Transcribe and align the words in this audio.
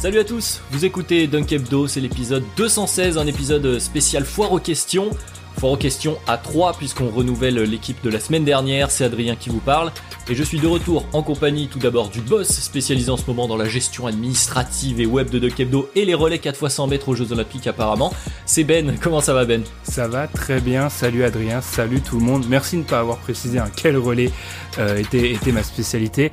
Salut 0.00 0.20
à 0.20 0.24
tous, 0.24 0.60
vous 0.70 0.84
écoutez 0.84 1.26
Dunk 1.26 1.52
Hebdo, 1.52 1.88
c'est 1.88 1.98
l'épisode 1.98 2.44
216, 2.56 3.18
un 3.18 3.26
épisode 3.26 3.80
spécial 3.80 4.24
foire 4.24 4.52
aux 4.52 4.60
questions. 4.60 5.10
Foire 5.58 5.72
aux 5.72 5.76
questions 5.76 6.18
à 6.28 6.38
3 6.38 6.74
puisqu'on 6.74 7.08
renouvelle 7.08 7.60
l'équipe 7.64 8.00
de 8.04 8.08
la 8.08 8.20
semaine 8.20 8.44
dernière, 8.44 8.92
c'est 8.92 9.02
Adrien 9.02 9.34
qui 9.34 9.50
vous 9.50 9.58
parle. 9.58 9.90
Et 10.28 10.36
je 10.36 10.44
suis 10.44 10.60
de 10.60 10.68
retour 10.68 11.04
en 11.12 11.24
compagnie 11.24 11.66
tout 11.66 11.80
d'abord 11.80 12.10
du 12.10 12.20
boss 12.20 12.46
spécialisé 12.46 13.10
en 13.10 13.16
ce 13.16 13.26
moment 13.26 13.48
dans 13.48 13.56
la 13.56 13.64
gestion 13.64 14.06
administrative 14.06 15.00
et 15.00 15.06
web 15.06 15.30
de 15.30 15.40
Dunk 15.40 15.58
Hebdo 15.58 15.90
et 15.96 16.04
les 16.04 16.14
relais 16.14 16.38
4 16.38 16.62
x 16.62 16.74
100 16.74 16.86
mètres 16.86 17.08
aux 17.08 17.16
Jeux 17.16 17.32
Olympiques 17.32 17.66
apparemment. 17.66 18.14
C'est 18.46 18.62
Ben, 18.62 18.96
comment 19.02 19.20
ça 19.20 19.34
va 19.34 19.46
Ben? 19.46 19.64
Ça 19.82 20.06
va 20.06 20.28
très 20.28 20.60
bien, 20.60 20.90
salut 20.90 21.24
Adrien, 21.24 21.60
salut 21.60 22.02
tout 22.02 22.20
le 22.20 22.24
monde. 22.24 22.46
Merci 22.48 22.76
de 22.76 22.82
ne 22.82 22.86
pas 22.86 23.00
avoir 23.00 23.18
précisé 23.18 23.58
un 23.58 23.68
quel 23.68 23.96
relais 23.96 24.30
euh, 24.78 24.96
était, 24.96 25.32
était 25.32 25.50
ma 25.50 25.64
spécialité. 25.64 26.30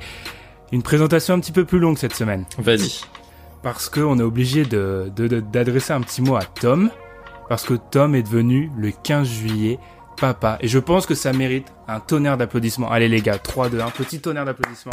Une 0.70 0.84
présentation 0.84 1.34
un 1.34 1.40
petit 1.40 1.52
peu 1.52 1.64
plus 1.64 1.80
longue 1.80 1.98
cette 1.98 2.14
semaine. 2.14 2.44
Vas-y 2.58 3.00
parce 3.66 3.88
qu'on 3.88 4.16
est 4.20 4.22
obligé 4.22 4.64
de, 4.64 5.10
d'adresser 5.40 5.92
un 5.92 6.00
petit 6.00 6.22
mot 6.22 6.36
à 6.36 6.44
Tom, 6.44 6.88
parce 7.48 7.64
que 7.64 7.74
Tom 7.74 8.14
est 8.14 8.22
devenu 8.22 8.70
le 8.78 8.92
15 8.92 9.26
juillet 9.26 9.80
papa. 10.16 10.56
Et 10.60 10.68
je 10.68 10.78
pense 10.78 11.04
que 11.04 11.16
ça 11.16 11.32
mérite 11.32 11.66
un 11.88 11.98
tonnerre 11.98 12.36
d'applaudissements. 12.36 12.92
Allez 12.92 13.08
les 13.08 13.20
gars, 13.20 13.38
3, 13.38 13.70
2, 13.70 13.80
1, 13.80 13.90
petit 13.90 14.20
tonnerre 14.20 14.44
d'applaudissements. 14.44 14.92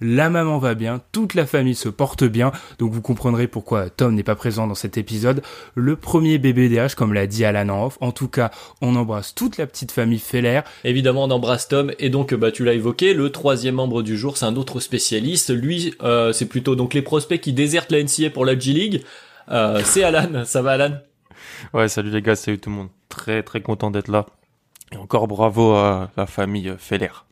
La 0.00 0.30
maman 0.30 0.58
va 0.58 0.74
bien, 0.74 1.00
toute 1.12 1.34
la 1.34 1.46
famille 1.46 1.74
se 1.74 1.88
porte 1.88 2.24
bien, 2.24 2.52
donc 2.78 2.92
vous 2.92 3.02
comprendrez 3.02 3.48
pourquoi 3.48 3.90
Tom 3.90 4.14
n'est 4.14 4.22
pas 4.22 4.36
présent 4.36 4.66
dans 4.66 4.74
cet 4.74 4.96
épisode. 4.96 5.42
Le 5.74 5.96
premier 5.96 6.38
bébé 6.38 6.68
DH, 6.68 6.94
comme 6.94 7.12
l'a 7.12 7.26
dit 7.26 7.44
Alan 7.44 7.68
en 7.68 7.86
off. 7.86 7.98
En 8.00 8.12
tout 8.12 8.28
cas, 8.28 8.50
on 8.80 8.94
embrasse 8.96 9.34
toute 9.34 9.56
la 9.58 9.66
petite 9.66 9.90
famille 9.90 10.18
Feller. 10.18 10.60
Évidemment, 10.84 11.24
on 11.24 11.30
embrasse 11.30 11.68
Tom, 11.68 11.92
et 11.98 12.10
donc, 12.10 12.34
bah, 12.34 12.52
tu 12.52 12.64
l'as 12.64 12.74
évoqué, 12.74 13.14
le 13.14 13.30
troisième 13.30 13.76
membre 13.76 14.02
du 14.02 14.16
jour, 14.16 14.36
c'est 14.36 14.46
un 14.46 14.56
autre 14.56 14.80
spécialiste. 14.80 15.50
Lui, 15.50 15.94
euh, 16.02 16.32
c'est 16.32 16.46
plutôt 16.46 16.76
donc 16.76 16.94
les 16.94 17.02
prospects 17.02 17.40
qui 17.40 17.52
désertent 17.52 17.92
la 17.92 18.02
NCA 18.02 18.30
pour 18.30 18.44
la 18.44 18.58
G-League. 18.58 19.02
Euh, 19.50 19.80
c'est 19.84 20.04
Alan, 20.04 20.44
ça 20.44 20.62
va 20.62 20.72
Alan? 20.72 20.98
Ouais, 21.74 21.88
salut 21.88 22.10
les 22.10 22.22
gars, 22.22 22.36
salut 22.36 22.58
tout 22.58 22.70
le 22.70 22.76
monde. 22.76 22.88
Très 23.08 23.42
très 23.42 23.60
content 23.60 23.90
d'être 23.90 24.08
là. 24.08 24.26
Et 24.92 24.96
encore 24.96 25.28
bravo 25.28 25.74
à 25.74 26.10
la 26.16 26.26
famille 26.26 26.74
Feller. 26.78 27.27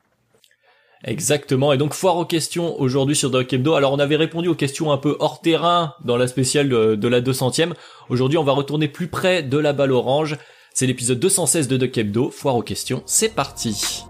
Exactement. 1.06 1.72
Et 1.72 1.78
donc 1.78 1.94
foire 1.94 2.16
aux 2.16 2.24
questions 2.24 2.80
aujourd'hui 2.80 3.14
sur 3.14 3.30
Doc 3.30 3.52
Hebdo. 3.52 3.74
Alors 3.74 3.92
on 3.92 3.98
avait 4.00 4.16
répondu 4.16 4.48
aux 4.48 4.56
questions 4.56 4.90
un 4.90 4.98
peu 4.98 5.16
hors 5.20 5.40
terrain 5.40 5.94
dans 6.04 6.16
la 6.16 6.26
spéciale 6.26 6.68
de, 6.68 7.08
la 7.08 7.20
200e. 7.20 7.74
Aujourd'hui 8.08 8.38
on 8.38 8.44
va 8.44 8.52
retourner 8.52 8.88
plus 8.88 9.06
près 9.06 9.44
de 9.44 9.56
la 9.56 9.72
balle 9.72 9.92
orange. 9.92 10.36
C'est 10.74 10.86
l'épisode 10.86 11.20
216 11.20 11.68
de 11.68 11.76
Doc 11.76 11.96
Hebdo. 11.96 12.30
Foire 12.30 12.56
aux 12.56 12.62
questions. 12.62 13.04
C'est 13.06 13.34
parti. 13.36 14.04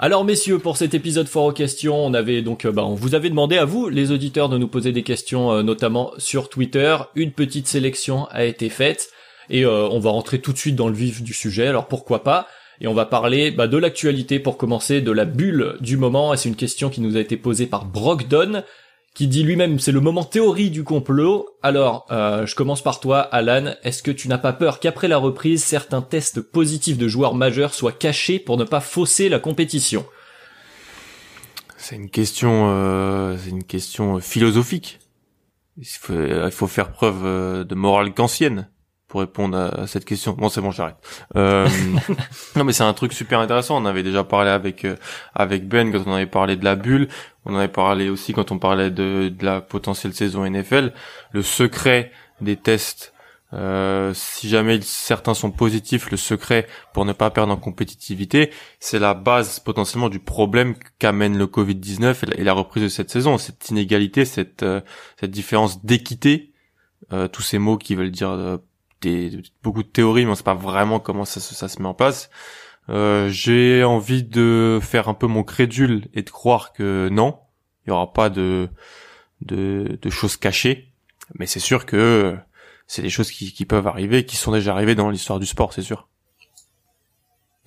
Alors 0.00 0.24
messieurs, 0.24 0.60
pour 0.60 0.76
cet 0.76 0.94
épisode 0.94 1.26
foire 1.26 1.46
aux 1.46 1.52
questions, 1.52 1.96
on 1.96 2.14
avait 2.14 2.40
donc, 2.40 2.66
euh, 2.66 2.70
bah, 2.70 2.84
on 2.84 2.94
vous 2.94 3.16
avait 3.16 3.30
demandé 3.30 3.58
à 3.58 3.64
vous, 3.64 3.88
les 3.88 4.12
auditeurs, 4.12 4.48
de 4.48 4.56
nous 4.56 4.68
poser 4.68 4.92
des 4.92 5.02
questions, 5.02 5.50
euh, 5.50 5.64
notamment 5.64 6.12
sur 6.18 6.48
Twitter. 6.48 6.96
Une 7.16 7.32
petite 7.32 7.66
sélection 7.66 8.26
a 8.26 8.44
été 8.44 8.68
faite. 8.68 9.10
Et 9.50 9.64
euh, 9.64 9.88
on 9.88 9.98
va 9.98 10.10
rentrer 10.10 10.40
tout 10.40 10.52
de 10.52 10.58
suite 10.58 10.76
dans 10.76 10.88
le 10.88 10.94
vif 10.94 11.22
du 11.22 11.32
sujet, 11.32 11.66
alors 11.66 11.88
pourquoi 11.88 12.22
pas? 12.22 12.46
Et 12.80 12.86
on 12.86 12.94
va 12.94 13.06
parler 13.06 13.50
bah, 13.50 13.66
de 13.66 13.76
l'actualité 13.76 14.38
pour 14.38 14.56
commencer, 14.56 15.00
de 15.00 15.10
la 15.10 15.24
bulle 15.24 15.76
du 15.80 15.96
moment, 15.96 16.32
et 16.32 16.36
c'est 16.36 16.48
une 16.48 16.56
question 16.56 16.90
qui 16.90 17.00
nous 17.00 17.16
a 17.16 17.20
été 17.20 17.36
posée 17.36 17.66
par 17.66 17.84
Brogdon, 17.86 18.62
qui 19.14 19.26
dit 19.26 19.42
lui-même 19.42 19.80
c'est 19.80 19.90
le 19.90 20.00
moment 20.00 20.22
théorie 20.22 20.70
du 20.70 20.84
complot. 20.84 21.48
Alors, 21.62 22.06
euh, 22.10 22.46
je 22.46 22.54
commence 22.54 22.82
par 22.82 23.00
toi, 23.00 23.20
Alan. 23.20 23.74
Est-ce 23.82 24.02
que 24.02 24.12
tu 24.12 24.28
n'as 24.28 24.38
pas 24.38 24.52
peur 24.52 24.78
qu'après 24.78 25.08
la 25.08 25.18
reprise, 25.18 25.64
certains 25.64 26.02
tests 26.02 26.40
positifs 26.40 26.98
de 26.98 27.08
joueurs 27.08 27.34
majeurs 27.34 27.74
soient 27.74 27.90
cachés 27.90 28.38
pour 28.38 28.58
ne 28.58 28.64
pas 28.64 28.80
fausser 28.80 29.28
la 29.28 29.40
compétition? 29.40 30.06
C'est 31.76 31.96
une 31.96 32.10
question, 32.10 32.70
euh, 32.70 33.36
c'est 33.42 33.50
une 33.50 33.64
question 33.64 34.20
philosophique. 34.20 35.00
Il 35.78 36.50
faut, 36.50 36.66
faire 36.66 36.90
preuve 36.90 37.64
de 37.64 37.74
morale 37.76 38.12
kantienne 38.12 38.68
pour 39.08 39.20
répondre 39.20 39.56
à 39.56 39.86
cette 39.86 40.04
question. 40.04 40.32
Bon, 40.32 40.48
c'est 40.48 40.60
bon, 40.60 40.70
j'arrête. 40.70 40.96
Euh, 41.34 41.66
non, 42.56 42.64
mais 42.64 42.72
c'est 42.72 42.84
un 42.84 42.92
truc 42.92 43.12
super 43.12 43.40
intéressant. 43.40 43.82
On 43.82 43.86
avait 43.86 44.02
déjà 44.02 44.22
parlé 44.22 44.50
avec 44.50 44.84
euh, 44.84 44.96
avec 45.34 45.66
Ben 45.66 45.90
quand 45.90 46.02
on 46.06 46.12
avait 46.12 46.26
parlé 46.26 46.56
de 46.56 46.64
la 46.64 46.76
bulle. 46.76 47.08
On 47.46 47.56
avait 47.56 47.68
parlé 47.68 48.10
aussi 48.10 48.34
quand 48.34 48.52
on 48.52 48.58
parlait 48.58 48.90
de, 48.90 49.28
de 49.30 49.44
la 49.44 49.60
potentielle 49.62 50.14
saison 50.14 50.48
NFL. 50.48 50.92
Le 51.32 51.42
secret 51.42 52.12
des 52.40 52.56
tests, 52.56 53.12
euh, 53.54 54.12
si 54.14 54.48
jamais 54.48 54.80
certains 54.82 55.32
sont 55.32 55.50
positifs, 55.50 56.10
le 56.10 56.18
secret 56.18 56.66
pour 56.92 57.06
ne 57.06 57.12
pas 57.12 57.30
perdre 57.30 57.52
en 57.52 57.56
compétitivité, 57.56 58.50
c'est 58.78 58.98
la 58.98 59.14
base 59.14 59.58
potentiellement 59.60 60.10
du 60.10 60.18
problème 60.18 60.74
qu'amène 60.98 61.38
le 61.38 61.46
Covid-19 61.46 62.34
et 62.36 62.44
la 62.44 62.52
reprise 62.52 62.82
de 62.82 62.88
cette 62.88 63.10
saison. 63.10 63.38
Cette 63.38 63.70
inégalité, 63.70 64.24
cette 64.26 64.62
euh, 64.62 64.80
cette 65.18 65.30
différence 65.30 65.84
d'équité, 65.84 66.52
euh, 67.12 67.26
tous 67.28 67.42
ces 67.42 67.58
mots 67.58 67.78
qui 67.78 67.94
veulent 67.94 68.10
dire 68.10 68.58
des, 69.00 69.42
beaucoup 69.62 69.82
de 69.82 69.88
théories, 69.88 70.24
mais 70.24 70.32
on 70.32 70.34
sait 70.34 70.42
pas 70.42 70.54
vraiment 70.54 71.00
comment 71.00 71.24
ça, 71.24 71.40
ça 71.40 71.68
se 71.68 71.80
met 71.80 71.88
en 71.88 71.94
place. 71.94 72.30
Euh, 72.88 73.28
j'ai 73.28 73.84
envie 73.84 74.22
de 74.22 74.78
faire 74.80 75.08
un 75.08 75.14
peu 75.14 75.26
mon 75.26 75.44
crédule 75.44 76.08
et 76.14 76.22
de 76.22 76.30
croire 76.30 76.72
que 76.72 77.08
non, 77.10 77.38
il 77.86 77.90
y 77.90 77.92
aura 77.92 78.12
pas 78.12 78.30
de 78.30 78.68
de, 79.42 79.98
de 80.00 80.10
choses 80.10 80.36
cachées, 80.36 80.92
mais 81.34 81.46
c'est 81.46 81.60
sûr 81.60 81.86
que 81.86 82.36
c'est 82.86 83.02
des 83.02 83.10
choses 83.10 83.30
qui, 83.30 83.52
qui 83.52 83.66
peuvent 83.66 83.86
arriver, 83.86 84.24
qui 84.24 84.36
sont 84.36 84.52
déjà 84.52 84.72
arrivées 84.72 84.94
dans 84.94 85.10
l'histoire 85.10 85.38
du 85.38 85.46
sport, 85.46 85.72
c'est 85.72 85.82
sûr. 85.82 86.08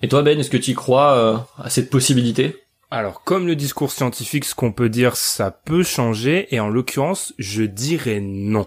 Et 0.02 0.08
toi 0.08 0.22
Ben, 0.22 0.38
est-ce 0.38 0.50
que 0.50 0.56
tu 0.56 0.74
crois 0.74 1.16
euh, 1.16 1.38
à 1.58 1.70
cette 1.70 1.88
possibilité? 1.88 2.64
Alors, 2.90 3.22
comme 3.22 3.46
le 3.46 3.56
discours 3.56 3.90
scientifique, 3.90 4.44
ce 4.44 4.54
qu'on 4.54 4.72
peut 4.72 4.90
dire, 4.90 5.16
ça 5.16 5.50
peut 5.50 5.84
changer, 5.84 6.54
et 6.54 6.60
en 6.60 6.68
l'occurrence, 6.68 7.32
je 7.38 7.62
dirais 7.62 8.20
non. 8.20 8.66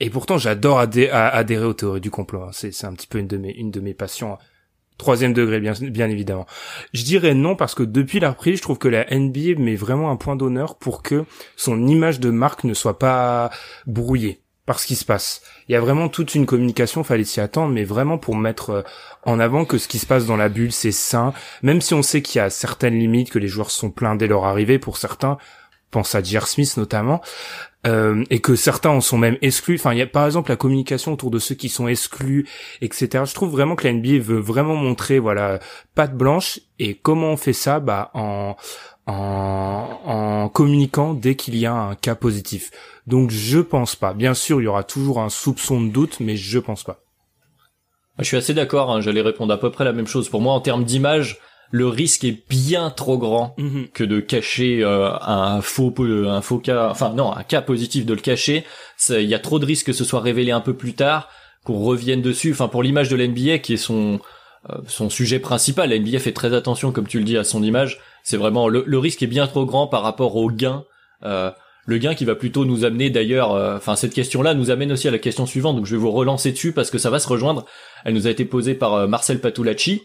Et 0.00 0.10
pourtant, 0.10 0.38
j'adore 0.38 0.78
adhérer 0.78 1.64
aux 1.64 1.74
théories 1.74 2.00
du 2.00 2.10
complot. 2.10 2.42
Hein. 2.42 2.50
C'est, 2.52 2.84
un 2.84 2.92
petit 2.92 3.06
peu 3.06 3.18
une 3.18 3.26
de 3.26 3.80
mes, 3.80 3.94
passions. 3.94 4.38
Troisième 4.96 5.32
degré, 5.32 5.60
bien, 5.60 5.74
bien 5.80 6.08
évidemment. 6.08 6.46
Je 6.92 7.04
dirais 7.04 7.34
non 7.34 7.54
parce 7.54 7.74
que 7.74 7.84
depuis 7.84 8.20
la 8.20 8.30
reprise, 8.30 8.58
je 8.58 8.62
trouve 8.62 8.78
que 8.78 8.88
la 8.88 9.06
NBA 9.10 9.58
met 9.58 9.76
vraiment 9.76 10.10
un 10.10 10.16
point 10.16 10.34
d'honneur 10.34 10.76
pour 10.76 11.02
que 11.02 11.24
son 11.56 11.86
image 11.86 12.18
de 12.18 12.30
marque 12.30 12.64
ne 12.64 12.74
soit 12.74 12.98
pas 12.98 13.50
brouillée 13.86 14.40
par 14.68 14.78
ce 14.78 14.86
qui 14.86 14.96
se 14.96 15.04
passe. 15.06 15.40
Il 15.68 15.72
y 15.72 15.76
a 15.76 15.80
vraiment 15.80 16.10
toute 16.10 16.34
une 16.34 16.44
communication, 16.44 17.02
fallait 17.02 17.24
s'y 17.24 17.40
attendre, 17.40 17.72
mais 17.72 17.84
vraiment 17.84 18.18
pour 18.18 18.36
mettre 18.36 18.70
euh, 18.70 18.82
en 19.24 19.40
avant 19.40 19.64
que 19.64 19.78
ce 19.78 19.88
qui 19.88 19.98
se 19.98 20.04
passe 20.04 20.26
dans 20.26 20.36
la 20.36 20.50
bulle, 20.50 20.72
c'est 20.72 20.92
sain, 20.92 21.32
même 21.62 21.80
si 21.80 21.94
on 21.94 22.02
sait 22.02 22.20
qu'il 22.20 22.38
y 22.38 22.42
a 22.42 22.50
certaines 22.50 22.98
limites, 22.98 23.30
que 23.30 23.38
les 23.38 23.48
joueurs 23.48 23.70
sont 23.70 23.90
pleins 23.90 24.14
dès 24.14 24.26
leur 24.26 24.44
arrivée, 24.44 24.78
pour 24.78 24.98
certains, 24.98 25.38
pense 25.90 26.14
à 26.14 26.22
J.R. 26.22 26.46
Smith 26.46 26.76
notamment, 26.76 27.20
euh, 27.86 28.24
et 28.30 28.40
que 28.40 28.56
certains 28.56 28.90
en 28.90 29.00
sont 29.00 29.18
même 29.18 29.38
exclus. 29.42 29.76
Enfin, 29.76 29.94
par 30.06 30.26
exemple 30.26 30.50
la 30.50 30.56
communication 30.56 31.12
autour 31.12 31.30
de 31.30 31.38
ceux 31.38 31.54
qui 31.54 31.68
sont 31.68 31.88
exclus, 31.88 32.48
etc. 32.80 33.24
Je 33.26 33.34
trouve 33.34 33.50
vraiment 33.50 33.76
que 33.76 33.86
la 33.86 33.92
NBA 33.92 34.18
veut 34.18 34.40
vraiment 34.40 34.74
montrer, 34.74 35.18
voilà, 35.18 35.58
patte 35.94 36.14
blanche. 36.14 36.60
Et 36.78 36.94
comment 36.94 37.28
on 37.32 37.36
fait 37.36 37.52
ça 37.52 37.80
Bah, 37.80 38.10
en 38.14 38.56
en, 39.08 40.00
en 40.04 40.48
communiquant 40.50 41.14
dès 41.14 41.34
qu'il 41.34 41.56
y 41.56 41.64
a 41.64 41.72
un 41.72 41.94
cas 41.94 42.14
positif. 42.14 42.70
Donc 43.06 43.30
je 43.30 43.58
pense 43.58 43.96
pas. 43.96 44.12
Bien 44.12 44.34
sûr, 44.34 44.60
il 44.60 44.64
y 44.64 44.68
aura 44.68 44.84
toujours 44.84 45.20
un 45.20 45.30
soupçon 45.30 45.80
de 45.80 45.88
doute, 45.88 46.20
mais 46.20 46.36
je 46.36 46.58
pense 46.58 46.84
pas. 46.84 47.00
Je 48.18 48.24
suis 48.24 48.36
assez 48.36 48.52
d'accord. 48.54 48.90
Hein, 48.90 49.00
J'allais 49.00 49.22
répondre 49.22 49.52
à 49.52 49.58
peu 49.58 49.70
près 49.70 49.84
la 49.84 49.92
même 49.92 50.06
chose. 50.06 50.28
Pour 50.28 50.40
moi, 50.40 50.52
en 50.52 50.60
termes 50.60 50.84
d'image, 50.84 51.38
le 51.70 51.86
risque 51.86 52.24
est 52.24 52.42
bien 52.48 52.90
trop 52.90 53.18
grand 53.18 53.54
Mhm. 53.58 53.88
que 53.92 54.04
de 54.04 54.20
cacher 54.20 54.82
euh, 54.82 55.10
un 55.20 55.60
faux 55.60 55.94
un 55.98 56.40
faux 56.40 56.58
cas 56.58 56.88
enfin 56.90 57.12
non 57.14 57.32
un 57.34 57.42
cas 57.42 57.60
positif 57.62 58.06
de 58.06 58.14
le 58.14 58.20
cacher. 58.20 58.64
Il 59.10 59.22
y 59.22 59.34
a 59.34 59.38
trop 59.38 59.58
de 59.58 59.66
risques 59.66 59.86
que 59.86 59.92
ce 59.92 60.04
soit 60.04 60.20
révélé 60.20 60.50
un 60.52 60.60
peu 60.60 60.74
plus 60.74 60.94
tard 60.94 61.28
qu'on 61.64 61.78
revienne 61.78 62.22
dessus. 62.22 62.52
Enfin 62.52 62.68
pour 62.68 62.82
l'image 62.82 63.08
de 63.08 63.16
l'NBA 63.16 63.58
qui 63.58 63.74
est 63.74 63.76
son 63.76 64.20
euh, 64.70 64.76
son 64.86 65.08
sujet 65.10 65.38
principal 65.38 65.90
la 65.90 65.98
NBA 65.98 66.18
fait 66.18 66.32
très 66.32 66.54
attention 66.54 66.90
comme 66.90 67.06
tu 67.06 67.18
le 67.18 67.24
dis 67.24 67.36
à 67.36 67.44
son 67.44 67.62
image. 67.62 68.00
C'est 68.24 68.36
vraiment 68.36 68.68
le, 68.68 68.82
le 68.86 68.98
risque 68.98 69.22
est 69.22 69.26
bien 69.28 69.46
trop 69.46 69.64
grand 69.66 69.86
par 69.86 70.02
rapport 70.02 70.36
au 70.36 70.50
gain 70.50 70.84
euh, 71.24 71.50
le 71.86 71.96
gain 71.98 72.14
qui 72.14 72.24
va 72.26 72.34
plutôt 72.34 72.64
nous 72.66 72.84
amener 72.84 73.08
d'ailleurs 73.08 73.52
euh, 73.52 73.76
enfin 73.76 73.96
cette 73.96 74.12
question 74.12 74.42
là 74.42 74.52
nous 74.54 74.70
amène 74.70 74.92
aussi 74.92 75.06
à 75.08 75.10
la 75.10 75.18
question 75.18 75.46
suivante. 75.46 75.76
Donc 75.76 75.86
je 75.86 75.92
vais 75.92 76.00
vous 76.00 76.10
relancer 76.10 76.50
dessus 76.52 76.72
parce 76.72 76.90
que 76.90 76.98
ça 76.98 77.10
va 77.10 77.18
se 77.18 77.28
rejoindre. 77.28 77.64
Elle 78.04 78.14
nous 78.14 78.26
a 78.26 78.30
été 78.30 78.44
posée 78.44 78.74
par 78.74 78.94
euh, 78.94 79.06
Marcel 79.06 79.40
Patulacci 79.40 80.02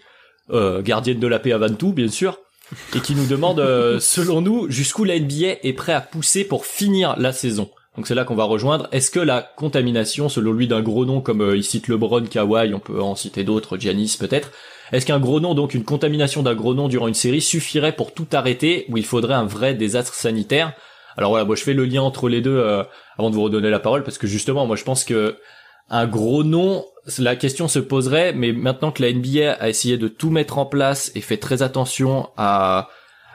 euh, 0.52 0.82
gardienne 0.82 1.20
de 1.20 1.28
la 1.28 1.40
paix 1.40 1.52
à 1.52 1.58
Vantou, 1.58 1.94
bien 1.94 2.10
sûr, 2.10 2.40
et 2.96 3.00
qui 3.00 3.16
nous 3.16 3.26
demande, 3.26 3.60
euh, 3.60 4.00
selon 4.02 4.42
nous, 4.42 4.70
jusqu'où 4.70 5.04
la 5.04 5.20
NBA 5.20 5.60
est 5.64 5.74
prêt 5.76 5.94
à 5.94 6.02
pousser 6.02 6.44
pour 6.44 6.66
finir 6.66 7.16
la 7.18 7.32
saison. 7.32 7.70
Donc 7.96 8.08
c'est 8.08 8.16
là 8.16 8.24
qu'on 8.24 8.36
va 8.36 8.46
rejoindre. 8.46 8.88
Est-ce 8.92 9.12
que 9.12 9.20
la 9.20 9.42
contamination, 9.42 10.28
selon 10.28 10.52
lui, 10.54 10.68
d'un 10.68 10.82
gros 10.82 11.06
nom 11.06 11.22
comme 11.22 11.42
euh, 11.42 11.56
il 11.56 11.64
cite 11.64 11.88
LeBron, 11.88 12.24
Kawhi, 12.24 12.74
on 12.74 12.80
peut 12.80 13.02
en 13.02 13.16
citer 13.16 13.44
d'autres, 13.44 13.78
Giannis 13.78 14.18
peut-être, 14.20 14.52
est-ce 14.92 15.06
qu'un 15.06 15.20
gros 15.20 15.40
nom, 15.40 15.54
donc 15.54 15.74
une 15.74 15.84
contamination 15.84 16.44
d'un 16.44 16.56
gros 16.56 16.74
nom 16.74 16.88
durant 16.88 17.08
une 17.08 17.14
série, 17.14 17.42
suffirait 17.42 17.96
pour 17.96 18.14
tout 18.14 18.28
arrêter, 18.34 18.86
ou 18.90 18.98
il 18.98 19.06
faudrait 19.06 19.36
un 19.36 19.46
vrai 19.46 19.74
désastre 19.74 20.14
sanitaire? 20.14 20.74
Alors 21.18 21.30
voilà, 21.30 21.46
moi 21.46 21.56
je 21.56 21.64
fais 21.64 21.74
le 21.74 21.86
lien 21.86 22.02
entre 22.02 22.28
les 22.30 22.42
deux 22.42 22.58
euh, 22.58 22.84
avant 23.18 23.30
de 23.30 23.36
vous 23.36 23.44
redonner 23.44 23.70
la 23.70 23.80
parole, 23.80 24.04
parce 24.04 24.18
que 24.18 24.28
justement, 24.28 24.66
moi 24.66 24.76
je 24.76 24.84
pense 24.84 25.04
que 25.04 25.38
un 25.90 26.08
gros 26.08 26.44
nom, 26.44 26.86
la 27.18 27.36
question 27.36 27.68
se 27.68 27.80
poserait, 27.80 28.34
mais 28.34 28.54
maintenant 28.54 28.92
que 28.92 29.02
la 29.02 29.12
NBA 29.12 29.54
a 29.54 29.70
essayé 29.70 29.98
de 29.98 30.08
tout 30.08 30.30
mettre 30.30 30.58
en 30.58 30.66
place 30.66 31.12
et 31.16 31.22
fait 31.22 31.38
très 31.38 31.62
attention 31.62 32.30
à, 32.38 32.90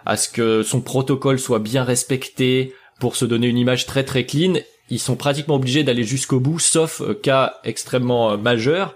à 0.06 0.16
ce 0.16 0.28
que 0.28 0.62
son 0.62 0.80
protocole 0.80 1.38
soit 1.38 1.58
bien 1.58 1.84
respecté 1.84 2.74
pour 2.98 3.16
se 3.16 3.24
donner 3.24 3.46
une 3.46 3.58
image 3.58 3.86
très 3.86 4.04
très 4.04 4.24
clean, 4.24 4.54
ils 4.90 4.98
sont 4.98 5.16
pratiquement 5.16 5.56
obligés 5.56 5.84
d'aller 5.84 6.04
jusqu'au 6.04 6.40
bout, 6.40 6.58
sauf 6.58 7.00
euh, 7.00 7.14
cas 7.14 7.54
extrêmement 7.64 8.32
euh, 8.32 8.36
majeurs. 8.36 8.94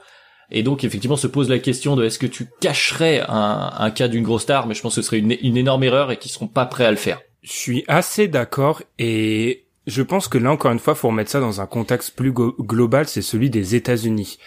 Et 0.50 0.62
donc 0.62 0.84
effectivement 0.84 1.16
se 1.16 1.26
pose 1.26 1.48
la 1.48 1.58
question 1.58 1.96
de 1.96 2.04
est-ce 2.04 2.18
que 2.18 2.26
tu 2.26 2.48
cacherais 2.60 3.24
un, 3.26 3.90
cas 3.90 4.08
d'une 4.08 4.22
grosse 4.22 4.42
star, 4.42 4.66
mais 4.66 4.74
je 4.74 4.82
pense 4.82 4.94
que 4.96 5.00
ce 5.00 5.06
serait 5.06 5.18
une, 5.18 5.36
une 5.40 5.56
énorme 5.56 5.82
erreur 5.84 6.10
et 6.10 6.18
qu'ils 6.18 6.30
seront 6.30 6.46
pas 6.46 6.66
prêts 6.66 6.84
à 6.84 6.90
le 6.90 6.98
faire. 6.98 7.20
Je 7.42 7.52
suis 7.52 7.84
assez 7.88 8.28
d'accord 8.28 8.82
et 8.98 9.64
je 9.86 10.02
pense 10.02 10.28
que 10.28 10.36
là 10.36 10.50
encore 10.50 10.72
une 10.72 10.78
fois, 10.78 10.94
faut 10.94 11.08
remettre 11.08 11.30
ça 11.30 11.40
dans 11.40 11.62
un 11.62 11.66
contexte 11.66 12.14
plus 12.14 12.32
global, 12.32 13.08
c'est 13.08 13.22
celui 13.22 13.48
des 13.48 13.74
États-Unis. 13.74 14.38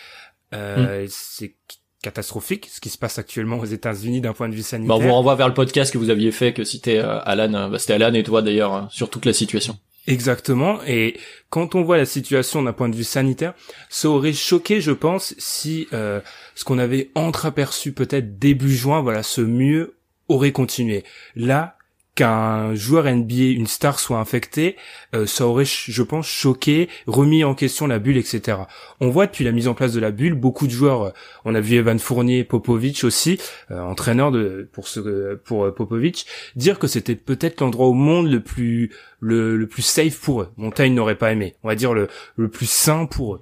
Euh, 0.56 1.06
C'est 1.10 1.56
catastrophique 2.02 2.70
ce 2.72 2.80
qui 2.80 2.90
se 2.90 2.98
passe 3.00 3.18
actuellement 3.18 3.58
aux 3.60 3.66
États-Unis 3.66 4.22
d'un 4.22 4.34
point 4.34 4.48
de 4.48 4.54
vue 4.54 4.62
Bah, 4.62 4.68
sanitaire. 4.68 4.96
on 4.96 5.00
vous 5.00 5.12
renvoie 5.12 5.36
vers 5.36 5.48
le 5.48 5.54
podcast 5.56 5.92
que 5.92 5.98
vous 5.98 6.10
aviez 6.12 6.32
fait, 6.32 6.54
que 6.54 6.64
citait 6.64 7.00
euh, 7.00 7.20
Alan, 7.24 7.54
euh, 7.54 7.68
bah, 7.70 7.80
c'était 7.80 7.94
Alan 7.94 8.14
et 8.14 8.22
toi 8.24 8.42
d'ailleurs, 8.44 8.88
sur 8.92 9.10
toute 9.10 9.26
la 9.26 9.34
situation. 9.34 9.78
Exactement. 10.08 10.80
Et 10.86 11.18
quand 11.50 11.74
on 11.74 11.82
voit 11.82 11.98
la 11.98 12.06
situation 12.06 12.62
d'un 12.62 12.74
point 12.74 12.90
de 12.90 12.96
vue 12.96 13.04
sanitaire, 13.04 13.56
ça 13.90 14.08
aurait 14.10 14.34
choqué, 14.34 14.80
je 14.82 14.92
pense, 14.92 15.34
si 15.40 15.88
euh, 15.94 16.22
ce 16.54 16.64
qu'on 16.64 16.78
avait 16.78 17.10
entreaperçu 17.16 17.92
peut-être 17.92 18.38
début 18.38 18.76
juin, 18.76 19.02
voilà, 19.02 19.24
ce 19.24 19.42
mieux 19.42 19.96
aurait 20.28 20.52
continué. 20.52 21.04
Là, 21.36 21.75
qu'un 22.16 22.74
joueur 22.76 23.06
NBA, 23.06 23.52
une 23.56 23.68
star 23.68 24.00
soit 24.00 24.18
infecté, 24.20 24.78
euh, 25.14 25.26
ça 25.26 25.46
aurait, 25.46 25.66
je 25.66 26.02
pense, 26.02 26.26
choqué, 26.26 26.88
remis 27.08 27.44
en 27.44 27.54
question 27.56 27.88
la 27.88 28.00
bulle, 28.00 28.18
etc. 28.18 28.58
On 29.02 29.10
voit 29.10 29.26
depuis 29.26 29.44
la 29.44 29.52
mise 29.52 29.68
en 29.68 29.74
place 29.74 29.92
de 29.92 30.00
la 30.00 30.12
bulle, 30.12 30.34
beaucoup 30.34 30.66
de 30.66 30.72
joueurs, 30.72 31.04
euh, 31.04 31.12
on 31.44 31.54
a 31.56 31.60
vu 31.60 31.76
Evan 31.76 32.00
Fournier, 32.00 32.46
Popovic 32.46 33.04
aussi, 33.04 33.40
euh, 33.70 33.82
entraîneur 33.82 34.32
de 34.32 34.70
pour 34.72 34.88
ce 34.88 35.36
pour 35.36 35.66
euh, 35.66 35.72
Popovic, 35.72 36.26
dire 36.56 36.80
que 36.80 36.88
c'était 36.88 37.16
peut-être 37.16 37.60
l'endroit 37.60 37.88
au 37.88 37.94
monde 37.94 38.28
le 38.32 38.40
plus 38.40 38.92
le, 39.20 39.58
le 39.58 39.68
plus 39.68 39.82
safe 39.82 40.20
pour 40.20 40.42
eux. 40.42 40.52
Montaigne 40.56 40.94
n'aurait 40.94 41.16
pas 41.16 41.34
aimé. 41.34 41.56
On 41.64 41.68
va 41.68 41.76
dire 41.76 41.94
le, 41.94 42.08
le 42.38 42.48
plus 42.48 42.70
sain 42.70 43.06
pour 43.06 43.36
eux. 43.36 43.42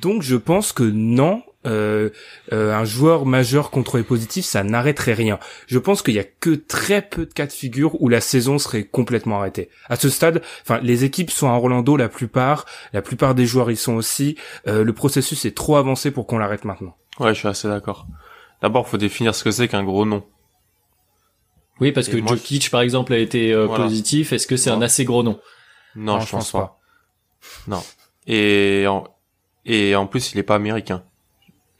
Donc 0.00 0.22
je 0.22 0.36
pense 0.36 0.72
que 0.72 0.84
non, 0.84 1.42
euh, 1.66 2.10
euh, 2.52 2.74
un 2.74 2.84
joueur 2.84 3.26
majeur 3.26 3.70
contrôlé 3.70 4.04
positif, 4.04 4.44
ça 4.44 4.62
n'arrêterait 4.62 5.14
rien. 5.14 5.38
Je 5.66 5.78
pense 5.78 6.02
qu'il 6.02 6.14
y 6.14 6.18
a 6.18 6.24
que 6.24 6.54
très 6.54 7.02
peu 7.02 7.26
de 7.26 7.32
cas 7.32 7.46
de 7.46 7.52
figure 7.52 8.00
où 8.02 8.08
la 8.08 8.20
saison 8.20 8.58
serait 8.58 8.84
complètement 8.84 9.38
arrêtée. 9.38 9.70
À 9.88 9.96
ce 9.96 10.08
stade, 10.08 10.42
enfin, 10.62 10.80
les 10.82 11.04
équipes 11.04 11.30
sont 11.30 11.48
à 11.48 11.54
Orlando, 11.54 11.96
la 11.96 12.08
plupart, 12.08 12.66
la 12.92 13.02
plupart 13.02 13.34
des 13.34 13.46
joueurs 13.46 13.70
y 13.70 13.76
sont 13.76 13.94
aussi. 13.94 14.36
Euh, 14.66 14.84
le 14.84 14.92
processus 14.92 15.44
est 15.44 15.56
trop 15.56 15.76
avancé 15.76 16.10
pour 16.10 16.26
qu'on 16.26 16.38
l'arrête 16.38 16.64
maintenant. 16.64 16.96
Ouais, 17.18 17.32
je 17.34 17.38
suis 17.38 17.48
assez 17.48 17.68
d'accord. 17.68 18.06
D'abord, 18.62 18.88
faut 18.88 18.96
définir 18.98 19.34
ce 19.34 19.44
que 19.44 19.50
c'est 19.50 19.68
qu'un 19.68 19.84
gros 19.84 20.04
nom. 20.06 20.24
Oui, 21.80 21.92
parce 21.92 22.08
Et 22.08 22.12
que 22.12 22.16
moi, 22.18 22.36
Jokic, 22.36 22.70
par 22.70 22.82
exemple, 22.82 23.12
a 23.12 23.18
été 23.18 23.52
euh, 23.52 23.66
Voilà. 23.66 23.84
positif. 23.84 24.32
Est-ce 24.32 24.46
que 24.46 24.56
c'est 24.56 24.70
un 24.70 24.80
assez 24.82 25.04
gros 25.04 25.22
nom? 25.22 25.40
Non, 25.96 26.20
je 26.20 26.30
pense 26.30 26.52
pas. 26.52 26.78
Non. 27.66 27.82
Et 28.26 28.86
en, 28.88 29.04
et 29.64 29.94
en 29.96 30.06
plus, 30.06 30.32
il 30.32 30.38
est 30.38 30.44
pas 30.44 30.54
américain. 30.54 31.04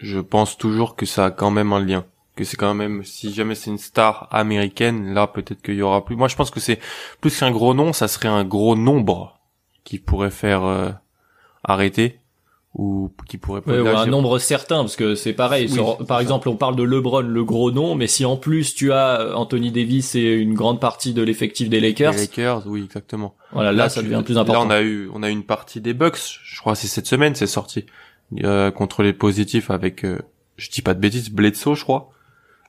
Je 0.05 0.21
pense 0.21 0.59
toujours 0.59 0.97
que 0.97 1.07
ça 1.07 1.27
a 1.27 1.31
quand 1.31 1.51
même 1.51 1.73
un 1.73 1.81
lien. 1.85 2.05
Que 2.37 2.45
c'est 2.45 2.57
quand 2.57 2.75
même, 2.75 3.05
si 3.05 3.33
jamais 3.33 3.55
c'est 3.55 3.71
une 3.71 3.79
star 3.79 4.29
américaine, 4.33 5.15
là, 5.15 5.27
peut-être 5.27 5.63
qu'il 5.63 5.75
y 5.77 5.83
aura 5.83 6.05
plus. 6.05 6.17
Moi, 6.17 6.29
je 6.29 6.37
pense 6.37 6.51
que 6.51 6.61
c'est 6.61 6.81
plus 7.21 7.39
qu'un 7.39 7.51
gros 7.53 7.75
nom, 7.75 7.93
ça 7.93 8.09
serait 8.09 8.29
un 8.29 8.45
gros 8.45 8.75
nombre 8.77 9.39
qui 9.85 9.99
pourrait 9.99 10.31
faire 10.33 10.65
euh, 10.65 10.91
arrêter 11.63 12.19
ou 12.77 13.13
qui 13.29 13.39
pourrait 13.39 13.63
Ouais, 13.67 13.79
ou 13.79 13.87
agir. 13.87 13.99
un 14.01 14.07
nombre 14.07 14.41
certain, 14.41 14.79
parce 14.79 14.97
que 14.97 15.15
c'est 15.15 15.33
pareil. 15.33 15.67
Oui, 15.69 15.75
sur- 15.75 15.97
c'est 16.01 16.07
par 16.09 16.17
ça. 16.19 16.23
exemple, 16.23 16.49
on 16.49 16.57
parle 16.57 16.75
de 16.75 16.83
LeBron, 16.83 17.21
le 17.21 17.45
gros 17.45 17.71
nom, 17.71 17.95
mais 17.95 18.09
si 18.09 18.25
en 18.25 18.37
plus 18.37 18.75
tu 18.75 18.91
as 18.93 19.21
euh, 19.21 19.35
Anthony 19.35 19.71
Davis 19.71 20.17
et 20.17 20.33
une 20.33 20.55
grande 20.55 20.81
partie 20.81 21.15
de 21.15 21.23
l'effectif 21.23 21.69
des 21.71 21.79
Lakers, 21.79 22.15
Les 22.15 22.19
Lakers, 22.23 22.67
oui, 22.67 22.83
exactement. 22.85 23.37
voilà, 23.53 23.71
là, 23.71 23.89
ça 23.89 24.01
tu- 24.03 24.09
devient 24.09 24.25
plus 24.25 24.35
Là, 24.35 24.41
important. 24.41 24.67
on 24.67 24.71
a 24.71 24.83
eu, 24.83 25.09
on 25.15 25.23
a 25.23 25.29
eu 25.29 25.33
une 25.33 25.45
partie 25.45 25.81
des 25.81 25.95
Bucks. 25.95 26.19
Je 26.43 26.61
crois 26.61 26.73
que 26.73 26.81
c'est 26.81 26.89
cette 26.89 27.07
semaine, 27.07 27.37
c'est 27.37 27.47
sorti 27.47 27.87
euh, 28.43 28.71
contre 28.71 29.03
les 29.03 29.13
positifs 29.13 29.71
avec, 29.71 30.05
euh, 30.05 30.19
je 30.57 30.71
dis 30.71 30.83
pas 30.83 30.95
de 30.95 31.01
bêtises, 31.01 31.31
Bledsoe, 31.31 31.75
je 31.75 31.83
crois. 31.83 32.11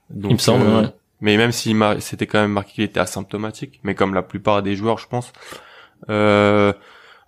Donc, 0.10 0.32
Il 0.32 0.34
me 0.36 0.40
semble, 0.40 0.66
euh, 0.66 0.82
ouais. 0.82 0.88
Mais 1.22 1.38
même 1.38 1.52
s'il 1.52 1.76
m'a, 1.76 2.00
c'était 2.00 2.28
quand 2.28 2.42
même 2.42 2.52
marqué 2.52 2.74
qu'il 2.74 2.84
était 2.84 3.00
asymptomatique, 3.00 3.80
mais 3.84 3.96
comme 3.96 4.14
la 4.14 4.22
plupart 4.22 4.62
des 4.62 4.76
joueurs, 4.76 4.98
je 4.98 5.08
pense. 5.08 5.32
Euh, 6.10 6.74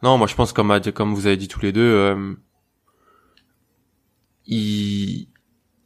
non, 0.03 0.17
moi 0.17 0.27
je 0.27 0.35
pense 0.35 0.53
comme 0.53 0.79
comme 0.93 1.13
vous 1.15 1.25
avez 1.25 1.37
dit 1.37 1.47
tous 1.47 1.61
les 1.61 1.71
deux, 1.71 1.81
euh, 1.81 2.35
ils 4.45 5.29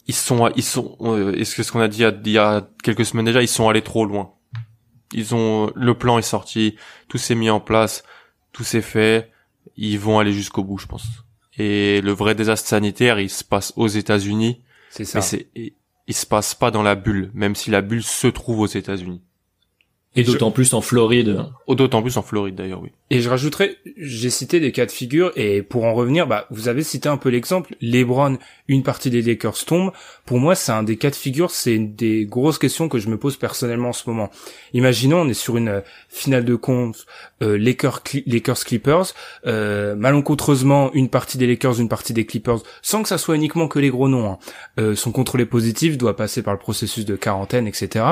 ils 0.08 0.16
sont 0.16 0.52
ils 0.56 0.64
sont 0.64 0.98
est-ce 1.34 1.56
que 1.56 1.64
ce 1.64 1.72
qu'on 1.72 1.80
a 1.80 1.88
dit 1.88 2.00
il 2.00 2.02
y 2.02 2.06
a, 2.06 2.14
il 2.26 2.32
y 2.32 2.38
a 2.38 2.68
quelques 2.84 3.06
semaines 3.06 3.26
déjà, 3.26 3.42
ils 3.42 3.48
sont 3.48 3.70
allés 3.70 3.84
trop 3.84 4.06
loin. 4.06 4.34
Ils 5.14 5.36
ont 5.36 5.72
le 5.76 5.94
plan 5.94 6.18
est 6.18 6.24
sorti, 6.24 6.76
tout 7.08 7.18
s'est 7.18 7.36
mis 7.36 7.50
en 7.50 7.60
place, 7.60 8.04
tout 8.52 8.64
s'est 8.64 8.82
fait, 8.82 9.32
ils 9.78 10.00
vont 10.00 10.20
aller 10.20 10.34
jusqu'au 10.34 10.64
bout, 10.64 10.78
je 10.78 10.88
pense. 10.88 11.06
Et 11.58 12.02
le 12.02 12.12
vrai 12.12 12.36
désastre 12.36 12.68
sanitaire, 12.70 13.20
il 13.20 13.30
se 13.30 13.44
passe 13.44 13.74
aux 13.76 13.88
États-Unis, 13.88 14.62
C'est 14.90 15.06
ça. 15.06 15.20
mais 15.20 15.24
c'est 15.24 15.48
il, 15.56 15.74
il 16.08 16.14
se 16.14 16.26
passe 16.26 16.56
pas 16.56 16.72
dans 16.72 16.84
la 16.84 16.96
bulle, 16.96 17.32
même 17.34 17.56
si 17.56 17.70
la 17.72 17.82
bulle 17.82 18.04
se 18.04 18.28
trouve 18.28 18.60
aux 18.60 18.68
États-Unis. 18.68 19.22
Et 20.14 20.24
d'autant 20.24 20.52
plus 20.52 20.74
en 20.74 20.82
Floride. 20.82 21.46
Oh, 21.68 21.76
D'autant 21.76 22.02
plus 22.02 22.18
en 22.18 22.22
Floride 22.22 22.56
d'ailleurs, 22.56 22.82
oui. 22.82 22.90
Et 23.12 23.22
je 23.22 23.30
rajouterais, 23.30 23.78
j'ai 23.96 24.30
cité 24.30 24.60
des 24.60 24.74
cas 24.74 24.86
de 24.86 24.92
figure, 24.92 25.32
et 25.38 25.62
pour 25.62 25.86
en 25.86 25.94
revenir, 25.94 26.28
bah, 26.28 26.48
vous 26.52 26.68
avez 26.68 26.84
cité 26.84 27.08
un 27.08 27.16
peu 27.16 27.30
l'exemple, 27.30 27.76
LeBron, 27.82 28.38
une 28.68 28.84
partie 28.84 29.10
des 29.10 29.22
Lakers 29.22 29.64
tombe. 29.66 29.92
Pour 30.26 30.40
moi, 30.40 30.54
c'est 30.56 30.74
un 30.74 30.84
des 30.84 30.98
cas 30.98 31.12
de 31.12 31.16
figure, 31.16 31.50
c'est 31.50 31.74
une 31.76 31.96
des 31.96 32.26
grosses 32.26 32.58
questions 32.58 32.90
que 32.90 33.00
je 33.00 33.08
me 33.08 33.18
pose 33.18 33.38
personnellement 33.38 33.90
en 33.90 33.94
ce 33.94 34.10
moment. 34.10 34.30
Imaginons, 34.74 35.22
on 35.22 35.30
est 35.30 35.34
sur 35.34 35.56
une 35.56 35.70
euh, 35.70 35.82
finale 36.10 36.44
de 36.44 36.56
conf, 36.56 37.06
euh, 37.42 37.58
Lakers, 37.58 38.02
Cli- 38.04 38.24
Lakers 38.28 38.66
Clippers, 38.66 39.14
euh, 39.48 39.96
malencontreusement, 39.96 40.92
une 40.94 41.08
partie 41.08 41.38
des 41.38 41.48
Lakers, 41.48 41.80
une 41.80 41.90
partie 41.90 42.12
des 42.14 42.26
Clippers, 42.26 42.60
sans 42.82 43.02
que 43.02 43.08
ça 43.08 43.18
soit 43.18 43.36
uniquement 43.38 43.70
que 43.70 43.80
les 43.80 43.90
gros 43.90 44.10
noms, 44.10 44.32
hein, 44.32 44.40
euh, 44.78 44.94
sont 44.94 45.14
contrôlés 45.14 45.46
positifs, 45.46 45.98
doit 45.98 46.18
passer 46.18 46.42
par 46.44 46.54
le 46.54 46.60
processus 46.60 47.06
de 47.06 47.16
quarantaine, 47.16 47.66
etc. 47.66 48.06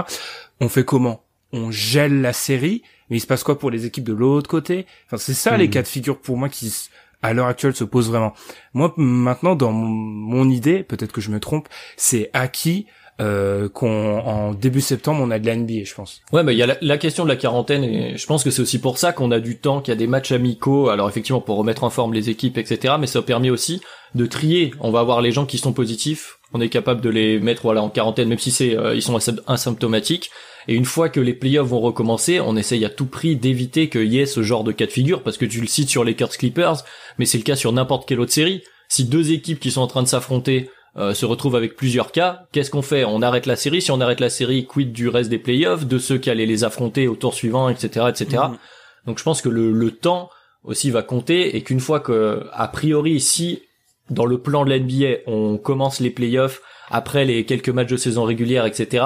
On 0.62 0.70
fait 0.70 0.86
comment? 0.86 1.24
On 1.52 1.72
gèle 1.72 2.22
la 2.22 2.34
série, 2.34 2.84
mais 3.10 3.18
il 3.18 3.20
se 3.20 3.28
passe 3.28 3.44
quoi 3.44 3.58
pour 3.58 3.72
les 3.72 3.86
équipes 3.86 4.04
de 4.04 4.14
l'autre 4.14 4.50
côté? 4.50 4.86
Enfin, 5.08 5.18
c'est 5.18 5.34
ça 5.34 5.58
les 5.58 5.66
Mhm. 5.66 5.72
cas 5.72 5.82
de 5.82 5.88
figure 5.88 6.20
pour 6.20 6.38
moi 6.38 6.48
qui, 6.50 6.74
à 7.22 7.34
l'heure 7.34 7.48
actuelle, 7.48 7.76
se 7.76 7.84
posent 7.84 8.10
vraiment. 8.10 8.34
Moi, 8.74 8.94
maintenant, 8.98 9.56
dans 9.56 9.72
mon, 9.72 9.88
mon 9.88 10.50
idée, 10.50 10.84
peut-être 10.84 11.12
que 11.12 11.22
je 11.22 11.32
me 11.32 11.40
trompe, 11.40 11.68
c'est 11.98 12.30
acquis 12.34 12.86
euh, 13.20 13.68
qu'on 13.70 14.20
en 14.20 14.54
début 14.54 14.82
septembre 14.82 15.22
on 15.22 15.32
a 15.32 15.40
de 15.40 15.46
la 15.46 15.56
NBA, 15.56 15.84
je 15.86 15.94
pense. 15.94 16.22
Ouais, 16.32 16.44
mais 16.44 16.54
il 16.54 16.58
y 16.58 16.64
a 16.64 16.68
la, 16.68 16.78
la 16.82 16.98
question 16.98 17.24
de 17.24 17.30
la 17.30 17.36
quarantaine 17.36 17.84
et 17.84 18.18
je 18.18 18.26
pense 18.26 18.44
que 18.44 18.52
c'est 18.52 18.62
aussi 18.62 18.80
pour 18.80 18.98
ça 18.98 19.12
qu'on 19.14 19.32
a 19.32 19.40
du 19.40 19.58
temps, 19.58 19.82
qu'il 19.82 19.92
y 19.92 19.98
a 19.98 19.98
des 19.98 20.08
matchs 20.08 20.32
amicaux. 20.32 20.90
Alors 20.90 21.10
effectivement 21.10 21.42
pour 21.42 21.58
remettre 21.58 21.84
en 21.84 21.90
forme 21.90 22.14
les 22.14 22.30
équipes, 22.30 22.58
etc. 22.58 22.96
Mais 23.00 23.08
ça 23.08 23.22
permet 23.22 23.50
aussi 23.50 23.82
de 24.16 24.26
trier. 24.26 24.72
On 24.80 24.92
va 24.92 25.02
avoir 25.02 25.22
les 25.22 25.32
gens 25.32 25.46
qui 25.46 25.58
sont 25.58 25.74
positifs. 25.74 26.38
On 26.54 26.62
est 26.62 26.70
capable 26.70 27.02
de 27.02 27.10
les 27.10 27.40
mettre 27.40 27.62
voilà 27.64 27.84
en 27.84 27.90
quarantaine, 27.90 28.28
même 28.30 28.40
si 28.40 28.52
c'est 28.52 28.76
euh, 28.76 28.96
ils 28.96 29.02
sont 29.04 29.18
asym- 29.18 29.42
asymptomatiques. 29.48 30.32
Et 30.68 30.74
une 30.76 30.86
fois 30.86 31.10
que 31.10 31.20
les 31.20 31.34
playoffs 31.34 31.68
vont 31.68 31.80
recommencer, 31.80 32.40
on 32.40 32.56
essaye 32.56 32.86
à 32.86 32.90
tout 32.90 33.06
prix 33.06 33.36
d'éviter 33.36 33.90
qu'il 33.90 34.12
y 34.14 34.20
ait 34.20 34.26
ce 34.26 34.44
genre 34.44 34.64
de 34.64 34.72
cas 34.72 34.86
de 34.86 34.92
figure 34.92 35.24
parce 35.24 35.38
que 35.38 35.46
tu 35.46 35.62
le 35.62 35.68
cites 35.68 35.90
sur 35.90 36.04
les 36.04 36.12
Lakers 36.12 36.38
Clippers, 36.38 36.84
mais 37.18 37.26
c'est 37.26 37.38
le 37.38 37.44
cas 37.44 37.56
sur 37.56 37.72
n'importe 37.72 38.08
quelle 38.08 38.20
autre 38.20 38.32
série. 38.34 38.64
Si 38.88 39.06
deux 39.06 39.32
équipes 39.32 39.60
qui 39.60 39.72
sont 39.72 39.82
en 39.82 39.88
train 39.88 40.04
de 40.04 40.08
s'affronter 40.08 40.70
euh, 40.98 41.14
se 41.14 41.26
retrouve 41.26 41.56
avec 41.56 41.76
plusieurs 41.76 42.12
cas, 42.12 42.44
qu'est-ce 42.52 42.72
qu'on 42.72 42.82
fait? 42.82 43.04
On 43.06 43.22
arrête 43.22 43.46
la 43.46 43.56
série. 43.56 43.82
Si 43.82 43.92
on 43.92 44.02
arrête 44.02 44.20
la 44.20 44.30
série, 44.30 44.66
quid 44.66 44.92
du 44.92 45.08
reste 45.08 45.30
des 45.30 45.38
playoffs, 45.38 45.86
de 45.86 45.98
ceux 45.98 46.18
qui 46.18 46.30
allaient 46.30 46.46
les 46.46 46.64
affronter 46.64 47.08
au 47.08 47.16
tour 47.16 47.34
suivant, 47.34 47.70
etc., 47.70 48.08
etc. 48.10 48.44
Mhm. 48.50 48.58
Donc 49.06 49.20
je 49.20 49.24
pense 49.24 49.42
que 49.42 49.50
le, 49.50 49.72
le 49.72 49.92
temps 49.92 50.30
aussi 50.64 50.92
va 50.92 51.04
compter 51.04 51.56
et 51.56 51.62
qu'une 51.62 51.80
fois 51.80 52.00
que, 52.00 52.48
a 52.52 52.68
priori, 52.68 53.20
si 53.20 53.62
dans 54.10 54.26
le 54.26 54.40
plan 54.40 54.66
de 54.66 54.74
l'NBA 54.74 55.20
on 55.28 55.58
commence 55.58 56.00
les 56.00 56.10
playoffs 56.10 56.62
après 56.90 57.24
les 57.26 57.46
quelques 57.46 57.70
matchs 57.70 57.90
de 57.90 57.98
saison 57.98 58.24
régulière, 58.24 58.66
etc. 58.66 59.06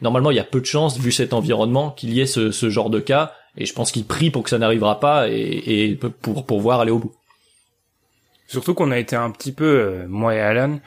Normalement, 0.00 0.30
il 0.30 0.36
y 0.36 0.40
a 0.40 0.44
peu 0.44 0.60
de 0.60 0.66
chances, 0.66 0.98
vu 0.98 1.12
cet 1.12 1.32
environnement, 1.32 1.90
qu'il 1.90 2.12
y 2.12 2.20
ait 2.20 2.26
ce, 2.26 2.50
ce 2.50 2.70
genre 2.70 2.90
de 2.90 3.00
cas. 3.00 3.32
Et 3.56 3.66
je 3.66 3.72
pense 3.72 3.92
qu'il 3.92 4.04
prie 4.04 4.30
pour 4.30 4.42
que 4.42 4.50
ça 4.50 4.58
n'arrivera 4.58 5.00
pas 5.00 5.28
et, 5.28 5.62
et 5.66 5.94
pour 5.94 6.44
pouvoir 6.44 6.80
aller 6.80 6.90
au 6.90 6.98
bout. 6.98 7.14
Surtout 8.46 8.74
qu'on 8.74 8.90
a 8.90 8.98
été 8.98 9.16
un 9.16 9.30
petit 9.30 9.52
peu, 9.52 9.64
euh, 9.64 10.06
moi 10.08 10.34
et 10.34 10.40
Alan, 10.40 10.80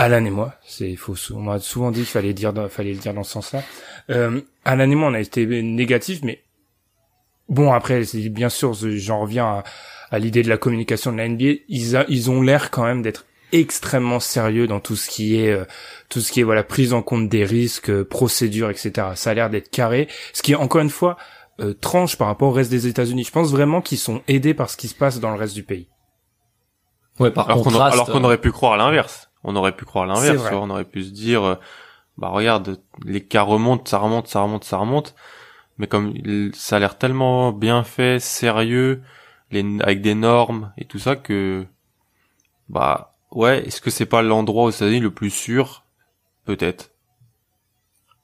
Alan 0.00 0.24
et 0.24 0.30
moi, 0.30 0.54
c'est 0.66 0.96
faux. 0.96 1.14
On 1.34 1.40
m'a 1.40 1.58
souvent 1.58 1.90
dit 1.90 2.00
qu'il 2.00 2.08
fallait 2.08 2.32
dire, 2.32 2.52
fallait 2.70 2.92
le 2.94 2.98
dire 2.98 3.12
dans 3.14 3.22
ce 3.22 3.32
sens-là. 3.32 3.62
Euh, 4.10 4.40
Alan 4.64 4.90
et 4.90 4.94
moi, 4.94 5.08
on 5.10 5.14
a 5.14 5.20
été 5.20 5.44
négatifs, 5.62 6.20
mais 6.22 6.42
bon 7.48 7.72
après, 7.72 8.02
bien 8.30 8.48
sûr, 8.48 8.72
j'en 8.74 9.20
reviens 9.20 9.44
à, 9.46 9.64
à 10.10 10.18
l'idée 10.18 10.42
de 10.42 10.48
la 10.48 10.56
communication 10.56 11.12
de 11.12 11.18
la 11.18 11.28
NBA. 11.28 11.60
Ils, 11.68 11.96
a- 11.96 12.06
ils 12.08 12.30
ont 12.30 12.40
l'air 12.42 12.70
quand 12.70 12.84
même 12.84 13.02
d'être 13.02 13.26
extrêmement 13.52 14.20
sérieux 14.20 14.66
dans 14.68 14.78
tout 14.80 14.94
ce 14.96 15.10
qui 15.10 15.36
est 15.40 15.50
euh, 15.50 15.64
tout 16.08 16.20
ce 16.20 16.30
qui 16.30 16.38
est 16.40 16.44
voilà 16.44 16.62
prise 16.62 16.92
en 16.92 17.02
compte 17.02 17.28
des 17.28 17.44
risques, 17.44 17.90
euh, 17.90 18.04
procédures, 18.04 18.70
etc. 18.70 19.08
Ça 19.16 19.30
a 19.30 19.34
l'air 19.34 19.50
d'être 19.50 19.70
carré, 19.70 20.06
ce 20.32 20.42
qui 20.42 20.54
encore 20.54 20.80
une 20.82 20.88
fois 20.90 21.16
euh, 21.58 21.74
tranche 21.74 22.16
par 22.16 22.28
rapport 22.28 22.48
au 22.50 22.52
reste 22.52 22.70
des 22.70 22.86
États-Unis. 22.86 23.24
Je 23.24 23.32
pense 23.32 23.50
vraiment 23.50 23.80
qu'ils 23.82 23.98
sont 23.98 24.22
aidés 24.28 24.54
par 24.54 24.70
ce 24.70 24.76
qui 24.76 24.86
se 24.88 24.94
passe 24.94 25.18
dans 25.20 25.30
le 25.32 25.36
reste 25.36 25.54
du 25.54 25.64
pays. 25.64 25.88
Ouais, 27.18 27.32
par 27.32 27.46
Alors 27.46 27.58
qu'on 27.58 27.64
contraste. 27.64 27.92
alors 27.94 28.06
qu'on 28.06 28.20
euh, 28.22 28.26
aurait 28.26 28.38
pu 28.40 28.52
croire 28.52 28.76
l'inverse. 28.76 29.29
On 29.44 29.56
aurait 29.56 29.76
pu 29.76 29.84
croire 29.84 30.06
l'inverse. 30.06 30.48
On 30.52 30.70
aurait 30.70 30.84
pu 30.84 31.02
se 31.02 31.10
dire, 31.10 31.44
euh, 31.44 31.54
bah 32.18 32.28
regarde, 32.28 32.80
les 33.04 33.24
cas 33.24 33.42
remontent, 33.42 33.84
ça 33.86 33.98
remonte, 33.98 34.28
ça 34.28 34.40
remonte, 34.40 34.64
ça 34.64 34.76
remonte. 34.76 35.14
Mais 35.78 35.86
comme 35.86 36.12
ça 36.52 36.76
a 36.76 36.78
l'air 36.78 36.98
tellement 36.98 37.52
bien 37.52 37.84
fait, 37.84 38.20
sérieux, 38.20 39.02
les, 39.50 39.64
avec 39.80 40.02
des 40.02 40.14
normes 40.14 40.72
et 40.76 40.84
tout 40.84 40.98
ça 40.98 41.16
que, 41.16 41.66
bah 42.68 43.14
ouais, 43.30 43.66
est-ce 43.66 43.80
que 43.80 43.90
c'est 43.90 44.06
pas 44.06 44.20
l'endroit 44.20 44.64
aux 44.64 44.70
États-Unis 44.70 45.00
le 45.00 45.10
plus 45.10 45.30
sûr? 45.30 45.84
Peut-être. 46.44 46.90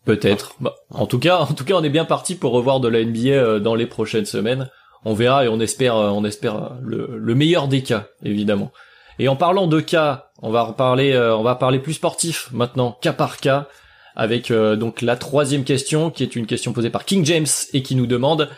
Peut-être. 0.05 0.55
Bah, 0.61 0.75
en 0.91 1.07
tout 1.07 1.19
cas, 1.19 1.39
en 1.39 1.53
tout 1.55 1.65
cas, 1.65 1.75
on 1.75 1.83
est 1.83 1.91
bien 1.91 2.05
parti 2.05 2.35
pour 2.35 2.53
revoir 2.53 2.81
de 2.81 2.89
la 2.89 3.03
NBA 3.03 3.29
euh, 3.31 3.59
dans 3.59 3.75
les 3.75 3.87
prochaines 3.87 4.27
semaines. 4.27 4.71
On 5.05 5.15
verra 5.15 5.45
et 5.45 5.49
on 5.49 5.59
espère, 5.59 5.97
euh, 5.97 6.11
on 6.11 6.25
espère 6.25 6.77
le, 6.83 7.17
le 7.17 7.35
meilleur 7.35 7.69
des 7.69 7.83
cas, 7.83 8.09
évidemment. 8.23 8.71
Et 9.19 9.29
en 9.29 9.37
parlant 9.37 9.67
de 9.67 9.81
cas, 9.81 10.26
on 10.43 10.51
va 10.51 10.63
reparler, 10.63 11.13
euh, 11.13 11.37
on 11.37 11.43
va 11.43 11.55
parler 11.55 11.79
plus 11.79 11.95
sportif 11.95 12.49
maintenant, 12.53 12.99
cas 13.01 13.13
par 13.13 13.39
cas, 13.39 13.69
avec 14.15 14.51
euh, 14.51 14.77
donc 14.77 15.03
la 15.03 15.17
troisième 15.17 15.65
question, 15.65 16.11
qui 16.11 16.23
est 16.23 16.37
une 16.37 16.47
question 16.47 16.73
posée 16.73 16.91
par 16.91 17.05
King 17.05 17.25
James 17.25 17.47
et 17.73 17.83
qui 17.83 17.95
nous 17.95 18.07
demande 18.07 18.51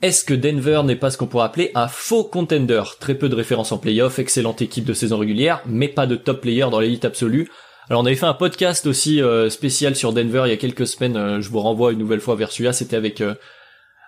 est-ce 0.00 0.24
que 0.24 0.34
Denver 0.34 0.82
n'est 0.84 0.96
pas 0.96 1.10
ce 1.10 1.18
qu'on 1.18 1.26
pourrait 1.26 1.46
appeler 1.46 1.72
un 1.74 1.88
faux 1.88 2.22
contender? 2.22 2.82
Très 3.00 3.16
peu 3.16 3.28
de 3.28 3.34
références 3.34 3.72
en 3.72 3.78
playoff, 3.78 4.20
excellente 4.20 4.62
équipe 4.62 4.84
de 4.84 4.92
saison 4.92 5.18
régulière, 5.18 5.60
mais 5.66 5.88
pas 5.88 6.06
de 6.06 6.14
top 6.14 6.40
player 6.40 6.66
dans 6.70 6.78
l'élite 6.78 7.04
absolue. 7.04 7.50
Alors 7.90 8.02
on 8.02 8.06
avait 8.06 8.14
fait 8.14 8.26
un 8.26 8.34
podcast 8.34 8.86
aussi 8.86 9.20
euh, 9.20 9.50
spécial 9.50 9.96
sur 9.96 10.12
Denver 10.12 10.42
il 10.46 10.50
y 10.50 10.52
a 10.52 10.56
quelques 10.56 10.86
semaines. 10.86 11.40
je 11.40 11.48
vous 11.48 11.58
renvoie 11.58 11.92
une 11.92 11.98
nouvelle 11.98 12.20
fois 12.20 12.36
vers 12.36 12.52
celui-là. 12.52 12.72
C'était 12.72 12.96
avec 12.96 13.22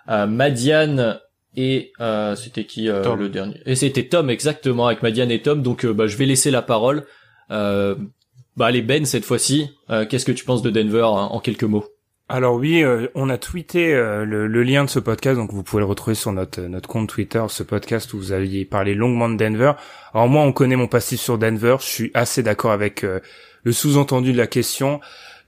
Madiane 0.07 1.19
et 1.55 1.91
euh, 1.99 2.35
c'était 2.35 2.65
qui 2.65 2.89
euh, 2.89 3.15
le 3.15 3.29
dernier? 3.29 3.61
Et 3.65 3.75
c'était 3.75 4.07
Tom 4.07 4.29
exactement 4.29 4.87
avec 4.87 5.03
Madiane 5.03 5.31
et 5.31 5.41
Tom. 5.41 5.61
Donc 5.61 5.85
euh, 5.85 5.93
bah, 5.93 6.07
je 6.07 6.17
vais 6.17 6.25
laisser 6.25 6.51
la 6.51 6.61
parole. 6.61 7.05
Euh, 7.51 7.95
bah 8.57 8.67
allez 8.67 8.81
Ben 8.81 9.05
cette 9.05 9.25
fois-ci. 9.25 9.69
euh, 9.89 10.05
Qu'est-ce 10.05 10.25
que 10.25 10.31
tu 10.31 10.45
penses 10.45 10.61
de 10.61 10.69
Denver 10.69 11.03
hein, 11.03 11.29
en 11.31 11.39
quelques 11.39 11.63
mots? 11.63 11.85
Alors 12.29 12.55
oui, 12.55 12.81
euh, 12.81 13.07
on 13.13 13.29
a 13.29 13.37
tweeté 13.37 13.93
euh, 13.93 14.23
le, 14.23 14.47
le 14.47 14.63
lien 14.63 14.85
de 14.85 14.89
ce 14.89 14.99
podcast, 14.99 15.35
donc 15.37 15.51
vous 15.51 15.63
pouvez 15.63 15.81
le 15.81 15.85
retrouver 15.85 16.15
sur 16.15 16.31
notre 16.31 16.61
notre 16.61 16.87
compte 16.87 17.09
Twitter, 17.09 17.43
ce 17.49 17.61
podcast 17.63 18.13
où 18.13 18.17
vous 18.17 18.31
aviez 18.31 18.63
parlé 18.63 18.93
longuement 18.95 19.27
de 19.27 19.35
Denver. 19.35 19.73
Alors 20.13 20.29
moi, 20.29 20.43
on 20.43 20.53
connaît 20.53 20.77
mon 20.77 20.87
passif 20.87 21.19
sur 21.19 21.37
Denver, 21.37 21.75
je 21.81 21.85
suis 21.85 22.11
assez 22.13 22.41
d'accord 22.41 22.71
avec 22.71 23.03
euh, 23.03 23.19
le 23.63 23.73
sous-entendu 23.73 24.31
de 24.31 24.37
la 24.37 24.47
question. 24.47 25.01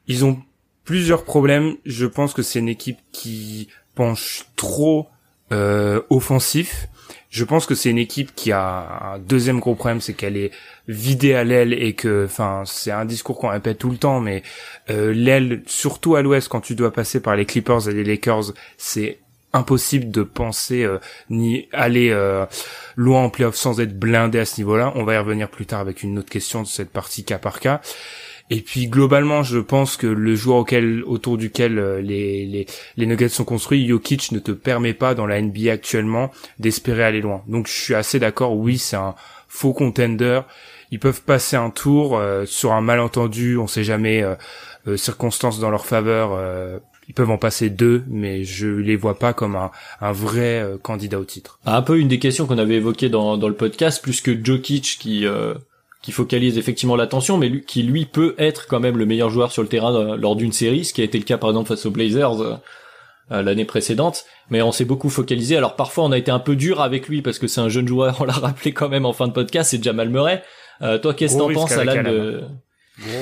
Ils 0.07 0.25
ont 0.25 0.41
plusieurs 0.83 1.23
problèmes. 1.23 1.77
Je 1.85 2.05
pense 2.05 2.33
que 2.33 2.41
c'est 2.41 2.59
une 2.59 2.67
équipe 2.67 2.99
qui 3.13 3.69
penche 3.95 4.43
trop 4.57 5.07
euh, 5.51 6.01
offensif. 6.09 6.87
Je 7.29 7.43
pense 7.43 7.65
que 7.65 7.73
c'est 7.73 7.89
une 7.89 7.97
équipe 7.97 8.35
qui 8.35 8.51
a 8.51 9.13
un 9.13 9.19
deuxième 9.19 9.59
gros 9.59 9.73
problème, 9.73 10.01
c'est 10.01 10.13
qu'elle 10.13 10.37
est 10.37 10.51
vidée 10.87 11.33
à 11.33 11.43
l'aile 11.43 11.73
et 11.73 11.93
que, 11.93 12.25
enfin, 12.25 12.61
c'est 12.65 12.91
un 12.91 13.05
discours 13.05 13.39
qu'on 13.39 13.47
répète 13.47 13.79
tout 13.79 13.89
le 13.89 13.97
temps, 13.97 14.19
mais 14.19 14.43
euh, 14.91 15.11
l'aile, 15.13 15.63
surtout 15.65 16.15
à 16.15 16.21
l'ouest, 16.21 16.47
quand 16.47 16.61
tu 16.61 16.75
dois 16.75 16.93
passer 16.93 17.21
par 17.21 17.35
les 17.35 17.45
Clippers 17.45 17.89
et 17.89 17.93
les 17.93 18.03
Lakers, 18.03 18.53
c'est 18.77 19.17
impossible 19.53 20.11
de 20.11 20.23
penser 20.23 20.83
euh, 20.83 20.99
ni 21.29 21.67
aller 21.71 22.09
euh, 22.09 22.45
loin 22.95 23.23
en 23.23 23.29
playoff 23.29 23.55
sans 23.55 23.79
être 23.79 23.97
blindé 23.97 24.39
à 24.39 24.45
ce 24.45 24.59
niveau-là. 24.59 24.91
On 24.95 25.03
va 25.03 25.13
y 25.13 25.17
revenir 25.17 25.49
plus 25.49 25.65
tard 25.65 25.79
avec 25.79 26.03
une 26.03 26.19
autre 26.19 26.29
question 26.29 26.61
de 26.61 26.67
cette 26.67 26.91
partie 26.91 27.23
cas 27.23 27.37
par 27.37 27.59
cas. 27.59 27.81
Et 28.49 28.61
puis 28.61 28.87
globalement, 28.87 29.41
je 29.43 29.57
pense 29.59 29.97
que 29.97 30.07
le 30.07 30.35
joueur 30.35 30.57
auquel, 30.57 31.03
autour 31.05 31.37
duquel 31.37 31.79
euh, 31.79 32.01
les, 32.01 32.45
les, 32.45 32.65
les 32.97 33.05
Nuggets 33.05 33.29
sont 33.29 33.45
construits, 33.45 33.87
Jokic 33.87 34.31
ne 34.31 34.39
te 34.39 34.51
permet 34.51 34.93
pas 34.93 35.15
dans 35.15 35.25
la 35.25 35.41
NBA 35.41 35.71
actuellement 35.71 36.29
d'espérer 36.59 37.03
aller 37.03 37.21
loin. 37.21 37.41
Donc 37.47 37.67
je 37.67 37.73
suis 37.73 37.95
assez 37.95 38.19
d'accord, 38.19 38.55
oui, 38.55 38.77
c'est 38.77 38.97
un 38.97 39.15
faux 39.47 39.73
contender. 39.73 40.41
Ils 40.91 40.99
peuvent 40.99 41.21
passer 41.23 41.55
un 41.55 41.69
tour 41.71 42.17
euh, 42.17 42.45
sur 42.45 42.73
un 42.73 42.81
malentendu, 42.81 43.57
on 43.57 43.67
sait 43.67 43.83
jamais, 43.83 44.21
euh, 44.21 44.35
euh, 44.87 44.97
circonstances 44.97 45.59
dans 45.59 45.69
leur 45.71 45.85
faveur. 45.85 46.31
euh, 46.33 46.77
ils 47.09 47.13
peuvent 47.13 47.31
en 47.31 47.37
passer 47.37 47.69
deux, 47.69 48.03
mais 48.07 48.45
je 48.45 48.67
les 48.67 48.95
vois 48.95 49.19
pas 49.19 49.33
comme 49.33 49.55
un, 49.57 49.71
un 49.99 50.11
vrai 50.13 50.61
euh, 50.61 50.77
candidat 50.77 51.19
au 51.19 51.25
titre. 51.25 51.59
Un 51.65 51.81
peu 51.81 51.99
une 51.99 52.07
des 52.07 52.19
questions 52.19 52.45
qu'on 52.45 52.57
avait 52.57 52.75
évoquées 52.75 53.09
dans, 53.09 53.37
dans 53.37 53.49
le 53.49 53.55
podcast, 53.55 54.01
plus 54.01 54.21
que 54.21 54.31
Jokic 54.41 54.97
qui 54.99 55.25
euh, 55.25 55.53
qui 56.03 56.11
focalise 56.11 56.59
effectivement 56.59 56.95
l'attention, 56.95 57.37
mais 57.37 57.49
lui, 57.49 57.61
qui 57.61 57.81
lui 57.81 58.05
peut 58.05 58.35
être 58.37 58.67
quand 58.67 58.79
même 58.79 58.97
le 58.97 59.07
meilleur 59.07 59.31
joueur 59.31 59.51
sur 59.51 59.63
le 59.63 59.69
terrain 59.69 59.95
euh, 59.95 60.15
lors 60.15 60.35
d'une 60.35 60.51
série, 60.51 60.85
ce 60.85 60.93
qui 60.93 61.01
a 61.01 61.03
été 61.05 61.17
le 61.17 61.23
cas 61.23 61.37
par 61.37 61.49
exemple 61.49 61.69
face 61.69 61.85
aux 61.87 61.91
Blazers 61.91 62.41
euh, 62.41 62.55
euh, 63.31 63.41
l'année 63.41 63.65
précédente. 63.65 64.25
Mais 64.49 64.61
on 64.61 64.73
s'est 64.73 64.85
beaucoup 64.85 65.09
focalisé. 65.09 65.55
Alors 65.55 65.75
parfois 65.75 66.03
on 66.03 66.11
a 66.11 66.17
été 66.17 66.29
un 66.29 66.39
peu 66.39 66.55
dur 66.55 66.81
avec 66.81 67.07
lui 67.07 67.21
parce 67.21 67.39
que 67.39 67.47
c'est 67.47 67.61
un 67.61 67.69
jeune 67.69 67.87
joueur, 67.87 68.17
on 68.21 68.25
l'a 68.25 68.33
rappelé 68.33 68.73
quand 68.73 68.89
même 68.89 69.05
en 69.05 69.13
fin 69.13 69.27
de 69.27 69.33
podcast, 69.33 69.71
c'est 69.71 69.81
Jamal 69.81 70.09
Murray. 70.09 70.43
Euh, 70.81 70.97
toi, 70.97 71.13
qu'est-ce 71.13 71.35
que 71.35 71.39
Gros 71.39 71.53
t'en 71.53 71.61
penses, 71.61 71.71
Alan, 71.71 72.03
de, 72.03 72.41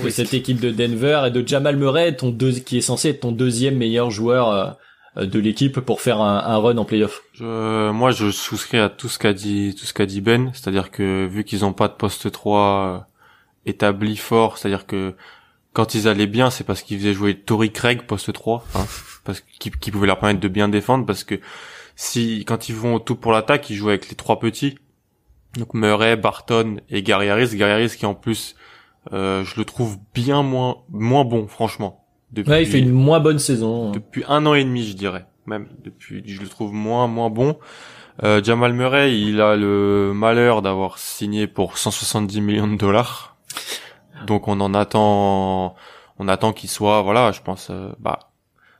de 0.04 0.10
cette 0.10 0.34
équipe 0.34 0.60
de 0.60 0.72
Denver 0.72 1.24
et 1.28 1.32
de 1.32 1.48
Jamal 1.48 1.76
Murray, 1.76 2.16
ton 2.16 2.30
deux, 2.30 2.54
qui 2.54 2.78
est 2.78 2.82
censé 2.82 3.10
être 3.10 3.22
ton 3.22 3.32
deuxième 3.32 3.78
meilleur 3.78 4.10
joueur 4.10 4.50
euh, 4.50 4.66
de 5.16 5.40
l'équipe 5.40 5.80
pour 5.80 6.02
faire 6.02 6.22
un, 6.22 6.38
un 6.38 6.58
run 6.58 6.78
en 6.78 6.86
playoff 6.86 7.22
moi, 7.42 8.12
je 8.12 8.32
souscris 8.32 8.78
à 8.78 8.90
tout 8.90 9.10
ce 9.10 9.20
qu'a 9.20 9.34
dit, 9.34 9.76
tout 9.78 9.86
ce 9.86 9.94
qu'a 9.94 10.06
dit 10.06 10.22
Ben, 10.22 10.52
c'est-à-dire 10.54 10.92
que 10.92 11.26
vu 11.26 11.44
qu'ils 11.44 11.66
ont 11.66 11.74
pas 11.74 11.88
de 11.88 11.94
poste 11.94 12.32
3 12.32 12.60
euh, 12.60 13.00
établi 13.66 14.16
fort, 14.18 14.58
c'est-à-dire 14.58 14.86
que 14.86 15.16
quand 15.74 15.96
ils 15.96 16.08
allaient 16.08 16.28
bien, 16.28 16.50
c'est 16.50 16.64
parce 16.64 16.84
qu'ils 16.84 17.00
faisaient 17.00 17.14
jouer 17.14 17.36
Tory 17.36 17.72
Craig 17.72 18.04
poste 18.04 18.34
3, 18.34 18.66
hein, 18.76 18.86
parce 19.24 19.42
qu'ils 19.42 19.76
qui 19.78 19.92
pouvait 19.92 20.08
leur 20.08 20.20
permettre 20.20 20.40
de 20.40 20.48
bien 20.48 20.70
défendre, 20.70 21.06
parce 21.06 21.24
que 21.24 21.40
si 21.96 22.44
quand 22.46 22.70
ils 22.70 22.76
vont 22.76 22.96
au 22.96 23.00
tout 23.00 23.16
pour 23.16 23.32
l'attaque, 23.32 23.70
ils 23.70 23.76
jouent 23.76 23.90
avec 23.90 24.10
les 24.10 24.16
trois 24.16 24.40
petits, 24.40 24.78
donc 25.58 25.74
Murray, 25.74 26.16
Barton 26.16 26.78
et 26.90 27.04
Gary 27.04 27.30
Harris. 27.30 27.56
Gary 27.56 27.72
Harris 27.72 27.96
qui 27.98 28.06
en 28.06 28.16
plus, 28.16 28.56
euh, 29.12 29.44
je 29.44 29.58
le 29.58 29.66
trouve 29.66 29.98
bien 30.14 30.44
moins 30.44 30.78
moins 30.90 31.26
bon, 31.26 31.48
franchement. 31.48 32.01
Depuis, 32.32 32.50
Ouais, 32.52 32.64
il 32.64 32.68
fait 32.70 32.80
une 32.80 32.92
moins 32.92 33.20
bonne 33.20 33.40
saison. 33.40 33.92
depuis 33.92 34.24
un 34.28 34.46
an 34.46 34.54
et 34.54 34.64
demi, 34.64 34.86
je 34.86 34.94
dirais. 34.96 35.26
Même 35.46 35.68
depuis, 35.84 36.24
je 36.26 36.42
le 36.42 36.48
trouve 36.48 36.74
moins 36.74 37.08
moins 37.08 37.30
bon. 37.30 37.58
Euh, 38.24 38.44
Jamal 38.44 38.74
Murray, 38.74 39.18
il 39.20 39.42
a 39.42 39.56
le 39.56 40.12
malheur 40.14 40.62
d'avoir 40.62 40.98
signé 40.98 41.48
pour 41.48 41.78
170 41.78 42.42
millions 42.42 42.68
de 42.68 42.78
dollars. 42.78 43.36
Donc 44.28 44.48
on 44.48 44.60
en 44.62 44.74
attend, 44.74 45.76
on 46.20 46.28
attend 46.28 46.54
qu'il 46.54 46.70
soit, 46.70 47.02
voilà, 47.02 47.32
je 47.32 47.42
pense, 47.42 47.70
euh, 47.72 47.90
bah, 48.00 48.32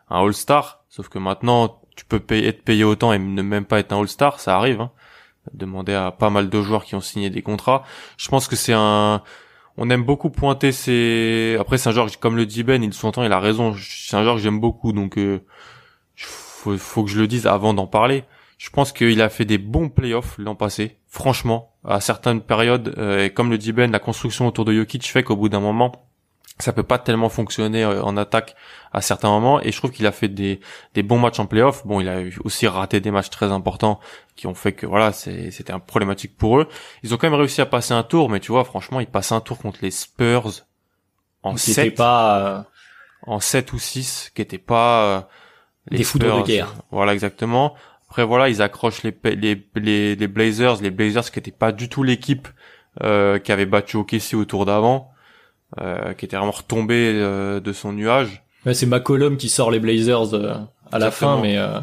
un 0.10 0.24
All-Star. 0.24 0.84
Sauf 0.90 1.10
que 1.10 1.18
maintenant, 1.18 1.80
tu 1.96 2.06
peux 2.06 2.20
payer, 2.20 2.48
être 2.50 2.64
payé 2.64 2.84
autant 2.84 3.12
et 3.14 3.20
ne 3.20 3.42
même 3.42 3.66
pas 3.66 3.80
être 3.80 3.92
un 3.92 4.00
All-Star, 4.00 4.40
ça 4.40 4.56
arrive. 4.56 4.82
Hein. 4.82 4.92
Demander 5.54 5.94
à 5.94 6.12
pas 6.12 6.30
mal 6.30 6.50
de 6.50 6.62
joueurs 6.62 6.84
qui 6.86 6.94
ont 6.94 7.02
signé 7.02 7.32
des 7.32 7.42
contrats. 7.42 7.84
Je 8.18 8.30
pense 8.30 8.48
que 8.48 8.56
c'est 8.56 8.74
un, 8.76 9.24
on 9.78 9.90
aime 9.90 10.04
beaucoup 10.04 10.30
pointer 10.30 10.72
ces. 10.72 11.58
Après, 11.60 11.78
joueur 11.78 12.08
comme 12.20 12.36
le 12.36 12.46
dit 12.46 12.64
Ben, 12.64 12.84
il 12.84 12.94
sous-entend, 12.94 13.24
il 13.24 13.32
a 13.32 13.40
raison. 13.40 13.74
Que 13.74 14.38
j'aime 14.38 14.60
beaucoup, 14.60 14.92
donc 14.92 15.18
euh, 15.18 15.40
faut, 16.16 16.78
faut 16.78 17.04
que 17.04 17.10
je 17.10 17.20
le 17.20 17.28
dise 17.28 17.48
avant 17.48 17.74
d'en 17.74 17.88
parler. 17.88 18.24
Je 18.58 18.70
pense 18.70 18.92
qu'il 18.92 19.22
a 19.22 19.30
fait 19.30 19.46
des 19.46 19.58
bons 19.58 19.90
playoffs 19.90 20.38
l'an 20.38 20.54
passé, 20.54 20.98
franchement, 21.08 21.74
à 21.84 22.00
certaines 22.00 22.42
périodes. 22.42 22.94
euh, 22.98 23.26
et 23.26 23.30
comme 23.32 23.50
le 23.50 23.58
dit 23.58 23.72
Ben, 23.72 23.92
la 23.92 24.00
construction 24.00 24.48
autour 24.48 24.66
de 24.66 24.74
Jokic 24.74 25.08
fait 25.08 25.24
qu'au 25.24 25.36
bout 25.36 25.50
d'un 25.50 25.60
moment, 25.60 25.92
ça 26.60 26.74
peut 26.74 26.84
pas 26.84 27.00
tellement 27.00 27.30
fonctionner 27.30 27.84
euh, 27.84 28.04
en 28.04 28.18
attaque 28.18 28.56
à 28.94 29.02
certains 29.02 29.30
moments. 29.30 29.62
Et 29.62 29.72
je 29.72 29.78
trouve 29.78 29.92
qu'il 29.92 30.06
a 30.08 30.12
fait 30.12 30.28
des, 30.28 30.60
des 30.94 31.04
bons 31.04 31.20
matchs 31.20 31.40
en 31.40 31.46
playoff. 31.46 31.86
Bon, 31.86 32.00
il 32.00 32.10
a 32.10 32.22
aussi 32.44 32.68
raté 32.68 33.00
des 33.00 33.12
matchs 33.12 33.30
très 33.30 33.52
importants 33.52 34.00
qui 34.36 34.48
ont 34.48 34.54
fait 34.54 34.74
que 34.74 34.86
voilà, 34.86 35.12
c'était 35.12 35.72
un 35.74 35.80
problématique 35.80 36.38
pour 36.38 36.60
eux. 36.60 36.68
Ils 37.04 37.14
ont 37.14 37.18
quand 37.18 37.30
même 37.30 37.40
réussi 37.40 37.62
à 37.62 37.66
passer 37.66 37.94
un 37.94 38.04
tour, 38.04 38.30
mais 38.30 38.40
tu 38.40 38.52
vois, 38.52 38.64
franchement, 38.64 39.00
ils 39.00 39.08
passent 39.08 39.32
un 39.32 39.42
tour 39.42 39.58
contre 39.58 39.80
les 39.82 39.92
Spurs, 39.92 40.52
en 41.44 41.58
C'était 41.58 41.90
7, 41.90 41.96
pas 41.96 42.40
euh, 42.40 42.64
en 43.24 43.40
7 43.40 43.74
ou 43.74 43.80
6, 43.80 44.32
qui 44.36 44.42
étaient 44.42 44.58
pas 44.58 45.06
euh, 45.06 45.22
les 45.90 45.98
Des 45.98 46.04
foudres 46.04 46.28
de 46.32 46.42
Spurs. 46.42 46.44
guerre. 46.44 46.76
Voilà, 46.92 47.14
exactement. 47.14 47.76
Après, 48.08 48.26
voilà, 48.26 48.50
ils 48.50 48.62
accrochent 48.62 49.04
les, 49.04 49.16
les, 49.24 50.16
les 50.16 50.28
Blazers, 50.28 50.82
les 50.82 50.92
Blazers 50.92 51.32
qui 51.32 51.40
étaient 51.40 51.52
pas 51.52 51.72
du 51.72 51.88
tout 51.90 52.04
l'équipe 52.04 52.48
euh, 53.04 53.40
qui 53.40 53.52
avait 53.54 53.66
battu 53.66 53.96
OKC 53.98 54.34
au 54.34 54.44
tour 54.46 54.66
d'avant, 54.66 55.14
euh, 55.80 56.14
qui 56.14 56.26
était 56.26 56.36
vraiment 56.38 56.52
retombé 56.52 57.14
euh, 57.16 57.60
de 57.62 57.72
son 57.74 57.94
nuage. 57.94 58.44
Ouais, 58.66 58.74
c'est 58.74 58.86
McCollum 58.86 59.38
qui 59.38 59.50
sort 59.50 59.72
les 59.72 59.80
Blazers 59.80 60.34
euh, 60.34 60.56
à 60.92 61.00
la 61.00 61.12
fin, 61.12 61.42
mais 61.42 61.58
euh, 61.58 61.80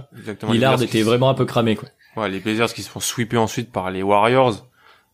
Lillard 0.50 0.82
était 0.82 1.02
vraiment 1.02 1.30
un 1.30 1.34
peu 1.34 1.44
cramé 1.44 1.76
quoi. 1.76 1.88
Ouais, 2.16 2.28
les 2.28 2.40
Blazers 2.40 2.72
qui 2.72 2.82
se 2.82 2.90
font 2.90 3.00
sweeper 3.00 3.40
ensuite 3.40 3.70
par 3.70 3.90
les 3.90 4.02
Warriors. 4.02 4.66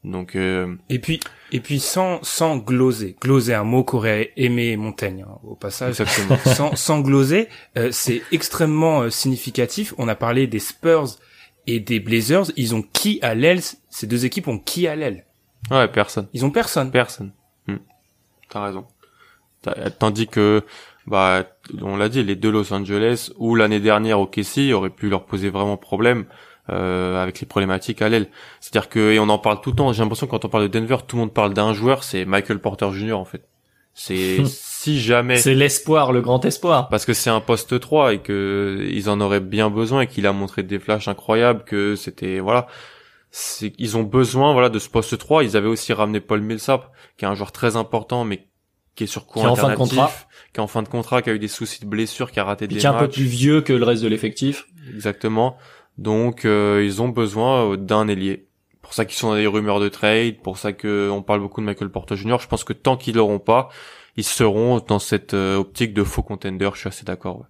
Donc, 0.04 0.37
euh, 0.37 0.75
Et 0.90 0.99
puis, 0.99 1.18
et 1.50 1.61
puis 1.61 1.80
sans, 1.80 2.23
sans 2.23 2.59
gloser. 2.59 3.16
Gloser, 3.23 3.54
un 3.54 3.64
mot 3.64 3.85
qu'aurait 3.85 4.33
aimé 4.37 4.76
Montaigne, 4.76 5.25
hein, 5.26 5.38
au 5.44 5.54
passage. 5.54 5.99
exactement. 6.00 6.38
sans, 6.44 6.76
sans 6.76 7.00
gloser, 7.00 7.49
euh, 7.78 7.88
c'est 7.90 8.23
extrêmement 8.30 9.00
euh, 9.02 9.11
significatif. 9.11 9.94
On 9.97 10.06
a 10.09 10.14
parlé 10.14 10.47
des 10.47 10.59
Spurs 10.59 11.16
et 11.66 11.80
des 11.80 12.00
Blazers. 12.00 12.44
Ils 12.56 12.75
ont 12.75 12.83
qui 12.83 13.18
à 13.23 13.35
l'aile? 13.35 13.61
Ces 13.88 14.06
deux 14.06 14.26
équipes 14.26 14.47
ont 14.49 14.59
qui 14.59 14.87
à 14.87 14.94
l'aile? 14.94 15.25
Ouais, 15.71 15.88
personne. 15.88 16.28
Ils 16.35 16.44
ont 16.44 16.50
personne. 16.50 16.90
Personne. 16.90 17.33
Hmm. 17.66 17.76
T'as 18.50 18.64
raison. 18.66 18.87
T'as- 19.62 19.88
Tandis 19.90 20.26
que, 20.28 20.62
bah, 21.06 21.47
on 21.83 21.97
l'a 21.97 22.09
dit, 22.09 22.23
les 22.23 22.37
deux 22.37 22.50
Los 22.50 22.73
Angeles 22.73 23.30
ou 23.37 23.54
l'année 23.54 23.80
dernière 23.80 24.21
au 24.21 24.26
KC 24.26 24.73
auraient 24.73 24.90
pu 24.90 25.09
leur 25.09 25.25
poser 25.25 25.50
vraiment 25.50 25.76
problème 25.76 26.26
euh, 26.71 27.23
avec 27.23 27.40
les 27.40 27.47
problématiques 27.47 28.02
à 28.02 28.09
l'aile. 28.09 28.28
C'est-à-dire 28.61 28.88
que, 28.88 29.12
et 29.12 29.18
on 29.18 29.28
en 29.28 29.38
parle 29.38 29.61
tout 29.61 29.71
le 29.71 29.76
temps. 29.76 29.92
J'ai 29.92 30.02
l'impression 30.02 30.26
que 30.26 30.30
quand 30.30 30.44
on 30.44 30.49
parle 30.49 30.68
de 30.68 30.78
Denver, 30.78 30.99
tout 31.06 31.16
le 31.16 31.21
monde 31.21 31.35
parle 31.35 31.54
d'un 31.54 31.73
joueur, 31.73 32.04
c'est 32.04 32.25
Michael 32.25 32.59
Porter 32.61 32.90
Jr. 32.92 33.14
en 33.14 33.25
fait. 33.25 33.47
C'est 33.94 34.44
si 34.47 35.00
jamais 35.00 35.37
C'est 35.38 35.54
l'espoir, 35.54 36.12
le 36.12 36.21
grand 36.21 36.44
espoir. 36.44 36.88
parce 36.88 37.04
que 37.04 37.12
c'est 37.14 37.30
un 37.30 37.40
poste 37.40 37.78
3 37.78 38.14
et 38.14 38.18
que 38.18 38.87
ils 38.90 39.09
en 39.09 39.21
auraient 39.21 39.40
bien 39.40 39.71
besoin 39.71 40.02
et 40.02 40.06
qu'il 40.06 40.26
a 40.26 40.33
montré 40.33 40.62
des 40.62 40.78
flashs 40.78 41.09
incroyables 41.09 41.64
que 41.64 41.97
c'était 41.97 42.40
voilà 42.40 42.66
ils 43.78 43.97
ont 43.97 44.02
besoin 44.02 44.52
voilà 44.52 44.68
de 44.68 44.78
ce 44.78 44.88
poste 44.88 45.16
3 45.16 45.44
ils 45.44 45.56
avaient 45.56 45.68
aussi 45.68 45.92
ramené 45.92 46.21
Paul 46.21 46.40
Millsap 46.40 46.90
qui 47.16 47.25
est 47.25 47.28
un 47.28 47.35
joueur 47.35 47.52
très 47.52 47.76
important 47.76 48.25
mais 48.25 48.47
qui 48.94 49.04
est 49.04 49.06
sur 49.09 49.26
cours 49.26 49.42
Qui 49.42 49.49
est 49.49 49.50
en 49.50 49.56
fin 49.56 49.71
de 49.71 49.75
contrat. 49.76 50.11
Qui 50.54 50.61
est 50.61 50.62
en 50.62 50.68
fin 50.68 50.82
de 50.82 50.88
contrat 50.88 51.20
qui 51.20 51.28
a 51.30 51.34
eu 51.34 51.38
des 51.38 51.49
soucis 51.49 51.80
de 51.80 51.87
blessure 51.87 52.30
qui 52.30 52.40
a 52.40 52.44
raté 52.44 52.66
Puis 52.66 52.76
des 52.76 52.80
qui 52.80 52.87
est 52.87 52.88
un 52.88 52.94
peu 52.94 53.00
matchs 53.06 53.14
plus 53.14 53.25
vieux 53.25 53.61
que 53.61 53.73
le 53.73 53.84
reste 53.84 54.02
de 54.02 54.08
l'effectif. 54.08 54.66
exactement 54.94 55.56
donc 55.99 56.44
euh, 56.44 56.82
ils 56.84 57.02
ont 57.02 57.08
besoin 57.08 57.73
euh, 57.73 57.76
d'un 57.76 58.08
ailier 58.08 58.46
pour 58.80 58.94
ça 58.94 59.04
qu'ils 59.04 59.16
sont 59.16 59.28
dans 59.30 59.37
des 59.37 59.46
rumeurs 59.46 59.80
de 59.80 59.88
trade 59.88 60.37
pour 60.42 60.56
ça 60.56 60.73
que 60.73 61.11
on 61.11 61.23
parle 61.23 61.40
beaucoup 61.40 61.61
de 61.61 61.66
Michael 61.66 61.90
Porter 61.90 62.16
Jr 62.16 62.37
je 62.40 62.46
pense 62.46 62.64
que 62.64 62.73
tant 62.73 62.96
qu'ils 62.96 63.16
l'auront 63.16 63.40
pas 63.40 63.68
ils 64.16 64.25
seront 64.25 64.80
dans 64.87 65.00
cette 65.00 65.34
euh, 65.34 65.56
optique 65.56 65.92
de 65.92 66.04
faux 66.04 66.23
contender 66.23 66.70
je 66.73 66.78
suis 66.78 66.88
assez 66.88 67.04
d'accord 67.04 67.38
ouais. 67.40 67.46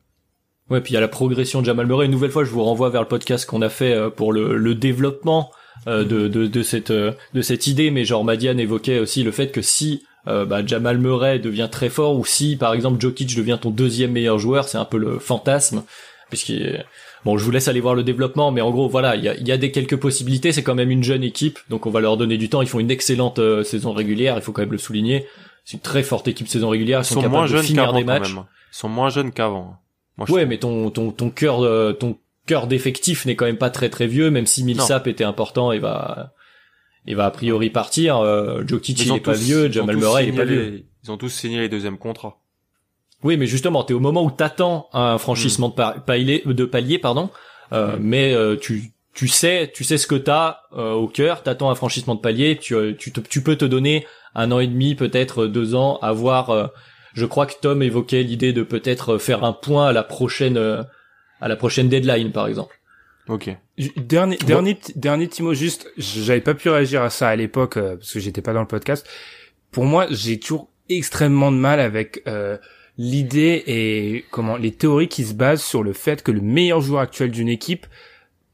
Ouais, 0.71 0.81
puis 0.81 0.93
il 0.93 0.95
y 0.95 0.97
a 0.97 1.03
la 1.03 1.09
progression 1.09 1.61
de 1.61 1.67
Jamal 1.67 1.87
Murray. 1.87 2.07
Une 2.07 2.11
nouvelle 2.11 2.31
fois, 2.31 2.43
je 2.43 2.49
vous 2.49 2.65
renvoie 2.65 2.89
vers 2.89 3.03
le 3.03 3.07
podcast 3.07 3.45
qu'on 3.45 3.61
a 3.61 3.69
fait 3.69 3.93
euh, 3.93 4.09
pour 4.09 4.33
le, 4.33 4.57
le 4.57 4.75
développement 4.75 5.51
de, 5.87 6.03
de, 6.03 6.47
de 6.47 6.63
cette 6.63 6.91
de 6.91 7.43
cette 7.43 7.67
idée. 7.67 7.91
Mais 7.91 8.07
genre 8.07 8.25
Madiane 8.25 8.59
évoquait 8.59 8.99
aussi 8.99 9.25
le 9.25 9.31
fait 9.31 9.51
que 9.53 9.61
si 9.61 10.05
euh, 10.29 10.45
bah, 10.45 10.65
Jamal 10.65 10.99
Murray 10.99 11.39
devient 11.39 11.69
très 11.71 11.89
fort 11.89 12.17
ou 12.19 12.25
si 12.25 12.57
par 12.57 12.73
exemple 12.75 13.01
Jokic 13.01 13.37
devient 13.37 13.59
ton 13.61 13.71
deuxième 13.71 14.13
meilleur 14.13 14.39
joueur, 14.39 14.69
c'est 14.69 14.79
un 14.79 14.85
peu 14.85 14.99
le 14.99 15.19
fantasme. 15.19 15.85
Puisqu'il 16.31 16.85
bon, 17.25 17.37
je 17.39 17.45
vous 17.45 17.51
laisse 17.51 17.69
aller 17.69 17.81
voir 17.81 17.95
le 17.95 18.03
développement, 18.03 18.51
mais 18.51 18.61
en 18.61 18.71
gros 18.71 18.89
voilà, 18.89 19.15
il 19.17 19.23
y 19.25 19.29
a, 19.29 19.35
y 19.37 19.53
a 19.53 19.57
des 19.57 19.71
quelques 19.71 19.97
possibilités. 19.97 20.53
C'est 20.53 20.63
quand 20.63 20.75
même 20.75 20.91
une 20.91 21.05
jeune 21.05 21.23
équipe, 21.23 21.59
donc 21.69 21.87
on 21.87 21.91
va 21.91 22.01
leur 22.01 22.17
donner 22.17 22.39
du 22.39 22.49
temps. 22.49 22.63
Ils 22.63 22.69
font 22.69 22.81
une 22.81 22.91
excellente 22.91 23.39
euh, 23.39 23.63
saison 23.63 23.93
régulière. 23.93 24.37
Il 24.37 24.43
faut 24.43 24.53
quand 24.53 24.63
même 24.63 24.73
le 24.73 24.79
souligner. 24.79 25.27
C'est 25.65 25.75
une 25.75 25.81
très 25.83 26.03
forte 26.03 26.27
équipe 26.29 26.49
saison 26.49 26.71
régulière. 26.71 27.01
Ils 27.01 27.05
sont, 27.05 27.21
sont 27.23 27.29
moins 27.29 27.43
de 27.43 27.49
jeunes 27.49 27.63
finir 27.63 27.85
qu'avant 27.85 27.99
des 27.99 28.05
matchs. 28.05 28.35
même. 28.35 28.45
Ils 28.73 28.77
sont 28.77 28.89
moins 28.89 29.11
jeunes 29.11 29.33
qu'avant. 29.33 29.77
Moi, 30.17 30.31
Ouais, 30.31 30.47
mais 30.47 30.59
ton 30.59 30.91
ton 30.91 31.11
ton 31.11 31.31
cœur 31.31 31.61
de- 31.61 31.93
ton 31.93 32.17
cœur 32.47 32.67
d'effectif 32.67 33.27
n'est 33.27 33.37
quand 33.37 33.47
même 33.47 33.57
pas 33.59 33.71
très 33.71 33.89
très 33.91 34.07
vieux, 34.07 34.31
même 34.31 34.47
si 34.47 34.65
Millsap 34.65 35.07
était 35.07 35.25
important 35.25 35.73
et 35.73 35.79
va 35.79 36.33
il 37.07 37.17
va 37.17 37.27
a 37.27 37.31
priori 37.31 37.71
partir. 37.71 38.19
Euh, 38.19 38.63
Jokic 38.67 39.01
Ils 39.01 39.07
il 39.07 39.13
ont 39.13 39.17
est 39.17 39.21
pas 39.21 39.33
vieux, 39.33 39.71
Jamal 39.71 39.97
Murray 39.97 40.25
il 40.25 40.29
est 40.29 40.33
signé 40.33 40.39
pas 40.45 40.51
vieux. 40.51 40.85
Ils 41.05 41.11
ont 41.11 41.17
tous 41.17 41.29
signé 41.29 41.61
les 41.61 41.69
deuxièmes 41.69 41.99
contrats. 41.99 42.39
Oui, 43.23 43.37
mais 43.37 43.47
justement, 43.47 43.85
t'es 43.85 43.95
au 43.95 44.01
moment 44.01 44.23
où 44.25 44.31
t'attends 44.31 44.89
un 44.93 45.17
franchissement 45.19 45.69
de, 45.75 46.53
de 46.53 46.65
palier, 46.65 46.99
pardon. 46.99 47.31
Euh, 47.73 47.97
Mm. 47.97 48.01
Mais 48.03 48.35
euh, 48.35 48.57
tu 48.57 48.93
tu 49.15 49.29
sais 49.29 49.71
tu 49.75 49.85
sais 49.85 49.97
ce 49.97 50.07
que 50.07 50.15
t'as 50.17 50.59
euh, 50.77 50.93
au 50.93 51.09
cœur. 51.09 51.43
T'attends 51.43 51.71
un 51.71 51.75
franchissement 51.75 52.15
de 52.15 52.21
palier. 52.21 52.59
Tu 52.61 52.75
euh, 52.75 52.93
tu 52.99 53.13
te- 53.13 53.21
tu 53.21 53.43
peux 53.43 53.57
te 53.57 53.65
donner 53.65 54.07
un 54.35 54.51
an 54.53 54.59
et 54.59 54.67
demi, 54.67 54.95
peut-être 54.95 55.47
deux 55.47 55.75
ans, 55.75 55.99
à 56.03 56.13
voir. 56.13 56.51
euh, 56.51 56.67
je 57.15 57.25
crois 57.27 57.47
que 57.47 57.55
Tom 57.61 57.83
évoquait 57.83 58.23
l'idée 58.25 58.53
de 58.53 58.63
peut-être 58.65 59.19
faire 59.19 59.45
un 59.45 59.53
point 59.53 59.87
à 59.87 59.93
la 59.93 60.03
prochaine 60.03 60.57
euh, 60.59 60.83
à 61.41 61.49
la 61.49 61.57
prochaine 61.57 61.89
deadline, 61.89 62.33
par 62.33 62.47
exemple. 62.49 62.79
Ok. 63.29 63.51
Dernier, 63.97 64.37
Bon. 64.41 64.47
dernier, 64.47 64.79
dernier 64.97 65.27
petit 65.27 65.43
mot 65.43 65.55
juste, 65.55 65.91
j'avais 65.97 66.41
pas 66.41 66.55
pu 66.55 66.69
réagir 66.69 67.03
à 67.03 67.11
ça 67.11 67.29
à 67.29 67.37
l'époque 67.37 67.77
euh, 67.77 67.97
parce 67.97 68.13
que 68.13 68.21
j'étais 68.21 68.43
pas 68.43 68.53
dans 68.53 68.61
le 68.61 68.67
podcast. 68.67 69.07
Pour 69.71 69.85
moi, 69.85 70.07
j'ai 70.11 70.39
toujours 70.39 70.69
extrêmement 70.91 71.51
de 71.51 71.57
mal 71.57 71.81
avec 71.81 72.23
euh, 72.29 72.59
l'idée 72.99 73.63
et 73.67 74.25
comment 74.31 74.57
les 74.57 74.73
théories 74.73 75.09
qui 75.09 75.25
se 75.25 75.35
basent 75.35 75.63
sur 75.63 75.83
le 75.83 75.93
fait 75.95 76.23
que 76.23 76.31
le 76.31 76.41
meilleur 76.43 76.81
joueur 76.81 77.01
actuel 77.01 77.31
d'une 77.31 77.49
équipe, 77.49 77.87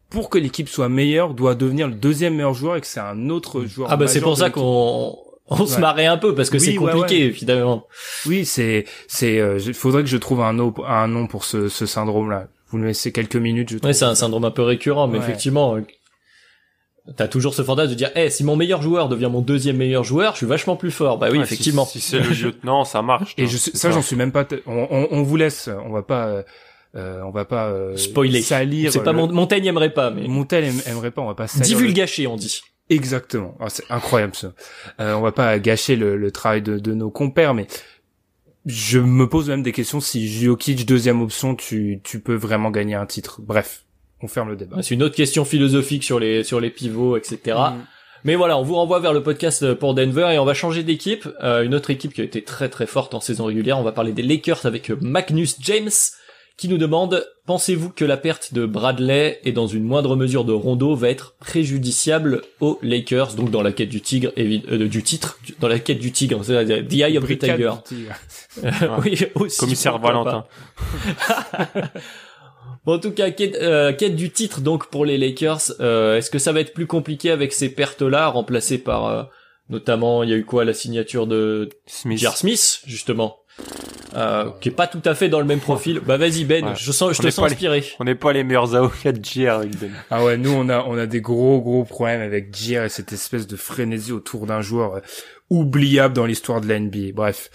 pour 0.08 0.30
que 0.30 0.38
l'équipe 0.38 0.68
soit 0.68 0.88
meilleure, 0.88 1.34
doit 1.34 1.54
devenir 1.56 1.88
le 1.88 1.94
deuxième 1.94 2.34
meilleur 2.34 2.54
joueur 2.54 2.76
et 2.76 2.80
que 2.80 2.86
c'est 2.86 3.00
un 3.00 3.28
autre 3.28 3.64
joueur. 3.64 3.88
Ah 3.90 3.96
bah 3.96 4.06
c'est 4.08 4.20
pour 4.20 4.36
ça 4.36 4.50
qu'on 4.50 5.16
on 5.48 5.66
se 5.66 5.74
Ouais. 5.74 5.80
marrait 5.80 6.06
un 6.06 6.16
peu 6.16 6.34
parce 6.34 6.48
que 6.48 6.56
Oui, 6.58 6.64
c'est 6.64 6.78
ouais, 6.78 6.92
compliqué 6.92 7.32
finalement. 7.32 7.86
Oui, 8.26 8.44
c'est, 8.44 8.84
c'est, 9.08 9.38
euh, 9.40 9.58
il 9.58 9.74
faudrait 9.74 10.02
que 10.04 10.08
je 10.08 10.16
trouve 10.16 10.40
un 10.42 10.52
nom, 10.52 10.72
un 10.86 11.08
nom 11.08 11.26
pour 11.26 11.44
ce, 11.44 11.68
ce 11.68 11.86
syndrome-là. 11.86 12.48
Vous 12.70 12.78
me 12.78 12.86
laissez 12.86 13.12
quelques 13.12 13.36
minutes, 13.36 13.70
je 13.70 13.76
trouve. 13.78 13.88
Ouais, 13.88 13.92
c'est 13.94 14.04
un 14.04 14.14
syndrome 14.14 14.44
un 14.44 14.50
peu 14.50 14.62
récurrent, 14.62 15.08
mais 15.08 15.18
Ouais. 15.18 15.24
effectivement, 15.24 15.76
euh, 15.76 15.80
t'as 17.16 17.28
toujours 17.28 17.54
ce 17.54 17.62
fantasme 17.62 17.90
de 17.90 17.94
dire, 17.96 18.10
eh, 18.14 18.30
si 18.30 18.44
mon 18.44 18.56
meilleur 18.56 18.82
joueur 18.82 19.08
devient 19.08 19.28
mon 19.30 19.40
deuxième 19.40 19.76
meilleur 19.76 20.04
joueur, 20.04 20.32
je 20.34 20.38
suis 20.38 20.46
vachement 20.46 20.76
plus 20.76 20.90
fort. 20.90 21.18
Bah 21.18 21.28
oui, 21.30 21.38
Ouais, 21.38 21.44
effectivement. 21.44 21.84
Si, 21.84 22.00
si 22.00 22.10
c'est 22.10 22.20
le 22.20 22.28
lieutenant, 22.30 22.84
ça 22.84 23.02
marche. 23.02 23.34
Et 23.38 23.44
tu 23.46 23.50
je 23.50 23.56
ça, 23.56 23.90
j'en 23.90 24.02
suis 24.02 24.16
même 24.16 24.32
pas. 24.32 24.46
On, 24.66 24.86
on, 24.90 25.08
on 25.10 25.22
vous 25.22 25.36
laisse. 25.36 25.68
On 25.84 25.90
va 25.90 26.02
pas. 26.02 26.26
euh, 26.28 26.42
euh, 26.96 27.22
on 27.22 27.30
va 27.30 27.44
pas 27.44 27.68
euh, 27.68 27.96
Spoiler. 27.96 28.42
salir. 28.42 28.92
C'est 28.92 29.02
pas 29.02 29.12
le- 29.12 29.18
Mon- 29.18 29.32
Montaigne 29.32 29.64
aimerait 29.66 29.94
pas, 29.94 30.10
mais 30.10 30.26
Montel 30.26 30.64
aime- 30.64 30.82
aimerait 30.86 31.10
pas. 31.12 31.22
On 31.22 31.26
va 31.26 31.34
pas 31.34 31.46
salir. 31.46 31.62
le- 31.62 31.68
divulgacher, 31.68 32.26
on 32.26 32.36
dit. 32.36 32.60
Exactement. 32.88 33.56
Ah, 33.60 33.68
c'est 33.68 33.84
incroyable 33.90 34.34
ça. 34.34 34.52
Euh, 35.00 35.14
on 35.14 35.20
va 35.20 35.30
pas 35.30 35.56
gâcher 35.60 35.94
le, 35.94 36.16
le 36.16 36.30
travail 36.32 36.62
de, 36.62 36.78
de 36.80 36.92
nos 36.92 37.10
compères, 37.10 37.54
mais 37.54 37.68
je 38.66 38.98
me 38.98 39.28
pose 39.28 39.48
même 39.48 39.62
des 39.62 39.72
questions 39.72 40.00
si 40.00 40.28
Jokic 40.28 40.86
deuxième 40.86 41.22
option, 41.22 41.54
tu 41.54 42.00
tu 42.02 42.20
peux 42.20 42.34
vraiment 42.34 42.70
gagner 42.70 42.94
un 42.94 43.06
titre. 43.06 43.40
Bref, 43.40 43.84
on 44.22 44.28
ferme 44.28 44.50
le 44.50 44.56
débat. 44.56 44.82
C'est 44.82 44.94
une 44.94 45.02
autre 45.02 45.16
question 45.16 45.44
philosophique 45.44 46.04
sur 46.04 46.20
les 46.20 46.44
sur 46.44 46.60
les 46.60 46.70
pivots, 46.70 47.16
etc. 47.16 47.38
Mm. 47.46 47.84
Mais 48.24 48.34
voilà, 48.34 48.58
on 48.58 48.62
vous 48.62 48.74
renvoie 48.74 49.00
vers 49.00 49.14
le 49.14 49.22
podcast 49.22 49.72
pour 49.74 49.94
Denver 49.94 50.28
et 50.34 50.38
on 50.38 50.44
va 50.44 50.52
changer 50.52 50.82
d'équipe. 50.82 51.26
Euh, 51.42 51.62
une 51.62 51.74
autre 51.74 51.88
équipe 51.88 52.12
qui 52.12 52.20
a 52.20 52.24
été 52.24 52.42
très 52.42 52.68
très 52.68 52.86
forte 52.86 53.14
en 53.14 53.20
saison 53.20 53.46
régulière. 53.46 53.78
On 53.78 53.82
va 53.82 53.92
parler 53.92 54.12
des 54.12 54.22
Lakers 54.22 54.66
avec 54.66 54.90
Magnus 54.90 55.56
James 55.60 55.88
qui 56.60 56.68
nous 56.68 56.76
demande 56.76 57.26
pensez-vous 57.46 57.88
que 57.88 58.04
la 58.04 58.18
perte 58.18 58.52
de 58.52 58.66
Bradley 58.66 59.40
et 59.44 59.52
dans 59.52 59.66
une 59.66 59.82
moindre 59.82 60.14
mesure 60.14 60.44
de 60.44 60.52
Rondo 60.52 60.94
va 60.94 61.08
être 61.08 61.34
préjudiciable 61.40 62.42
aux 62.60 62.78
Lakers 62.82 63.34
donc 63.34 63.50
dans 63.50 63.62
la 63.62 63.72
quête 63.72 63.88
du 63.88 64.02
tigre 64.02 64.30
euh, 64.38 64.86
du 64.86 65.02
titre 65.02 65.38
dans 65.58 65.68
la 65.68 65.78
quête 65.78 65.98
du 65.98 66.12
tigre 66.12 66.44
c'est-à-dire 66.44 66.86
The 66.86 66.92
Eye 66.92 67.16
of 67.16 67.26
the 67.26 67.38
Tiger 67.38 67.72
tigre. 67.82 68.14
oui 69.02 69.18
aussi 69.36 69.58
Commissaire 69.58 69.98
Valentin. 69.98 70.44
Bon, 72.86 72.94
en 72.94 72.98
tout 72.98 73.10
cas, 73.10 73.30
quête, 73.30 73.56
euh, 73.56 73.92
quête 73.92 74.16
du 74.16 74.30
titre 74.30 74.62
donc 74.62 74.88
pour 74.88 75.04
les 75.04 75.18
Lakers. 75.18 75.60
Euh, 75.80 76.16
Est-ce 76.16 76.30
que 76.30 76.38
ça 76.38 76.52
va 76.52 76.60
être 76.60 76.72
plus 76.72 76.86
compliqué 76.86 77.30
avec 77.30 77.52
ces 77.52 77.68
pertes-là, 77.68 78.28
remplacées 78.28 78.78
par 78.78 79.04
euh, 79.04 79.22
notamment, 79.68 80.22
il 80.22 80.30
y 80.30 80.32
a 80.32 80.36
eu 80.36 80.46
quoi, 80.46 80.64
la 80.64 80.72
signature 80.72 81.26
de 81.26 81.68
Smith. 81.86 82.18
J.R. 82.18 82.36
Smith, 82.38 82.80
justement, 82.86 83.38
euh, 84.16 84.50
qui 84.60 84.68
est 84.70 84.72
pas 84.72 84.86
tout 84.88 85.02
à 85.04 85.14
fait 85.14 85.28
dans 85.28 85.38
le 85.38 85.46
même 85.46 85.60
profil. 85.60 86.00
Bah 86.04 86.16
vas-y 86.16 86.44
Ben, 86.44 86.64
Ouais. 86.64 86.72
je 86.76 86.90
sens, 86.92 87.12
je 87.14 87.20
On 87.20 87.24
te 87.24 87.30
sens 87.30 87.46
les- 87.46 87.52
inspiré. 87.52 87.84
On 88.00 88.04
n'est 88.04 88.14
pas 88.16 88.32
les 88.32 88.42
meilleurs 88.42 88.74
avocats 88.74 89.12
de 89.12 89.24
JR 89.24 89.50
avec 89.54 89.76
Ben. 89.78 89.90
Ah 90.10 90.24
ouais, 90.24 90.36
nous 90.36 90.50
on 90.50 90.68
a 90.68 90.82
on 90.84 90.98
a 90.98 91.06
des 91.06 91.20
gros 91.20 91.60
gros 91.60 91.84
problèmes 91.84 92.20
avec 92.20 92.54
Gier 92.54 92.84
et 92.84 92.88
cette 92.88 93.12
espèce 93.12 93.46
de 93.46 93.56
frénésie 93.56 94.12
autour 94.12 94.46
d'un 94.46 94.62
joueur 94.62 94.96
euh, 94.96 95.00
oubliable 95.48 96.14
dans 96.14 96.26
l'histoire 96.26 96.60
de 96.60 96.68
la 96.68 96.78
NBA. 96.80 97.12
Bref, 97.14 97.50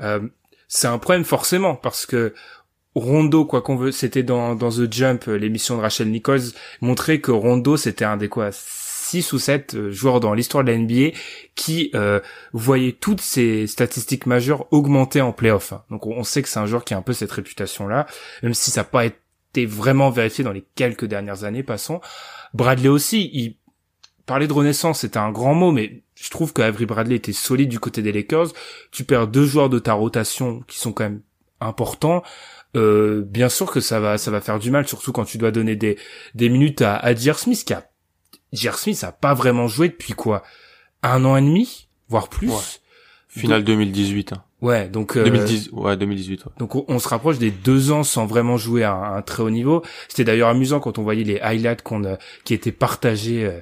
euh, 0.00 0.20
c'est 0.68 0.86
un 0.88 0.98
problème 0.98 1.24
forcément 1.24 1.74
parce 1.74 2.06
que 2.06 2.34
Rondo, 2.94 3.44
quoi 3.44 3.60
qu'on 3.60 3.76
veut, 3.76 3.92
c'était 3.92 4.22
dans 4.22 4.54
dans 4.54 4.70
The 4.70 4.90
Jump, 4.92 5.24
euh, 5.28 5.36
l'émission 5.36 5.76
de 5.76 5.82
Rachel 5.82 6.08
Nichols, 6.10 6.52
montrait 6.80 7.20
que 7.20 7.30
Rondo 7.32 7.76
c'était 7.76 8.04
un 8.04 8.16
des 8.16 8.28
quoi 8.28 8.50
six 9.06 9.32
ou 9.32 9.38
sept 9.38 9.74
euh, 9.74 9.90
joueurs 9.90 10.20
dans 10.20 10.34
l'histoire 10.34 10.64
de 10.64 10.72
la 10.72 10.78
NBA 10.78 11.16
qui 11.54 11.90
euh, 11.94 12.20
voyait 12.52 12.92
toutes 12.92 13.20
ses 13.20 13.66
statistiques 13.66 14.26
majeures 14.26 14.66
augmenter 14.72 15.20
en 15.20 15.32
playoff. 15.32 15.72
Donc 15.90 16.06
on, 16.06 16.24
sait 16.24 16.42
que 16.42 16.48
c'est 16.48 16.58
un 16.58 16.66
joueur 16.66 16.84
qui 16.84 16.94
a 16.94 16.96
un 16.96 17.02
peu 17.02 17.12
cette 17.12 17.32
réputation 17.32 17.86
là, 17.86 18.06
même 18.42 18.54
si 18.54 18.70
ça 18.70 18.80
n'a 18.80 18.84
pas 18.84 19.06
été 19.06 19.66
vraiment 19.66 20.10
vérifié 20.10 20.44
dans 20.44 20.52
les 20.52 20.64
quelques 20.74 21.04
dernières 21.04 21.44
années, 21.44 21.62
passons. 21.62 22.00
Bradley 22.52 22.88
aussi, 22.88 23.30
il 23.32 23.56
parlait 24.26 24.48
de 24.48 24.52
renaissance, 24.52 25.00
c'était 25.00 25.18
un 25.18 25.30
grand 25.30 25.54
mot, 25.54 25.72
mais 25.72 26.02
je 26.14 26.30
trouve 26.30 26.52
que 26.52 26.62
Avery 26.62 26.86
Bradley 26.86 27.16
était 27.16 27.32
solide 27.32 27.68
du 27.68 27.78
côté 27.78 28.02
des 28.02 28.12
Lakers. 28.12 28.48
Tu 28.90 29.04
perds 29.04 29.28
deux 29.28 29.46
joueurs 29.46 29.68
de 29.68 29.78
ta 29.78 29.92
rotation 29.92 30.62
qui 30.66 30.78
sont 30.78 30.92
quand 30.92 31.04
même 31.04 31.22
importants. 31.60 32.22
Euh, 32.74 33.22
bien 33.24 33.48
sûr 33.48 33.70
que 33.70 33.80
ça 33.80 34.00
va, 34.00 34.18
ça 34.18 34.30
va 34.30 34.40
faire 34.40 34.58
du 34.58 34.70
mal, 34.70 34.86
surtout 34.86 35.12
quand 35.12 35.24
tu 35.24 35.38
dois 35.38 35.50
donner 35.50 35.76
des, 35.76 35.96
minutes 36.34 36.82
à, 36.82 36.96
à. 36.96 37.14
Smith, 37.14 37.64
qui 37.64 37.72
a, 37.72 37.88
J.R. 38.56 38.78
Smith 38.78 39.04
a 39.04 39.12
pas 39.12 39.34
vraiment 39.34 39.68
joué 39.68 39.88
depuis 39.88 40.14
quoi? 40.14 40.42
Un 41.02 41.24
an 41.24 41.36
et 41.36 41.42
demi? 41.42 41.88
Voire 42.08 42.28
plus? 42.28 42.48
Ouais. 42.48 42.62
Finale 43.28 43.64
2018. 43.64 44.32
Hein. 44.32 44.42
Ouais, 44.62 44.88
donc... 44.88 45.16
Euh, 45.16 45.24
2010, 45.24 45.70
ouais, 45.72 45.96
2018. 45.96 46.46
Ouais. 46.46 46.52
Donc 46.58 46.74
on, 46.88 46.98
se 46.98 47.08
rapproche 47.08 47.38
des 47.38 47.50
deux 47.50 47.90
ans 47.92 48.02
sans 48.02 48.24
vraiment 48.24 48.56
jouer 48.56 48.84
à 48.84 48.94
un, 48.94 49.22
très 49.22 49.42
haut 49.42 49.50
niveau. 49.50 49.82
C'était 50.08 50.24
d'ailleurs 50.24 50.48
amusant 50.48 50.80
quand 50.80 50.98
on 50.98 51.02
voyait 51.02 51.24
les 51.24 51.38
highlights 51.40 51.82
qu'on 51.82 52.16
qui 52.44 52.54
étaient 52.54 52.72
partagés 52.72 53.44
euh, 53.44 53.60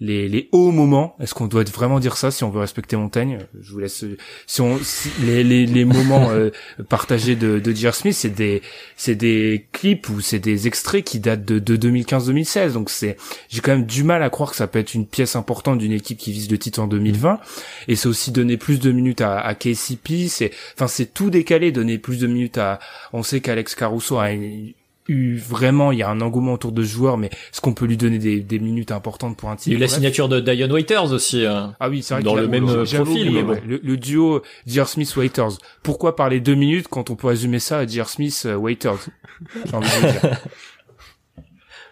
les, 0.00 0.28
les 0.28 0.48
hauts 0.52 0.72
moments. 0.72 1.16
Est-ce 1.20 1.34
qu'on 1.34 1.46
doit 1.46 1.64
vraiment 1.64 2.00
dire 2.00 2.16
ça 2.16 2.30
si 2.30 2.44
on 2.44 2.50
veut 2.50 2.60
respecter 2.60 2.96
Montaigne? 2.96 3.38
Je 3.60 3.72
vous 3.72 3.78
laisse. 3.78 4.04
Si 4.46 4.60
on 4.60 4.78
les, 5.22 5.42
les, 5.42 5.66
les 5.66 5.84
moments 5.84 6.30
euh, 6.30 6.50
partagés 6.88 7.36
de, 7.36 7.58
de. 7.58 7.90
Smith, 7.92 8.14
c'est 8.14 8.30
des 8.30 8.62
c'est 8.96 9.14
des 9.14 9.66
clips 9.72 10.08
ou 10.08 10.20
c'est 10.20 10.38
des 10.38 10.66
extraits 10.66 11.04
qui 11.04 11.20
datent 11.20 11.44
de, 11.44 11.58
de 11.58 11.76
2015-2016. 11.76 12.72
Donc 12.72 12.90
c'est 12.90 13.16
j'ai 13.48 13.60
quand 13.60 13.72
même 13.72 13.86
du 13.86 14.02
mal 14.02 14.22
à 14.22 14.30
croire 14.30 14.50
que 14.50 14.56
ça 14.56 14.66
peut 14.66 14.78
être 14.78 14.94
une 14.94 15.06
pièce 15.06 15.36
importante 15.36 15.78
d'une 15.78 15.92
équipe 15.92 16.18
qui 16.18 16.32
vise 16.32 16.50
le 16.50 16.58
titre 16.58 16.80
en 16.80 16.86
2020. 16.86 17.40
Et 17.88 17.96
c'est 17.96 18.08
aussi 18.08 18.32
donner 18.32 18.56
plus 18.56 18.80
de 18.80 18.92
minutes 18.92 19.20
à, 19.20 19.38
à 19.38 19.54
KCP. 19.54 20.28
C'est 20.28 20.50
enfin 20.74 20.88
c'est 20.88 21.14
tout 21.14 21.30
décalé, 21.30 21.72
donner 21.72 21.98
plus 21.98 22.18
de 22.18 22.26
minutes 22.26 22.58
à. 22.58 22.80
On 23.12 23.22
sait 23.22 23.40
qu'Alex 23.40 23.74
Caruso 23.74 24.18
a 24.18 24.32
une, 24.32 24.72
eu 25.08 25.36
vraiment, 25.36 25.92
il 25.92 25.98
y 25.98 26.02
a 26.02 26.10
un 26.10 26.20
engouement 26.20 26.54
autour 26.54 26.72
de 26.72 26.82
ce 26.82 26.88
joueur, 26.88 27.16
mais 27.18 27.28
est-ce 27.28 27.60
qu'on 27.60 27.74
peut 27.74 27.86
lui 27.86 27.96
donner 27.96 28.18
des, 28.18 28.40
des 28.40 28.58
minutes 28.58 28.92
importantes 28.92 29.36
pour 29.36 29.50
un 29.50 29.56
titre 29.56 29.68
Il 29.68 29.72
y 29.72 29.76
a 29.76 29.78
eu 29.78 29.80
la 29.80 29.88
signature 29.88 30.28
de 30.28 30.40
Dion 30.40 30.70
Waiters 30.70 31.12
aussi. 31.12 31.44
Euh, 31.44 31.66
ah 31.80 31.88
oui, 31.88 32.02
c'est 32.02 32.14
vrai 32.14 32.22
dans 32.22 32.34
le 32.34 32.48
même 32.48 32.68
euh, 32.68 32.84
profil, 32.84 33.30
mais 33.32 33.42
bon. 33.42 33.58
le, 33.66 33.96
duo 33.96 34.42
J.R. 34.66 34.88
Smith 34.88 35.14
Waiters. 35.16 35.58
Pourquoi 35.82 36.16
parler 36.16 36.40
deux 36.40 36.54
minutes 36.54 36.88
quand 36.88 37.10
on 37.10 37.16
peut 37.16 37.28
résumer 37.28 37.58
ça 37.58 37.78
à 37.78 37.86
J.R. 37.86 38.08
Smith 38.08 38.48
Waiters 38.58 39.08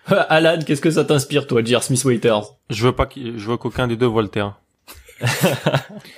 Alan, 0.07 0.59
qu'est-ce 0.67 0.81
que 0.81 0.91
ça 0.91 1.05
t'inspire 1.05 1.47
toi, 1.47 1.63
J.R. 1.65 1.83
Smith 1.83 2.05
Waiters 2.05 2.43
Je 2.71 2.87
veux 2.87 2.93
pas, 2.93 3.09
je 3.15 3.51
veux 3.51 3.57
qu'aucun 3.57 3.89
des 3.89 3.97
deux 3.97 4.07
voit 4.07 4.23
le 4.23 4.29
terrain. 4.29 4.57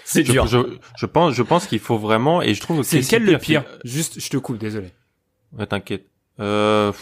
c'est 0.05 0.23
dur. 0.23 0.47
Je, 0.47 0.59
je, 0.97 1.07
pense, 1.07 1.35
je 1.35 1.43
pense 1.43 1.67
qu'il 1.67 1.79
faut 1.79 1.99
vraiment, 1.99 2.43
et 2.43 2.55
je 2.55 2.61
trouve 2.61 2.79
que 2.79 2.83
c'est 2.83 3.01
lequel 3.01 3.25
le 3.25 3.39
pire? 3.39 3.65
Juste, 3.85 4.21
je 4.21 4.29
te 4.29 4.37
coupe, 4.37 4.59
désolé. 4.59 4.89
Ouais, 5.57 5.67
t'inquiète. 5.67 6.07
Euh... 6.41 6.93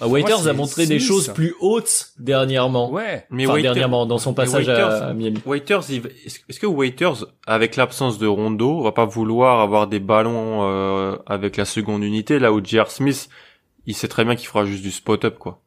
Ah, 0.00 0.08
Waiters 0.08 0.46
a 0.46 0.52
montré 0.52 0.86
des 0.86 0.98
choses 0.98 1.28
plus 1.28 1.54
hautes 1.60 2.08
dernièrement. 2.18 2.90
Ouais. 2.90 3.26
Mais 3.30 3.46
enfin, 3.46 3.62
dernièrement 3.62 4.04
dans 4.04 4.18
son 4.18 4.34
passage 4.34 4.68
à 4.68 5.14
Miami. 5.14 5.40
Waiters, 5.46 5.90
est-ce 5.90 6.60
que 6.60 6.66
Waiters, 6.66 7.24
avec 7.46 7.76
l'absence 7.76 8.18
de 8.18 8.26
Rondo, 8.26 8.82
va 8.82 8.92
pas 8.92 9.06
vouloir 9.06 9.60
avoir 9.60 9.86
des 9.86 10.00
ballons 10.00 10.64
euh, 10.64 11.16
avec 11.26 11.56
la 11.56 11.64
seconde 11.64 12.02
unité 12.02 12.38
là 12.38 12.52
où 12.52 12.62
J.R. 12.62 12.90
Smith, 12.90 13.30
il 13.86 13.94
sait 13.94 14.08
très 14.08 14.24
bien 14.24 14.36
qu'il 14.36 14.48
fera 14.48 14.66
juste 14.66 14.82
du 14.82 14.90
spot-up 14.90 15.38
quoi. 15.38 15.62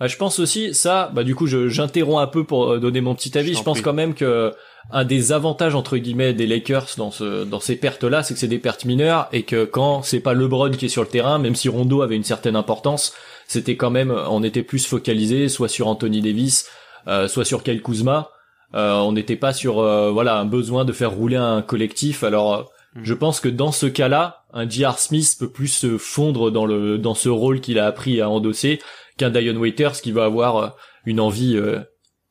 Bah, 0.00 0.06
je 0.06 0.16
pense 0.16 0.38
aussi 0.38 0.74
ça. 0.74 1.10
Bah 1.14 1.22
du 1.22 1.34
coup, 1.34 1.46
j'interromps 1.46 2.22
un 2.22 2.26
peu 2.26 2.44
pour 2.44 2.72
euh, 2.72 2.80
donner 2.80 3.00
mon 3.00 3.14
petit 3.14 3.36
avis. 3.36 3.52
Je, 3.52 3.58
je 3.58 3.62
pense 3.62 3.80
quand 3.80 3.92
même 3.92 4.14
que 4.14 4.52
un 4.90 5.04
des 5.04 5.32
avantages 5.32 5.74
entre 5.74 5.96
guillemets 5.96 6.34
des 6.34 6.46
Lakers 6.46 6.88
dans 6.96 7.10
ce 7.10 7.44
dans 7.44 7.60
ces 7.60 7.76
pertes 7.76 8.04
là, 8.04 8.22
c'est 8.22 8.34
que 8.34 8.40
c'est 8.40 8.48
des 8.48 8.58
pertes 8.58 8.84
mineures 8.84 9.28
et 9.32 9.42
que 9.42 9.64
quand 9.64 10.02
c'est 10.02 10.20
pas 10.20 10.34
LeBron 10.34 10.70
qui 10.72 10.86
est 10.86 10.90
sur 10.90 11.02
le 11.02 11.08
terrain, 11.08 11.38
même 11.38 11.54
si 11.54 11.68
Rondo 11.68 12.02
avait 12.02 12.16
une 12.16 12.24
certaine 12.24 12.56
importance, 12.56 13.14
c'était 13.46 13.76
quand 13.76 13.90
même 13.90 14.10
on 14.10 14.42
était 14.42 14.62
plus 14.62 14.86
focalisé 14.86 15.48
soit 15.48 15.68
sur 15.68 15.88
Anthony 15.88 16.20
Davis, 16.20 16.68
euh, 17.08 17.28
soit 17.28 17.44
sur 17.44 17.62
Kyle 17.62 17.82
Kuzma. 17.82 18.30
Euh, 18.74 18.94
on 18.94 19.12
n'était 19.12 19.36
pas 19.36 19.52
sur 19.52 19.78
euh, 19.78 20.10
voilà 20.10 20.36
un 20.36 20.44
besoin 20.44 20.84
de 20.84 20.92
faire 20.92 21.12
rouler 21.12 21.36
un 21.36 21.62
collectif. 21.62 22.22
Alors 22.22 22.70
mm. 22.94 23.00
je 23.04 23.14
pense 23.14 23.40
que 23.40 23.48
dans 23.48 23.72
ce 23.72 23.86
cas-là, 23.86 24.44
un 24.52 24.68
J.R. 24.68 24.98
Smith 24.98 25.36
peut 25.38 25.50
plus 25.50 25.68
se 25.68 25.96
fondre 25.98 26.50
dans 26.50 26.66
le 26.66 26.98
dans 26.98 27.14
ce 27.14 27.28
rôle 27.28 27.60
qu'il 27.60 27.78
a 27.78 27.86
appris 27.86 28.20
à 28.20 28.28
endosser 28.28 28.80
qu'un 29.16 29.30
Dion 29.30 29.56
Waiters 29.56 30.00
qui 30.02 30.12
va 30.12 30.24
avoir 30.24 30.76
une 31.06 31.20
envie 31.20 31.58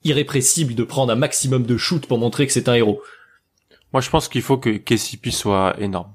irrépressible 0.04 0.76
de 0.76 0.84
prendre 0.84 1.12
un 1.12 1.16
maximum 1.16 1.64
de 1.64 1.78
shoot 1.78 2.06
pour 2.06 2.18
montrer 2.18 2.48
que 2.48 2.54
c'est 2.54 2.70
un 2.70 2.74
héros. 2.74 3.02
Moi, 3.94 4.02
je 4.02 4.10
pense 4.10 4.28
qu'il 4.28 4.42
faut 4.42 4.58
que 4.58 4.70
KCP 4.70 5.32
soit 5.32 5.76
énorme. 5.80 6.12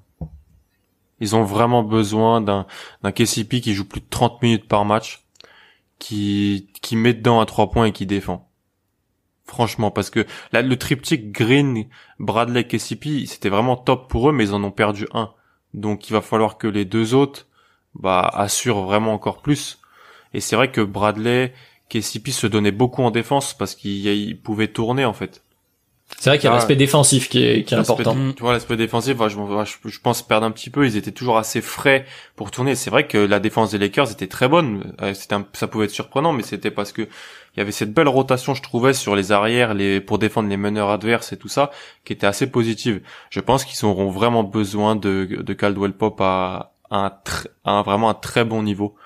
Ils 1.20 1.35
ont 1.35 1.44
vraiment 1.44 1.83
besoin 1.83 2.40
d'un 2.40 2.66
d'un 3.03 3.12
KCP 3.12 3.61
qui 3.61 3.74
joue 3.74 3.85
plus 3.85 4.01
de 4.01 4.07
30 4.09 4.42
minutes 4.42 4.68
par 4.68 4.85
match, 4.85 5.24
qui 5.98 6.68
qui 6.81 6.96
met 6.96 7.14
dedans 7.14 7.40
à 7.40 7.46
trois 7.46 7.70
points 7.70 7.87
et 7.87 7.92
qui 7.92 8.07
défend. 8.07 8.48
Franchement, 9.44 9.90
parce 9.90 10.11
que 10.11 10.27
le 10.53 10.74
triptyque 10.77 11.33
Green, 11.33 11.87
Bradley, 12.18 12.64
KCP, 12.64 13.27
c'était 13.27 13.48
vraiment 13.48 13.77
top 13.77 14.11
pour 14.11 14.29
eux, 14.29 14.33
mais 14.33 14.48
ils 14.48 14.55
en 14.55 14.62
ont 14.62 14.70
perdu 14.70 15.07
un. 15.14 15.33
Donc, 15.72 16.11
il 16.11 16.12
va 16.12 16.20
falloir 16.20 16.59
que 16.59 16.66
les 16.66 16.85
deux 16.85 17.14
autres, 17.14 17.46
bah, 17.94 18.31
assurent 18.35 18.83
vraiment 18.83 19.14
encore 19.14 19.40
plus. 19.40 19.81
Et 20.35 20.40
c'est 20.40 20.55
vrai 20.55 20.70
que 20.70 20.83
Bradley, 20.83 21.55
KCP 21.88 22.31
se 22.31 22.46
donnait 22.46 22.72
beaucoup 22.72 23.03
en 23.03 23.11
défense 23.11 23.55
parce 23.55 23.74
qu'il 23.74 24.40
pouvait 24.40 24.68
tourner 24.68 25.05
en 25.05 25.14
fait. 25.14 25.42
C'est 26.16 26.31
vrai 26.31 26.38
qu'il 26.38 26.48
y 26.48 26.53
a 26.53 26.55
l'aspect 26.55 26.74
défensif 26.74 27.29
qui 27.29 27.44
est, 27.44 27.64
qui 27.64 27.74
est 27.74 27.77
important. 27.77 28.16
Tu 28.35 28.42
vois, 28.42 28.53
l'aspect 28.53 28.77
défensif, 28.77 29.16
je, 29.29 29.88
je, 29.88 30.01
pense 30.01 30.22
perdre 30.22 30.46
un 30.46 30.51
petit 30.51 30.70
peu. 30.70 30.87
Ils 30.87 30.96
étaient 30.96 31.12
toujours 31.12 31.37
assez 31.37 31.61
frais 31.61 32.07
pour 32.35 32.51
tourner. 32.51 32.74
C'est 32.74 32.88
vrai 32.90 33.07
que 33.07 33.18
la 33.18 33.40
défense 33.40 33.72
des 33.72 33.79
Lakers 33.79 34.11
était 34.11 34.27
très 34.27 34.48
bonne. 34.48 34.94
Euh, 35.03 35.12
c'était 35.12 35.37
ça 35.53 35.68
pouvait 35.68 35.85
être 35.85 35.90
surprenant, 35.90 36.33
mais 36.33 36.42
c'était 36.42 36.70
parce 36.70 36.92
que 36.92 37.03
il 37.03 37.59
y 37.59 37.61
avait 37.61 37.72
cette 37.72 37.92
belle 37.92 38.09
rotation, 38.09 38.55
je 38.55 38.62
trouvais, 38.62 38.94
sur 38.94 39.14
les 39.16 39.33
arrières, 39.33 39.74
les 39.74 40.01
pour 40.01 40.18
défendre 40.18 40.48
les 40.48 40.57
meneurs 40.57 40.90
adverses 40.90 41.33
et 41.33 41.37
tout 41.37 41.48
ça, 41.48 41.70
qui 42.05 42.14
était 42.14 42.27
assez 42.27 42.51
positive. 42.51 43.03
Je 43.31 43.40
pense 43.40 43.64
qu'ils 43.64 43.87
auront 43.87 44.11
vraiment 44.11 44.44
besoin 44.44 44.96
de, 44.96 45.29
de 45.40 45.53
Caldwell 45.53 45.92
Pop 45.92 46.20
à, 46.20 46.72
un, 46.90 47.12
à 47.64 47.70
un 47.70 47.83
vraiment 47.83 48.09
un 48.09 48.14
très 48.14 48.44
bon 48.44 48.62
niveau. 48.62 48.96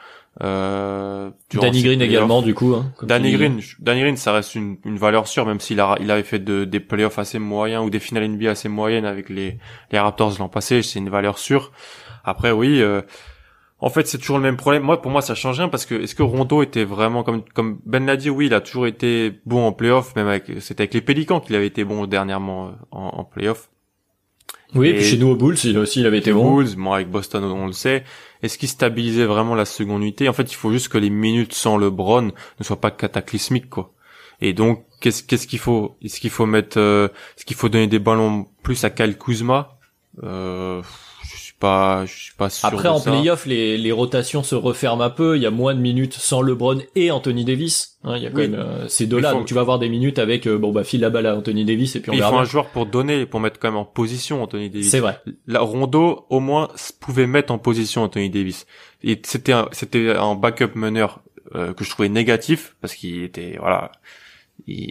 Euh, 0.40 1.30
Danny 1.52 1.82
Green 1.82 2.00
également 2.00 2.40
du 2.40 2.54
coup. 2.54 2.74
Hein, 2.74 2.92
Danny 3.02 3.32
Green, 3.32 3.60
Danny 3.80 4.00
Green, 4.00 4.16
ça 4.16 4.32
reste 4.32 4.54
une, 4.54 4.78
une 4.84 4.96
valeur 4.96 5.28
sûre, 5.28 5.44
même 5.44 5.60
s'il 5.60 5.78
a, 5.80 5.96
il 6.00 6.10
avait 6.10 6.22
fait 6.22 6.38
de, 6.38 6.64
des 6.64 6.80
playoffs 6.80 7.18
assez 7.18 7.38
moyens 7.38 7.84
ou 7.84 7.90
des 7.90 8.00
finales 8.00 8.26
NBA 8.28 8.50
assez 8.50 8.70
moyennes 8.70 9.04
avec 9.04 9.28
les, 9.28 9.58
les 9.90 9.98
Raptors 9.98 10.38
l'an 10.38 10.48
passé, 10.48 10.82
c'est 10.82 10.98
une 10.98 11.10
valeur 11.10 11.38
sûre. 11.38 11.70
Après, 12.24 12.50
oui, 12.50 12.80
euh, 12.80 13.02
en 13.78 13.90
fait, 13.90 14.06
c'est 14.06 14.18
toujours 14.18 14.38
le 14.38 14.42
même 14.42 14.56
problème. 14.56 14.84
Moi, 14.84 15.02
pour 15.02 15.10
moi, 15.10 15.20
ça 15.20 15.34
change 15.34 15.58
rien 15.58 15.68
parce 15.68 15.84
que 15.84 15.96
est-ce 15.96 16.14
que 16.14 16.22
Rondo 16.22 16.62
était 16.62 16.84
vraiment 16.84 17.24
comme 17.24 17.42
comme 17.52 17.80
Ben 17.84 18.06
l'a 18.06 18.16
dit, 18.16 18.30
oui, 18.30 18.46
il 18.46 18.54
a 18.54 18.60
toujours 18.60 18.86
été 18.86 19.40
bon 19.44 19.66
en 19.66 19.72
playoff, 19.72 20.16
même 20.16 20.28
avec 20.28 20.50
c'était 20.60 20.82
avec 20.82 20.94
les 20.94 21.00
Pélicans 21.02 21.40
qu'il 21.40 21.56
avait 21.56 21.66
été 21.66 21.84
bon 21.84 22.06
dernièrement 22.06 22.68
euh, 22.68 22.70
en, 22.90 23.08
en 23.18 23.24
playoff. 23.24 23.68
Oui, 24.74 24.88
et 24.88 24.94
puis 24.94 25.04
chez 25.04 25.18
nous 25.18 25.28
au 25.28 25.36
Bulls, 25.36 25.56
il 25.64 25.76
aussi, 25.76 26.00
il 26.00 26.06
avait 26.06 26.18
été 26.18 26.32
bon. 26.32 26.54
Bulls, 26.54 26.76
moi 26.76 26.96
avec 26.96 27.10
Boston, 27.10 27.44
on 27.44 27.66
le 27.66 27.72
sait. 27.72 28.04
Est-ce 28.42 28.58
qu'il 28.58 28.68
stabilisait 28.68 29.24
vraiment 29.24 29.54
la 29.54 29.64
seconde 29.64 30.02
unité? 30.02 30.28
En 30.28 30.32
fait, 30.32 30.50
il 30.50 30.56
faut 30.56 30.72
juste 30.72 30.88
que 30.88 30.98
les 30.98 31.10
minutes 31.10 31.54
sans 31.54 31.76
LeBron 31.76 32.32
ne 32.58 32.64
soient 32.64 32.80
pas 32.80 32.90
cataclysmiques, 32.90 33.70
quoi. 33.70 33.92
Et 34.40 34.52
donc, 34.52 34.84
qu'est-ce 35.00 35.22
qu'est-ce 35.22 35.46
qu'il 35.46 35.60
faut? 35.60 35.96
Est-ce 36.02 36.20
qu'il 36.20 36.30
faut 36.30 36.46
mettre 36.46 36.78
euh, 36.78 37.08
Est-ce 37.36 37.44
qu'il 37.44 37.56
faut 37.56 37.68
donner 37.68 37.86
des 37.86 38.00
ballons 38.00 38.48
plus 38.62 38.82
à 38.84 38.90
Kyle 38.90 39.16
euh, 40.22 40.82
pas, 41.62 42.04
je 42.06 42.12
suis 42.12 42.34
pas 42.34 42.50
sûr. 42.50 42.66
Après, 42.66 42.88
en 42.88 43.00
playoff, 43.00 43.46
les, 43.46 43.78
les 43.78 43.92
rotations 43.92 44.42
se 44.42 44.56
referment 44.56 45.04
un 45.04 45.10
peu. 45.10 45.36
Il 45.36 45.42
y 45.42 45.46
a 45.46 45.52
moins 45.52 45.76
de 45.76 45.80
minutes 45.80 46.14
sans 46.14 46.42
LeBron 46.42 46.80
et 46.96 47.12
Anthony 47.12 47.44
Davis. 47.44 47.98
Hein, 48.02 48.16
il 48.16 48.24
y 48.24 48.26
a 48.26 48.30
quand 48.30 48.38
même 48.38 48.56
euh, 48.56 48.88
ces 48.88 49.06
deux-là. 49.06 49.32
Donc 49.32 49.46
tu 49.46 49.54
vas 49.54 49.60
avoir 49.60 49.78
des 49.78 49.88
minutes 49.88 50.18
avec 50.18 50.48
euh, 50.48 50.58
bon 50.58 50.72
bah 50.72 50.82
file 50.82 51.02
la 51.02 51.10
balle 51.10 51.26
à 51.26 51.36
Anthony 51.36 51.64
Davis 51.64 51.94
et 51.94 52.00
puis 52.00 52.10
on 52.10 52.14
Il 52.14 52.22
faut 52.22 52.34
un 52.34 52.44
joueur 52.44 52.66
pour 52.66 52.86
donner, 52.86 53.26
pour 53.26 53.38
mettre 53.38 53.60
quand 53.60 53.68
même 53.68 53.78
en 53.78 53.84
position 53.84 54.42
Anthony 54.42 54.70
Davis. 54.70 54.90
C'est 54.90 54.98
vrai. 54.98 55.20
La 55.46 55.60
Rondo 55.60 56.26
au 56.30 56.40
moins 56.40 56.68
pouvait 56.98 57.28
mettre 57.28 57.52
en 57.52 57.58
position 57.58 58.02
Anthony 58.02 58.28
Davis. 58.28 58.66
Et 59.04 59.22
c'était 59.24 59.54
c'était 59.70 60.10
un 60.10 60.34
backup 60.34 60.74
meneur 60.74 61.20
euh, 61.54 61.72
que 61.74 61.84
je 61.84 61.90
trouvais 61.90 62.08
négatif 62.08 62.74
parce 62.80 62.96
qu'il 62.96 63.22
était 63.22 63.56
voilà. 63.60 63.92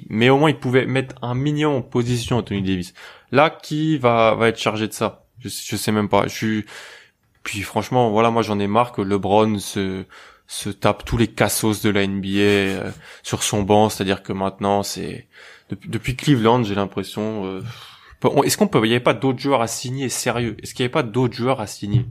mais 0.09 0.29
au 0.29 0.37
moins 0.37 0.49
il 0.49 0.57
pouvait 0.57 0.85
mettre 0.85 1.15
un 1.21 1.35
minimum 1.35 1.73
en 1.73 1.81
position 1.81 2.37
Anthony 2.37 2.61
Davis. 2.61 2.93
Là, 3.33 3.49
qui 3.49 3.97
va 3.97 4.35
va 4.35 4.47
être 4.47 4.59
chargé 4.59 4.87
de 4.87 4.93
ça? 4.93 5.20
Je, 5.41 5.49
je 5.49 5.75
sais 5.75 5.91
même 5.91 6.09
pas. 6.09 6.27
Je 6.27 6.35
suis. 6.35 6.65
Puis 7.43 7.61
franchement, 7.61 8.11
voilà, 8.11 8.29
moi 8.29 8.43
j'en 8.43 8.59
ai 8.59 8.67
marre 8.67 8.91
que 8.91 9.01
LeBron 9.01 9.57
se 9.59 10.05
se 10.51 10.69
tape 10.69 11.05
tous 11.05 11.15
les 11.15 11.27
cassos 11.27 11.81
de 11.81 11.89
la 11.89 12.05
NBA 12.05 12.27
euh, 12.27 12.91
sur 13.23 13.41
son 13.41 13.63
banc. 13.63 13.87
C'est-à-dire 13.89 14.21
que 14.21 14.33
maintenant, 14.33 14.83
c'est 14.83 15.27
depuis, 15.87 16.17
Cleveland, 16.17 16.63
j'ai 16.63 16.75
l'impression. 16.75 17.45
Euh, 17.45 17.61
est-ce 18.43 18.57
qu'on 18.57 18.67
peut, 18.67 18.79
il 18.83 18.89
n'y 18.89 18.95
avait 18.95 18.99
pas 18.99 19.13
d'autres 19.13 19.39
joueurs 19.39 19.61
à 19.61 19.67
signer? 19.67 20.09
Sérieux 20.09 20.57
Est-ce 20.61 20.73
qu'il 20.73 20.83
n'y 20.83 20.87
avait 20.87 20.91
pas 20.91 21.03
d'autres 21.03 21.33
joueurs 21.33 21.61
à 21.61 21.67
signer? 21.67 22.05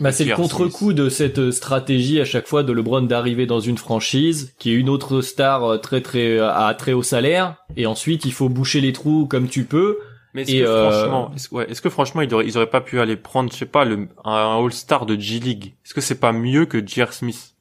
Bah, 0.00 0.10
c'est 0.10 0.24
le 0.24 0.34
contre-coup 0.34 0.92
de 0.92 1.08
cette 1.08 1.52
stratégie 1.52 2.20
à 2.20 2.24
chaque 2.24 2.48
fois 2.48 2.64
de 2.64 2.72
LeBron 2.72 3.02
d'arriver 3.02 3.46
dans 3.46 3.60
une 3.60 3.78
franchise 3.78 4.52
qui 4.58 4.70
est 4.70 4.74
une 4.74 4.88
autre 4.88 5.20
star 5.20 5.62
euh, 5.62 5.78
très 5.78 6.00
très 6.00 6.40
à 6.40 6.74
très 6.76 6.92
haut 6.92 7.04
salaire 7.04 7.58
et 7.76 7.86
ensuite 7.86 8.24
il 8.24 8.32
faut 8.32 8.48
boucher 8.48 8.80
les 8.80 8.92
trous 8.92 9.26
comme 9.26 9.46
tu 9.46 9.64
peux 9.64 9.98
mais 10.34 10.42
est-ce 10.42 10.52
que, 10.52 10.56
euh, 10.64 10.90
franchement, 10.90 11.32
est-ce, 11.34 11.54
ouais, 11.54 11.70
est-ce 11.70 11.80
que 11.80 11.88
franchement 11.90 12.20
ils 12.22 12.34
auraient, 12.34 12.46
ils 12.46 12.56
auraient 12.56 12.70
pas 12.70 12.80
pu 12.80 13.00
aller 13.00 13.16
prendre, 13.16 13.50
je 13.52 13.56
sais 13.56 13.66
pas, 13.66 13.84
le, 13.84 14.08
un 14.24 14.58
All-Star 14.64 15.06
de 15.06 15.18
G 15.18 15.38
League 15.38 15.74
Est-ce 15.84 15.94
que 15.94 16.00
c'est 16.00 16.18
pas 16.20 16.32
mieux 16.32 16.66
que 16.66 16.84
J.R. 16.86 17.12
Smith? 17.12 17.54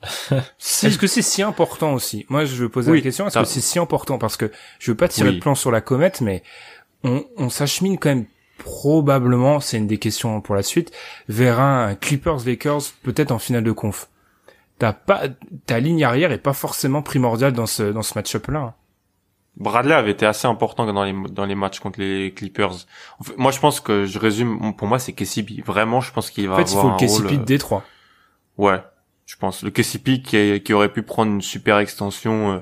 Est-ce 0.30 0.96
que 0.98 1.06
c'est 1.06 1.22
si 1.22 1.42
important 1.42 1.92
aussi? 1.92 2.24
Moi, 2.28 2.44
je 2.44 2.54
veux 2.54 2.68
poser 2.68 2.90
Oui, 2.90 2.98
la 2.98 3.02
question. 3.02 3.26
Est-ce 3.26 3.38
que 3.38 3.44
c'est 3.44 3.60
si 3.60 3.78
important? 3.78 4.18
Parce 4.18 4.36
que 4.36 4.50
je 4.78 4.90
veux 4.90 4.96
pas 4.96 5.08
tirer 5.08 5.28
Oui. 5.28 5.34
le 5.36 5.40
plan 5.40 5.54
sur 5.54 5.70
la 5.70 5.80
comète, 5.80 6.20
mais 6.20 6.42
on, 7.04 7.24
on 7.36 7.50
s'achemine 7.50 7.98
quand 7.98 8.10
même 8.10 8.26
probablement, 8.58 9.60
c'est 9.60 9.76
une 9.76 9.86
des 9.86 9.98
questions 9.98 10.40
pour 10.40 10.54
la 10.54 10.62
suite, 10.62 10.92
vers 11.28 11.60
un 11.60 11.94
Clippers 11.94 12.44
Lakers 12.46 12.82
peut-être 13.02 13.30
en 13.32 13.38
finale 13.38 13.64
de 13.64 13.72
conf. 13.72 14.08
T'as 14.78 14.92
pas 14.92 15.22
ta 15.66 15.80
ligne 15.80 16.04
arrière 16.04 16.30
est 16.32 16.38
pas 16.38 16.52
forcément 16.52 17.02
primordiale 17.02 17.52
dans 17.52 17.66
ce 17.66 17.82
dans 17.92 18.02
ce 18.02 18.14
match-up 18.16 18.46
là. 18.48 18.58
hein. 18.60 18.74
Bradley 19.58 19.92
avait 19.94 20.12
été 20.12 20.24
assez 20.24 20.46
important 20.46 20.90
dans 20.92 21.04
les 21.04 21.12
dans 21.30 21.44
les 21.44 21.54
matchs 21.56 21.80
contre 21.80 22.00
les 22.00 22.32
Clippers. 22.32 22.72
En 23.18 23.24
fait, 23.24 23.36
moi, 23.36 23.50
je 23.50 23.58
pense 23.58 23.80
que 23.80 24.06
je 24.06 24.18
résume. 24.18 24.74
Pour 24.76 24.86
moi, 24.88 24.98
c'est 24.98 25.12
KCP. 25.12 25.62
Vraiment, 25.66 26.00
je 26.00 26.12
pense 26.12 26.30
qu'il 26.30 26.48
va 26.48 26.54
En 26.54 26.56
fait, 26.64 26.70
il 26.72 26.76
avoir 26.78 26.98
faut 26.98 27.04
le 27.04 27.08
KCP 27.08 27.28
rôle, 27.28 27.38
de 27.40 27.44
Détroit. 27.44 27.84
euh, 28.58 28.62
Ouais, 28.64 28.82
je 29.26 29.36
pense 29.36 29.62
le 29.62 29.70
KCP 29.70 30.22
qui, 30.22 30.36
est- 30.36 30.62
qui 30.64 30.72
aurait 30.72 30.92
pu 30.92 31.02
prendre 31.02 31.32
une 31.32 31.42
super 31.42 31.78
extension 31.78 32.52
euh, 32.52 32.58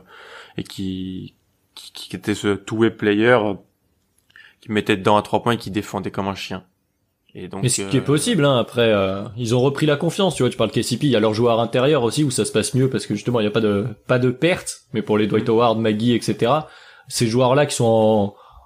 et 0.57 0.63
qui, 0.65 1.35
qui 1.75 1.93
qui 1.93 2.17
était 2.17 2.35
ce 2.35 2.55
two-way 2.55 2.91
player 2.91 3.33
euh, 3.43 3.55
qui 4.61 4.73
mettait 4.73 4.97
dedans 4.97 5.17
à 5.17 5.23
trois 5.23 5.43
points 5.43 5.53
et 5.53 5.57
qui 5.59 5.71
défendait 5.71 6.11
comme 6.11 6.29
un 6.29 6.35
chien. 6.35 6.65
Et 7.35 7.49
donc. 7.49 7.63
Mais 7.63 7.69
ce 7.69 7.83
qui 7.83 7.97
est 7.97 8.01
euh, 8.01 8.05
possible, 8.05 8.45
hein, 8.47 8.57
après, 8.59 8.91
euh, 8.93 9.25
ils 9.37 9.55
ont 9.55 9.61
repris 9.61 9.85
la 9.87 9.97
confiance, 9.97 10.35
tu 10.35 10.43
vois, 10.43 10.49
tu 10.51 10.57
parles 10.57 10.71
KCP, 10.71 11.05
il 11.05 11.11
y 11.11 11.17
a 11.17 11.21
leur 11.21 11.35
joueur 11.35 11.61
intérieur 11.61 12.03
aussi 12.03 12.25
où 12.25 12.31
ça 12.31 12.45
se 12.47 12.53
passe 12.53 12.73
mieux 12.75 12.89
parce 12.89 13.07
que 13.07 13.15
justement 13.15 13.41
il 13.41 13.43
n'y 13.45 13.49
a 13.49 13.53
pas 13.53 13.61
de 13.61 13.87
pas 14.07 14.19
de 14.19 14.31
perte, 14.31 14.83
mais 14.95 15.03
pour 15.03 15.19
les 15.19 15.27
Dwight 15.27 15.49
Howard, 15.49 15.79
Maggie, 15.79 16.15
etc. 16.15 16.53
Ces 17.09 17.27
joueurs-là 17.27 17.66
qui 17.66 17.77
sont 17.77 17.85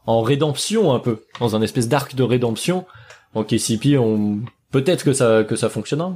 en, 0.07 0.12
en 0.12 0.22
rédemption 0.22 0.92
un 0.94 0.98
peu, 0.98 1.24
dans 1.40 1.57
un 1.57 1.62
espèce 1.62 1.88
d'arc 1.88 2.14
de 2.14 2.22
rédemption, 2.22 2.87
en 3.35 3.44
KCP, 3.44 3.96
on 3.98 4.40
peut-être 4.70 5.05
que 5.05 5.12
ça 5.12 5.44
que 5.44 5.57
ça 5.57 5.68
fonctionnera. 5.68 6.12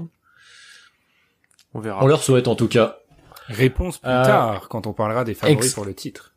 On 1.74 1.80
verra. 1.80 2.02
On 2.02 2.06
leur 2.06 2.22
souhaite 2.22 2.48
en 2.48 2.54
tout 2.54 2.68
cas. 2.68 2.98
Réponse 3.48 3.98
plus 3.98 4.10
Euh, 4.10 4.24
tard 4.24 4.68
quand 4.68 4.86
on 4.86 4.92
parlera 4.92 5.24
des 5.24 5.34
favoris 5.34 5.74
pour 5.74 5.84
le 5.84 5.94
titre. 5.94 6.32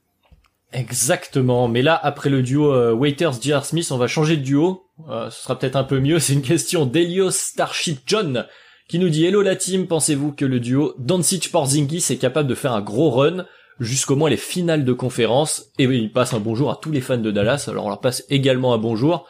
Exactement. 0.73 1.67
Mais 1.67 1.81
là, 1.81 1.95
après 2.01 2.29
le 2.29 2.43
duo 2.43 2.73
euh, 2.73 2.91
Waiters 2.93 3.41
J.R. 3.41 3.65
Smith, 3.65 3.87
on 3.91 3.97
va 3.97 4.07
changer 4.07 4.35
de 4.37 4.43
duo. 4.43 4.85
Euh, 5.09 5.29
ce 5.29 5.43
sera 5.43 5.57
peut-être 5.57 5.75
un 5.77 5.83
peu 5.83 5.99
mieux. 5.99 6.19
C'est 6.19 6.33
une 6.33 6.41
question 6.41 6.85
d'Elios 6.85 7.31
Starship 7.31 8.01
John 8.05 8.45
qui 8.89 8.99
nous 8.99 9.09
dit 9.09 9.25
Hello 9.25 9.41
la 9.41 9.55
team, 9.55 9.87
pensez-vous 9.87 10.33
que 10.33 10.45
le 10.45 10.59
duo 10.59 10.93
Doncic 10.97 11.51
Porzingis 11.51 12.05
est 12.09 12.17
capable 12.17 12.47
de 12.49 12.55
faire 12.55 12.73
un 12.73 12.81
gros 12.81 13.09
run? 13.11 13.45
Jusqu'au 13.79 14.15
moins 14.15 14.29
les 14.29 14.37
finales 14.37 14.85
de 14.85 14.93
conférence 14.93 15.71
Et 15.77 15.83
il 15.83 16.11
passe 16.11 16.33
un 16.33 16.39
bonjour 16.39 16.71
à 16.71 16.79
tous 16.81 16.91
les 16.91 17.01
fans 17.01 17.17
de 17.17 17.31
Dallas. 17.31 17.65
Alors 17.67 17.85
on 17.85 17.89
leur 17.89 18.01
passe 18.01 18.23
également 18.29 18.73
un 18.73 18.77
bonjour. 18.77 19.27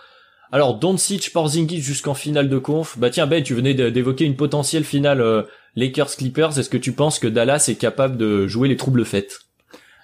Alors 0.52 0.80
Doncic 0.80 1.34
Porzingis 1.34 1.82
jusqu'en 1.82 2.14
finale 2.14 2.50
de 2.50 2.58
conf. 2.58 2.98
Bah 2.98 3.10
tiens 3.10 3.28
Ben, 3.28 3.44
tu 3.44 3.54
venais 3.54 3.74
d'évoquer 3.74 4.26
une 4.26 4.38
potentielle 4.38 4.86
finale 4.86 5.22
euh, 5.22 5.44
Lakers 5.76 6.16
Clippers. 6.16 6.58
Est-ce 6.58 6.70
que 6.70 6.78
tu 6.78 6.94
penses 6.94 7.20
que 7.20 7.28
Dallas 7.28 7.66
est 7.68 7.80
capable 7.80 8.18
de 8.18 8.48
jouer 8.48 8.70
les 8.70 8.78
troubles 8.78 9.06
faites? 9.06 9.40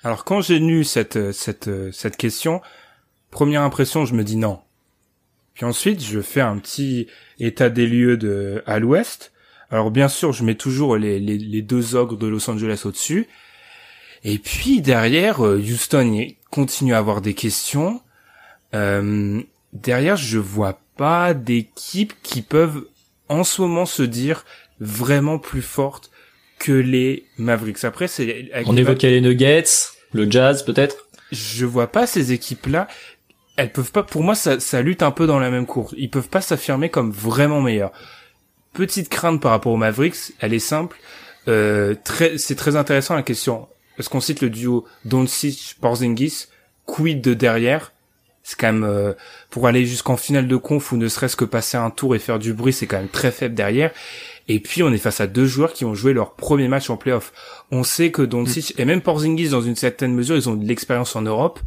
Alors 0.04 0.26
quand 0.26 0.42
j'ai 0.42 0.60
lu 0.60 0.84
cette 0.84 1.16
euh, 1.16 1.32
cette 1.32 1.70
euh, 1.70 1.92
cette 1.94 2.18
question, 2.18 2.62
première 3.32 3.62
impression, 3.62 4.06
je 4.06 4.16
me 4.16 4.24
dis 4.24 4.36
non. 4.36 4.60
Puis 5.54 5.66
ensuite, 5.66 6.04
je 6.04 6.20
fais 6.20 6.42
un 6.42 6.58
petit 6.58 7.08
état 7.40 7.70
des 7.70 7.88
lieux 7.88 8.18
de 8.18 8.64
à 8.66 8.80
l'ouest. 8.80 9.32
Alors 9.70 9.92
bien 9.92 10.10
sûr, 10.10 10.34
je 10.34 10.44
mets 10.44 10.56
toujours 10.56 10.98
les 10.98 11.20
les, 11.20 11.38
les 11.38 11.62
deux 11.62 11.96
ogres 11.96 12.18
de 12.18 12.28
Los 12.28 12.50
Angeles 12.50 12.82
au-dessus. 12.84 13.30
Et 14.24 14.38
puis 14.38 14.82
derrière, 14.82 15.46
euh, 15.46 15.58
Houston 15.58 16.28
continue 16.50 16.94
à 16.94 16.98
avoir 16.98 17.22
des 17.22 17.34
questions. 17.34 18.02
Euh, 18.74 19.42
derrière, 19.74 20.16
je 20.16 20.40
vois 20.40 20.80
pas 20.98 21.34
d'équipes 21.34 22.14
qui 22.24 22.42
peuvent 22.42 22.86
en 23.30 23.44
ce 23.44 23.62
moment 23.62 23.86
se 23.86 24.04
dire 24.04 24.46
vraiment 24.80 25.40
plus 25.40 25.62
fortes 25.62 26.12
que 26.60 26.72
les 26.72 27.26
Mavericks. 27.38 27.84
Après, 27.84 28.08
c'est 28.08 28.50
On 28.66 28.78
évoquait 28.78 29.10
les 29.10 29.22
Nuggets, 29.22 29.64
le 30.14 30.30
Jazz 30.30 30.64
peut-être? 30.64 31.08
Je 31.32 31.66
vois 31.66 31.88
pas 31.88 32.08
ces 32.08 32.32
équipes-là. 32.32 32.88
Elles 33.58 33.72
peuvent 33.72 33.92
pas. 33.92 34.04
Pour 34.04 34.24
moi, 34.24 34.36
ça, 34.36 34.60
ça 34.60 34.82
lutte 34.82 35.04
un 35.04 35.12
peu 35.12 35.28
dans 35.28 35.40
la 35.40 35.50
même 35.50 35.66
course. 35.66 35.94
Ils 35.98 36.10
peuvent 36.10 36.30
pas 36.30 36.42
s'affirmer 36.42 36.90
comme 36.90 37.12
vraiment 37.12 37.62
meilleurs. 37.62 37.92
Petite 38.74 39.10
crainte 39.10 39.42
par 39.42 39.52
rapport 39.52 39.74
aux 39.74 39.78
Mavericks. 39.78 40.34
Elle 40.40 40.54
est 40.54 40.60
simple. 40.60 40.98
Euh, 41.48 41.96
très, 42.04 42.38
c'est 42.38 42.56
très 42.56 42.76
intéressant 42.76 43.16
la 43.16 43.24
question. 43.24 43.68
Parce 43.98 44.10
qu'on 44.10 44.22
cite 44.22 44.42
le 44.42 44.50
duo 44.50 44.86
Doncic 45.06 45.78
Porzingis. 45.82 46.48
Quid 46.86 47.22
de 47.22 47.34
derrière? 47.34 47.92
C'est 48.46 48.60
quand 48.60 48.74
même 48.74 48.84
euh, 48.84 49.14
pour 49.50 49.68
aller 49.68 49.86
jusqu'en 49.86 50.18
finale 50.18 50.50
de 50.50 50.58
conf 50.58 50.92
ou 50.92 50.98
ne 50.98 51.08
serait-ce 51.08 51.38
que 51.38 51.46
passer 51.46 51.78
un 51.78 51.90
tour 51.90 52.14
et 52.14 52.20
faire 52.20 52.40
du 52.40 52.54
bruit, 52.54 52.74
c'est 52.74 52.88
quand 52.88 52.98
même 52.98 53.08
très 53.08 53.32
faible 53.32 53.56
derrière. 53.56 53.92
Et 54.50 54.60
puis 54.60 54.84
on 54.84 54.92
est 54.92 54.98
face 54.98 55.22
à 55.22 55.28
deux 55.28 55.46
joueurs 55.46 55.72
qui 55.72 55.86
ont 55.86 55.96
joué 55.96 56.12
leur 56.12 56.34
premier 56.34 56.68
match 56.68 56.90
en 56.90 56.98
playoff. 56.98 57.32
On 57.72 57.84
sait 57.84 58.12
que 58.12 58.22
Doncic 58.22 58.74
et 58.78 58.84
même 58.84 59.00
Porzingis 59.02 59.48
dans 59.50 59.62
une 59.62 59.78
certaine 59.78 60.14
mesure, 60.14 60.36
ils 60.36 60.50
ont 60.50 60.56
de 60.56 60.68
l'expérience 60.68 61.16
en 61.16 61.22
Europe, 61.22 61.62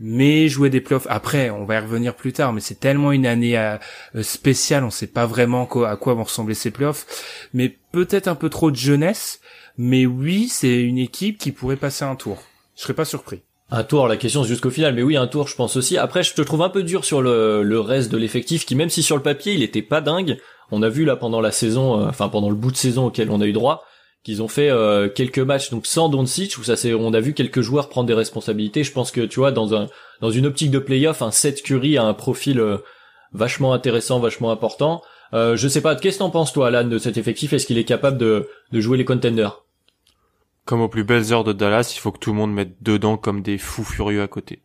mais 0.00 0.48
jouer 0.48 0.68
des 0.68 0.82
playoffs 0.82 1.06
après, 1.08 1.48
on 1.48 1.64
va 1.64 1.76
y 1.76 1.78
revenir 1.78 2.14
plus 2.14 2.34
tard, 2.34 2.52
mais 2.52 2.60
c'est 2.60 2.78
tellement 2.78 3.12
une 3.12 3.24
année 3.24 3.56
euh, 3.56 3.78
spéciale, 4.20 4.84
on 4.84 4.90
sait 4.90 5.06
pas 5.06 5.24
vraiment 5.24 5.64
quoi- 5.64 5.88
à 5.90 5.96
quoi 5.96 6.12
vont 6.12 6.24
ressembler 6.24 6.54
ces 6.54 6.70
playoffs, 6.70 7.06
mais 7.54 7.74
peut-être 7.92 8.28
un 8.28 8.34
peu 8.34 8.50
trop 8.50 8.70
de 8.70 8.76
jeunesse, 8.76 9.40
mais 9.78 10.06
oui, 10.06 10.48
c'est 10.48 10.80
une 10.82 10.98
équipe 10.98 11.38
qui 11.38 11.52
pourrait 11.52 11.76
passer 11.76 12.04
un 12.04 12.16
tour. 12.16 12.42
Je 12.76 12.82
serais 12.82 12.94
pas 12.94 13.04
surpris. 13.04 13.42
Un 13.70 13.84
tour, 13.84 14.06
la 14.06 14.18
question 14.18 14.42
c'est 14.42 14.50
jusqu'au 14.50 14.70
final, 14.70 14.94
mais 14.94 15.02
oui, 15.02 15.16
un 15.16 15.26
tour, 15.26 15.48
je 15.48 15.56
pense 15.56 15.76
aussi. 15.76 15.96
Après, 15.96 16.22
je 16.22 16.34
te 16.34 16.42
trouve 16.42 16.60
un 16.62 16.68
peu 16.68 16.82
dur 16.82 17.06
sur 17.06 17.22
le, 17.22 17.80
reste 17.80 18.12
de 18.12 18.18
l'effectif, 18.18 18.66
qui 18.66 18.74
même 18.74 18.90
si 18.90 19.02
sur 19.02 19.16
le 19.16 19.22
papier, 19.22 19.54
il 19.54 19.62
était 19.62 19.80
pas 19.80 20.02
dingue, 20.02 20.38
on 20.70 20.82
a 20.82 20.90
vu 20.90 21.04
là 21.04 21.16
pendant 21.16 21.40
la 21.40 21.52
saison, 21.52 22.00
euh, 22.00 22.08
enfin 22.08 22.28
pendant 22.28 22.50
le 22.50 22.54
bout 22.54 22.70
de 22.70 22.76
saison 22.76 23.06
auquel 23.06 23.30
on 23.30 23.40
a 23.40 23.46
eu 23.46 23.52
droit, 23.52 23.84
qu'ils 24.24 24.42
ont 24.42 24.48
fait 24.48 24.70
euh, 24.70 25.08
quelques 25.08 25.38
matchs 25.38 25.70
donc 25.70 25.86
sans 25.86 26.08
Doncic 26.08 26.56
où 26.58 26.64
ça 26.64 26.76
c'est, 26.76 26.94
on 26.94 27.12
a 27.12 27.20
vu 27.20 27.32
quelques 27.34 27.60
joueurs 27.60 27.88
prendre 27.88 28.06
des 28.06 28.14
responsabilités. 28.14 28.84
Je 28.84 28.92
pense 28.92 29.10
que 29.10 29.22
tu 29.22 29.40
vois 29.40 29.52
dans 29.52 29.74
un 29.74 29.88
dans 30.20 30.30
une 30.30 30.46
optique 30.46 30.70
de 30.70 30.78
playoff, 30.78 31.22
un 31.22 31.30
Seth 31.30 31.62
Curry 31.62 31.96
a 31.96 32.04
un 32.04 32.14
profil 32.14 32.60
euh, 32.60 32.76
vachement 33.32 33.72
intéressant, 33.72 34.20
vachement 34.20 34.50
important. 34.50 35.02
Euh, 35.34 35.56
je 35.56 35.68
sais 35.68 35.80
pas, 35.80 35.96
qu'est-ce 35.96 36.18
que 36.18 36.22
t'en 36.22 36.30
penses 36.30 36.52
toi, 36.52 36.68
Alan, 36.68 36.84
de 36.84 36.98
cet 36.98 37.16
effectif? 37.16 37.52
Est-ce 37.52 37.66
qu'il 37.66 37.78
est 37.78 37.84
capable 37.84 38.18
de 38.18 38.48
de 38.72 38.80
jouer 38.80 38.98
les 38.98 39.04
contenders? 39.04 39.64
Comme 40.64 40.80
aux 40.80 40.88
plus 40.88 41.04
belles 41.04 41.32
heures 41.32 41.44
de 41.44 41.52
Dallas, 41.52 41.92
il 41.96 42.00
faut 42.00 42.12
que 42.12 42.18
tout 42.18 42.30
le 42.30 42.36
monde 42.36 42.52
mette 42.52 42.82
dedans 42.82 43.16
comme 43.16 43.42
des 43.42 43.58
fous 43.58 43.84
furieux 43.84 44.22
à 44.22 44.28
côté. 44.28 44.62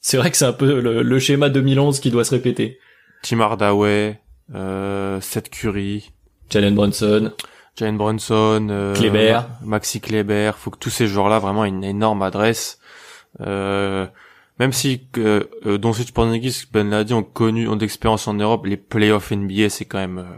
C'est 0.00 0.16
vrai 0.16 0.30
que 0.30 0.36
c'est 0.36 0.46
un 0.46 0.52
peu 0.52 0.80
le, 0.80 1.02
le 1.02 1.18
schéma 1.18 1.48
2011 1.48 2.00
qui 2.00 2.10
doit 2.10 2.24
se 2.24 2.34
répéter. 2.34 2.78
Tim 3.22 3.40
Hardaway, 3.40 4.20
euh, 4.54 5.20
Seth 5.20 5.50
Curry, 5.50 6.12
Jalen 6.50 6.74
Brunson. 6.74 7.32
Jalen 7.76 7.96
Brunson, 7.96 8.68
euh, 8.70 8.94
Kleber. 8.94 9.40
Maxi 9.62 10.00
Kleber, 10.00 10.52
faut 10.56 10.70
que 10.70 10.78
tous 10.78 10.90
ces 10.90 11.06
joueurs-là 11.06 11.38
vraiment 11.38 11.64
aient 11.64 11.68
une 11.68 11.84
énorme 11.84 12.22
adresse. 12.22 12.78
Euh, 13.40 14.06
même 14.58 14.72
si 14.72 15.02
euh, 15.18 15.44
euh, 15.66 15.78
Doncic, 15.78 16.12
Porzingis, 16.12 16.64
Ben 16.72 16.88
l'a 16.90 17.04
dit, 17.04 17.12
ont 17.14 17.22
connu, 17.22 17.68
ont 17.68 17.76
d'expérience 17.76 18.26
en 18.28 18.34
Europe, 18.34 18.66
les 18.66 18.76
playoffs 18.76 19.30
NBA, 19.32 19.68
c'est 19.68 19.84
quand 19.84 19.98
même 19.98 20.18
euh, 20.18 20.36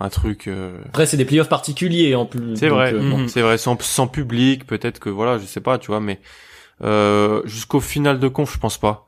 un 0.00 0.08
truc. 0.08 0.48
euh, 0.48 0.78
Après, 0.86 1.06
c'est 1.06 1.16
des 1.16 1.24
playoffs 1.24 1.48
particuliers 1.48 2.14
en 2.14 2.26
plus. 2.26 2.56
C'est 2.56 2.68
vrai, 2.68 2.92
euh. 2.94 3.00
Mhm. 3.00 3.28
c'est 3.28 3.42
vrai, 3.42 3.58
sans, 3.58 3.80
sans 3.82 4.08
public, 4.08 4.66
peut-être 4.66 4.98
que 4.98 5.10
voilà, 5.10 5.38
je 5.38 5.44
sais 5.44 5.60
pas, 5.60 5.78
tu 5.78 5.88
vois, 5.88 6.00
mais 6.00 6.20
euh, 6.82 7.42
jusqu'au 7.44 7.80
final 7.80 8.18
de 8.18 8.28
conf, 8.28 8.52
je 8.52 8.58
pense 8.58 8.78
pas. 8.78 9.06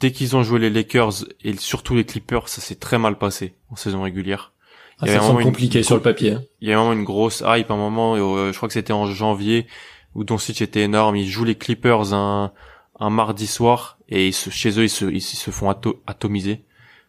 Dès 0.00 0.10
qu'ils 0.12 0.34
ont 0.36 0.42
joué 0.42 0.58
les 0.58 0.70
Lakers 0.70 1.24
et 1.42 1.56
surtout 1.56 1.94
les 1.94 2.04
Clippers, 2.04 2.48
ça 2.48 2.60
s'est 2.60 2.74
très 2.74 2.98
mal 2.98 3.16
passé 3.16 3.54
en 3.70 3.76
saison 3.76 4.02
régulière. 4.02 4.52
Ah, 4.98 5.04
Il 5.06 5.12
ça 5.12 5.20
semble 5.20 5.40
une- 5.40 5.46
compliqué 5.46 5.82
sur 5.82 5.94
le 5.96 6.02
papier. 6.02 6.32
hein. 6.32 6.42
Il 6.60 6.68
y 6.68 6.72
a 6.72 6.76
vraiment 6.76 6.92
une 6.92 7.04
grosse 7.04 7.42
hype 7.46 7.70
à 7.70 7.74
un 7.74 7.76
moment, 7.76 8.14
euh, 8.16 8.52
je 8.52 8.56
crois 8.56 8.68
que 8.68 8.72
c'était 8.74 8.92
en 8.92 9.06
janvier, 9.06 9.66
où 10.14 10.24
Doncic 10.24 10.60
était 10.62 10.82
énorme. 10.82 11.16
Ils 11.16 11.28
jouent 11.28 11.44
les 11.44 11.54
Clippers 11.54 12.12
un, 12.12 12.52
un 13.00 13.10
mardi 13.10 13.46
soir, 13.46 13.98
et 14.08 14.28
ils 14.28 14.32
se, 14.34 14.50
chez 14.50 14.70
eux, 14.78 14.84
ils 14.84 14.90
se, 14.90 15.04
ils, 15.06 15.20
se 15.20 15.50
font 15.50 15.70
ato- 15.70 16.00
atomiser, 16.06 16.64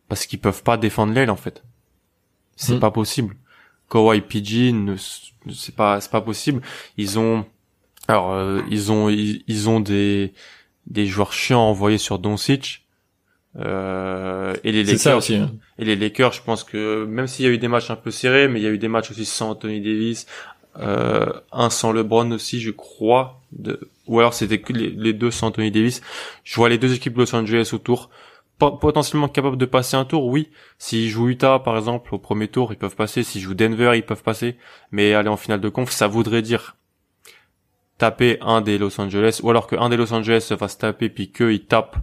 parce 0.10 0.26
qu'ils 0.28 0.40
peuvent 0.40 0.64
pas 0.64 0.78
défendre 0.78 1.14
l'aile, 1.14 1.30
en 1.32 1.36
fait. 1.36 1.64
C'est 2.56 2.76
Mm. 2.76 2.80
pas 2.80 2.92
possible. 2.92 3.36
Kawhi 3.90 4.22
PG, 4.22 4.72
ne, 4.74 4.96
c'est 4.98 5.76
pas, 5.76 6.02
c'est 6.02 6.12
pas 6.12 6.22
possible. 6.22 6.62
Ils 6.98 7.20
ont, 7.20 7.46
alors, 8.08 8.34
euh, 8.34 8.62
ils 8.72 8.92
ont, 8.92 9.10
ils, 9.10 9.44
ils 9.48 9.70
ont 9.70 9.80
des, 9.80 10.34
des 10.88 11.06
joueurs 11.08 11.34
chiants 11.34 11.62
envoyés 11.62 11.98
sur 12.00 12.20
Doncic, 12.20 12.86
euh, 13.58 14.54
et 14.64 14.72
les 14.72 14.86
C'est 14.86 14.98
ça 14.98 15.10
Lakers, 15.12 15.18
aussi. 15.18 15.36
hein. 15.36 15.52
et 15.80 15.86
les 15.86 15.96
Lakers, 15.96 16.34
je 16.34 16.42
pense 16.42 16.64
que 16.64 17.06
même 17.06 17.28
s'il 17.28 17.46
y 17.46 17.48
a 17.48 17.52
eu 17.52 17.58
des 17.58 17.68
matchs 17.70 17.90
un 17.90 17.96
peu 17.96 18.12
serrés, 18.12 18.48
mais 18.48 18.60
il 18.60 18.64
y 18.64 18.68
a 18.68 18.72
eu 18.72 18.78
des 18.78 18.90
matchs 18.90 19.12
aussi 19.12 19.26
sans 19.26 19.52
Anthony 19.52 19.80
Davis, 19.82 20.26
euh, 20.80 21.32
un 21.54 21.70
sans 21.70 21.92
LeBron 21.94 22.32
aussi, 22.32 22.60
je 22.60 22.72
crois, 22.72 23.42
de... 23.54 23.90
ou 24.08 24.20
alors 24.20 24.34
c'était 24.34 24.60
que 24.60 24.74
les, 24.74 25.14
deux 25.14 25.32
sans 25.32 25.48
Anthony 25.48 25.72
Davis. 25.72 26.02
Je 26.44 26.56
vois 26.56 26.70
les 26.70 26.78
deux 26.78 26.94
équipes 26.94 27.18
Los 27.18 27.36
Angeles 27.36 27.72
autour, 27.74 28.10
Pot- 28.58 28.80
potentiellement 28.80 29.28
capables 29.28 29.58
de 29.58 29.66
passer 29.66 29.98
un 29.98 30.06
tour, 30.06 30.26
oui. 30.28 30.50
S'ils 30.78 31.10
jouent 31.10 31.28
Utah, 31.30 31.60
par 31.60 31.78
exemple, 31.78 32.16
au 32.16 32.20
premier 32.20 32.48
tour, 32.48 32.72
ils 32.72 32.78
peuvent 32.78 32.96
passer. 32.96 33.24
S'ils 33.24 33.42
jouent 33.42 33.54
Denver, 33.54 33.92
ils 33.96 34.06
peuvent 34.06 34.24
passer. 34.24 34.58
Mais 34.92 35.14
aller 35.14 35.30
en 35.30 35.38
finale 35.38 35.60
de 35.60 35.68
conf, 35.70 35.92
ça 35.92 36.08
voudrait 36.08 36.42
dire 36.42 36.78
taper 37.98 38.38
un 38.42 38.62
des 38.62 38.78
Los 38.78 39.00
Angeles, 39.00 39.40
ou 39.44 39.50
alors 39.50 39.68
que 39.68 39.76
un 39.76 39.90
des 39.90 39.98
Los 39.98 40.14
Angeles 40.14 40.42
se 40.42 40.56
fasse 40.56 40.78
taper 40.78 41.10
puis 41.10 41.32
qu'ils 41.32 41.66
tapent 41.66 41.98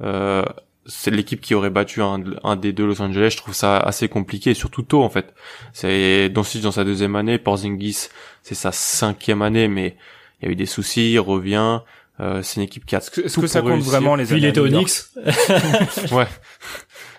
euh, 0.00 0.44
c'est 0.86 1.10
l'équipe 1.10 1.40
qui 1.40 1.54
aurait 1.54 1.70
battu 1.70 2.00
un, 2.02 2.22
un, 2.44 2.56
des 2.56 2.72
deux 2.72 2.86
Los 2.86 3.02
Angeles. 3.02 3.30
Je 3.32 3.36
trouve 3.36 3.54
ça 3.54 3.76
assez 3.78 4.08
compliqué, 4.08 4.54
surtout 4.54 4.82
tôt 4.82 5.02
en 5.02 5.10
fait. 5.10 5.34
C'est 5.72 6.30
Doncic 6.30 6.62
dans 6.62 6.72
sa 6.72 6.84
deuxième 6.84 7.14
année, 7.16 7.38
Porzingis 7.38 8.08
c'est 8.42 8.54
sa 8.54 8.72
cinquième 8.72 9.42
année, 9.42 9.68
mais 9.68 9.96
il 10.40 10.46
y 10.46 10.48
a 10.48 10.52
eu 10.52 10.56
des 10.56 10.66
soucis, 10.66 11.12
il 11.12 11.18
revient. 11.18 11.80
Euh, 12.20 12.42
c'est 12.42 12.56
une 12.56 12.62
équipe 12.62 12.84
qui 12.84 12.96
a 12.96 12.98
Est-ce 12.98 13.40
que 13.40 13.46
ça 13.46 13.62
compte 13.62 13.80
vraiment 13.80 14.16
les 14.16 14.24
Puis 14.24 14.38
il 14.38 14.44
était 14.44 14.60
au 14.60 14.66
ouais. 16.14 16.26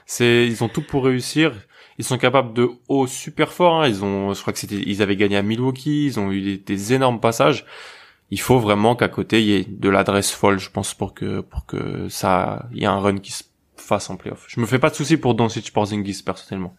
C'est 0.06 0.46
ils 0.48 0.64
ont 0.64 0.70
tout 0.70 0.82
pour 0.82 1.06
réussir. 1.06 1.54
Ils 1.98 2.06
sont 2.06 2.18
capables 2.18 2.54
de 2.54 2.70
haut 2.88 3.08
super 3.08 3.52
fort. 3.52 3.82
Hein. 3.82 3.88
Ils 3.88 4.04
ont, 4.04 4.34
je 4.34 4.42
crois 4.42 4.54
que 4.54 4.60
c'était, 4.60 4.82
ils 4.86 5.02
avaient 5.02 5.16
gagné 5.16 5.38
à 5.38 5.42
Milwaukee. 5.42 6.06
Ils 6.06 6.20
ont 6.20 6.32
eu 6.32 6.42
des, 6.42 6.58
des 6.58 6.94
énormes 6.94 7.20
passages. 7.20 7.66
Il 8.32 8.40
faut 8.40 8.60
vraiment 8.60 8.96
qu'à 8.96 9.08
côté 9.08 9.42
il 9.42 9.48
y 9.48 9.54
ait 9.56 9.66
de 9.68 9.90
l'adresse 9.90 10.32
folle, 10.32 10.60
je 10.60 10.70
pense, 10.70 10.94
pour 10.94 11.14
que 11.14 11.42
pour 11.42 11.66
que 11.66 12.08
ça, 12.10 12.68
il 12.72 12.80
y 12.80 12.84
ait 12.84 12.88
un 12.88 13.00
run 13.00 13.18
qui 13.18 13.32
se 13.32 13.44
fasse 13.76 14.10
en 14.10 14.18
playoff. 14.18 14.46
Je 14.48 14.60
me 14.60 14.66
fais 14.66 14.80
pas 14.80 14.90
de 14.90 14.96
soucis 14.96 15.18
pour 15.18 15.34
Doncic 15.34 15.72
Porzingis 15.72 16.22
personnellement. 16.24 16.76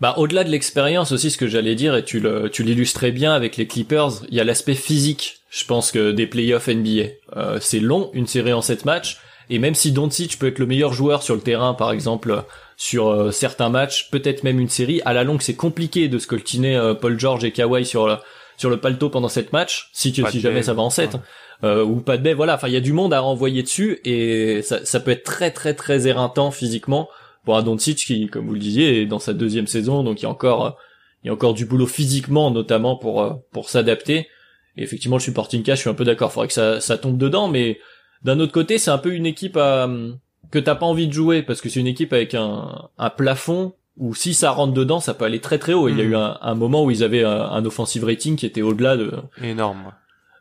Bah 0.00 0.14
au-delà 0.18 0.44
de 0.44 0.50
l'expérience 0.50 1.10
aussi, 1.12 1.30
ce 1.30 1.38
que 1.38 1.46
j'allais 1.46 1.74
dire 1.74 1.96
et 1.96 2.04
tu 2.04 2.20
le 2.20 2.50
tu 2.50 2.62
l'illustrais 2.62 3.12
bien 3.12 3.32
avec 3.32 3.56
les 3.56 3.66
Clippers, 3.66 4.10
il 4.28 4.34
y 4.34 4.40
a 4.40 4.44
l'aspect 4.44 4.74
physique. 4.74 5.38
Je 5.48 5.64
pense 5.64 5.90
que 5.90 6.12
des 6.12 6.26
playoffs 6.26 6.68
NBA, 6.68 7.12
euh, 7.36 7.58
c'est 7.62 7.80
long, 7.80 8.10
une 8.12 8.26
série 8.26 8.52
en 8.52 8.60
sept 8.60 8.84
matchs, 8.84 9.18
et 9.48 9.58
même 9.58 9.74
si 9.74 9.92
Doncic 9.92 10.38
peut 10.38 10.48
être 10.48 10.58
le 10.58 10.66
meilleur 10.66 10.92
joueur 10.92 11.22
sur 11.22 11.34
le 11.34 11.40
terrain, 11.40 11.72
par 11.72 11.92
exemple 11.92 12.42
sur 12.76 13.08
euh, 13.08 13.30
certains 13.30 13.70
matchs, 13.70 14.10
peut-être 14.10 14.42
même 14.42 14.60
une 14.60 14.68
série, 14.68 15.00
à 15.06 15.14
la 15.14 15.24
longue 15.24 15.40
c'est 15.40 15.56
compliqué 15.56 16.08
de 16.08 16.18
scoltiner 16.18 16.76
euh, 16.76 16.92
Paul 16.92 17.18
George 17.18 17.44
et 17.44 17.52
Kawhi 17.52 17.86
sur 17.86 18.20
sur 18.58 18.68
le 18.68 18.76
palto 18.76 19.08
pendant 19.08 19.28
sept 19.28 19.54
matchs, 19.54 19.88
si 19.94 20.12
tu 20.12 20.22
si 20.30 20.40
jamais 20.40 20.62
ça 20.62 20.74
va 20.74 20.82
en 20.82 20.90
7 20.90 21.16
ou 21.62 22.00
pas 22.00 22.18
de 22.18 22.22
baie, 22.22 22.34
voilà. 22.34 22.56
Enfin 22.56 22.68
il 22.68 22.74
y 22.74 22.76
a 22.76 22.80
du 22.80 22.92
monde 22.92 23.14
à 23.14 23.20
renvoyer 23.20 23.62
dessus 23.62 23.98
et 24.04 24.60
ça, 24.60 24.84
ça 24.84 25.00
peut 25.00 25.10
être 25.10 25.24
très 25.24 25.52
très 25.52 25.72
très 25.72 26.06
éreintant 26.06 26.50
physiquement 26.50 27.08
pour 27.46 27.56
un 27.56 27.62
Doncic 27.62 27.96
qui, 27.96 28.26
comme 28.26 28.46
vous 28.46 28.54
le 28.54 28.60
disiez, 28.60 29.02
est 29.02 29.06
dans 29.06 29.20
sa 29.20 29.32
deuxième 29.32 29.68
saison, 29.68 30.02
donc 30.02 30.20
il 30.20 30.24
y 30.24 30.26
a 30.26 30.30
encore, 30.30 30.76
il 31.22 31.28
y 31.28 31.30
a 31.30 31.32
encore 31.32 31.54
du 31.54 31.64
boulot 31.64 31.86
physiquement, 31.86 32.50
notamment 32.50 32.96
pour 32.96 33.22
euh, 33.22 33.32
pour 33.52 33.70
s'adapter. 33.70 34.26
Et 34.76 34.82
effectivement, 34.82 35.16
le 35.16 35.22
supporting 35.22 35.62
cast, 35.62 35.76
je 35.76 35.82
suis 35.82 35.90
un 35.90 35.94
peu 35.94 36.04
d'accord. 36.04 36.32
Faudrait 36.32 36.48
que 36.48 36.52
ça, 36.52 36.80
ça 36.80 36.98
tombe 36.98 37.16
dedans, 37.16 37.48
mais 37.48 37.78
d'un 38.24 38.40
autre 38.40 38.52
côté, 38.52 38.78
c'est 38.78 38.90
un 38.90 38.98
peu 38.98 39.14
une 39.14 39.26
équipe 39.26 39.56
à, 39.56 39.88
que 40.50 40.58
t'as 40.58 40.74
pas 40.74 40.86
envie 40.86 41.06
de 41.06 41.12
jouer 41.12 41.42
parce 41.42 41.60
que 41.60 41.68
c'est 41.68 41.78
une 41.78 41.86
équipe 41.86 42.12
avec 42.12 42.34
un, 42.34 42.88
un 42.98 43.10
plafond 43.10 43.74
où 43.96 44.12
si 44.12 44.34
ça 44.34 44.50
rentre 44.50 44.74
dedans, 44.74 44.98
ça 44.98 45.14
peut 45.14 45.24
aller 45.24 45.40
très 45.40 45.58
très 45.58 45.72
haut. 45.72 45.88
Il 45.88 45.96
y 45.96 46.00
a 46.00 46.04
hmm. 46.04 46.10
eu 46.10 46.16
un, 46.16 46.38
un, 46.42 46.54
moment 46.56 46.84
où 46.84 46.90
ils 46.90 47.04
avaient 47.04 47.24
un, 47.24 47.64
offensive 47.64 48.04
rating 48.04 48.34
qui 48.36 48.44
était 48.44 48.60
au-delà 48.60 48.96
de 48.96 49.12
énorme. 49.40 49.92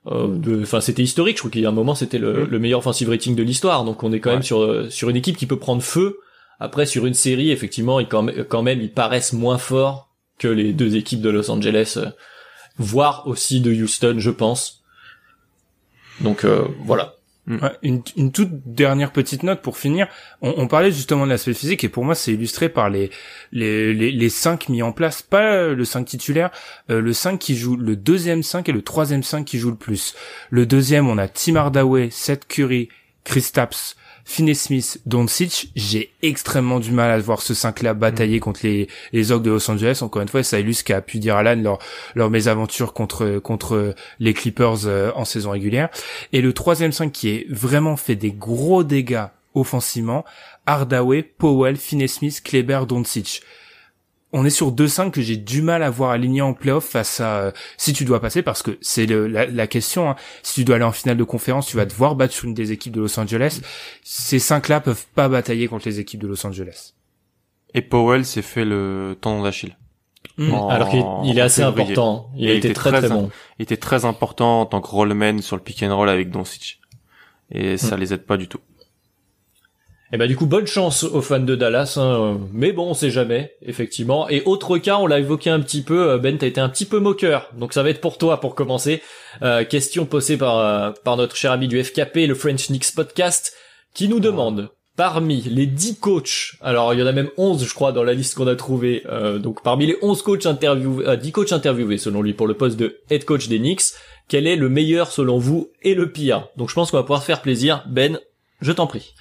Euh, 0.08 0.64
enfin, 0.64 0.82
c'était 0.82 1.04
historique. 1.04 1.38
Je 1.38 1.42
crois 1.42 1.52
qu'il 1.52 1.62
y 1.62 1.66
a 1.66 1.70
un 1.70 1.72
moment, 1.72 1.94
c'était 1.94 2.18
le, 2.18 2.46
hmm. 2.46 2.50
le, 2.50 2.60
meilleur 2.60 2.80
offensive 2.80 3.10
rating 3.10 3.36
de 3.36 3.44
l'histoire. 3.44 3.86
Donc, 3.86 4.02
on 4.02 4.12
est 4.12 4.20
quand 4.20 4.32
même 4.32 4.44
sur 4.44 4.92
sur 4.92 5.10
une 5.10 5.16
équipe 5.16 5.38
qui 5.38 5.46
peut 5.46 5.60
prendre 5.60 5.84
feu 5.84 6.18
après, 6.60 6.86
sur 6.86 7.06
une 7.06 7.14
série, 7.14 7.52
effectivement, 7.52 8.00
ils, 8.00 8.08
quand, 8.08 8.62
même, 8.62 8.82
ils 8.82 8.92
paraissent 8.92 9.34
moins 9.34 9.58
forts 9.58 10.10
que 10.38 10.48
les 10.48 10.74
deux 10.74 10.96
équipes 10.96 11.22
de 11.22 11.30
Los 11.30 11.50
Angeles, 11.50 11.96
euh, 11.98 12.10
voire 12.78 13.28
aussi 13.28 13.62
de 13.62 13.72
Houston, 13.72 14.16
je 14.20 14.32
pense. 14.32 14.84
Donc 16.22 16.46
euh, 16.46 16.66
voilà. 16.84 17.16
Mm. 17.48 17.58
une, 17.84 18.02
une, 18.18 18.32
toute 18.32 18.50
dernière 18.66 19.12
petite 19.12 19.44
note 19.44 19.62
pour 19.62 19.78
finir. 19.78 20.08
On, 20.42 20.56
on 20.58 20.68
parlait 20.68 20.92
justement 20.92 21.26
de 21.26 21.30
l'aspect 21.30 21.54
physique 21.54 21.84
et 21.84 21.90
pour 21.90 22.04
moi 22.04 22.16
c'est 22.16 22.34
illustré 22.34 22.70
par 22.70 22.90
les, 22.90 23.12
les 23.52 23.94
les 23.94 24.12
les 24.12 24.30
cinq 24.30 24.68
mis 24.68 24.82
en 24.82 24.92
place, 24.92 25.22
pas 25.22 25.68
le 25.68 25.86
5 25.86 26.06
titulaire, 26.06 26.50
euh, 26.90 27.02
le 27.02 27.14
5 27.14 27.38
qui 27.38 27.56
joue 27.56 27.76
le 27.76 27.96
deuxième 27.96 28.42
5 28.42 28.68
et 28.70 28.72
le 28.72 28.82
troisième 28.82 29.22
5 29.22 29.46
qui 29.46 29.60
joue 29.60 29.70
le 29.70 29.76
plus. 29.76 30.16
Le 30.50 30.66
deuxième 30.66 31.08
on 31.08 31.20
a 31.20 31.28
Tim 31.28 31.56
Hardaway, 31.56 32.10
Seth 32.10 32.48
Curry, 32.48 32.90
Chris 33.24 33.50
Tapps, 33.54 33.96
Finney 34.28 34.56
Smith, 34.56 35.00
Doncic, 35.06 35.70
j'ai 35.76 36.12
extrêmement 36.24 36.80
du 36.80 36.92
mal 36.92 37.12
à 37.12 37.20
voir 37.20 37.42
ce 37.42 37.54
5-là 37.54 37.94
batailler 37.94 38.38
mm. 38.38 38.42
contre 38.42 38.60
les, 38.64 38.88
les 39.14 39.32
Hawks 39.32 39.44
de 39.44 39.52
Los 39.52 39.70
Angeles. 39.70 40.00
Encore 40.02 40.24
une 40.24 40.28
fois, 40.28 40.42
ça 40.44 40.60
illustre 40.60 40.80
ce 40.80 40.84
qu'a 40.84 41.02
pu 41.02 41.20
dire 41.20 41.36
Alan 41.36 41.56
leur, 41.56 41.80
leur 42.16 42.32
mésaventure 42.32 42.92
contre, 42.94 43.38
contre 43.40 43.94
les 44.20 44.34
Clippers 44.34 44.88
euh, 44.88 45.12
en 45.16 45.26
saison 45.26 45.52
régulière. 45.52 45.90
Et 46.34 46.42
le 46.42 46.54
troisième 46.54 46.92
5 46.92 47.12
qui 47.12 47.30
est 47.30 47.46
vraiment 47.50 47.98
fait 47.98 48.16
des 48.16 48.32
gros 48.32 48.84
dégâts 48.84 49.28
offensivement, 49.54 50.26
Hardaway, 50.66 51.24
Powell, 51.24 51.78
Finney 51.78 52.08
Smith, 52.08 52.42
Kleber, 52.44 52.82
Doncic 52.88 53.42
on 54.34 54.46
est 54.46 54.50
sur 54.50 54.72
2-5 54.74 55.12
que 55.12 55.22
j'ai 55.22 55.38
du 55.38 55.62
mal 55.62 55.84
à 55.84 55.90
voir 55.90 56.12
aligné 56.12 56.42
en 56.42 56.54
playoff 56.54 56.86
face 56.86 57.20
à 57.20 57.38
euh, 57.38 57.52
si 57.78 57.94
tu 57.94 58.06
dois 58.06 58.20
passer 58.20 58.42
parce 58.42 58.62
que 58.64 58.78
c'est 58.82 59.06
la, 59.06 59.46
la, 59.46 59.68
question 59.68 60.10
hein. 60.10 60.16
si 60.44 60.56
tu 60.56 60.66
dois 60.66 60.76
aller 60.76 60.86
en 60.86 60.92
finale 60.92 61.18
de 61.18 61.24
conférence 61.24 61.68
tu 61.68 61.78
vas 61.78 61.86
devoir 61.86 62.16
battre 62.16 62.44
une 62.44 62.54
des 62.54 62.72
équipes 62.72 62.94
de 62.94 63.02
Los 63.02 63.20
Angeles. 63.20 63.62
Ces 64.04 64.40
cinq 64.40 64.68
là 64.68 64.82
peuvent 64.82 65.06
pas 65.16 65.30
batailler 65.30 65.68
contre 65.68 65.88
les 65.88 66.00
équipes 66.00 66.22
de 66.22 66.28
Los 66.28 66.46
Angeles. 66.46 66.94
Et 67.74 67.82
Powell 67.82 68.26
s'est 68.26 68.42
fait 68.42 68.66
le 68.66 69.18
tendon 69.20 69.44
d'Achille. 69.44 69.78
Hmm. 70.38 70.54
alors 70.70 70.90
qu'il 70.90 71.38
est 71.38 71.42
assez 71.42 71.62
important. 71.62 72.30
Il, 72.36 72.50
a 72.50 72.54
été 72.54 72.74
très 72.74 72.92
très, 72.92 73.08
bon. 73.08 73.30
il 73.60 73.64
était 73.64 73.78
très 73.78 74.04
important 74.06 74.62
en 74.62 74.66
tant 74.66 74.82
que 74.82 74.88
rollman 74.88 75.40
sur 75.42 75.56
le 75.56 75.62
pick 75.62 75.82
and 75.84 75.96
roll 75.96 76.10
avec 76.10 76.30
Doncic. 76.30 76.82
Et 77.52 77.78
ça 77.78 77.96
hmm. 77.96 78.00
les 78.00 78.14
aide 78.14 78.26
pas 78.26 78.36
du 78.36 78.48
tout 78.48 78.60
et 80.06 80.16
eh 80.16 80.18
bah 80.18 80.26
ben, 80.26 80.28
du 80.28 80.38
coup 80.38 80.46
bonne 80.46 80.68
chance 80.68 81.04
aux 81.04 81.22
fans 81.22 81.40
de 81.40 81.56
Dallas, 81.56 81.98
hein. 81.98 82.40
mais 82.54 82.72
bon 82.72 82.92
on 82.92 82.94
sait 82.94 83.10
jamais 83.10 83.56
effectivement. 83.64 84.30
Et 84.30 84.44
autre 84.46 84.78
cas, 84.78 84.98
on 84.98 85.08
l'a 85.08 85.18
évoqué 85.18 85.50
un 85.50 85.60
petit 85.60 85.82
peu, 85.82 86.12
euh, 86.12 86.18
Ben 86.20 86.38
t'as 86.38 86.46
été 86.46 86.62
un 86.62 86.70
petit 86.70 86.86
peu 86.86 87.00
moqueur, 87.00 87.50
donc 87.58 87.74
ça 87.74 87.82
va 87.82 87.90
être 87.90 88.02
pour 88.02 88.20
toi 88.20 88.40
pour 88.40 88.54
commencer. 88.54 89.02
Euh, 89.42 89.64
question 89.64 90.06
posée 90.06 90.38
par 90.38 90.60
euh, 90.60 90.92
par 91.04 91.18
notre 91.18 91.36
cher 91.36 91.52
ami 91.52 91.68
du 91.68 91.84
FKP, 91.84 92.28
le 92.28 92.36
French 92.36 92.68
Knicks 92.68 92.94
podcast, 92.96 93.54
qui 93.96 94.08
nous 94.08 94.20
demande 94.20 94.70
parmi 94.96 95.42
les 95.42 95.66
10 95.66 95.98
coachs, 95.98 96.54
alors 96.62 96.94
il 96.94 97.00
y 97.00 97.04
en 97.04 97.08
a 97.08 97.12
même 97.12 97.32
11 97.38 97.66
je 97.66 97.74
crois 97.74 97.92
dans 97.92 98.04
la 98.04 98.14
liste 98.14 98.36
qu'on 98.36 98.48
a 98.48 98.56
trouvé, 98.56 99.04
donc 99.42 99.64
parmi 99.64 99.88
les 99.88 99.98
11 100.04 100.22
coachs 100.22 100.46
interviewés, 100.46 101.18
10 101.18 101.32
coachs 101.32 101.52
interviewés 101.52 101.98
selon 101.98 102.22
lui 102.22 102.34
pour 102.34 102.48
le 102.48 102.54
poste 102.54 102.78
de 102.78 103.00
head 103.10 103.26
coach 103.26 103.48
des 103.48 103.58
Knicks, 103.58 103.82
quel 104.28 104.48
est 104.48 104.56
le 104.56 104.70
meilleur 104.70 105.12
selon 105.12 105.40
vous 105.40 105.72
et 105.82 105.96
le 105.96 106.12
pire? 106.12 106.48
Donc 106.58 106.70
je 106.70 106.76
pense 106.76 106.92
qu'on 106.92 106.98
va 106.98 107.04
pouvoir 107.04 107.24
faire 107.24 107.42
plaisir. 107.42 107.84
Ben, 107.88 108.20
je 108.62 108.72
t'en 108.72 108.88
prie. 108.88 109.14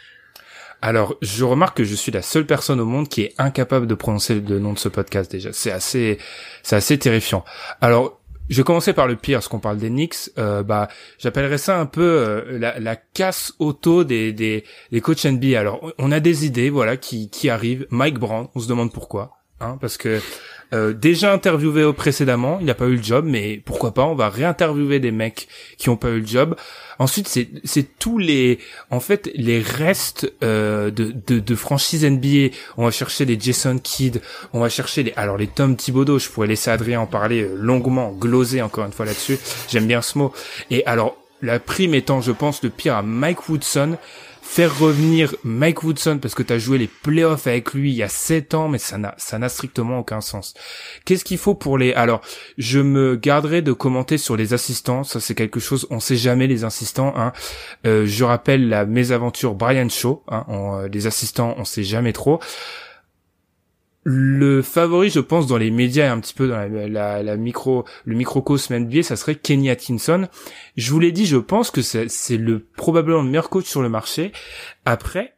Alors, 0.84 1.14
je 1.22 1.44
remarque 1.44 1.78
que 1.78 1.84
je 1.84 1.94
suis 1.94 2.12
la 2.12 2.20
seule 2.20 2.44
personne 2.44 2.78
au 2.78 2.84
monde 2.84 3.08
qui 3.08 3.22
est 3.22 3.32
incapable 3.38 3.86
de 3.86 3.94
prononcer 3.94 4.34
le 4.38 4.58
nom 4.58 4.74
de 4.74 4.78
ce 4.78 4.90
podcast 4.90 5.32
déjà. 5.32 5.50
C'est 5.50 5.70
assez, 5.70 6.18
c'est 6.62 6.76
assez 6.76 6.98
terrifiant. 6.98 7.42
Alors, 7.80 8.20
je 8.50 8.58
vais 8.58 8.64
commencer 8.64 8.92
par 8.92 9.06
le 9.06 9.16
pire, 9.16 9.42
ce 9.42 9.48
qu'on 9.48 9.60
parle 9.60 9.78
des 9.78 9.88
Knicks. 9.88 10.28
Euh, 10.36 10.62
bah, 10.62 10.88
j'appellerais 11.18 11.56
ça 11.56 11.80
un 11.80 11.86
peu 11.86 12.02
euh, 12.02 12.58
la, 12.58 12.78
la, 12.80 12.96
casse 12.96 13.54
auto 13.60 14.04
des, 14.04 14.34
des, 14.34 14.64
des 14.92 15.00
coachs 15.00 15.24
NBA. 15.24 15.58
Alors, 15.58 15.90
on 15.96 16.12
a 16.12 16.20
des 16.20 16.44
idées, 16.44 16.68
voilà, 16.68 16.98
qui, 16.98 17.30
qui 17.30 17.48
arrivent. 17.48 17.86
Mike 17.88 18.18
Brown, 18.18 18.48
on 18.54 18.60
se 18.60 18.68
demande 18.68 18.92
pourquoi, 18.92 19.38
hein, 19.60 19.78
parce 19.80 19.96
que 19.96 20.20
euh, 20.74 20.92
déjà 20.92 21.32
interviewé 21.32 21.90
précédemment, 21.92 22.58
il 22.60 22.66
n'a 22.66 22.74
pas 22.74 22.86
eu 22.86 22.96
le 22.96 23.02
job, 23.02 23.24
mais 23.26 23.62
pourquoi 23.64 23.94
pas, 23.94 24.04
on 24.04 24.14
va 24.14 24.28
réinterviewer 24.28 24.98
des 24.98 25.12
mecs 25.12 25.48
qui 25.78 25.88
ont 25.88 25.96
pas 25.96 26.10
eu 26.10 26.20
le 26.20 26.26
job. 26.26 26.56
Ensuite, 26.98 27.28
c'est 27.28 27.98
tous 27.98 28.18
les 28.18 28.58
en 28.90 29.00
fait 29.00 29.30
les 29.34 29.60
restes 29.60 30.32
euh, 30.42 30.90
de, 30.90 31.14
de 31.26 31.38
de 31.38 31.54
franchise 31.54 32.04
NBA. 32.04 32.54
On 32.76 32.84
va 32.84 32.90
chercher 32.90 33.24
les 33.24 33.38
Jason 33.38 33.78
Kidd, 33.78 34.20
on 34.52 34.60
va 34.60 34.68
chercher 34.68 35.02
les 35.02 35.12
alors 35.16 35.36
les 35.36 35.46
Tom 35.46 35.76
Thibodeau. 35.76 36.18
Je 36.18 36.28
pourrais 36.28 36.46
laisser 36.48 36.70
Adrien 36.70 37.00
en 37.00 37.06
parler 37.06 37.42
euh, 37.42 37.56
longuement, 37.56 38.12
gloser 38.12 38.62
encore 38.62 38.84
une 38.84 38.92
fois 38.92 39.06
là-dessus. 39.06 39.38
J'aime 39.68 39.86
bien 39.86 40.02
ce 40.02 40.18
mot. 40.18 40.32
Et 40.70 40.84
alors 40.86 41.16
la 41.42 41.58
prime 41.58 41.94
étant, 41.94 42.20
je 42.20 42.32
pense, 42.32 42.62
le 42.62 42.70
pire 42.70 42.96
à 42.96 43.02
Mike 43.02 43.48
Woodson 43.48 43.96
faire 44.44 44.78
revenir 44.78 45.34
Mike 45.42 45.82
Woodson 45.82 46.18
parce 46.20 46.34
que 46.34 46.42
tu 46.42 46.52
as 46.52 46.58
joué 46.58 46.78
les 46.78 46.86
playoffs 46.86 47.46
avec 47.46 47.74
lui 47.74 47.90
il 47.90 47.96
y 47.96 48.02
a 48.02 48.08
7 48.08 48.54
ans 48.54 48.68
mais 48.68 48.78
ça 48.78 48.98
n'a 48.98 49.14
ça 49.16 49.38
n'a 49.38 49.48
strictement 49.48 49.98
aucun 49.98 50.20
sens. 50.20 50.54
Qu'est-ce 51.04 51.24
qu'il 51.24 51.38
faut 51.38 51.54
pour 51.54 51.76
les 51.76 51.92
alors 51.94 52.20
je 52.56 52.78
me 52.78 53.16
garderai 53.16 53.62
de 53.62 53.72
commenter 53.72 54.16
sur 54.16 54.36
les 54.36 54.52
assistants, 54.52 55.02
ça 55.02 55.18
c'est 55.18 55.34
quelque 55.34 55.58
chose 55.58 55.88
on 55.90 55.98
sait 55.98 56.16
jamais 56.16 56.46
les 56.46 56.64
assistants 56.64 57.14
hein. 57.16 57.32
Euh, 57.86 58.06
je 58.06 58.22
rappelle 58.22 58.68
la 58.68 58.84
mésaventure 58.84 59.54
Brian 59.54 59.88
Shaw 59.88 60.22
hein, 60.28 60.44
euh, 60.50 60.88
les 60.88 61.06
assistants 61.06 61.54
on 61.58 61.64
sait 61.64 61.82
jamais 61.82 62.12
trop. 62.12 62.38
Le 64.04 64.60
favori, 64.60 65.08
je 65.08 65.20
pense, 65.20 65.46
dans 65.46 65.56
les 65.56 65.70
médias 65.70 66.04
et 66.04 66.08
un 66.08 66.20
petit 66.20 66.34
peu 66.34 66.46
dans 66.46 66.58
la, 66.58 67.22
la, 67.22 67.36
micro, 67.36 67.84
le 68.04 68.14
microcosme 68.14 68.78
NBA, 68.78 69.02
ça 69.02 69.16
serait 69.16 69.34
Kenny 69.34 69.70
Atkinson. 69.70 70.28
Je 70.76 70.92
vous 70.92 71.00
l'ai 71.00 71.10
dit, 71.10 71.24
je 71.24 71.38
pense 71.38 71.70
que 71.70 71.80
c'est 71.80 72.36
le 72.36 72.60
probablement 72.76 73.22
le 73.22 73.28
meilleur 73.28 73.48
coach 73.48 73.64
sur 73.64 73.80
le 73.80 73.88
marché. 73.88 74.32
Après, 74.84 75.34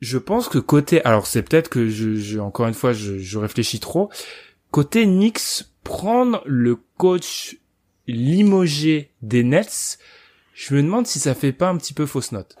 je 0.00 0.18
pense 0.18 0.48
que 0.48 0.58
côté, 0.58 1.04
alors 1.04 1.26
c'est 1.26 1.42
peut-être 1.42 1.68
que 1.68 1.88
je, 1.88 2.16
je, 2.16 2.40
encore 2.40 2.66
une 2.66 2.74
fois, 2.74 2.92
je, 2.92 3.18
je 3.18 3.38
réfléchis 3.38 3.78
trop. 3.78 4.10
Côté 4.72 5.06
Knicks, 5.06 5.64
prendre 5.84 6.42
le 6.46 6.76
coach 6.96 7.58
limogé 8.08 9.12
des 9.22 9.44
Nets, 9.44 9.98
je 10.52 10.74
me 10.74 10.82
demande 10.82 11.06
si 11.06 11.20
ça 11.20 11.34
fait 11.34 11.52
pas 11.52 11.68
un 11.68 11.76
petit 11.76 11.92
peu 11.92 12.06
fausse 12.06 12.32
note. 12.32 12.56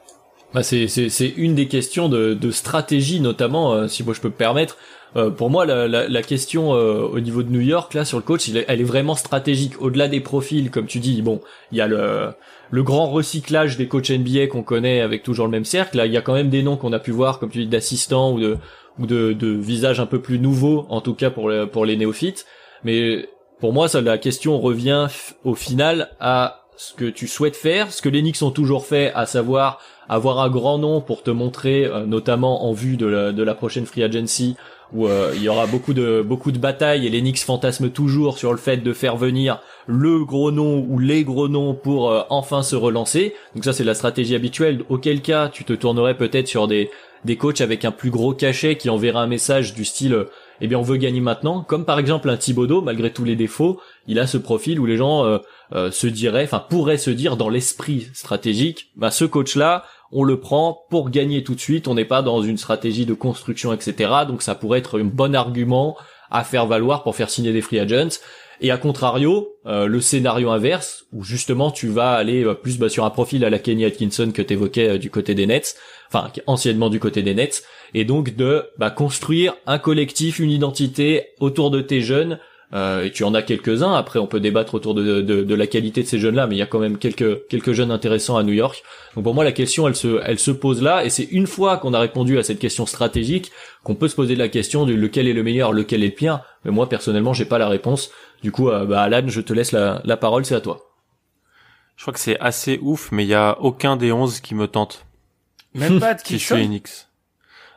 Bah 0.52 0.62
c'est 0.62 1.34
une 1.36 1.56
des 1.56 1.66
questions 1.66 2.08
de 2.08 2.32
de 2.34 2.50
stratégie 2.52 3.18
notamment 3.18 3.72
euh, 3.72 3.88
si 3.88 4.04
moi 4.04 4.14
je 4.14 4.20
peux 4.20 4.28
me 4.28 4.34
permettre. 4.34 4.76
Euh, 5.16 5.30
pour 5.30 5.48
moi 5.48 5.64
la, 5.64 5.86
la, 5.86 6.08
la 6.08 6.22
question 6.22 6.74
euh, 6.74 7.02
au 7.02 7.20
niveau 7.20 7.42
de 7.42 7.50
New 7.50 7.60
York 7.60 7.94
là 7.94 8.04
sur 8.04 8.18
le 8.18 8.24
coach, 8.24 8.48
elle 8.48 8.80
est 8.80 8.84
vraiment 8.84 9.14
stratégique 9.14 9.80
au-delà 9.80 10.08
des 10.08 10.20
profils 10.20 10.70
comme 10.70 10.86
tu 10.86 10.98
dis. 10.98 11.22
Bon, 11.22 11.40
il 11.72 11.78
y 11.78 11.80
a 11.80 11.86
le 11.86 12.30
le 12.70 12.82
grand 12.82 13.06
recyclage 13.08 13.76
des 13.76 13.86
coachs 13.86 14.10
NBA 14.10 14.48
qu'on 14.48 14.62
connaît 14.62 15.00
avec 15.00 15.22
toujours 15.22 15.46
le 15.46 15.52
même 15.52 15.64
cercle. 15.64 15.98
Là, 15.98 16.06
il 16.06 16.12
y 16.12 16.16
a 16.16 16.22
quand 16.22 16.34
même 16.34 16.50
des 16.50 16.62
noms 16.62 16.76
qu'on 16.76 16.92
a 16.92 16.98
pu 16.98 17.12
voir 17.12 17.38
comme 17.38 17.50
tu 17.50 17.58
dis 17.58 17.66
d'assistants 17.66 18.32
ou 18.32 18.40
de 18.40 18.56
ou 18.98 19.06
de, 19.06 19.32
de 19.32 19.48
visages 19.48 20.00
un 20.00 20.06
peu 20.06 20.20
plus 20.20 20.38
nouveaux 20.38 20.86
en 20.88 21.00
tout 21.00 21.14
cas 21.14 21.30
pour 21.30 21.50
les, 21.50 21.66
pour 21.66 21.84
les 21.84 21.96
néophytes. 21.96 22.46
Mais 22.84 23.28
pour 23.60 23.72
moi, 23.72 23.88
ça, 23.88 24.00
la 24.00 24.18
question 24.18 24.60
revient 24.60 25.06
au 25.44 25.54
final 25.54 26.10
à 26.20 26.63
ce 26.76 26.92
que 26.94 27.04
tu 27.04 27.28
souhaites 27.28 27.56
faire, 27.56 27.92
ce 27.92 28.02
que 28.02 28.08
les 28.08 28.20
Knicks 28.20 28.42
ont 28.42 28.50
toujours 28.50 28.86
fait, 28.86 29.12
à 29.14 29.26
savoir 29.26 29.80
avoir 30.08 30.40
un 30.40 30.50
grand 30.50 30.78
nom 30.78 31.00
pour 31.00 31.22
te 31.22 31.30
montrer, 31.30 31.84
euh, 31.84 32.04
notamment 32.04 32.66
en 32.66 32.72
vue 32.72 32.96
de 32.96 33.06
la, 33.06 33.54
prochaine 33.54 33.86
free 33.86 34.02
agency, 34.02 34.56
où 34.92 35.06
euh, 35.06 35.32
il 35.34 35.42
y 35.42 35.48
aura 35.48 35.66
beaucoup 35.66 35.94
de 35.94 36.22
beaucoup 36.26 36.52
de 36.52 36.58
batailles 36.58 37.06
et 37.06 37.10
les 37.10 37.20
Knicks 37.20 37.38
fantasment 37.38 37.88
toujours 37.88 38.38
sur 38.38 38.52
le 38.52 38.58
fait 38.58 38.78
de 38.78 38.92
faire 38.92 39.16
venir 39.16 39.60
le 39.86 40.24
gros 40.24 40.50
nom 40.50 40.86
ou 40.88 40.98
les 40.98 41.24
gros 41.24 41.48
noms 41.48 41.74
pour 41.74 42.10
euh, 42.10 42.22
enfin 42.28 42.62
se 42.62 42.76
relancer. 42.76 43.34
Donc 43.54 43.64
ça 43.64 43.72
c'est 43.72 43.84
la 43.84 43.94
stratégie 43.94 44.34
habituelle. 44.34 44.84
Auquel 44.88 45.22
cas 45.22 45.48
tu 45.48 45.64
te 45.64 45.72
tournerais 45.72 46.16
peut-être 46.16 46.48
sur 46.48 46.68
des 46.68 46.90
des 47.24 47.36
coachs 47.36 47.62
avec 47.62 47.84
un 47.84 47.90
plus 47.90 48.10
gros 48.10 48.34
cachet 48.34 48.76
qui 48.76 48.90
enverra 48.90 49.22
un 49.22 49.26
message 49.26 49.72
du 49.74 49.84
style 49.86 50.26
eh 50.64 50.68
bien 50.68 50.78
on 50.78 50.82
veut 50.82 50.96
gagner 50.96 51.20
maintenant, 51.20 51.62
comme 51.62 51.84
par 51.84 51.98
exemple 51.98 52.30
un 52.30 52.36
Thibodeau, 52.36 52.80
malgré 52.80 53.12
tous 53.12 53.24
les 53.24 53.36
défauts, 53.36 53.80
il 54.06 54.18
a 54.18 54.26
ce 54.26 54.38
profil 54.38 54.80
où 54.80 54.86
les 54.86 54.96
gens 54.96 55.24
euh, 55.24 55.38
euh, 55.72 55.90
se 55.90 56.06
diraient, 56.06 56.44
enfin 56.44 56.64
pourraient 56.68 56.98
se 56.98 57.10
dire 57.10 57.36
dans 57.36 57.48
l'esprit 57.48 58.08
stratégique, 58.14 58.90
bah 58.96 59.10
ce 59.10 59.24
coach-là, 59.24 59.84
on 60.12 60.22
le 60.22 60.38
prend 60.38 60.84
pour 60.90 61.10
gagner 61.10 61.42
tout 61.44 61.54
de 61.54 61.60
suite, 61.60 61.88
on 61.88 61.94
n'est 61.94 62.04
pas 62.04 62.22
dans 62.22 62.42
une 62.42 62.56
stratégie 62.56 63.04
de 63.04 63.14
construction, 63.14 63.72
etc. 63.72 64.10
Donc 64.26 64.42
ça 64.42 64.54
pourrait 64.54 64.78
être 64.78 65.00
un 65.00 65.04
bon 65.04 65.34
argument 65.34 65.96
à 66.30 66.44
faire 66.44 66.66
valoir 66.66 67.02
pour 67.02 67.14
faire 67.14 67.30
signer 67.30 67.52
des 67.52 67.60
free 67.60 67.78
agents. 67.78 68.20
Et 68.60 68.70
à 68.70 68.76
contrario, 68.76 69.56
euh, 69.66 69.86
le 69.86 70.00
scénario 70.00 70.50
inverse, 70.50 71.06
où 71.12 71.24
justement 71.24 71.70
tu 71.70 71.88
vas 71.88 72.12
aller 72.12 72.44
plus 72.62 72.78
bah, 72.78 72.88
sur 72.88 73.04
un 73.04 73.10
profil 73.10 73.44
à 73.44 73.50
la 73.50 73.58
Kenny 73.58 73.84
Atkinson 73.84 74.30
que 74.32 74.42
t'évoquais 74.42 74.98
du 74.98 75.10
côté 75.10 75.34
des 75.34 75.46
Nets, 75.46 75.76
enfin 76.08 76.30
anciennement 76.46 76.90
du 76.90 77.00
côté 77.00 77.22
des 77.22 77.34
Nets, 77.34 77.64
et 77.94 78.04
donc 78.04 78.36
de 78.36 78.64
bah, 78.78 78.90
construire 78.90 79.54
un 79.66 79.78
collectif, 79.78 80.38
une 80.38 80.50
identité 80.50 81.28
autour 81.40 81.70
de 81.70 81.80
tes 81.80 82.00
jeunes. 82.00 82.38
Euh, 82.72 83.04
et 83.04 83.12
tu 83.12 83.22
en 83.22 83.34
as 83.34 83.42
quelques-uns. 83.42 83.92
Après, 83.92 84.18
on 84.18 84.26
peut 84.26 84.40
débattre 84.40 84.74
autour 84.74 84.94
de, 84.94 85.20
de, 85.20 85.42
de 85.42 85.54
la 85.54 85.66
qualité 85.68 86.02
de 86.02 86.08
ces 86.08 86.18
jeunes-là, 86.18 86.48
mais 86.48 86.56
il 86.56 86.58
y 86.58 86.62
a 86.62 86.66
quand 86.66 86.80
même 86.80 86.98
quelques 86.98 87.46
quelques 87.46 87.72
jeunes 87.72 87.92
intéressants 87.92 88.36
à 88.36 88.42
New 88.42 88.54
York. 88.54 88.82
Donc 89.14 89.22
pour 89.22 89.34
moi, 89.34 89.44
la 89.44 89.52
question, 89.52 89.86
elle 89.86 89.94
se 89.94 90.20
elle 90.24 90.40
se 90.40 90.50
pose 90.50 90.82
là, 90.82 91.04
et 91.04 91.10
c'est 91.10 91.28
une 91.30 91.46
fois 91.46 91.76
qu'on 91.76 91.94
a 91.94 92.00
répondu 92.00 92.36
à 92.36 92.42
cette 92.42 92.58
question 92.58 92.84
stratégique 92.84 93.52
qu'on 93.84 93.94
peut 93.94 94.08
se 94.08 94.16
poser 94.16 94.34
la 94.34 94.48
question 94.48 94.86
de 94.86 94.94
lequel 94.94 95.28
est 95.28 95.34
le 95.34 95.44
meilleur, 95.44 95.72
lequel 95.72 96.02
est 96.02 96.08
le 96.08 96.14
pire. 96.14 96.40
Mais 96.64 96.72
moi, 96.72 96.88
personnellement, 96.88 97.32
j'ai 97.32 97.44
pas 97.44 97.58
la 97.58 97.68
réponse. 97.68 98.10
Du 98.44 98.52
coup, 98.52 98.68
euh, 98.68 98.84
bah, 98.84 99.04
Alan, 99.04 99.26
je 99.26 99.40
te 99.40 99.54
laisse 99.54 99.72
la, 99.72 100.02
la 100.04 100.18
parole, 100.18 100.44
c'est 100.44 100.54
à 100.54 100.60
toi. 100.60 100.92
Je 101.96 102.02
crois 102.02 102.12
que 102.12 102.20
c'est 102.20 102.38
assez 102.40 102.78
ouf, 102.82 103.10
mais 103.10 103.24
il 103.24 103.28
y 103.28 103.34
a 103.34 103.58
aucun 103.58 103.96
des 103.96 104.12
11 104.12 104.40
qui 104.40 104.54
me 104.54 104.68
tente. 104.68 105.06
Même 105.74 105.98
pas 105.98 106.12
de 106.12 106.20
qui 106.20 106.38
suis 106.38 106.54
Enix. 106.54 107.08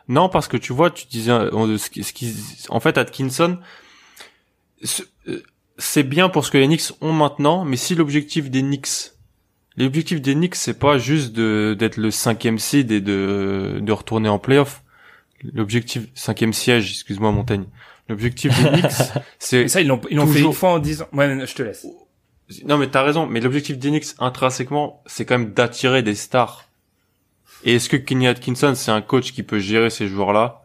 Non, 0.08 0.28
parce 0.28 0.46
que 0.46 0.58
tu 0.58 0.74
vois, 0.74 0.90
tu 0.90 1.06
disais, 1.06 1.32
euh, 1.32 1.78
ce 1.78 1.88
qui, 2.12 2.36
en 2.68 2.80
fait, 2.80 2.98
Atkinson, 2.98 3.56
euh, 5.26 5.42
c'est 5.78 6.02
bien 6.02 6.28
pour 6.28 6.44
ce 6.44 6.50
que 6.50 6.58
les 6.58 6.66
Knicks 6.66 6.92
ont 7.00 7.14
maintenant, 7.14 7.64
mais 7.64 7.78
si 7.78 7.94
l'objectif 7.94 8.50
des 8.50 8.60
Knicks, 8.60 9.12
l'objectif 9.78 10.20
des 10.20 10.34
Knicks, 10.34 10.54
c'est 10.54 10.78
pas 10.78 10.98
juste 10.98 11.32
de 11.32 11.74
d'être 11.78 11.96
le 11.96 12.10
cinquième 12.10 12.58
seed 12.58 12.90
et 12.90 13.00
de 13.00 13.78
de 13.80 13.92
retourner 13.92 14.28
en 14.28 14.38
playoff. 14.38 14.82
L'objectif 15.54 16.08
cinquième 16.14 16.52
siège, 16.52 16.90
excuse-moi 16.90 17.32
Montaigne. 17.32 17.64
L'objectif 18.08 18.56
des 18.62 18.70
Knicks, 18.80 18.92
c'est 19.38 19.68
ça 19.68 19.80
ils 19.80 19.86
l'ont 19.86 20.00
ils 20.10 20.16
l'ont 20.16 20.26
fait 20.26 20.40
une 20.40 20.52
fois 20.52 20.72
en 20.72 20.78
disant. 20.78 21.06
Ouais, 21.12 21.46
je 21.46 21.54
te 21.54 21.62
laisse. 21.62 21.86
Non 22.64 22.78
mais 22.78 22.88
t'as 22.88 23.02
raison, 23.02 23.26
mais 23.26 23.40
l'objectif 23.40 23.76
des 23.78 23.90
Knicks 23.90 24.14
intrinsèquement, 24.18 25.02
c'est 25.06 25.26
quand 25.26 25.38
même 25.38 25.52
d'attirer 25.52 26.02
des 26.02 26.14
stars. 26.14 26.64
Et 27.64 27.74
est-ce 27.74 27.88
que 27.88 27.96
Kenny 27.96 28.26
Atkinson 28.26 28.74
c'est 28.74 28.90
un 28.90 29.02
coach 29.02 29.32
qui 29.32 29.42
peut 29.42 29.58
gérer 29.58 29.90
ces 29.90 30.08
joueurs-là? 30.08 30.62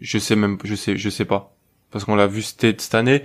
Je 0.00 0.18
sais 0.18 0.36
même, 0.36 0.58
je 0.62 0.74
sais, 0.74 0.96
je 0.96 1.10
sais 1.10 1.24
pas, 1.24 1.54
parce 1.90 2.04
qu'on 2.04 2.14
l'a 2.14 2.26
vu 2.26 2.42
cette, 2.42 2.94
année. 2.94 3.24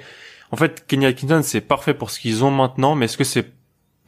En 0.51 0.57
fait, 0.57 0.85
Kenny 0.87 1.05
Atkinson 1.05 1.41
c'est 1.43 1.61
parfait 1.61 1.93
pour 1.93 2.09
ce 2.09 2.19
qu'ils 2.19 2.43
ont 2.43 2.51
maintenant, 2.51 2.95
mais 2.95 3.05
est-ce 3.05 3.17
que 3.17 3.23
c'est 3.23 3.51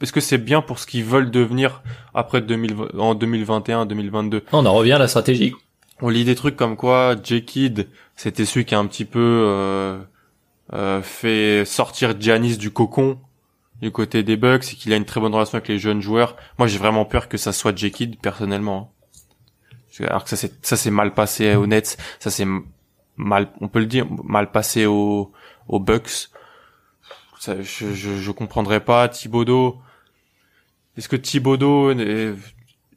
est-ce 0.00 0.12
que 0.12 0.20
c'est 0.20 0.38
bien 0.38 0.62
pour 0.62 0.78
ce 0.78 0.86
qu'ils 0.86 1.04
veulent 1.04 1.30
devenir 1.30 1.82
après 2.14 2.40
2000, 2.40 2.74
en 2.98 3.14
2021, 3.14 3.84
2022 3.84 4.44
On 4.52 4.64
en 4.64 4.72
revient 4.72 4.92
à 4.92 4.98
la 4.98 5.08
stratégie. 5.08 5.54
On 6.02 6.08
lit 6.08 6.24
des 6.24 6.34
trucs 6.34 6.56
comme 6.56 6.76
quoi 6.76 7.14
J. 7.22 7.44
Kidd, 7.44 7.88
c'était 8.16 8.44
celui 8.44 8.64
qui 8.64 8.74
a 8.74 8.78
un 8.78 8.86
petit 8.86 9.04
peu 9.04 9.44
euh, 9.46 9.98
euh, 10.72 11.02
fait 11.02 11.64
sortir 11.64 12.18
Giannis 12.18 12.56
du 12.56 12.70
cocon 12.70 13.18
du 13.82 13.90
côté 13.90 14.22
des 14.22 14.36
Bucks 14.36 14.72
et 14.72 14.76
qu'il 14.76 14.92
a 14.92 14.96
une 14.96 15.04
très 15.04 15.20
bonne 15.20 15.34
relation 15.34 15.56
avec 15.56 15.68
les 15.68 15.78
jeunes 15.78 16.00
joueurs. 16.00 16.36
Moi, 16.58 16.68
j'ai 16.68 16.78
vraiment 16.78 17.04
peur 17.04 17.28
que 17.28 17.36
ça 17.36 17.52
soit 17.52 17.76
J. 17.76 17.90
Kidd, 17.90 18.18
personnellement. 18.20 18.92
Hein. 20.00 20.06
Alors 20.06 20.24
que 20.24 20.30
ça 20.30 20.36
s'est 20.36 20.52
ça 20.62 20.78
s'est 20.78 20.90
mal 20.90 21.12
passé 21.12 21.54
aux 21.56 21.66
Nets, 21.66 21.98
ça 22.20 22.30
s'est 22.30 22.46
mal, 23.16 23.50
on 23.60 23.68
peut 23.68 23.80
le 23.80 23.86
dire, 23.86 24.06
mal 24.24 24.50
passé 24.50 24.86
aux, 24.86 25.30
aux 25.68 25.80
Bucks. 25.80 26.30
Ça, 27.38 27.60
je, 27.60 27.92
je, 27.92 28.16
je 28.16 28.30
comprendrais 28.30 28.80
pas 28.80 29.08
Thibodeau. 29.08 29.78
Est-ce 30.96 31.08
que 31.08 31.16
Thibodeau 31.16 31.92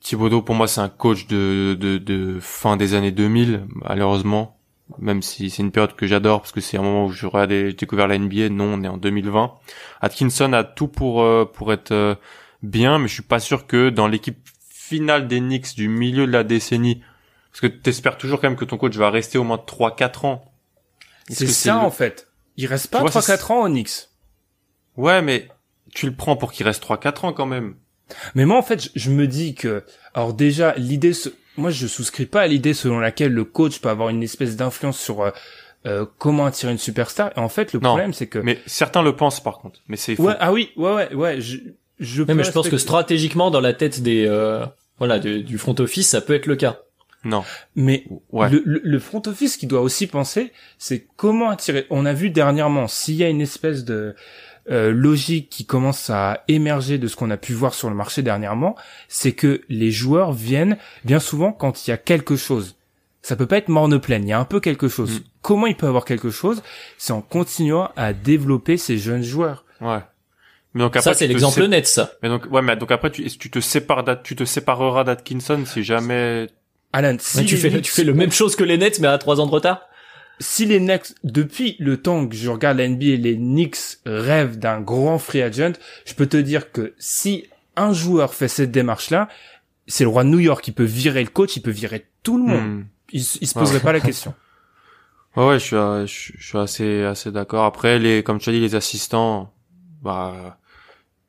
Thibodeau 0.03 0.41
pour 0.41 0.53
moi 0.53 0.67
c'est 0.67 0.81
un 0.81 0.89
coach 0.89 1.27
de, 1.27 1.75
de, 1.79 1.97
de 1.97 2.39
fin 2.39 2.77
des 2.77 2.93
années 2.93 3.11
2000 3.11 3.65
malheureusement 3.69 4.57
même 4.99 5.21
si 5.21 5.49
c'est 5.49 5.61
une 5.61 5.71
période 5.71 5.95
que 5.95 6.07
j'adore 6.07 6.41
parce 6.41 6.51
que 6.51 6.61
c'est 6.61 6.77
un 6.77 6.81
moment 6.81 7.05
où 7.05 7.11
j'aurais 7.11 7.47
découvert 7.73 8.07
la 8.07 8.17
NBA. 8.17 8.49
Non, 8.49 8.73
on 8.73 8.83
est 8.83 8.87
en 8.87 8.97
2020. 8.97 9.53
Atkinson 10.01 10.53
a 10.53 10.63
tout 10.63 10.87
pour 10.87 11.23
euh, 11.23 11.45
pour 11.45 11.73
être 11.73 11.91
euh, 11.91 12.15
bien, 12.61 12.99
mais 12.99 13.07
je 13.07 13.13
suis 13.13 13.23
pas 13.23 13.39
sûr 13.39 13.67
que 13.67 13.89
dans 13.89 14.07
l'équipe 14.07 14.37
finale 14.69 15.27
des 15.27 15.39
Knicks 15.39 15.75
du 15.75 15.87
milieu 15.87 16.27
de 16.27 16.31
la 16.31 16.43
décennie, 16.43 17.01
parce 17.51 17.61
que 17.61 17.67
t'espères 17.67 18.17
toujours 18.17 18.39
quand 18.39 18.49
même 18.49 18.57
que 18.57 18.65
ton 18.65 18.77
coach 18.77 18.95
va 18.95 19.09
rester 19.09 19.37
au 19.37 19.43
moins 19.43 19.57
3-4 19.57 20.25
ans. 20.25 20.45
C'est 21.29 21.47
ça 21.47 21.79
en 21.79 21.91
fait. 21.91 22.27
Il 22.57 22.67
reste 22.67 22.87
pas 22.87 23.01
3-4 23.03 23.51
ans 23.51 23.63
aux 23.63 23.69
Knicks. 23.69 24.09
Ouais, 24.97 25.21
mais 25.21 25.47
tu 25.95 26.05
le 26.05 26.13
prends 26.13 26.35
pour 26.35 26.51
qu'il 26.51 26.65
reste 26.65 26.83
3-4 26.83 27.25
ans 27.25 27.33
quand 27.33 27.45
même. 27.45 27.75
Mais 28.35 28.45
moi 28.45 28.57
en 28.57 28.61
fait, 28.61 28.89
je 28.95 29.09
me 29.09 29.27
dis 29.27 29.55
que 29.55 29.83
alors 30.13 30.33
déjà 30.33 30.75
l'idée 30.75 31.13
moi 31.57 31.69
je 31.69 31.87
souscris 31.87 32.25
pas 32.25 32.41
à 32.41 32.47
l'idée 32.47 32.73
selon 32.73 32.99
laquelle 32.99 33.31
le 33.31 33.43
coach 33.43 33.79
peut 33.79 33.89
avoir 33.89 34.09
une 34.09 34.23
espèce 34.23 34.55
d'influence 34.55 34.99
sur 34.99 35.21
euh, 35.21 35.31
euh 35.85 36.05
comment 36.17 36.45
attirer 36.45 36.71
une 36.71 36.77
superstar. 36.77 37.31
Et 37.35 37.39
en 37.39 37.49
fait, 37.49 37.73
le 37.73 37.79
problème 37.79 38.13
c'est 38.13 38.27
que. 38.27 38.39
Mais 38.39 38.59
certains 38.65 39.01
le 39.01 39.15
pensent 39.15 39.41
par 39.41 39.59
contre. 39.59 39.79
Mais 39.87 39.97
c'est. 39.97 40.19
Ouais, 40.19 40.33
ah 40.39 40.51
oui, 40.51 40.71
ouais, 40.75 40.93
ouais, 40.93 41.13
ouais. 41.13 41.41
Je, 41.41 41.57
je. 41.99 42.23
mais 42.23 42.43
je 42.43 42.51
pense 42.51 42.69
que 42.69 42.77
stratégiquement, 42.77 43.51
dans 43.51 43.61
la 43.61 43.73
tête 43.73 44.01
des, 44.01 44.25
euh, 44.27 44.65
voilà, 44.97 45.19
du, 45.19 45.57
front 45.57 45.75
office, 45.79 46.09
ça 46.09 46.21
peut 46.21 46.33
être 46.33 46.47
le 46.47 46.55
cas. 46.55 46.79
Non. 47.25 47.43
Mais 47.75 48.05
ouais. 48.33 48.49
le, 48.49 48.61
le, 48.65 48.99
front 48.99 49.21
office 49.27 49.55
qui 49.55 49.65
doit 49.65 49.79
aussi 49.79 50.07
penser, 50.07 50.51
c'est 50.77 51.07
comment 51.15 51.49
attirer. 51.49 51.85
On 51.89 52.05
a 52.05 52.11
vu 52.11 52.29
dernièrement, 52.29 52.89
s'il 52.89 53.15
y 53.15 53.23
a 53.23 53.29
une 53.29 53.39
espèce 53.39 53.85
de 53.85 54.13
euh, 54.69 54.91
logique 54.91 55.49
qui 55.49 55.65
commence 55.65 56.09
à 56.09 56.43
émerger 56.47 56.97
de 56.97 57.07
ce 57.07 57.15
qu'on 57.15 57.29
a 57.31 57.37
pu 57.37 57.53
voir 57.53 57.73
sur 57.73 57.89
le 57.89 57.95
marché 57.95 58.21
dernièrement, 58.21 58.75
c'est 59.09 59.33
que 59.33 59.61
les 59.67 59.91
joueurs 59.91 60.31
viennent 60.31 60.77
bien 61.03 61.19
souvent 61.19 61.51
quand 61.51 61.85
il 61.85 61.89
y 61.89 61.93
a 61.93 61.97
quelque 61.97 62.35
chose. 62.35 62.77
Ça 63.21 63.35
peut 63.35 63.45
pas 63.45 63.57
être 63.57 63.69
morne 63.69 63.99
pleine, 63.99 64.23
il 64.23 64.29
y 64.29 64.33
a 64.33 64.39
un 64.39 64.45
peu 64.45 64.59
quelque 64.59 64.87
chose. 64.87 65.19
Mm. 65.19 65.23
Comment 65.41 65.67
il 65.67 65.75
peut 65.75 65.87
avoir 65.87 66.05
quelque 66.05 66.29
chose? 66.29 66.63
C'est 66.97 67.13
en 67.13 67.21
continuant 67.21 67.89
à 67.97 68.13
développer 68.13 68.77
ces 68.77 68.97
jeunes 68.97 69.23
joueurs. 69.23 69.65
Ouais. 69.81 69.99
Mais 70.73 70.81
donc 70.81 70.95
après, 70.95 71.11
ça 71.11 71.13
c'est 71.13 71.27
l'exemple 71.27 71.67
net 71.67 71.87
ça. 71.87 72.13
Mais 72.23 72.29
donc 72.29 72.47
ouais 72.49 72.61
mais 72.61 72.75
donc 72.75 72.91
après 72.91 73.11
tu 73.11 73.29
tu 73.29 73.51
te 73.51 73.59
sépares 73.59 74.05
tu 74.23 74.35
te 74.35 74.43
sépareras 74.43 75.03
d'Atkinson 75.03 75.63
si 75.65 75.83
jamais 75.83 76.47
Alan, 76.93 77.15
si 77.19 77.45
tu 77.45 77.57
fais 77.57 77.81
tu 77.81 77.91
fais 77.91 78.03
le 78.03 78.13
même 78.13 78.31
chose 78.31 78.55
que 78.55 78.63
les 78.63 78.77
Nets 78.77 78.99
mais 78.99 79.07
à 79.07 79.17
trois 79.17 79.39
ans 79.39 79.45
de 79.45 79.51
retard 79.51 79.81
si 80.39 80.65
les 80.65 80.79
Knicks, 80.79 81.13
depuis 81.23 81.75
le 81.79 82.01
temps 82.01 82.27
que 82.27 82.35
je 82.35 82.49
regarde 82.49 82.77
la 82.77 82.87
NBA, 82.87 83.17
les 83.17 83.35
Knicks 83.35 83.99
rêvent 84.05 84.57
d'un 84.57 84.81
grand 84.81 85.19
free 85.19 85.41
agent, 85.41 85.73
je 86.05 86.13
peux 86.13 86.27
te 86.27 86.37
dire 86.37 86.71
que 86.71 86.93
si 86.97 87.45
un 87.75 87.93
joueur 87.93 88.33
fait 88.33 88.47
cette 88.47 88.71
démarche-là, 88.71 89.29
c'est 89.87 90.03
le 90.03 90.09
roi 90.09 90.23
de 90.23 90.29
New 90.29 90.39
York 90.39 90.63
qui 90.63 90.71
peut 90.71 90.83
virer 90.83 91.23
le 91.23 91.29
coach, 91.29 91.55
il 91.55 91.61
peut 91.61 91.71
virer 91.71 92.07
tout 92.23 92.37
le 92.37 92.43
monde. 92.43 92.67
Hmm. 92.67 92.85
Il, 93.11 93.23
se 93.23 93.53
poserait 93.53 93.79
pas 93.79 93.93
la 93.93 93.99
question. 94.01 94.33
Ouais, 95.35 95.47
ouais, 95.47 95.59
je 95.59 96.05
suis, 96.05 96.33
je, 96.37 96.45
suis 96.45 96.57
assez, 96.57 97.03
assez 97.03 97.31
d'accord. 97.31 97.65
Après, 97.65 97.99
les, 97.99 98.23
comme 98.23 98.39
tu 98.39 98.49
as 98.49 98.53
dit, 98.53 98.59
les 98.59 98.75
assistants, 98.75 99.53
bah, 100.01 100.57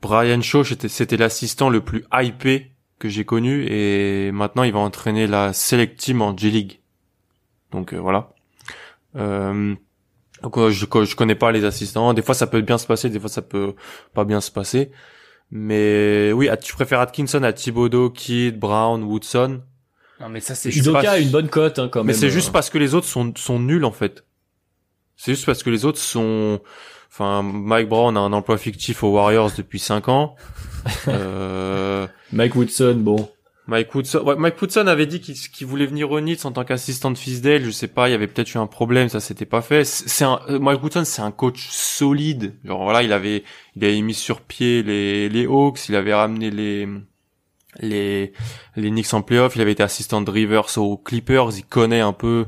Brian 0.00 0.40
Shaw, 0.40 0.64
c'était 0.64 1.16
l'assistant 1.16 1.68
le 1.68 1.80
plus 1.80 2.04
hypé 2.12 2.72
que 2.98 3.08
j'ai 3.08 3.24
connu 3.24 3.66
et 3.66 4.30
maintenant 4.32 4.62
il 4.62 4.72
va 4.72 4.78
entraîner 4.78 5.26
la 5.26 5.52
Select 5.52 5.98
Team 5.98 6.22
en 6.22 6.36
G-League. 6.36 6.80
Donc 7.70 7.92
euh, 7.92 7.98
voilà. 7.98 8.33
Euh, 9.16 9.74
donc 10.42 10.68
je, 10.68 10.86
je 11.04 11.16
connais 11.16 11.34
pas 11.34 11.52
les 11.52 11.64
assistants. 11.64 12.12
Des 12.14 12.22
fois 12.22 12.34
ça 12.34 12.46
peut 12.46 12.60
bien 12.60 12.78
se 12.78 12.86
passer, 12.86 13.08
des 13.08 13.20
fois 13.20 13.28
ça 13.28 13.42
peut 13.42 13.74
pas 14.12 14.24
bien 14.24 14.40
se 14.40 14.50
passer. 14.50 14.90
Mais 15.50 16.32
oui, 16.32 16.48
ah, 16.48 16.56
tu 16.56 16.74
préfères 16.74 17.00
Atkinson 17.00 17.42
à 17.42 17.52
Thibodeau, 17.52 18.10
Kidd, 18.10 18.58
Brown, 18.58 19.02
Woodson? 19.04 19.62
Non, 20.20 20.28
mais 20.28 20.40
ça, 20.40 20.54
c'est 20.54 20.74
Udoka 20.74 21.02
pas- 21.02 21.10
a 21.12 21.18
une 21.18 21.30
bonne 21.30 21.48
cote 21.48 21.78
hein, 21.78 21.88
quand 21.90 22.00
même. 22.00 22.06
Mais 22.08 22.12
c'est 22.12 22.30
juste 22.30 22.52
parce 22.52 22.70
que 22.70 22.78
les 22.78 22.94
autres 22.94 23.06
sont, 23.06 23.32
sont 23.36 23.58
nuls, 23.58 23.84
en 23.84 23.92
fait. 23.92 24.24
C'est 25.16 25.32
juste 25.32 25.46
parce 25.46 25.62
que 25.62 25.70
les 25.70 25.84
autres 25.84 25.98
sont, 25.98 26.60
enfin, 27.10 27.42
Mike 27.42 27.88
Brown 27.88 28.16
a 28.16 28.20
un 28.20 28.32
emploi 28.32 28.58
fictif 28.58 29.02
aux 29.04 29.12
Warriors 29.12 29.52
depuis 29.56 29.78
5 29.78 30.08
ans. 30.08 30.34
euh, 31.08 32.06
Mike 32.32 32.56
Woodson, 32.56 32.96
bon. 32.98 33.30
Mike 33.66 33.94
Woodson, 33.94 34.18
ouais, 34.24 34.36
Mike 34.36 34.60
Woodson 34.60 34.86
avait 34.88 35.06
dit 35.06 35.20
qu'il 35.20 35.66
voulait 35.66 35.86
venir 35.86 36.10
au 36.10 36.20
Knicks 36.20 36.44
en 36.44 36.52
tant 36.52 36.64
qu'assistant 36.64 37.10
de 37.10 37.16
Fisdale. 37.16 37.64
Je 37.64 37.70
sais 37.70 37.88
pas, 37.88 38.08
il 38.08 38.12
y 38.12 38.14
avait 38.14 38.26
peut-être 38.26 38.52
eu 38.54 38.58
un 38.58 38.66
problème, 38.66 39.08
ça 39.08 39.20
s'était 39.20 39.46
pas 39.46 39.62
fait. 39.62 39.84
C'est 39.84 40.08
c'est 40.08 40.24
un, 40.24 40.40
euh, 40.50 40.58
Mike 40.58 40.82
Woodson, 40.82 41.04
c'est 41.04 41.22
un 41.22 41.30
coach 41.30 41.68
solide. 41.70 42.54
Genre 42.64 42.82
voilà, 42.84 43.02
il 43.02 43.12
avait, 43.12 43.42
il 43.76 43.84
avait 43.84 44.00
mis 44.02 44.12
sur 44.14 44.42
pied 44.42 44.82
les, 44.82 45.28
les 45.30 45.46
Hawks, 45.46 45.88
il 45.88 45.96
avait 45.96 46.12
ramené 46.12 46.50
les, 46.50 46.86
les, 47.80 48.32
les 48.76 48.90
Knicks 48.90 49.14
en 49.14 49.22
playoff, 49.22 49.56
il 49.56 49.62
avait 49.62 49.72
été 49.72 49.82
assistant 49.82 50.20
de 50.20 50.30
Rivers 50.30 50.76
aux 50.78 50.98
Clippers, 50.98 51.56
il 51.56 51.64
connaît 51.64 52.00
un 52.00 52.12
peu 52.12 52.46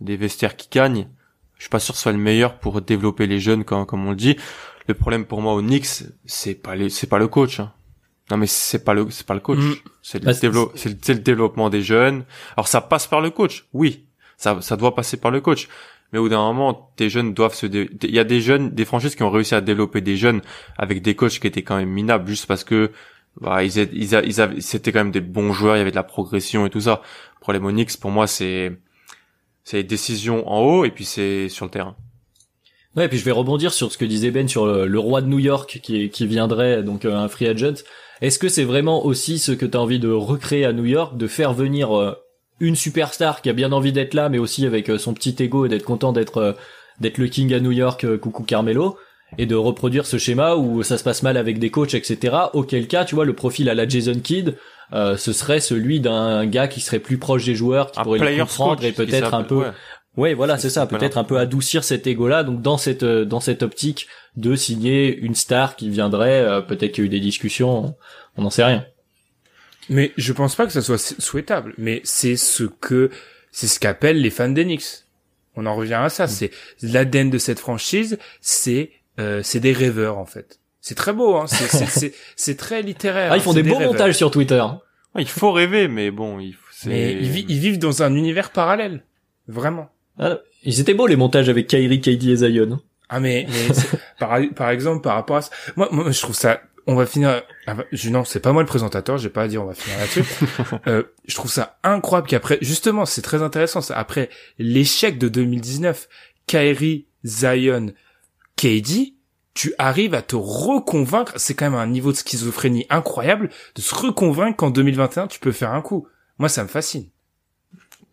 des 0.00 0.16
vestiaires 0.16 0.56
qui 0.56 0.68
gagnent. 0.70 1.08
Je 1.56 1.62
suis 1.62 1.70
pas 1.70 1.78
sûr 1.78 1.92
que 1.94 1.98
ce 1.98 2.02
soit 2.02 2.12
le 2.12 2.18
meilleur 2.18 2.58
pour 2.58 2.82
développer 2.82 3.26
les 3.26 3.40
jeunes, 3.40 3.64
comme, 3.64 3.86
comme 3.86 4.04
on 4.06 4.10
le 4.10 4.16
dit. 4.16 4.36
Le 4.88 4.94
problème 4.94 5.24
pour 5.26 5.40
moi 5.42 5.54
au 5.54 5.62
Knicks, 5.62 6.04
c'est 6.26 6.54
pas 6.54 6.74
les, 6.74 6.90
c'est 6.90 7.06
pas 7.06 7.18
le 7.18 7.28
coach. 7.28 7.60
hein. 7.60 7.72
Non 8.30 8.36
mais 8.36 8.46
c'est 8.46 8.84
pas 8.84 8.92
le, 8.94 9.08
c'est 9.10 9.26
pas 9.26 9.34
le 9.34 9.40
coach. 9.40 9.58
Mm. 9.58 9.74
C'est 10.02 10.18
le, 10.18 10.24
Bah, 10.26 10.34
c'est- 10.34 10.48
dévelop- 10.48 10.72
le, 10.84 11.14
développement 11.14 11.70
des 11.70 11.82
jeunes. 11.82 12.24
Alors 12.56 12.66
ça 12.68 12.80
passe 12.80 13.06
par 13.06 13.20
le 13.20 13.30
coach, 13.30 13.66
oui. 13.72 14.04
Ça, 14.36 14.58
ça 14.60 14.76
doit 14.76 14.94
passer 14.94 15.16
par 15.16 15.30
le 15.30 15.40
coach. 15.40 15.68
Mais 16.12 16.18
au 16.18 16.22
bout 16.24 16.28
d'un 16.28 16.38
moment, 16.38 16.92
tes 16.96 17.08
jeunes 17.08 17.34
doivent 17.34 17.54
se. 17.54 17.66
dé- 17.66 17.90
Il 18.02 18.10
y 18.14 18.18
a 18.18 18.24
des 18.24 18.40
jeunes, 18.40 18.70
des 18.70 18.84
franchises 18.84 19.14
qui 19.16 19.22
ont 19.22 19.30
réussi 19.30 19.54
à 19.54 19.60
développer 19.60 20.00
des 20.00 20.16
jeunes 20.16 20.40
avec 20.78 21.02
des 21.02 21.14
coachs 21.16 21.38
qui 21.40 21.46
étaient 21.46 21.62
quand 21.62 21.76
même 21.76 21.88
minables, 21.88 22.28
juste 22.28 22.46
parce 22.46 22.62
que 22.64 22.90
bah, 23.40 23.62
ils, 23.64 23.78
aient- 23.78 23.90
ils, 23.92 24.14
a- 24.14 24.22
ils 24.24 24.40
avaient, 24.40 24.60
c'était 24.60 24.92
quand 24.92 25.00
même 25.00 25.10
des 25.10 25.20
bons 25.20 25.52
joueurs, 25.52 25.76
il 25.76 25.78
y 25.78 25.82
avait 25.82 25.90
de 25.90 25.96
la 25.96 26.02
progression 26.04 26.64
et 26.66 26.70
tout 26.70 26.80
ça. 26.80 27.02
Le 27.36 27.40
problème 27.40 27.68
Knicks, 27.70 27.96
pour 27.98 28.10
moi, 28.10 28.26
c'est 28.26 28.76
c'est 29.64 29.78
les 29.78 29.84
décisions 29.84 30.48
en 30.48 30.60
haut 30.60 30.84
et 30.84 30.90
puis 30.90 31.04
c'est 31.04 31.48
sur 31.48 31.64
le 31.64 31.70
terrain. 31.72 31.96
Ouais, 32.94 33.06
et 33.06 33.08
puis 33.08 33.18
je 33.18 33.24
vais 33.24 33.32
rebondir 33.32 33.72
sur 33.72 33.90
ce 33.92 33.98
que 33.98 34.04
disait 34.04 34.30
Ben 34.30 34.48
sur 34.48 34.64
le, 34.66 34.86
le 34.86 34.98
roi 34.98 35.20
de 35.22 35.26
New 35.26 35.38
York 35.40 35.80
qui, 35.82 36.08
qui 36.08 36.26
viendrait, 36.26 36.82
donc 36.82 37.04
euh, 37.04 37.14
un 37.16 37.28
free 37.28 37.46
agent. 37.48 37.82
Est-ce 38.22 38.38
que 38.38 38.48
c'est 38.48 38.64
vraiment 38.64 39.04
aussi 39.04 39.38
ce 39.38 39.52
que 39.52 39.66
tu 39.66 39.76
as 39.76 39.80
envie 39.80 39.98
de 39.98 40.10
recréer 40.10 40.64
à 40.64 40.72
New 40.72 40.84
York, 40.84 41.16
de 41.16 41.26
faire 41.26 41.52
venir 41.52 41.96
euh, 41.96 42.14
une 42.60 42.76
superstar 42.76 43.42
qui 43.42 43.50
a 43.50 43.52
bien 43.52 43.72
envie 43.72 43.92
d'être 43.92 44.14
là, 44.14 44.28
mais 44.28 44.38
aussi 44.38 44.66
avec 44.66 44.88
euh, 44.88 44.98
son 44.98 45.14
petit 45.14 45.36
ego 45.38 45.66
et 45.66 45.68
d'être 45.68 45.84
content 45.84 46.12
d'être 46.12 46.38
euh, 46.38 46.52
d'être 47.00 47.18
le 47.18 47.26
king 47.28 47.52
à 47.52 47.60
New 47.60 47.72
York, 47.72 48.06
coucou 48.16 48.42
Carmelo, 48.42 48.96
et 49.38 49.46
de 49.46 49.54
reproduire 49.54 50.06
ce 50.06 50.18
schéma 50.18 50.54
où 50.54 50.82
ça 50.82 50.98
se 50.98 51.04
passe 51.04 51.22
mal 51.22 51.36
avec 51.36 51.58
des 51.58 51.70
coachs, 51.70 51.94
etc. 51.94 52.34
Auquel 52.54 52.86
cas, 52.86 53.04
tu 53.04 53.14
vois, 53.14 53.24
le 53.24 53.34
profil 53.34 53.68
à 53.68 53.74
la 53.74 53.86
Jason 53.86 54.18
Kidd, 54.18 54.56
euh, 54.92 55.16
ce 55.16 55.32
serait 55.32 55.60
celui 55.60 56.00
d'un 56.00 56.46
gars 56.46 56.68
qui 56.68 56.80
serait 56.80 57.00
plus 57.00 57.18
proche 57.18 57.44
des 57.44 57.54
joueurs, 57.54 57.90
qui 57.90 58.00
Un 58.00 58.04
pourrait 58.04 58.30
les 58.30 58.38
comprendre 58.38 58.76
coach, 58.76 58.84
et 58.84 58.92
peut-être 58.92 59.34
un 59.34 59.42
peu 59.42 59.56
ouais. 59.56 59.70
Ouais, 60.16 60.32
voilà, 60.34 60.56
c'est 60.58 60.70
ça. 60.70 60.86
Peut-être 60.86 61.18
un 61.18 61.24
peu 61.24 61.38
adoucir 61.38 61.84
cet 61.84 62.06
ego-là. 62.06 62.42
Donc 62.42 62.62
dans 62.62 62.78
cette 62.78 63.02
euh, 63.02 63.24
dans 63.24 63.40
cette 63.40 63.62
optique 63.62 64.06
de 64.36 64.54
signer 64.56 65.14
une 65.16 65.34
star 65.34 65.76
qui 65.76 65.90
viendrait, 65.90 66.40
euh, 66.40 66.60
peut-être 66.62 66.92
qu'il 66.92 67.04
y 67.04 67.06
a 67.06 67.08
eu 67.08 67.10
des 67.10 67.20
discussions, 67.20 67.94
on 68.36 68.42
n'en 68.42 68.50
sait 68.50 68.64
rien. 68.64 68.86
Mais 69.88 70.12
je 70.16 70.32
pense 70.32 70.54
pas 70.56 70.66
que 70.66 70.72
ça 70.72 70.82
soit 70.82 70.98
souhaitable. 71.20 71.74
Mais 71.78 72.00
c'est 72.04 72.36
ce 72.36 72.64
que, 72.64 73.10
c'est 73.52 73.66
ce 73.68 73.78
qu'appellent 73.78 74.20
les 74.20 74.30
fans 74.30 74.48
d'Enix. 74.48 75.06
On 75.54 75.64
en 75.66 75.74
revient 75.76 75.94
à 75.94 76.06
Mm. 76.06 76.10
ça. 76.10 76.26
C'est 76.28 76.50
l'ADN 76.82 77.30
de 77.30 77.38
cette 77.38 77.58
franchise. 77.60 78.18
C'est, 78.40 78.90
euh, 79.20 79.42
c'est 79.42 79.60
des 79.60 79.72
rêveurs, 79.72 80.18
en 80.18 80.26
fait. 80.26 80.60
C'est 80.80 80.94
très 80.96 81.12
beau, 81.12 81.36
hein. 81.36 81.46
C'est, 81.46 81.66
c'est, 81.68 81.86
c'est, 81.86 82.14
c'est 82.36 82.56
très 82.56 82.82
littéraire. 82.82 83.32
Ah, 83.32 83.36
ils 83.36 83.42
font 83.42 83.52
C'est 83.52 83.62
des 83.62 83.68
beaux 83.70 83.76
rêveurs. 83.76 83.92
montages 83.92 84.16
sur 84.16 84.30
Twitter. 84.30 84.64
Ouais, 85.14 85.22
il 85.22 85.28
faut 85.28 85.52
rêver, 85.52 85.88
mais 85.88 86.10
bon, 86.10 86.38
il 86.40 86.52
faut- 86.54 86.60
c'est. 86.72 86.88
Mais 86.88 87.12
ils, 87.12 87.30
vi- 87.30 87.46
ils 87.48 87.58
vivent 87.58 87.78
dans 87.78 88.02
un 88.02 88.14
univers 88.14 88.50
parallèle. 88.50 89.02
Vraiment. 89.48 89.88
Ah, 90.18 90.38
ils 90.62 90.80
étaient 90.80 90.94
beaux 90.94 91.06
les 91.06 91.16
montages 91.16 91.48
avec 91.48 91.66
Kyrie, 91.66 92.00
KD 92.00 92.28
et 92.28 92.36
Zion. 92.36 92.80
Ah 93.08 93.20
mais, 93.20 93.46
mais 93.48 93.74
par, 94.18 94.38
par 94.54 94.70
exemple 94.70 95.02
par 95.02 95.14
rapport 95.14 95.36
à 95.36 95.42
ça, 95.42 95.50
moi, 95.76 95.88
moi 95.92 96.10
je 96.10 96.20
trouve 96.20 96.34
ça 96.34 96.60
on 96.88 96.94
va 96.94 97.06
finir 97.06 97.42
ah 97.66 97.74
bah, 97.74 97.84
je, 97.92 98.10
non 98.10 98.24
c'est 98.24 98.40
pas 98.40 98.52
moi 98.52 98.62
le 98.62 98.68
présentateur 98.68 99.18
j'ai 99.18 99.28
pas 99.28 99.42
à 99.42 99.48
dire 99.48 99.62
on 99.62 99.66
va 99.66 99.74
finir 99.74 99.98
là-dessus. 99.98 100.24
Euh, 100.86 101.02
je 101.26 101.34
trouve 101.34 101.50
ça 101.50 101.78
incroyable 101.82 102.28
qu'après 102.28 102.58
justement 102.60 103.06
c'est 103.06 103.22
très 103.22 103.42
intéressant 103.42 103.80
ça 103.80 103.96
après 103.96 104.28
l'échec 104.58 105.18
de 105.18 105.28
2019 105.28 106.08
Kyrie 106.46 107.06
Zion 107.24 107.92
KD 108.56 109.14
tu 109.54 109.74
arrives 109.78 110.14
à 110.14 110.22
te 110.22 110.36
reconvaincre 110.36 111.32
c'est 111.36 111.54
quand 111.54 111.70
même 111.70 111.78
un 111.78 111.86
niveau 111.86 112.12
de 112.12 112.16
schizophrénie 112.16 112.86
incroyable 112.90 113.50
de 113.74 113.80
se 113.80 113.94
reconvaincre 113.94 114.56
qu'en 114.56 114.70
2021 114.70 115.26
tu 115.28 115.40
peux 115.40 115.52
faire 115.52 115.72
un 115.72 115.82
coup. 115.82 116.06
Moi 116.38 116.48
ça 116.48 116.62
me 116.62 116.68
fascine 116.68 117.08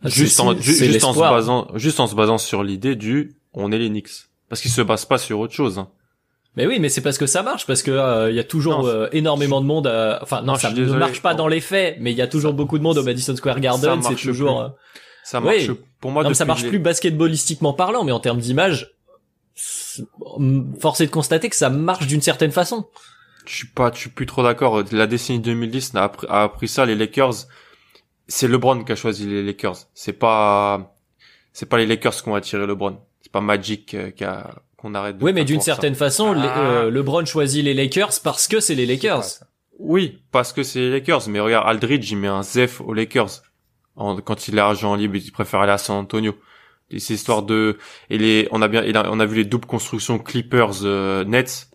juste 0.06 0.36
c'est- 0.38 0.42
en, 0.42 0.54
ju- 0.60 0.74
juste 0.74 1.04
en 1.04 1.14
se 1.14 1.20
basant, 1.20 1.68
juste 1.76 2.00
en 2.00 2.08
se 2.08 2.16
basant 2.16 2.38
sur 2.38 2.64
l'idée 2.64 2.96
du 2.96 3.36
on 3.54 3.72
est 3.72 3.78
les 3.78 3.90
Knicks. 3.90 4.10
Parce 4.50 4.62
qu'ils 4.62 4.72
se 4.72 4.82
basent 4.82 5.06
pas 5.06 5.18
sur 5.18 5.40
autre 5.40 5.54
chose. 5.54 5.80
hein. 5.80 5.88
Mais 6.56 6.68
oui, 6.68 6.78
mais 6.80 6.90
c'est 6.90 7.02
parce 7.02 7.18
que 7.18 7.26
ça 7.26 7.42
marche, 7.42 7.66
parce 7.66 7.82
que 7.82 7.90
euh, 7.90 8.30
il 8.30 8.36
y 8.36 8.40
a 8.40 8.44
toujours 8.44 8.80
Non, 8.84 8.88
euh, 8.88 9.08
énormément 9.12 9.60
de 9.62 9.66
monde. 9.66 9.88
à- 9.88 10.20
Enfin, 10.22 10.42
non, 10.42 10.54
Non, 10.54 10.56
ça 10.60 10.70
ne 10.70 10.76
désolé. 10.76 11.00
marche 11.00 11.22
pas 11.22 11.34
dans 11.34 11.48
les 11.48 11.62
faits, 11.62 11.98
mais 12.00 12.12
il 12.12 12.18
y 12.18 12.22
a 12.22 12.28
toujours 12.28 12.54
beaucoup 12.54 12.78
de 12.78 12.84
monde 12.84 12.98
au 13.00 13.04
Madison 13.04 13.36
Square 13.36 13.60
Garden. 13.60 14.02
C'est 14.04 14.16
toujours. 14.16 14.60
plus. 14.60 14.66
euh, 14.66 14.70
Ça 15.24 15.40
Oui. 15.40 15.46
marche 15.68 15.72
pour 16.02 16.12
moi 16.12 16.22
non, 16.24 16.30
mais 16.30 16.36
ça 16.36 16.46
marche 16.46 16.64
les- 16.64 16.70
plus 16.70 16.80
basketballistiquement 16.80 17.74
parlant, 17.74 18.04
mais 18.04 18.12
en 18.12 18.20
termes 18.20 18.40
d'image, 18.40 18.92
force 20.80 21.02
est 21.02 21.06
de 21.08 21.12
constater 21.12 21.50
que 21.50 21.56
ça 21.56 21.70
marche 21.70 22.08
d'une 22.08 22.22
certaine 22.22 22.52
façon. 22.52 22.86
Je 23.46 23.56
suis 23.56 23.68
pas, 23.68 23.92
je 23.94 24.00
suis 24.00 24.10
plus 24.10 24.26
trop 24.26 24.44
d'accord. 24.44 24.84
La 24.92 25.08
décennie 25.08 25.40
2010 25.40 25.92
a 25.96 26.04
appris, 26.04 26.28
a 26.30 26.44
appris 26.44 26.68
ça. 26.68 26.86
Les 26.86 26.96
Lakers, 26.96 27.34
c'est 28.36 28.48
LeBron 28.48 28.84
qui 28.84 28.92
a 28.92 28.96
choisi 28.96 29.28
les 29.28 29.44
Lakers. 29.44 29.78
C'est 29.94 30.14
pas, 30.14 30.96
c'est 31.52 31.68
pas 31.68 31.78
les 31.78 31.86
Lakers 31.86 32.22
qui 32.24 32.30
ont 32.30 32.36
attiré 32.36 32.66
LeBron. 32.66 33.00
C'est 33.22 33.32
pas 33.32 33.42
Magic 33.42 33.94
euh, 33.94 34.12
qui 34.12 34.24
a, 34.24 34.56
qu'on 34.78 34.96
arrête 34.96 35.18
de 35.18 35.24
Oui, 35.24 35.34
mais 35.34 35.46
d'une 35.46 35.60
ça. 35.60 35.66
certaine 35.66 35.96
façon, 35.96 36.34
Ah. 36.38 36.60
euh, 36.60 36.90
LeBron 36.92 37.26
choisit 37.26 37.64
les 37.64 37.74
Lakers 37.74 38.14
parce 38.24 38.48
que 38.48 38.60
c'est 38.60 38.76
les 38.76 38.86
Lakers. 38.86 39.24
Oui, 39.80 40.22
parce 40.32 40.52
que 40.54 40.64
c'est 40.64 40.80
les 40.80 40.90
Lakers. 40.92 41.28
Mais 41.30 41.40
regarde, 41.40 41.68
Aldridge, 41.68 42.12
il 42.12 42.18
met 42.18 42.28
un 42.28 42.44
Zef 42.44 42.82
aux 42.82 42.94
Lakers. 42.94 43.42
En- 43.96 44.18
quand 44.18 44.48
il 44.48 44.58
est 44.58 44.62
agent 44.62 44.96
libre, 44.96 45.16
il 45.16 45.32
préfère 45.32 45.60
aller 45.62 45.72
à 45.72 45.78
San 45.78 45.96
Antonio. 45.98 46.36
Et 46.90 47.00
c'est 47.00 47.14
histoire 47.14 47.44
de, 47.44 47.78
et 48.10 48.18
les, 48.18 48.48
on 48.52 48.62
a 48.62 48.68
bien, 48.68 48.84
on 49.10 49.20
a 49.20 49.26
vu 49.26 49.36
les 49.38 49.46
doubles 49.46 49.66
constructions 49.68 50.20
Clippers, 50.20 50.84
euh, 50.84 51.24
Nets, 51.24 51.70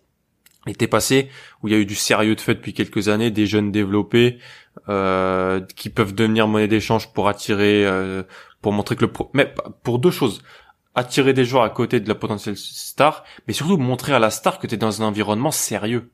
l'été 0.65 0.87
passé, 0.87 1.29
où 1.61 1.67
il 1.67 1.73
y 1.73 1.75
a 1.75 1.79
eu 1.79 1.85
du 1.85 1.95
sérieux 1.95 2.35
de 2.35 2.41
fait 2.41 2.55
depuis 2.55 2.73
quelques 2.73 3.07
années, 3.09 3.31
des 3.31 3.45
jeunes 3.45 3.71
développés, 3.71 4.37
euh, 4.87 5.61
qui 5.75 5.89
peuvent 5.89 6.13
devenir 6.13 6.47
monnaie 6.47 6.67
d'échange 6.67 7.11
pour 7.13 7.27
attirer, 7.27 7.85
euh, 7.85 8.23
pour 8.61 8.71
montrer 8.71 8.95
que 8.95 9.01
le 9.01 9.11
pro, 9.11 9.29
mais 9.33 9.53
pour 9.83 9.99
deux 9.99 10.11
choses. 10.11 10.41
Attirer 10.95 11.33
des 11.33 11.45
joueurs 11.45 11.63
à 11.63 11.69
côté 11.69 11.99
de 11.99 12.09
la 12.09 12.15
potentielle 12.15 12.57
star, 12.57 13.23
mais 13.47 13.53
surtout 13.53 13.77
montrer 13.77 14.13
à 14.13 14.19
la 14.19 14.31
star 14.31 14.59
que 14.59 14.67
t'es 14.67 14.77
dans 14.77 15.01
un 15.01 15.05
environnement 15.05 15.51
sérieux. 15.51 16.11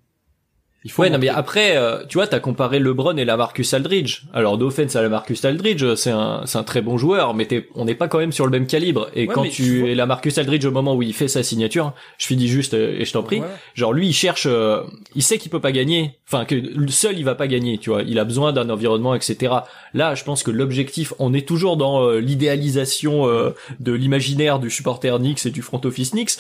Il 0.86 0.92
faut 0.92 1.02
Ouais, 1.02 1.10
non, 1.10 1.18
mais 1.18 1.30
après, 1.30 1.76
euh, 1.78 2.06
tu 2.08 2.20
vois, 2.20 2.28
t'as 2.28 2.40
comparé 2.40 2.78
LeBron 2.78 3.18
et 3.18 3.26
la 3.26 3.38
Marcus 3.38 3.74
Aldridge. 3.74 4.22
Alors, 4.34 4.58
d'offense 4.60 4.96
à 4.96 5.02
la 5.02 5.10
Marcus 5.10 5.44
Aldridge, 5.44 5.84
euh, 5.84 5.96
c'est 5.96 6.12
un, 6.12 6.44
c'est 6.46 6.60
un 6.60 6.64
très 6.64 6.82
bon 6.82 6.96
joueur, 7.00 7.34
mais 7.34 7.46
t'es, 7.48 7.68
on 7.74 7.86
n'est 7.86 7.96
pas 7.96 8.08
quand 8.08 8.20
même 8.20 8.32
sur 8.32 8.46
le 8.46 8.52
même 8.52 8.68
calibre. 8.68 9.10
Et 9.16 9.28
Ouais, 9.28 9.34
quand 9.34 9.50
tu 9.50 9.80
vois- 9.80 9.90
es 9.90 9.96
la 9.96 10.06
Marcus 10.06 10.38
Aldridge 10.38 10.64
au 10.64 10.70
moment 10.72 10.94
où 10.96 11.02
il 11.02 11.14
fait 11.16 11.28
sa 11.28 11.42
signature, 11.42 11.94
je 12.20 12.28
finis 12.28 12.48
juste 12.48 12.76
euh, 12.76 12.96
et 13.00 13.04
je 13.06 13.12
t'en 13.12 13.24
prie. 13.24 13.40
Ouais. 13.40 13.48
Genre 13.74 13.94
lui, 13.94 14.08
il 14.10 14.14
cherche, 14.14 14.46
euh, 14.48 14.84
il 15.16 15.24
sait 15.24 15.40
qu'il 15.40 15.50
peut 15.50 15.60
pas 15.60 15.72
gagner, 15.72 16.20
enfin 16.28 16.46
que 16.46 16.54
le 16.54 16.88
seul 16.90 17.18
il 17.18 17.26
va 17.26 17.34
pas 17.34 17.48
gagner, 17.48 17.80
tu 17.80 17.90
vois. 17.90 18.04
Il 18.04 18.20
a 18.20 18.24
besoin 18.24 18.54
d'un 18.54 18.70
environnement, 18.70 19.16
etc. 19.16 19.54
Là, 19.96 20.14
je 20.14 20.24
pense 20.24 20.44
que 20.44 20.52
l'objectif, 20.52 21.14
on 21.18 21.34
est 21.34 21.48
toujours 21.48 21.78
dans 21.78 22.08
euh, 22.08 22.20
l'idéalisation 22.20 23.28
euh, 23.28 23.56
de 23.80 23.92
l'imaginaire 23.92 24.60
du 24.60 24.70
supporter 24.70 25.18
Knicks 25.18 25.46
et 25.48 25.52
du 25.52 25.62
front 25.64 25.82
office 25.84 26.12
Knicks. 26.12 26.32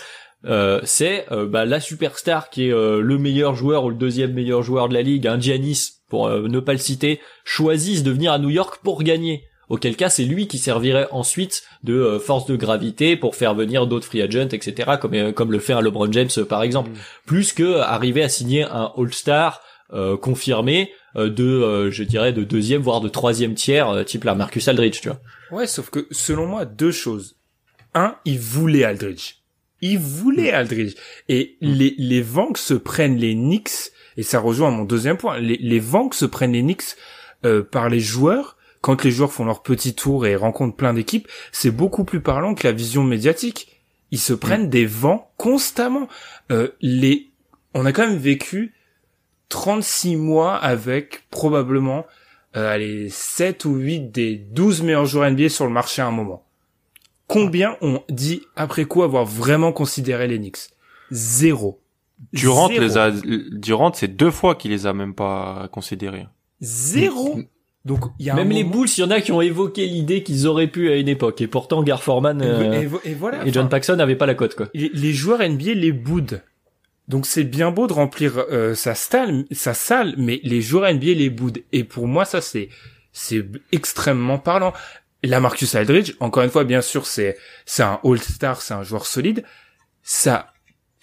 Euh, 0.45 0.79
c'est 0.83 1.25
euh, 1.31 1.47
bah, 1.47 1.65
la 1.65 1.79
superstar 1.79 2.49
qui 2.49 2.67
est 2.67 2.73
euh, 2.73 3.01
le 3.01 3.17
meilleur 3.17 3.55
joueur 3.55 3.83
ou 3.83 3.89
le 3.89 3.95
deuxième 3.95 4.33
meilleur 4.33 4.61
joueur 4.63 4.89
de 4.89 4.93
la 4.93 5.01
ligue, 5.01 5.27
un 5.27 5.39
Giannis 5.39 5.93
pour 6.09 6.27
euh, 6.27 6.47
ne 6.47 6.59
pas 6.59 6.73
le 6.73 6.79
citer, 6.79 7.19
choisissent 7.43 8.03
de 8.03 8.11
venir 8.11 8.31
à 8.31 8.39
New 8.39 8.49
York 8.49 8.79
pour 8.83 9.01
gagner. 9.03 9.43
Auquel 9.67 9.95
cas, 9.95 10.09
c'est 10.09 10.25
lui 10.25 10.47
qui 10.47 10.59
servirait 10.59 11.07
ensuite 11.09 11.63
de 11.83 12.19
force 12.19 12.45
de 12.45 12.55
gravité 12.55 13.17
pour 13.17 13.35
faire 13.35 13.55
venir 13.55 13.87
d'autres 13.87 14.05
free 14.05 14.21
agents, 14.21 14.49
etc. 14.51 14.91
Comme 15.01 15.33
comme 15.33 15.51
le 15.51 15.57
fait 15.57 15.73
un 15.73 15.81
LeBron 15.81 16.11
James 16.11 16.29
par 16.47 16.61
exemple 16.61 16.91
plus 17.25 17.51
que 17.51 17.79
arriver 17.79 18.21
à 18.21 18.29
signer 18.29 18.61
un 18.61 18.91
All-Star 18.95 19.63
euh, 19.93 20.17
confirmé 20.17 20.91
euh, 21.15 21.29
de, 21.29 21.43
euh, 21.43 21.91
je 21.91 22.03
dirais, 22.03 22.33
de 22.33 22.43
deuxième 22.43 22.81
voire 22.81 23.01
de 23.01 23.07
troisième 23.07 23.53
tiers, 23.53 24.03
type 24.03 24.23
la 24.23 24.33
Marcus 24.33 24.67
Aldridge, 24.67 24.99
tu 24.99 25.09
vois. 25.09 25.21
Ouais, 25.51 25.67
sauf 25.67 25.91
que 25.91 26.07
selon 26.09 26.47
moi, 26.47 26.65
deux 26.65 26.91
choses. 26.91 27.35
Un, 27.93 28.15
il 28.25 28.39
voulait 28.39 28.83
Aldridge. 28.83 29.35
Il 29.85 29.99
voulait 29.99 30.51
Aldridge. 30.51 30.95
Et 31.29 31.57
les, 31.61 31.93
les 31.97 32.21
Vanks 32.21 32.57
se 32.57 32.73
prennent 32.73 33.17
les 33.17 33.35
Knicks, 33.35 33.91
et 34.17 34.23
ça 34.23 34.39
rejoint 34.39 34.71
mon 34.71 34.83
deuxième 34.83 35.17
point, 35.17 35.37
les, 35.39 35.57
les 35.57 35.79
Vanks 35.79 36.15
se 36.15 36.25
prennent 36.25 36.53
les 36.53 36.61
Knicks 36.61 36.95
euh, 37.45 37.63
par 37.63 37.89
les 37.89 37.99
joueurs, 37.99 38.57
quand 38.81 39.03
les 39.03 39.11
joueurs 39.11 39.33
font 39.33 39.45
leur 39.45 39.63
petit 39.63 39.95
tour 39.95 40.25
et 40.27 40.35
rencontrent 40.35 40.75
plein 40.75 40.93
d'équipes, 40.93 41.27
c'est 41.51 41.71
beaucoup 41.71 42.03
plus 42.03 42.21
parlant 42.21 42.53
que 42.53 42.67
la 42.67 42.71
vision 42.71 43.03
médiatique. 43.03 43.81
Ils 44.11 44.19
se 44.19 44.33
prennent 44.33 44.69
des 44.69 44.85
vents 44.85 45.31
constamment. 45.37 46.07
Euh, 46.51 46.69
les, 46.81 47.31
on 47.73 47.85
a 47.85 47.91
quand 47.91 48.07
même 48.07 48.19
vécu 48.19 48.73
36 49.49 50.17
mois 50.17 50.55
avec 50.55 51.23
probablement 51.31 52.05
euh, 52.55 52.71
allez, 52.71 53.09
7 53.09 53.65
ou 53.65 53.75
8 53.75 54.11
des 54.11 54.35
12 54.35 54.83
meilleurs 54.83 55.05
joueurs 55.05 55.29
NBA 55.31 55.49
sur 55.49 55.65
le 55.65 55.71
marché 55.71 56.01
à 56.01 56.05
un 56.05 56.11
moment. 56.11 56.44
Combien 57.27 57.77
ont 57.81 58.01
dit 58.09 58.41
après 58.55 58.85
quoi 58.85 59.05
avoir 59.05 59.25
vraiment 59.25 59.71
considéré 59.71 60.27
les 60.27 60.37
Knicks? 60.37 60.69
Zéro. 61.11 61.81
Durant 62.33 62.67
Zéro. 62.67 62.81
les 62.81 62.97
a, 62.97 63.11
Durant 63.51 63.91
c'est 63.93 64.07
deux 64.07 64.31
fois 64.31 64.55
qu'il 64.55 64.71
les 64.71 64.85
a 64.87 64.93
même 64.93 65.13
pas 65.13 65.67
considérés. 65.71 66.27
Zéro. 66.61 67.39
Donc 67.83 68.05
il 68.19 68.25
y 68.25 68.29
a 68.29 68.33
un 68.33 68.37
Même 68.37 68.49
les 68.49 68.63
Bulls, 68.63 68.87
il 68.97 69.01
y 69.01 69.03
en 69.03 69.11
a 69.11 69.21
qui 69.21 69.31
ont 69.31 69.41
évoqué 69.41 69.85
l'idée 69.85 70.23
qu'ils 70.23 70.47
auraient 70.47 70.67
pu 70.67 70.89
à 70.89 70.95
une 70.95 71.07
époque. 71.07 71.41
Et 71.41 71.47
pourtant, 71.47 71.83
Gar 71.83 72.01
Forman 72.01 72.41
Et, 72.41 72.45
euh, 72.45 72.71
et 72.81 72.85
vo- 72.87 73.01
et 73.05 73.13
voilà. 73.13 73.45
et 73.45 73.51
John 73.53 73.69
Paxson 73.69 73.95
n'avaient 73.95 74.15
pas 74.15 74.25
la 74.25 74.33
cote, 74.33 74.55
quoi. 74.55 74.67
les, 74.73 74.89
les 74.93 75.13
joueurs 75.13 75.39
NBA 75.47 75.73
les 75.75 75.91
boudent. 75.91 76.41
Donc 77.07 77.27
c'est 77.27 77.43
bien 77.43 77.69
beau 77.69 77.85
de 77.85 77.93
remplir 77.93 78.43
euh, 78.49 78.73
sa 78.73 78.95
salle, 78.95 79.45
sa 79.51 79.75
salle, 79.75 80.15
mais 80.17 80.39
les 80.43 80.61
joueurs 80.61 80.91
NBA 80.91 81.13
les 81.13 81.29
boudent. 81.29 81.59
Et 81.73 81.83
pour 81.83 82.07
moi, 82.07 82.25
ça 82.25 82.41
c'est 82.41 82.69
c'est 83.11 83.45
extrêmement 83.71 84.39
parlant. 84.39 84.73
La 85.25 85.39
Marcus 85.39 85.75
Aldridge, 85.75 86.13
encore 86.19 86.43
une 86.43 86.49
fois, 86.49 86.63
bien 86.63 86.81
sûr, 86.81 87.05
c'est 87.05 87.37
c'est 87.65 87.83
un 87.83 87.99
All-Star, 88.03 88.61
c'est 88.61 88.73
un 88.73 88.83
joueur 88.83 89.05
solide. 89.05 89.43
Ça, 90.03 90.53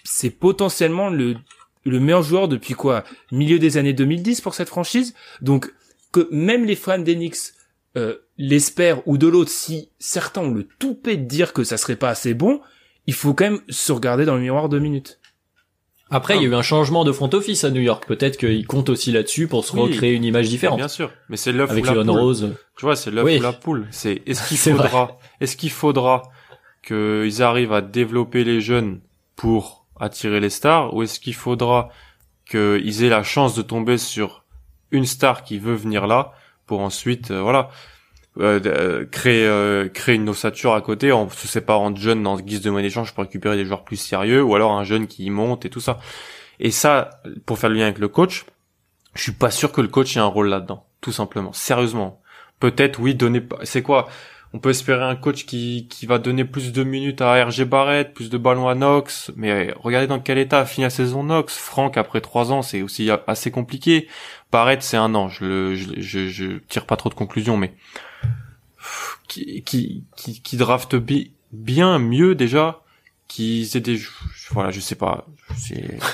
c'est 0.04 0.30
potentiellement 0.30 1.10
le 1.10 1.36
le 1.84 1.98
meilleur 1.98 2.22
joueur 2.22 2.48
depuis 2.48 2.74
quoi? 2.74 3.04
Milieu 3.32 3.58
des 3.58 3.76
années 3.76 3.92
2010 3.92 4.40
pour 4.40 4.54
cette 4.54 4.68
franchise? 4.68 5.14
Donc 5.40 5.72
que 6.12 6.28
même 6.30 6.64
les 6.64 6.76
fans 6.76 7.02
Knicks 7.02 7.54
euh, 7.96 8.18
l'espèrent 8.38 9.06
ou 9.06 9.18
de 9.18 9.26
l'autre, 9.26 9.50
si 9.50 9.90
certains 9.98 10.42
ont 10.42 10.54
le 10.54 10.68
toupet 10.78 11.16
de 11.16 11.24
dire 11.24 11.52
que 11.52 11.64
ça 11.64 11.76
serait 11.76 11.96
pas 11.96 12.10
assez 12.10 12.34
bon, 12.34 12.60
il 13.06 13.14
faut 13.14 13.34
quand 13.34 13.50
même 13.50 13.62
se 13.68 13.92
regarder 13.92 14.24
dans 14.24 14.36
le 14.36 14.42
miroir 14.42 14.68
deux 14.68 14.78
minutes. 14.78 15.18
Après, 16.12 16.36
il 16.36 16.42
y 16.42 16.44
a 16.46 16.48
eu 16.48 16.54
un 16.54 16.62
changement 16.62 17.04
de 17.04 17.12
front 17.12 17.30
office 17.32 17.64
à 17.64 17.70
New 17.70 17.80
York. 17.80 18.04
Peut-être 18.06 18.36
qu'ils 18.36 18.66
comptent 18.66 18.90
aussi 18.90 19.10
là-dessus 19.12 19.48
pour 19.48 19.64
se 19.64 19.74
Oui. 19.74 19.82
recréer 19.82 20.12
une 20.12 20.24
image 20.24 20.48
différente. 20.48 20.78
Bien 20.78 20.88
sûr, 20.88 21.10
mais 21.28 21.36
c'est 21.36 21.52
l'œuf 21.52 21.70
ou 21.72 21.82
la 21.82 21.92
poule. 21.94 22.10
Rose. 22.10 22.54
Tu 22.76 22.84
vois, 22.84 22.96
c'est 22.96 23.10
l'œuf 23.10 23.24
Oui. 23.24 23.38
ou 23.38 23.42
la 23.42 23.52
poule. 23.52 23.88
C'est 23.90 24.22
est-ce 24.26 24.46
qu'il 24.46 24.58
faudra, 24.76 25.18
est-ce 25.40 25.56
qu'il 25.56 25.70
faudra 25.70 26.22
qu'ils 26.86 27.42
arrivent 27.42 27.72
à 27.72 27.80
développer 27.80 28.44
les 28.44 28.60
jeunes 28.60 29.00
pour 29.36 29.86
attirer 29.98 30.40
les 30.40 30.50
stars, 30.50 30.92
ou 30.94 31.02
est-ce 31.02 31.20
qu'il 31.20 31.34
faudra 31.34 31.88
qu'ils 32.50 33.04
aient 33.04 33.08
la 33.08 33.22
chance 33.22 33.54
de 33.54 33.62
tomber 33.62 33.98
sur 33.98 34.44
une 34.90 35.06
star 35.06 35.44
qui 35.44 35.58
veut 35.58 35.74
venir 35.74 36.06
là 36.06 36.32
pour 36.66 36.80
ensuite, 36.80 37.30
euh, 37.30 37.40
voilà, 37.40 37.70
euh, 38.38 38.60
euh, 38.64 39.04
créer 39.04 39.46
euh, 39.46 39.88
créer 39.88 40.14
une 40.14 40.28
ossature 40.30 40.72
à 40.72 40.80
côté 40.80 41.12
en 41.12 41.28
se 41.28 41.46
séparant 41.46 41.90
de 41.90 41.98
jeunes 41.98 42.22
dans 42.22 42.40
guise 42.40 42.62
de 42.62 42.70
monnaie 42.70 42.84
d'échange 42.84 43.12
pour 43.12 43.24
récupérer 43.24 43.56
des 43.56 43.66
joueurs 43.66 43.84
plus 43.84 43.96
sérieux, 43.96 44.42
ou 44.42 44.54
alors 44.54 44.72
un 44.72 44.84
jeune 44.84 45.06
qui 45.06 45.28
monte 45.28 45.66
et 45.66 45.70
tout 45.70 45.80
ça. 45.80 46.00
Et 46.58 46.70
ça, 46.70 47.10
pour 47.44 47.58
faire 47.58 47.68
le 47.68 47.76
lien 47.76 47.84
avec 47.84 47.98
le 47.98 48.08
coach, 48.08 48.46
je 49.14 49.22
suis 49.22 49.32
pas 49.32 49.50
sûr 49.50 49.70
que 49.72 49.82
le 49.82 49.88
coach 49.88 50.16
ait 50.16 50.20
un 50.20 50.26
rôle 50.26 50.48
là-dedans, 50.48 50.86
tout 51.00 51.12
simplement. 51.12 51.52
Sérieusement. 51.52 52.22
Peut-être, 52.58 53.00
oui, 53.00 53.14
donner, 53.14 53.42
c'est 53.64 53.82
quoi? 53.82 54.08
On 54.54 54.58
peut 54.58 54.70
espérer 54.70 55.02
un 55.02 55.16
coach 55.16 55.46
qui, 55.46 55.88
qui 55.90 56.06
va 56.06 56.18
donner 56.18 56.44
plus 56.44 56.72
de 56.72 56.84
minutes 56.84 57.20
à 57.20 57.44
RG 57.44 57.64
Barrett, 57.64 58.14
plus 58.14 58.30
de 58.30 58.38
ballons 58.38 58.68
à 58.68 58.74
Knox, 58.74 59.32
mais 59.34 59.74
regardez 59.76 60.06
dans 60.06 60.20
quel 60.20 60.38
état 60.38 60.60
a 60.60 60.66
fini 60.66 60.84
la 60.84 60.90
saison 60.90 61.22
Knox. 61.22 61.56
Franck, 61.56 61.96
après 61.96 62.20
trois 62.20 62.52
ans, 62.52 62.62
c'est 62.62 62.82
aussi 62.82 63.10
assez 63.26 63.50
compliqué. 63.50 64.08
Barrett, 64.52 64.82
c'est 64.82 64.98
un 64.98 65.14
an. 65.14 65.28
Je, 65.28 65.44
le, 65.44 66.60
tire 66.68 66.86
pas 66.86 66.96
trop 66.96 67.08
de 67.08 67.14
conclusions, 67.14 67.56
mais 67.56 67.72
qui, 69.26 69.62
qui, 69.62 70.56
bien 71.52 71.98
mieux 71.98 72.34
déjà, 72.34 72.82
qui 73.28 73.64
c'est 73.64 73.80
des, 73.80 73.98
voilà, 74.50 74.70
je 74.70 74.80
sais 74.80 74.94
pas, 74.94 75.26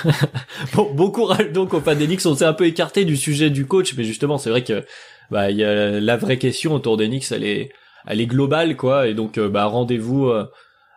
Bon, 0.73 0.93
bon 0.93 1.11
courage 1.11 1.51
donc 1.51 1.73
des 1.95 2.07
Knicks. 2.07 2.25
On 2.25 2.35
s'est 2.35 2.45
un 2.45 2.53
peu 2.53 2.65
écarté 2.65 3.03
du 3.03 3.17
sujet 3.17 3.49
du 3.49 3.65
coach, 3.65 3.93
mais 3.97 4.05
justement, 4.05 4.37
c'est 4.37 4.49
vrai 4.49 4.63
que 4.63 4.85
bah 5.29 5.51
il 5.51 5.57
y 5.57 5.63
a 5.63 5.99
la 5.99 6.17
vraie 6.17 6.37
question 6.37 6.73
autour 6.73 6.97
Knicks, 7.05 7.31
elle 7.31 7.43
est 7.43 7.71
elle 8.07 8.21
est 8.21 8.27
globale 8.27 8.77
quoi. 8.77 9.07
Et 9.07 9.13
donc 9.13 9.37
euh, 9.37 9.49
bah 9.49 9.65
rendez-vous 9.65 10.27
euh, 10.27 10.49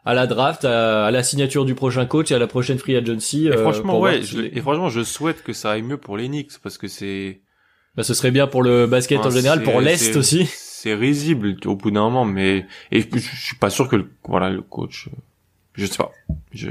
à 0.05 0.15
la 0.15 0.27
draft, 0.27 0.65
à, 0.65 1.07
à 1.07 1.11
la 1.11 1.23
signature 1.23 1.65
du 1.65 1.75
prochain 1.75 2.07
coach 2.07 2.31
et 2.31 2.35
à 2.35 2.39
la 2.39 2.47
prochaine 2.47 2.79
free 2.79 2.97
agency. 2.97 3.47
Et 3.47 3.53
euh, 3.53 3.59
franchement, 3.63 4.01
ouais, 4.01 4.23
je, 4.23 4.41
et 4.41 4.61
franchement, 4.61 4.89
je 4.89 5.03
souhaite 5.03 5.43
que 5.43 5.53
ça 5.53 5.73
aille 5.73 5.83
mieux 5.83 5.97
pour 5.99 6.17
les 6.17 6.29
Knicks 6.29 6.59
parce 6.63 6.79
que 6.79 6.89
c'est. 6.89 7.41
bah, 7.97 8.03
ce 8.03 8.15
serait 8.15 8.31
bien 8.33 8.47
pour 8.47 8.63
le 8.63 8.87
basket 8.87 9.19
enfin, 9.21 9.29
en 9.29 9.33
général, 9.33 9.63
pour 9.63 9.81
l'est 9.81 10.17
aussi. 10.17 10.47
C'est 10.55 10.95
risible 10.95 11.55
au 11.67 11.77
bout 11.77 11.93
d'un 11.93 12.01
moment, 12.03 12.25
mais 12.25 12.67
et 12.91 13.03
je, 13.03 13.07
je 13.17 13.41
suis 13.47 13.57
pas 13.57 13.71
sûr 13.71 13.89
que 13.89 13.95
le, 13.97 14.11
voilà 14.25 14.51
le 14.51 14.63
coach. 14.63 15.09
Je 15.75 15.87
sais 15.87 15.97
pas. 15.97 16.11
Je, 16.53 16.69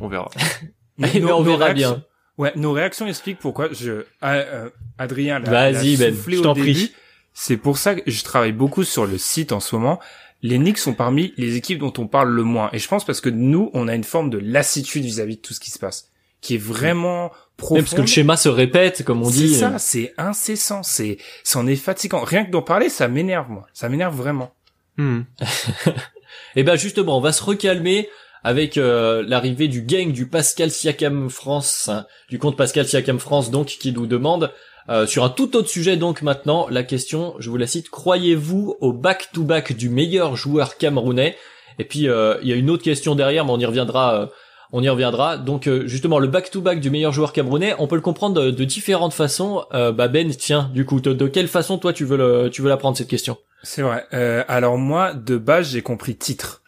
on 0.00 0.08
verra. 0.08 0.30
mais 0.98 1.18
Nos- 1.20 1.32
on 1.38 1.42
verra 1.42 1.72
bien. 1.72 2.04
Ouais, 2.36 2.52
nos 2.54 2.72
réactions 2.72 3.06
expliquent 3.08 3.38
pourquoi 3.40 3.68
je, 3.72 4.04
ah, 4.20 4.34
euh, 4.34 4.68
Adrien 4.98 5.38
l'a 5.40 5.72
Vas-y, 5.72 5.96
Ben, 5.96 6.14
je 6.14 6.36
au 6.36 6.42
t'en 6.42 6.52
début. 6.52 6.72
prie. 6.72 6.92
C'est 7.32 7.56
pour 7.56 7.78
ça 7.78 7.94
que 7.96 8.08
je 8.10 8.22
travaille 8.22 8.52
beaucoup 8.52 8.84
sur 8.84 9.06
le 9.06 9.16
site 9.18 9.50
en 9.52 9.60
ce 9.60 9.74
moment. 9.74 9.98
Les 10.42 10.58
Knicks 10.58 10.78
sont 10.78 10.94
parmi 10.94 11.34
les 11.36 11.56
équipes 11.56 11.78
dont 11.80 11.92
on 11.98 12.06
parle 12.06 12.30
le 12.30 12.42
moins. 12.44 12.70
Et 12.72 12.78
je 12.78 12.86
pense 12.88 13.04
parce 13.04 13.20
que 13.20 13.28
nous, 13.28 13.70
on 13.74 13.88
a 13.88 13.94
une 13.94 14.04
forme 14.04 14.30
de 14.30 14.38
lassitude 14.38 15.04
vis-à-vis 15.04 15.36
de 15.36 15.40
tout 15.42 15.52
ce 15.54 15.60
qui 15.60 15.70
se 15.70 15.78
passe, 15.78 16.10
qui 16.40 16.54
est 16.54 16.62
vraiment 16.62 17.22
Même 17.22 17.30
profonde. 17.56 17.78
parce 17.80 17.94
que 17.94 18.00
le 18.02 18.06
schéma 18.06 18.36
se 18.36 18.48
répète, 18.48 19.04
comme 19.04 19.22
on 19.22 19.30
C'est 19.30 19.38
dit. 19.38 19.54
ça, 19.54 19.78
c'est 19.78 20.14
incessant, 20.16 20.82
c'est, 20.84 21.18
c'en 21.42 21.66
est 21.66 21.76
fatigant. 21.76 22.22
Rien 22.22 22.44
que 22.44 22.50
d'en 22.52 22.62
parler, 22.62 22.88
ça 22.88 23.08
m'énerve, 23.08 23.50
moi. 23.50 23.66
Ça 23.72 23.88
m'énerve 23.88 24.16
vraiment. 24.16 24.54
Hmm. 24.96 25.22
Et 26.56 26.62
ben 26.62 26.76
justement, 26.76 27.18
on 27.18 27.20
va 27.20 27.32
se 27.32 27.42
recalmer 27.42 28.08
avec 28.44 28.78
euh, 28.78 29.24
l'arrivée 29.26 29.68
du 29.68 29.82
gang 29.82 30.12
du 30.12 30.26
Pascal 30.26 30.70
Siakam 30.70 31.28
France, 31.30 31.88
hein, 31.88 32.06
du 32.28 32.38
compte 32.38 32.56
Pascal 32.56 32.86
Siakam 32.86 33.18
France 33.18 33.50
donc 33.50 33.66
qui 33.66 33.92
nous 33.92 34.06
demande 34.06 34.52
euh, 34.88 35.06
sur 35.06 35.24
un 35.24 35.28
tout 35.28 35.56
autre 35.56 35.68
sujet 35.68 35.96
donc 35.96 36.22
maintenant 36.22 36.66
la 36.70 36.82
question, 36.82 37.34
je 37.38 37.50
vous 37.50 37.56
la 37.56 37.66
cite, 37.66 37.90
croyez-vous 37.90 38.76
au 38.80 38.92
back-to-back 38.92 39.74
du 39.74 39.88
meilleur 39.88 40.36
joueur 40.36 40.76
camerounais? 40.76 41.36
Et 41.78 41.84
puis 41.84 42.08
euh, 42.08 42.36
il 42.42 42.48
y 42.48 42.52
a 42.52 42.56
une 42.56 42.70
autre 42.70 42.82
question 42.82 43.14
derrière, 43.14 43.44
mais 43.44 43.52
on 43.52 43.58
y 43.58 43.66
reviendra. 43.66 44.14
euh, 44.14 44.26
on 44.72 44.82
y 44.82 44.88
reviendra. 44.88 45.38
Donc 45.38 45.66
euh, 45.66 45.86
justement 45.86 46.18
le 46.18 46.26
back-to-back 46.26 46.80
du 46.80 46.90
meilleur 46.90 47.12
joueur 47.12 47.32
camerounais, 47.32 47.74
on 47.78 47.86
peut 47.86 47.94
le 47.94 48.02
comprendre 48.02 48.50
de, 48.50 48.64
différentes 48.64 49.14
façons. 49.14 49.64
Bah 49.72 50.08
Ben, 50.08 50.30
tiens, 50.30 50.70
du 50.74 50.84
coup, 50.84 51.00
de, 51.00 51.26
quelle 51.26 51.48
façon 51.48 51.78
toi 51.78 51.92
tu 51.92 52.04
veux 52.04 52.18
le, 52.18 52.50
tu 52.50 52.60
veux 52.60 52.68
la 52.68 52.76
prendre 52.76 52.96
cette 52.96 53.08
question? 53.08 53.38
C'est 53.62 53.82
vrai. 53.82 54.06
Alors 54.48 54.76
moi, 54.76 55.14
de 55.14 55.38
base, 55.38 55.70
j'ai 55.70 55.82
compris 55.82 56.16
titre. 56.16 56.62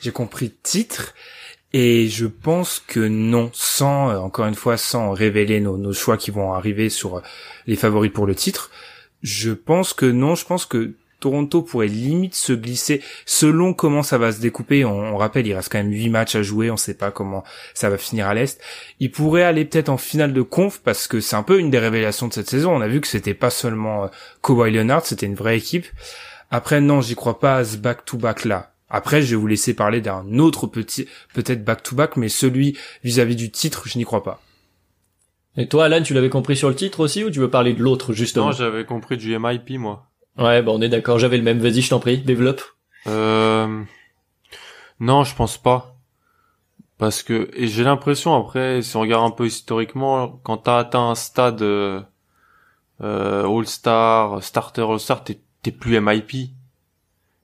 J'ai 0.00 0.10
compris 0.10 0.52
titre. 0.62 1.14
Et 1.76 2.06
je 2.06 2.26
pense 2.26 2.80
que 2.86 3.00
non, 3.00 3.50
sans, 3.52 4.08
euh, 4.08 4.18
encore 4.18 4.46
une 4.46 4.54
fois, 4.54 4.76
sans 4.76 5.10
révéler 5.10 5.58
nos, 5.58 5.92
choix 5.92 6.16
qui 6.16 6.30
vont 6.30 6.52
arriver 6.52 6.88
sur 6.88 7.16
euh, 7.16 7.20
les 7.66 7.74
favoris 7.74 8.12
pour 8.12 8.26
le 8.26 8.36
titre, 8.36 8.70
je 9.22 9.50
pense 9.50 9.92
que 9.92 10.06
non, 10.06 10.36
je 10.36 10.44
pense 10.44 10.66
que 10.66 10.94
Toronto 11.18 11.62
pourrait 11.62 11.88
limite 11.88 12.36
se 12.36 12.52
glisser 12.52 13.02
selon 13.26 13.74
comment 13.74 14.04
ça 14.04 14.18
va 14.18 14.30
se 14.30 14.40
découper. 14.40 14.84
On, 14.84 15.16
rappelle, 15.16 15.48
il 15.48 15.54
reste 15.54 15.72
quand 15.72 15.78
même 15.78 15.90
huit 15.90 16.10
matchs 16.10 16.36
à 16.36 16.42
jouer, 16.42 16.70
on 16.70 16.76
sait 16.76 16.94
pas 16.94 17.10
comment 17.10 17.42
ça 17.72 17.90
va 17.90 17.98
finir 17.98 18.28
à 18.28 18.34
l'Est. 18.34 18.60
Il 19.00 19.10
pourrait 19.10 19.42
aller 19.42 19.64
peut-être 19.64 19.88
en 19.88 19.96
finale 19.96 20.32
de 20.32 20.42
conf 20.42 20.80
parce 20.80 21.08
que 21.08 21.18
c'est 21.18 21.34
un 21.34 21.42
peu 21.42 21.58
une 21.58 21.70
des 21.70 21.80
révélations 21.80 22.28
de 22.28 22.34
cette 22.34 22.48
saison. 22.48 22.76
On 22.76 22.82
a 22.82 22.88
vu 22.88 23.00
que 23.00 23.08
c'était 23.08 23.34
pas 23.34 23.50
seulement 23.50 24.04
euh, 24.04 24.08
Kawhi 24.42 24.70
Leonard, 24.70 25.04
c'était 25.06 25.26
une 25.26 25.34
vraie 25.34 25.56
équipe. 25.56 25.86
Après, 26.52 26.80
non, 26.80 27.00
j'y 27.00 27.16
crois 27.16 27.40
pas 27.40 27.56
à 27.56 27.64
ce 27.64 27.78
back-to-back 27.78 28.44
là. 28.44 28.73
Après, 28.90 29.22
je 29.22 29.30
vais 29.30 29.36
vous 29.36 29.46
laisser 29.46 29.74
parler 29.74 30.00
d'un 30.00 30.38
autre 30.38 30.66
petit, 30.66 31.06
peut-être 31.32 31.64
back-to-back, 31.64 32.16
mais 32.16 32.28
celui 32.28 32.76
vis-à-vis 33.02 33.36
du 33.36 33.50
titre, 33.50 33.88
je 33.88 33.98
n'y 33.98 34.04
crois 34.04 34.22
pas. 34.22 34.40
Et 35.56 35.68
toi, 35.68 35.84
Alan, 35.84 36.02
tu 36.02 36.14
l'avais 36.14 36.30
compris 36.30 36.56
sur 36.56 36.68
le 36.68 36.74
titre 36.74 37.00
aussi 37.00 37.24
ou 37.24 37.30
tu 37.30 37.38
veux 37.38 37.50
parler 37.50 37.74
de 37.74 37.82
l'autre 37.82 38.12
justement? 38.12 38.46
Non, 38.46 38.52
j'avais 38.52 38.84
compris 38.84 39.16
du 39.16 39.36
MIP 39.38 39.78
moi. 39.78 40.06
Ouais, 40.36 40.62
bon, 40.62 40.78
on 40.78 40.82
est 40.82 40.88
d'accord, 40.88 41.18
j'avais 41.18 41.36
le 41.36 41.44
même. 41.44 41.60
Vas-y, 41.60 41.80
je 41.80 41.90
t'en 41.90 42.00
prie, 42.00 42.18
développe. 42.18 42.62
Euh... 43.06 43.82
Non, 44.98 45.22
je 45.22 45.34
pense 45.34 45.58
pas. 45.58 45.96
Parce 46.98 47.22
que 47.22 47.50
et 47.54 47.66
j'ai 47.66 47.84
l'impression 47.84 48.34
après, 48.34 48.82
si 48.82 48.96
on 48.96 49.00
regarde 49.00 49.24
un 49.24 49.34
peu 49.34 49.46
historiquement, 49.46 50.40
quand 50.42 50.58
t'as 50.58 50.78
atteint 50.78 51.10
un 51.10 51.14
stade 51.14 51.62
euh, 51.62 52.00
euh, 53.00 53.46
All-Star, 53.46 54.42
Starter 54.42 54.82
All-Star, 54.82 55.24
t'es 55.24 55.40
t'es 55.62 55.72
plus 55.72 56.00
MIP. 56.00 56.50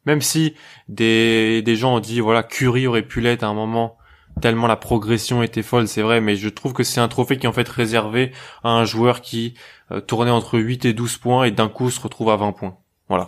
Même 0.06 0.20
si 0.22 0.54
des 0.88 1.62
des 1.62 1.76
gens 1.76 1.96
ont 1.96 2.00
dit 2.00 2.20
voilà 2.20 2.42
Curry 2.42 2.86
aurait 2.86 3.02
pu 3.02 3.20
l'être 3.20 3.42
à 3.42 3.46
un 3.48 3.54
moment 3.54 3.96
tellement 4.40 4.66
la 4.66 4.76
progression 4.76 5.42
était 5.42 5.62
folle, 5.62 5.88
c'est 5.88 6.02
vrai, 6.02 6.20
mais 6.20 6.36
je 6.36 6.48
trouve 6.48 6.72
que 6.72 6.82
c'est 6.84 7.00
un 7.00 7.08
trophée 7.08 7.36
qui 7.36 7.44
est 7.46 7.48
en 7.48 7.52
fait 7.52 7.68
réservé 7.68 8.32
à 8.64 8.70
un 8.70 8.84
joueur 8.84 9.20
qui 9.20 9.54
euh, 9.92 10.00
tournait 10.00 10.30
entre 10.30 10.58
8 10.58 10.84
et 10.86 10.92
12 10.94 11.18
points 11.18 11.44
et 11.44 11.50
d'un 11.50 11.68
coup 11.68 11.90
se 11.90 12.00
retrouve 12.00 12.30
à 12.30 12.36
20 12.36 12.52
points. 12.52 12.76
Voilà. 13.08 13.26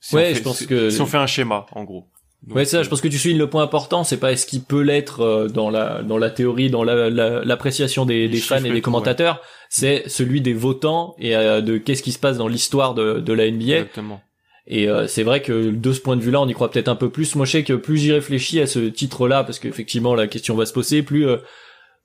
Si 0.00 0.14
Ouais, 0.14 0.28
fait- 0.32 0.34
je 0.36 0.42
pense 0.42 0.58
si- 0.58 0.66
que- 0.66 0.90
si 0.90 1.00
on 1.02 1.06
fait 1.06 1.18
un 1.18 1.26
schéma 1.26 1.66
en 1.72 1.82
gros. 1.84 2.06
Donc, 2.46 2.56
ouais, 2.56 2.64
ça, 2.64 2.78
euh, 2.78 2.82
je 2.84 2.88
pense 2.88 3.00
que 3.00 3.08
tu 3.08 3.18
soulignes 3.18 3.36
le 3.36 3.50
point 3.50 3.64
important, 3.64 4.04
c'est 4.04 4.16
pas 4.20 4.30
est-ce 4.32 4.46
qu'il 4.46 4.62
peut 4.62 4.80
l'être 4.80 5.20
euh, 5.22 5.48
dans 5.48 5.70
la 5.70 6.02
dans 6.04 6.18
la 6.18 6.30
théorie, 6.30 6.70
dans 6.70 6.84
la- 6.84 7.10
la- 7.10 7.44
l'appréciation 7.44 8.06
des, 8.06 8.28
des 8.28 8.38
fans 8.38 8.58
et 8.64 8.70
des 8.70 8.80
commentateurs, 8.80 9.42
c'est 9.68 10.04
celui 10.08 10.40
des 10.40 10.54
votants 10.54 11.16
et 11.18 11.32
de 11.32 11.78
qu'est-ce 11.78 12.02
qui 12.04 12.12
se 12.12 12.18
passe 12.20 12.38
dans 12.38 12.46
l'histoire 12.48 12.94
de, 12.94 13.14
de 13.18 13.32
la 13.32 13.46
NBA. 13.50 13.78
Exactement. 13.78 14.22
Et 14.70 14.88
euh, 14.88 15.06
c'est 15.06 15.22
vrai 15.22 15.42
que 15.42 15.70
de 15.70 15.92
ce 15.92 16.00
point 16.00 16.16
de 16.16 16.22
vue-là, 16.22 16.40
on 16.40 16.48
y 16.48 16.52
croit 16.52 16.70
peut-être 16.70 16.88
un 16.88 16.96
peu 16.96 17.10
plus. 17.10 17.34
Moi, 17.34 17.46
je 17.46 17.52
sais 17.52 17.64
que 17.64 17.72
plus 17.72 17.96
j'y 17.96 18.12
réfléchis 18.12 18.60
à 18.60 18.66
ce 18.66 18.80
titre-là, 18.80 19.42
parce 19.42 19.58
qu'effectivement, 19.58 20.14
la 20.14 20.26
question 20.26 20.54
va 20.54 20.66
se 20.66 20.72
poser, 20.72 21.02
plus 21.02 21.26
euh, 21.26 21.38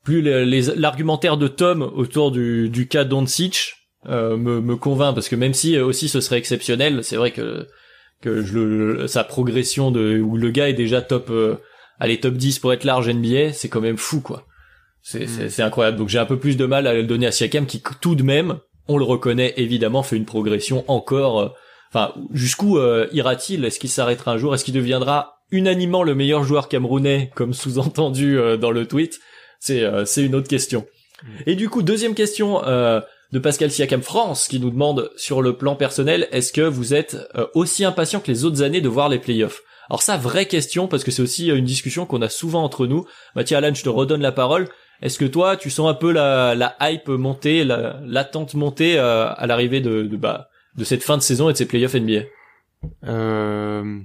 plus 0.04 0.22
l'argumentaire 0.22 1.36
de 1.36 1.48
Tom 1.48 1.82
autour 1.82 2.30
du, 2.30 2.68
du 2.68 2.86
cas 2.86 3.04
Doncic 3.04 3.74
euh, 4.06 4.36
me, 4.36 4.60
me 4.60 4.76
convainc 4.76 5.14
parce 5.14 5.30
que 5.30 5.36
même 5.36 5.54
si 5.54 5.76
euh, 5.76 5.84
aussi 5.84 6.08
ce 6.08 6.20
serait 6.20 6.36
exceptionnel, 6.36 7.02
c'est 7.02 7.16
vrai 7.16 7.30
que 7.30 7.66
que 8.20 8.42
je 8.42 9.06
sa 9.06 9.24
progression 9.24 9.90
de 9.90 10.20
où 10.20 10.36
le 10.36 10.50
gars 10.50 10.68
est 10.68 10.74
déjà 10.74 11.00
top 11.00 11.28
euh, 11.30 11.56
allez 11.98 12.20
top 12.20 12.34
10 12.34 12.58
pour 12.58 12.72
être 12.74 12.84
large 12.84 13.08
NBA, 13.08 13.54
c'est 13.54 13.70
quand 13.70 13.80
même 13.80 13.96
fou 13.96 14.20
quoi. 14.20 14.46
C'est 15.02 15.24
mm. 15.24 15.48
c'est 15.48 15.62
incroyable. 15.62 15.96
Donc 15.96 16.10
j'ai 16.10 16.18
un 16.18 16.26
peu 16.26 16.38
plus 16.38 16.58
de 16.58 16.66
mal 16.66 16.86
à 16.86 16.92
le 16.92 17.04
donner 17.04 17.26
à 17.26 17.32
Siakam 17.32 17.64
qui 17.64 17.82
tout 18.02 18.14
de 18.14 18.22
même, 18.22 18.58
on 18.88 18.98
le 18.98 19.04
reconnaît 19.04 19.54
évidemment, 19.56 20.02
fait 20.02 20.16
une 20.16 20.26
progression 20.26 20.84
encore 20.86 21.40
euh, 21.40 21.48
enfin 21.94 22.12
jusqu'où 22.32 22.78
ira-t-il? 23.12 23.64
Est-ce 23.64 23.78
qu'il 23.78 23.90
s'arrêtera 23.90 24.32
un 24.32 24.38
jour? 24.38 24.54
Est-ce 24.54 24.64
qu'il 24.64 24.74
deviendra 24.74 25.36
unanimement 25.50 26.02
le 26.02 26.14
meilleur 26.14 26.42
joueur 26.42 26.68
camerounais 26.68 27.30
comme 27.34 27.54
sous-entendu 27.54 28.38
dans 28.60 28.72
le 28.72 28.86
tweet? 28.86 29.20
C'est 29.60 29.84
c'est 30.04 30.24
une 30.24 30.34
autre 30.34 30.48
question. 30.48 30.84
Mm. 31.22 31.28
Et 31.46 31.54
du 31.54 31.68
coup, 31.68 31.82
deuxième 31.82 32.14
question 32.14 32.64
euh, 32.66 33.00
de 33.32 33.38
Pascal 33.38 33.70
Siakam 33.70 34.02
France 34.02 34.48
qui 34.48 34.60
nous 34.60 34.70
demande 34.70 35.10
sur 35.16 35.42
le 35.42 35.56
plan 35.56 35.76
personnel, 35.76 36.28
est-ce 36.32 36.52
que 36.52 36.60
vous 36.60 36.94
êtes 36.94 37.16
euh, 37.34 37.46
aussi 37.54 37.84
impatient 37.84 38.20
que 38.20 38.30
les 38.30 38.44
autres 38.44 38.62
années 38.62 38.80
de 38.80 38.88
voir 38.88 39.08
les 39.08 39.18
playoffs? 39.18 39.62
Alors 39.90 40.02
ça, 40.02 40.16
vraie 40.16 40.46
question, 40.46 40.88
parce 40.88 41.04
que 41.04 41.10
c'est 41.10 41.22
aussi 41.22 41.50
euh, 41.50 41.56
une 41.56 41.64
discussion 41.64 42.06
qu'on 42.06 42.22
a 42.22 42.28
souvent 42.28 42.62
entre 42.62 42.86
nous. 42.86 43.06
Mathieu 43.34 43.56
Alan, 43.56 43.74
je 43.74 43.82
te 43.82 43.88
redonne 43.88 44.22
la 44.22 44.32
parole. 44.32 44.68
Est-ce 45.02 45.18
que 45.18 45.24
toi, 45.24 45.56
tu 45.56 45.70
sens 45.70 45.90
un 45.90 45.94
peu 45.94 46.12
la, 46.12 46.54
la 46.54 46.76
hype 46.80 47.08
monter, 47.08 47.64
l'attente 47.64 48.54
monter 48.54 48.98
euh, 48.98 49.26
à 49.28 49.46
l'arrivée 49.46 49.80
de, 49.80 50.02
de, 50.02 50.16
bah, 50.16 50.48
de 50.76 50.84
cette 50.84 51.02
fin 51.02 51.16
de 51.16 51.22
saison 51.22 51.48
et 51.48 51.52
de 51.52 51.58
ces 51.58 51.66
playoffs 51.66 51.94
NBA 51.94 52.22
euh, 53.04 54.00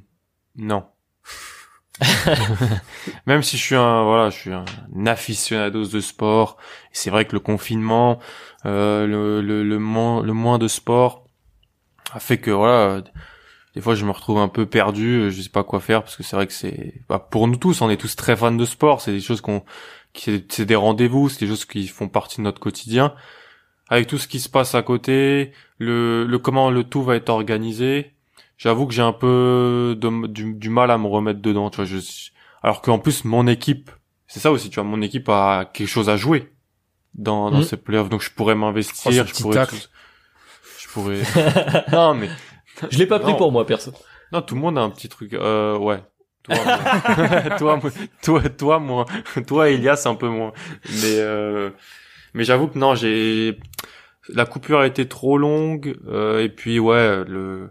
Non. 0.56 0.86
Même 3.26 3.44
si 3.44 3.58
je 3.58 3.64
suis 3.64 3.76
un 3.76 4.04
voilà, 4.04 4.30
je 4.30 4.38
suis 4.38 4.52
un 4.52 4.66
aficionados 5.06 5.88
de 5.88 6.00
sport. 6.00 6.58
C'est 6.92 7.10
vrai 7.10 7.26
que 7.26 7.34
le 7.34 7.40
confinement, 7.40 8.20
euh, 8.66 9.06
le, 9.06 9.42
le, 9.42 9.64
le, 9.64 9.80
moins, 9.80 10.24
le 10.24 10.34
moins 10.34 10.58
de 10.58 10.68
sport 10.68 11.26
a 12.14 12.20
fait 12.20 12.38
que 12.38 12.52
voilà, 12.52 13.04
des 13.76 13.82
fois 13.82 13.96
je 13.96 14.06
me 14.06 14.12
retrouve 14.12 14.40
un 14.40 14.48
peu 14.48 14.66
perdu, 14.66 15.30
je 15.30 15.42
sais 15.42 15.50
pas 15.50 15.64
quoi 15.64 15.80
faire 15.80 16.02
parce 16.04 16.16
que 16.16 16.24
c'est 16.24 16.36
vrai 16.36 16.48
que 16.48 16.54
c'est 16.54 17.02
bah, 17.10 17.20
pour 17.20 17.48
nous 17.48 17.58
tous, 17.58 17.82
on 17.82 17.90
est 17.90 17.98
tous 17.98 18.16
très 18.16 18.36
fans 18.36 18.52
de 18.52 18.66
sport. 18.66 19.02
C'est 19.02 19.12
des 19.12 19.22
choses 19.22 19.42
qu'on, 19.42 19.64
c'est 20.14 20.66
des 20.66 20.76
rendez-vous, 20.76 21.30
c'est 21.30 21.42
des 21.42 21.48
choses 21.48 21.66
qui 21.66 21.88
font 21.88 22.08
partie 22.08 22.38
de 22.38 22.44
notre 22.44 22.60
quotidien. 22.60 23.14
Avec 23.90 24.08
tout 24.08 24.18
ce 24.18 24.28
qui 24.28 24.40
se 24.40 24.50
passe 24.50 24.76
à 24.76 24.82
côté, 24.84 25.52
le, 25.78 26.26
le 26.26 26.40
comment 26.40 26.70
le 26.70 26.84
tout 26.84 27.04
va 27.04 27.16
être 27.16 27.30
organisé, 27.30 28.14
j'avoue 28.58 28.86
que 28.86 28.94
j'ai 28.94 29.02
un 29.02 29.14
peu 29.14 29.98
de, 30.00 30.28
du, 30.28 30.70
mal 30.70 30.92
à 30.92 30.98
me 30.98 31.08
remettre 31.08 31.42
dedans, 31.42 31.70
tu 31.70 31.78
vois. 31.78 31.86
Je, 31.86 31.98
alors 32.62 32.82
qu'en 32.82 33.00
plus 33.00 33.26
mon 33.26 33.48
équipe, 33.48 33.90
c'est 34.28 34.40
ça 34.40 34.52
aussi, 34.52 34.70
tu 34.70 34.76
vois, 34.76 34.84
mon 34.84 35.02
équipe 35.02 35.28
a 35.30 35.70
quelque 35.74 35.88
chose 35.88 36.10
à 36.10 36.18
jouer 36.18 36.54
dans, 37.16 37.50
dans 37.50 37.60
mmh. 37.60 37.64
ces 37.64 37.78
playoffs, 37.78 38.10
donc 38.10 38.22
je 38.22 38.30
pourrais 38.32 38.56
m'investir, 38.56 39.26
oh, 39.26 39.28
je 39.28 39.42
pourrais, 39.42 39.66
je 40.78 40.88
pourrais. 40.90 41.22
non 41.92 42.14
mais 42.14 42.30
je 42.92 42.98
l'ai 42.98 43.08
pas 43.08 43.20
pris 43.20 43.36
pour 43.36 43.52
moi 43.52 43.66
perso. 43.66 43.92
Non, 44.32 44.42
tout 44.42 44.56
le 44.56 44.62
monde 44.62 44.78
a 44.78 44.82
un 44.82 44.90
petit 44.90 45.10
truc. 45.10 45.34
Euh, 45.34 45.78
ouais. 45.78 46.02
Toi, 46.44 46.58
toi, 47.58 47.80
toi, 48.22 48.50
toi, 48.50 48.80
moi, 48.80 49.06
toi, 49.48 49.70
Elias, 49.70 50.04
un 50.06 50.16
peu 50.16 50.28
moins. 50.28 50.54
Mais, 50.90 51.18
euh, 51.20 51.72
mais 52.40 52.46
j'avoue 52.46 52.68
que 52.70 52.80
non, 52.80 52.96
j'ai 52.96 53.60
la 54.30 54.46
coupure 54.46 54.80
a 54.80 54.88
été 54.88 55.08
trop 55.08 55.38
longue. 55.38 55.98
Euh, 56.08 56.42
et 56.44 56.50
puis 56.50 56.80
ouais, 56.80 57.26
le 57.26 57.70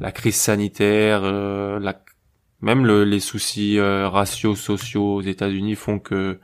la 0.00 0.12
crise 0.12 0.36
sanitaire, 0.36 1.22
euh, 1.24 1.78
la, 1.80 2.02
même 2.62 2.86
le, 2.86 3.04
les 3.04 3.20
soucis 3.20 3.78
euh, 3.78 4.08
raciaux, 4.08 4.56
sociaux 4.56 5.16
aux 5.16 5.22
États-Unis 5.22 5.74
font 5.76 5.98
que 5.98 6.40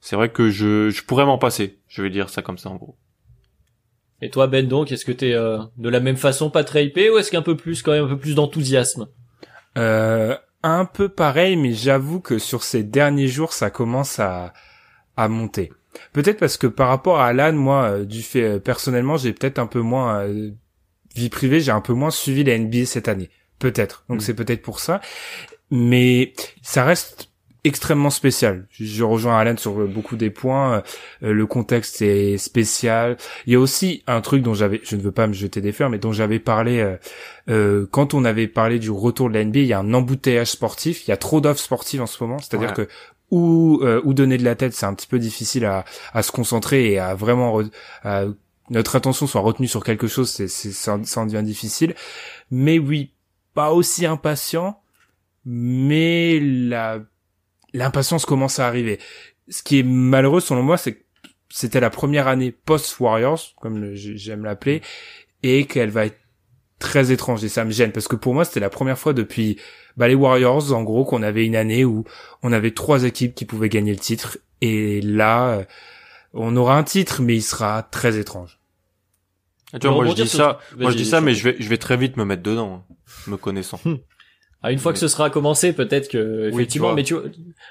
c'est 0.00 0.16
vrai 0.16 0.30
que 0.30 0.50
je, 0.50 0.90
je 0.90 1.04
pourrais 1.04 1.26
m'en 1.26 1.38
passer. 1.38 1.80
Je 1.88 2.02
vais 2.02 2.10
dire 2.10 2.30
ça 2.30 2.42
comme 2.42 2.58
ça 2.58 2.70
en 2.70 2.76
gros. 2.76 2.98
Et 4.20 4.30
toi 4.30 4.46
Ben 4.48 4.68
donc, 4.68 4.92
est-ce 4.92 5.04
que 5.04 5.12
t'es 5.12 5.32
euh, 5.32 5.58
de 5.76 5.88
la 5.88 6.00
même 6.00 6.16
façon 6.16 6.50
pas 6.50 6.64
très 6.64 6.86
hypé 6.86 7.10
ou 7.10 7.18
est-ce 7.18 7.30
qu'un 7.30 7.42
peu 7.42 7.56
plus 7.56 7.82
quand 7.82 7.92
même 7.92 8.04
un 8.04 8.08
peu 8.08 8.18
plus 8.18 8.34
d'enthousiasme? 8.34 9.08
Euh, 9.76 10.36
Un 10.62 10.84
peu 10.84 11.08
pareil, 11.08 11.56
mais 11.56 11.72
j'avoue 11.72 12.20
que 12.20 12.38
sur 12.38 12.62
ces 12.64 12.82
derniers 12.84 13.28
jours 13.28 13.52
ça 13.52 13.70
commence 13.70 14.18
à 14.18 14.52
à 15.16 15.28
monter. 15.28 15.72
Peut-être 16.12 16.38
parce 16.38 16.56
que 16.56 16.66
par 16.66 16.88
rapport 16.88 17.20
à 17.20 17.26
Alan, 17.26 17.52
moi, 17.52 18.00
du 18.04 18.22
fait 18.22 18.60
personnellement, 18.60 19.16
j'ai 19.16 19.32
peut-être 19.32 19.58
un 19.58 19.66
peu 19.66 19.80
moins 19.80 20.26
vie 21.14 21.28
privée, 21.28 21.60
j'ai 21.60 21.72
un 21.72 21.80
peu 21.80 21.92
moins 21.92 22.10
suivi 22.10 22.44
la 22.44 22.58
NBA 22.58 22.86
cette 22.86 23.08
année. 23.08 23.30
Peut-être. 23.58 24.04
Donc 24.08 24.18
mm. 24.18 24.20
c'est 24.20 24.34
peut-être 24.34 24.62
pour 24.62 24.80
ça. 24.80 25.00
Mais 25.70 26.32
ça 26.62 26.84
reste 26.84 27.28
extrêmement 27.64 28.10
spécial. 28.10 28.66
Je 28.70 29.02
rejoins 29.02 29.38
Alan 29.38 29.56
sur 29.56 29.86
beaucoup 29.86 30.16
des 30.16 30.30
points. 30.30 30.82
Euh, 31.22 31.32
le 31.32 31.46
contexte 31.46 32.00
est 32.02 32.38
spécial. 32.38 33.16
Il 33.46 33.52
y 33.52 33.56
a 33.56 33.60
aussi 33.60 34.02
un 34.06 34.20
truc 34.20 34.42
dont 34.42 34.54
j'avais, 34.54 34.80
je 34.84 34.96
ne 34.96 35.02
veux 35.02 35.12
pas 35.12 35.26
me 35.26 35.32
jeter 35.32 35.60
des 35.60 35.72
fleurs, 35.72 35.90
mais 35.90 35.98
dont 35.98 36.12
j'avais 36.12 36.38
parlé 36.38 36.80
euh, 36.80 36.96
euh, 37.50 37.86
quand 37.90 38.14
on 38.14 38.24
avait 38.24 38.46
parlé 38.46 38.78
du 38.78 38.90
retour 38.90 39.28
de 39.28 39.34
la 39.34 39.44
NBA. 39.44 39.60
Il 39.60 39.66
y 39.66 39.72
a 39.72 39.80
un 39.80 39.92
embouteillage 39.92 40.48
sportif. 40.48 41.06
Il 41.06 41.10
y 41.10 41.12
a 41.12 41.16
trop 41.16 41.40
d'offres 41.40 41.60
sportives 41.60 42.00
en 42.00 42.06
ce 42.06 42.22
moment. 42.22 42.38
C'est-à-dire 42.38 42.72
que 42.72 42.88
où, 43.30 43.82
où 44.04 44.14
donner 44.14 44.38
de 44.38 44.44
la 44.44 44.54
tête, 44.54 44.74
c'est 44.74 44.86
un 44.86 44.94
petit 44.94 45.06
peu 45.06 45.18
difficile 45.18 45.64
à, 45.64 45.84
à 46.12 46.22
se 46.22 46.32
concentrer 46.32 46.92
et 46.92 46.98
à 46.98 47.14
vraiment 47.14 47.60
à 48.02 48.24
notre 48.70 48.96
attention 48.96 49.26
soit 49.26 49.40
retenue 49.40 49.68
sur 49.68 49.84
quelque 49.84 50.06
chose, 50.08 50.30
c'est, 50.30 50.48
ça, 50.48 50.98
ça 51.04 51.20
en 51.20 51.26
devient 51.26 51.42
difficile. 51.42 51.94
Mais 52.50 52.78
oui, 52.78 53.12
pas 53.54 53.72
aussi 53.72 54.06
impatient, 54.06 54.80
mais 55.44 56.38
la, 56.40 57.00
l'impatience 57.72 58.26
commence 58.26 58.58
à 58.58 58.66
arriver. 58.66 58.98
Ce 59.48 59.62
qui 59.62 59.78
est 59.78 59.84
malheureux 59.84 60.40
selon 60.40 60.62
moi, 60.62 60.76
c'est 60.76 60.94
que 60.94 61.04
c'était 61.48 61.80
la 61.80 61.90
première 61.90 62.28
année 62.28 62.52
post-Warriors, 62.52 63.54
comme 63.60 63.94
j'aime 63.94 64.44
l'appeler, 64.44 64.82
et 65.42 65.64
qu'elle 65.66 65.90
va 65.90 66.06
être 66.06 66.18
très 66.78 67.12
étrange 67.12 67.42
et 67.44 67.48
ça 67.48 67.64
me 67.64 67.70
gêne 67.70 67.92
parce 67.92 68.08
que 68.08 68.16
pour 68.16 68.34
moi 68.34 68.44
c'était 68.44 68.60
la 68.60 68.70
première 68.70 68.98
fois 68.98 69.12
depuis 69.12 69.58
bah, 69.96 70.08
les 70.08 70.14
Warriors 70.14 70.72
en 70.72 70.82
gros 70.84 71.04
qu'on 71.04 71.22
avait 71.22 71.44
une 71.44 71.56
année 71.56 71.84
où 71.84 72.04
on 72.42 72.52
avait 72.52 72.70
trois 72.70 73.04
équipes 73.04 73.34
qui 73.34 73.44
pouvaient 73.44 73.68
gagner 73.68 73.92
le 73.92 73.98
titre 73.98 74.38
et 74.60 75.00
là 75.00 75.64
on 76.32 76.56
aura 76.56 76.76
un 76.76 76.84
titre 76.84 77.20
mais 77.22 77.34
il 77.34 77.42
sera 77.42 77.82
très 77.82 78.18
étrange. 78.18 78.58
Ah, 79.72 79.78
tu 79.78 79.86
vois, 79.86 79.96
moi 79.96 80.06
je 80.06 80.22
dis 80.22 80.28
ça, 80.28 80.58
moi 80.78 80.90
je 80.90 80.96
dis 80.96 81.04
ça, 81.04 81.20
mais 81.20 81.34
je 81.34 81.44
vais, 81.44 81.56
je 81.58 81.68
vais 81.68 81.76
très 81.76 81.96
vite 81.96 82.16
me 82.16 82.24
mettre 82.24 82.42
dedans, 82.42 82.84
hein, 82.88 82.94
me 83.26 83.36
connaissant. 83.36 83.80
Ah, 84.60 84.72
une 84.72 84.80
fois 84.80 84.92
que 84.92 84.98
ce 84.98 85.06
sera 85.06 85.30
commencé, 85.30 85.72
peut-être 85.72 86.08
que 86.08 86.48
effectivement, 86.52 86.92
mais 86.92 87.04
tu 87.04 87.14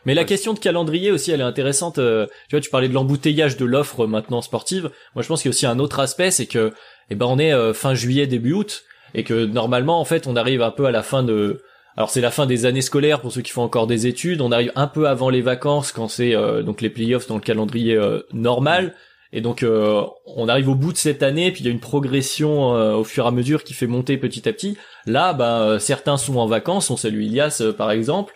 mais 0.05 0.14
la 0.14 0.24
question 0.24 0.53
de 0.53 0.60
calendrier 0.60 1.12
aussi, 1.12 1.32
elle 1.32 1.41
est 1.41 1.43
intéressante. 1.43 1.97
Euh, 1.97 2.28
tu 2.47 2.55
vois, 2.55 2.62
tu 2.62 2.70
parlais 2.70 2.88
de 2.88 2.93
l'embouteillage 2.93 3.58
de 3.58 3.66
l'offre 3.66 4.08
maintenant 4.08 4.41
sportive. 4.41 4.89
Moi, 5.14 5.22
je 5.22 5.28
pense 5.28 5.41
qu'il 5.41 5.49
y 5.49 5.51
a 5.51 5.53
aussi 5.53 5.66
un 5.66 5.80
autre 5.80 5.99
aspect, 5.99 6.32
c'est 6.32 6.45
que, 6.45 6.72
eh 7.10 7.16
ben, 7.16 7.26
on 7.26 7.39
est 7.39 7.51
euh, 7.51 7.74
fin 7.74 7.93
juillet, 7.93 8.26
début 8.26 8.53
août, 8.53 8.86
et 9.14 9.24
que 9.24 9.45
normalement, 9.45 9.99
en 9.99 10.05
fait, 10.05 10.28
on 10.28 10.36
arrive 10.36 10.62
un 10.62 10.72
peu 10.72 10.86
à 10.86 10.91
la 10.91 11.03
fin 11.03 11.24
de. 11.24 11.62
Alors 11.95 12.12
c'est 12.12 12.22
la 12.22 12.30
fin 12.30 12.45
des 12.45 12.66
années 12.66 12.82
scolaires 12.82 13.22
pour 13.22 13.32
ceux 13.32 13.41
qui 13.41 13.51
font 13.51 13.64
encore 13.64 13.88
des 13.88 14.05
études. 14.05 14.41
On 14.41 14.51
arrive 14.51 14.72
un 14.76 14.88
peu 14.88 15.08
avant 15.08 15.30
les 15.30 15.41
vacances 15.41 15.91
quand 15.91 16.08
c'est 16.08 16.36
euh, 16.36 16.62
donc 16.62 16.82
les 16.82 16.91
playoffs 16.91 17.28
dans 17.28 17.36
le 17.36 17.41
calendrier 17.41 17.99
normal. 18.34 18.93
Et 19.34 19.41
donc 19.41 19.64
euh, 19.64 20.03
on 20.26 20.47
arrive 20.47 20.70
au 20.70 20.76
bout 20.76 20.93
de 20.93 20.97
cette 20.97 21.22
année, 21.22 21.51
puis 21.51 21.62
il 21.62 21.66
y 21.66 21.70
a 21.70 21.72
une 21.72 21.80
progression 21.80 22.76
euh, 22.76 22.95
au 22.95 23.03
fur 23.03 23.26
et 23.26 23.28
à 23.28 23.32
mesure 23.32 23.64
qui 23.64 23.74
fait 23.74 23.88
monter 23.88 24.18
petit 24.18 24.47
à 24.47 24.53
petit. 24.53 24.78
Là, 25.05 25.34
bah, 25.34 25.62
euh, 25.62 25.80
certains 25.80 26.18
sont 26.18 26.38
en 26.38 26.47
vacances, 26.47 26.89
on 26.89 26.97
salue 26.97 27.24
Ilias 27.24 27.62
par 27.78 27.91
exemple. 27.91 28.34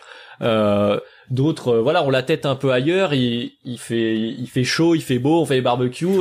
D'autres, 1.32 1.78
voilà, 1.78 2.04
ont 2.04 2.10
la 2.10 2.22
tête 2.22 2.46
un 2.46 2.54
peu 2.54 2.70
ailleurs. 2.70 3.14
Il, 3.14 3.52
il, 3.64 3.78
fait, 3.78 4.16
il 4.16 4.46
fait 4.46 4.64
chaud, 4.64 4.94
il 4.94 5.00
fait 5.00 5.18
beau, 5.18 5.40
on 5.40 5.46
fait 5.46 5.56
les 5.56 5.60
barbecues. 5.62 6.06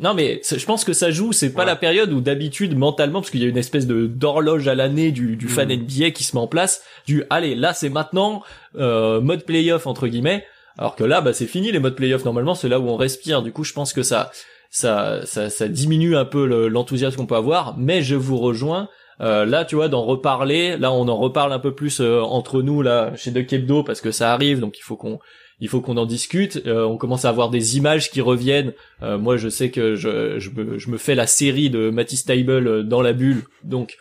Non, 0.00 0.14
mais 0.14 0.40
je 0.42 0.64
pense 0.64 0.84
que 0.84 0.94
ça 0.94 1.10
joue. 1.10 1.32
C'est 1.32 1.52
pas 1.52 1.66
la 1.66 1.76
période 1.76 2.10
où 2.12 2.20
d'habitude 2.20 2.76
mentalement, 2.76 3.20
parce 3.20 3.30
qu'il 3.30 3.42
y 3.42 3.44
a 3.44 3.48
une 3.48 3.58
espèce 3.58 3.86
de 3.86 4.06
d'horloge 4.06 4.66
à 4.68 4.74
l'année 4.74 5.10
du, 5.10 5.36
du 5.36 5.48
fan 5.48 5.68
mm. 5.68 5.82
NBA 5.82 6.10
qui 6.12 6.24
se 6.24 6.34
met 6.34 6.40
en 6.40 6.46
place. 6.46 6.82
Du 7.06 7.24
allez, 7.28 7.54
là 7.54 7.74
c'est 7.74 7.90
maintenant 7.90 8.42
mode 8.74 9.44
playoff 9.44 9.86
entre 9.86 10.06
guillemets 10.06 10.44
alors 10.80 10.96
que 10.96 11.04
là, 11.04 11.20
bah, 11.20 11.34
c'est 11.34 11.46
fini 11.46 11.70
les 11.72 11.78
modes 11.78 11.94
playoff. 11.94 12.24
Normalement, 12.24 12.54
c'est 12.54 12.68
là 12.68 12.80
où 12.80 12.88
on 12.88 12.96
respire. 12.96 13.42
Du 13.42 13.52
coup, 13.52 13.64
je 13.64 13.74
pense 13.74 13.92
que 13.92 14.02
ça, 14.02 14.30
ça, 14.70 15.20
ça, 15.26 15.50
ça 15.50 15.68
diminue 15.68 16.16
un 16.16 16.24
peu 16.24 16.68
l'enthousiasme 16.68 17.16
qu'on 17.16 17.26
peut 17.26 17.36
avoir. 17.36 17.76
Mais 17.76 18.02
je 18.02 18.16
vous 18.16 18.38
rejoins. 18.38 18.88
Euh, 19.20 19.44
là, 19.44 19.64
tu 19.64 19.74
vois, 19.74 19.88
d'en 19.88 20.02
reparler. 20.02 20.76
Là, 20.76 20.92
on 20.92 21.08
en 21.08 21.16
reparle 21.16 21.52
un 21.52 21.58
peu 21.58 21.74
plus 21.74 22.00
euh, 22.00 22.20
entre 22.22 22.62
nous 22.62 22.82
là 22.82 23.14
chez 23.16 23.30
De 23.30 23.40
Kebdo 23.42 23.82
parce 23.82 24.00
que 24.00 24.10
ça 24.10 24.32
arrive. 24.32 24.60
Donc, 24.60 24.78
il 24.78 24.82
faut 24.82 24.96
qu'on 24.96 25.18
il 25.60 25.68
faut 25.68 25.82
qu'on 25.82 25.98
en 25.98 26.06
discute. 26.06 26.62
Euh, 26.66 26.84
on 26.84 26.96
commence 26.96 27.26
à 27.26 27.28
avoir 27.28 27.50
des 27.50 27.76
images 27.76 28.10
qui 28.10 28.22
reviennent. 28.22 28.72
moi, 29.02 29.36
je 29.36 29.48
sais 29.48 29.70
que 29.70 29.94
je, 29.94 30.38
je, 30.38 30.50
me, 30.50 30.78
je 30.78 30.90
me 30.90 30.96
fais 30.96 31.14
la 31.14 31.26
série 31.26 31.68
de 31.68 31.90
Matisse 31.90 32.24
Table 32.24 32.88
dans 32.88 33.02
la 33.02 33.12
bulle. 33.12 33.44
Donc, 33.62 33.96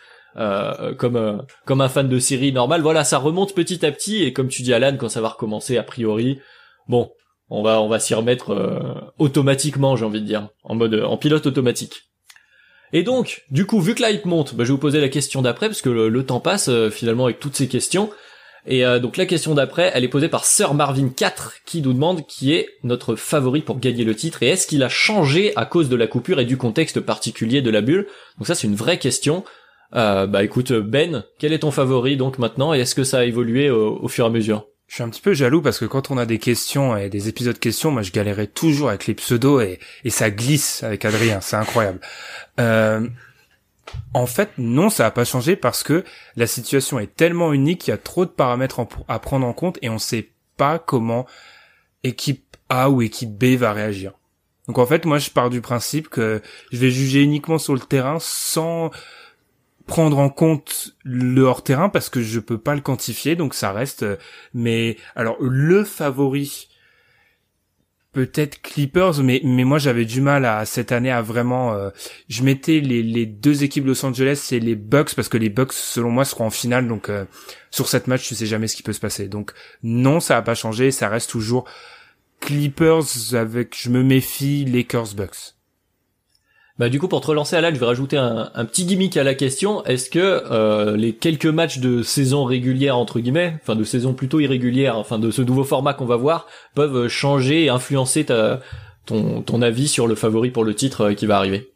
comme 0.98 1.44
comme 1.66 1.82
un 1.82 1.90
fan 1.90 2.08
de 2.08 2.20
série 2.20 2.54
normale, 2.54 2.82
voilà, 2.82 3.04
ça 3.04 3.18
remonte 3.18 3.54
petit 3.54 3.86
à 3.86 3.92
petit. 3.92 4.24
Et 4.24 4.32
comme 4.32 4.48
tu 4.48 4.62
dis, 4.62 4.74
Alan, 4.74 4.96
quand 4.98 5.10
ça 5.10 5.20
va 5.20 5.30
recommencer, 5.30 5.78
a 5.78 5.84
priori, 5.84 6.40
bon, 6.88 7.12
on 7.50 7.62
va 7.62 7.82
on 7.82 7.90
va 7.90 8.00
s'y 8.00 8.14
remettre 8.14 9.12
automatiquement, 9.18 9.98
j'ai 9.98 10.06
envie 10.06 10.22
de 10.22 10.26
dire, 10.26 10.48
en 10.64 10.76
mode 10.76 10.96
en 10.96 11.18
pilote 11.18 11.46
automatique. 11.46 12.09
Et 12.94 13.04
donc, 13.04 13.44
du 13.52 13.66
coup, 13.66 13.80
vu 13.80 13.96
que 13.96 14.04
l'hype 14.04 14.26
monte, 14.26 14.56
bah, 14.56 14.64
je 14.64 14.70
vais 14.70 14.74
vous 14.74 14.80
poser 14.80 15.00
la 15.00 15.10
question 15.10 15.42
d'après 15.42 15.68
parce 15.68 15.82
que 15.82 15.90
le, 15.90 16.26
temps 16.26 16.40
passe 16.40 16.70
euh, 16.70 16.90
finalement 16.90 17.26
avec 17.26 17.40
toutes 17.40 17.56
ces 17.56 17.68
questions. 17.68 18.10
Et 18.66 18.86
euh, 18.86 19.00
donc 19.00 19.18
la 19.18 19.26
question 19.26 19.56
d'après, 19.56 19.92
elle 19.94 20.04
est 20.04 20.10
posée 20.10 20.28
par 20.28 20.46
Sir 20.46 20.74
Marvin 20.74 21.10
4 21.10 21.56
qui 21.66 21.82
nous 21.82 21.94
demande 21.94 22.26
qui 22.28 22.54
est 22.54 22.70
notre 22.84 23.16
favori 23.16 23.62
pour 23.62 23.80
gagner 23.80 24.04
le 24.04 24.16
titre 24.16 24.44
et 24.44 24.50
est-ce 24.50 24.68
qu'il 24.68 24.84
a 24.84 24.90
changé 24.90 25.54
à 25.56 25.66
cause 25.66 25.90
de 25.90 25.96
la 25.96 26.08
coupure 26.08 26.40
et 26.40 26.46
du 26.46 26.58
contexte 26.58 27.00
particulier 27.00 27.62
de 27.62 27.70
la 27.70 27.82
bulle? 27.82 28.08
Donc 28.38 28.48
ça 28.48 28.56
c'est 28.56 28.68
une 28.68 28.76
vraie 28.76 29.00
question. 29.00 29.44
Euh, 29.96 30.28
bah 30.28 30.44
écoute 30.44 30.72
Ben, 30.72 31.24
quel 31.40 31.54
est 31.54 31.60
ton 31.60 31.72
favori 31.72 32.16
donc 32.16 32.38
maintenant 32.38 32.74
et 32.74 32.80
est-ce 32.80 32.96
que 32.96 33.04
ça 33.04 33.20
a 33.20 33.24
évolué 33.24 33.70
au, 33.72 34.08
fur 34.08 34.26
et 34.26 34.28
à 34.28 34.32
mesure? 34.32 34.68
Je 34.90 34.96
suis 34.96 35.04
un 35.04 35.10
petit 35.10 35.22
peu 35.22 35.36
jaloux 35.36 35.62
parce 35.62 35.78
que 35.78 35.86
quand 35.86 36.10
on 36.10 36.18
a 36.18 36.26
des 36.26 36.40
questions 36.40 36.98
et 36.98 37.10
des 37.10 37.30
épisodes 37.30 37.60
questions, 37.60 37.92
moi 37.92 38.02
je 38.02 38.12
galérais 38.12 38.48
toujours 38.48 38.90
avec 38.90 39.06
les 39.06 39.14
pseudos 39.14 39.62
et, 39.62 40.10
ça 40.10 40.32
glisse 40.32 40.82
avec 40.82 41.06
Adrien, 41.06 41.42
c'est 41.42 41.58
incroyable. 41.58 42.00
Euh, 42.60 43.08
en 44.16 44.26
fait, 44.26 44.50
non, 44.58 44.90
ça 44.90 45.04
n'a 45.04 45.12
pas 45.12 45.26
changé 45.26 45.56
parce 45.56 45.84
que 45.84 46.04
la 46.36 46.48
situation 46.48 47.00
est 47.00 47.16
tellement 47.16 47.54
unique, 47.54 47.88
il 47.88 47.92
y 47.92 47.94
a 47.94 47.98
trop 47.98 48.26
de 48.26 48.32
paramètres 48.32 48.82
à 49.08 49.20
prendre 49.20 49.46
en 49.46 49.54
compte 49.54 49.78
et 49.84 49.90
on 49.90 50.00
sait 50.00 50.32
pas 50.58 50.80
comment 50.80 51.28
équipe 52.04 52.58
A 52.70 52.90
ou 52.90 53.04
équipe 53.04 53.38
B 53.38 53.58
va 53.58 53.74
réagir. 53.74 54.14
Donc 54.68 54.80
en 54.80 54.88
fait, 54.88 55.06
moi 55.06 55.20
je 55.20 55.30
pars 55.30 55.52
du 55.52 55.62
principe 55.62 56.10
que 56.10 56.42
je 56.72 56.78
vais 56.78 56.90
juger 56.90 57.22
uniquement 57.22 57.60
sur 57.60 57.76
le 57.76 57.80
terrain 57.80 58.18
sans 58.20 58.90
prendre 59.90 60.20
en 60.20 60.30
compte 60.30 60.96
le 61.04 61.42
hors 61.42 61.64
terrain 61.64 61.90
parce 61.90 62.10
que 62.10 62.22
je 62.22 62.40
peux 62.40 62.58
pas 62.58 62.76
le 62.76 62.82
quantifier 62.82 63.36
donc 63.36 63.54
ça 63.54 63.72
reste 63.72 64.06
mais 64.54 64.98
alors 65.16 65.38
le 65.42 65.84
favori 65.84 66.70
peut-être 68.12 68.62
Clippers, 68.62 69.22
mais 69.24 69.42
mais 69.44 69.64
moi 69.64 69.78
j'avais 69.78 70.06
du 70.06 70.22
mal 70.22 70.46
à 70.46 70.66
cette 70.66 70.92
année 70.92 71.12
à 71.12 71.22
vraiment. 71.22 71.74
Euh, 71.74 71.90
je 72.28 72.44
mettais 72.44 72.80
les, 72.80 73.04
les 73.04 73.26
deux 73.26 73.64
équipes 73.64 73.86
Los 73.86 74.06
Angeles 74.06 74.50
et 74.52 74.60
les 74.60 74.76
Bucks 74.76 75.16
parce 75.16 75.30
que 75.30 75.38
les 75.38 75.50
Bucks 75.50 75.74
selon 75.74 76.10
moi 76.10 76.26
seront 76.26 76.46
en 76.48 76.50
finale, 76.50 76.88
donc 76.88 77.10
euh, 77.10 77.26
sur 77.72 77.88
cette 77.88 78.08
match 78.08 78.28
tu 78.28 78.36
sais 78.36 78.46
jamais 78.46 78.68
ce 78.68 78.76
qui 78.76 78.84
peut 78.84 78.94
se 78.94 79.00
passer. 79.00 79.28
Donc 79.28 79.54
non, 79.84 80.20
ça 80.20 80.38
a 80.38 80.42
pas 80.42 80.56
changé, 80.56 80.92
ça 80.92 81.10
reste 81.10 81.30
toujours 81.30 81.66
Clippers 82.40 83.34
avec 83.34 83.76
je 83.78 83.90
me 83.90 84.04
méfie 84.04 84.66
Lakers 84.66 85.14
Bucks. 85.16 85.59
Bah 86.80 86.88
du 86.88 86.98
coup 86.98 87.10
pour 87.10 87.20
te 87.20 87.28
relancer 87.28 87.58
Alan, 87.58 87.72
je 87.74 87.80
vais 87.80 87.86
rajouter 87.86 88.16
un, 88.16 88.52
un 88.56 88.64
petit 88.64 88.86
gimmick 88.86 89.18
à 89.18 89.24
la 89.26 89.36
question. 89.36 89.84
Est-ce 89.84 90.10
que 90.10 90.20
euh, 90.50 90.96
les 90.96 91.14
quelques 91.14 91.46
matchs 91.46 91.80
de 91.80 92.04
saison 92.04 92.46
régulière 92.46 92.98
entre 92.98 93.20
guillemets, 93.20 93.58
enfin 93.62 93.76
de 93.76 93.84
saison 93.84 94.14
plutôt 94.14 94.40
irrégulière, 94.40 94.98
enfin 94.98 95.20
de 95.20 95.30
ce 95.30 95.42
nouveau 95.42 95.66
format 95.66 95.94
qu'on 95.94 96.06
va 96.06 96.16
voir, 96.16 96.48
peuvent 96.76 97.10
changer 97.10 97.66
et 97.66 97.70
influencer 97.70 98.24
ta, 98.24 98.62
ton, 99.06 99.42
ton 99.42 99.62
avis 99.62 99.90
sur 99.90 100.08
le 100.08 100.16
favori 100.16 100.52
pour 100.52 100.64
le 100.64 100.74
titre 100.74 101.02
euh, 101.02 101.14
qui 101.14 101.26
va 101.26 101.36
arriver? 101.36 101.70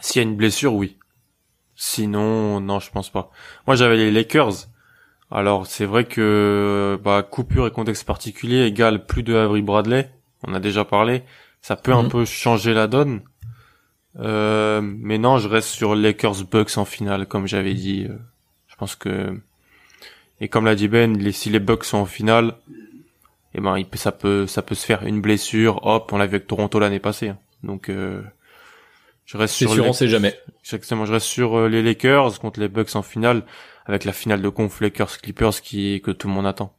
S'il 0.00 0.22
y 0.22 0.24
a 0.24 0.28
une 0.28 0.36
blessure, 0.36 0.72
oui. 0.72 0.96
Sinon, 1.76 2.58
non, 2.60 2.80
je 2.80 2.90
pense 2.90 3.10
pas. 3.10 3.30
Moi 3.66 3.76
j'avais 3.76 3.98
les 3.98 4.10
Lakers. 4.10 4.68
Alors 5.30 5.66
c'est 5.66 5.84
vrai 5.84 6.04
que 6.04 6.98
bah, 7.04 7.22
coupure 7.22 7.66
et 7.66 7.70
contexte 7.70 8.06
particulier 8.06 8.64
égale 8.64 9.04
plus 9.04 9.24
de 9.24 9.34
Avery 9.34 9.60
Bradley. 9.60 10.10
On 10.46 10.54
a 10.54 10.60
déjà 10.60 10.86
parlé. 10.86 11.22
Ça 11.60 11.76
peut 11.76 11.92
un 11.92 12.04
mhm. 12.04 12.08
peu 12.08 12.24
changer 12.24 12.72
la 12.72 12.86
donne. 12.86 13.20
Euh, 14.18 14.80
mais 14.82 15.18
non, 15.18 15.38
je 15.38 15.48
reste 15.48 15.68
sur 15.68 15.94
Lakers 15.94 16.44
Bucks 16.50 16.76
en 16.76 16.84
finale, 16.84 17.26
comme 17.26 17.46
j'avais 17.46 17.74
dit. 17.74 18.06
Euh, 18.08 18.16
je 18.68 18.76
pense 18.76 18.94
que 18.94 19.38
et 20.40 20.48
comme 20.48 20.64
l'a 20.64 20.74
dit 20.74 20.88
Ben, 20.88 21.16
les, 21.16 21.32
si 21.32 21.50
les 21.50 21.60
Bucks 21.60 21.84
sont 21.84 21.98
en 21.98 22.06
finale, 22.06 22.54
eh 23.54 23.60
ben 23.60 23.78
il, 23.78 23.86
ça 23.94 24.12
peut 24.12 24.46
ça 24.46 24.60
peut 24.60 24.74
se 24.74 24.84
faire 24.84 25.06
une 25.06 25.20
blessure. 25.20 25.86
Hop, 25.86 26.12
on 26.12 26.18
l'a 26.18 26.26
vu 26.26 26.34
avec 26.34 26.46
Toronto 26.46 26.78
l'année 26.78 26.98
passée. 26.98 27.28
Hein. 27.28 27.38
Donc 27.62 27.88
euh, 27.88 28.20
je 29.24 29.38
reste 29.38 29.54
sur. 29.54 29.72
Sûr, 29.72 29.84
les... 29.84 29.88
on 29.88 29.92
sait 29.92 30.08
jamais. 30.08 30.36
Exactement, 30.64 31.06
je 31.06 31.12
reste 31.12 31.26
sur 31.26 31.56
euh, 31.56 31.68
les 31.68 31.80
Lakers 31.80 32.38
contre 32.40 32.60
les 32.60 32.68
Bucks 32.68 32.96
en 32.96 33.02
finale, 33.02 33.44
avec 33.86 34.04
la 34.04 34.12
finale 34.12 34.42
de 34.42 34.48
conf 34.48 34.80
Lakers 34.80 35.18
Clippers 35.20 35.60
qui 35.62 36.00
que 36.02 36.10
tout 36.10 36.28
le 36.28 36.34
monde 36.34 36.46
attend. 36.46 36.74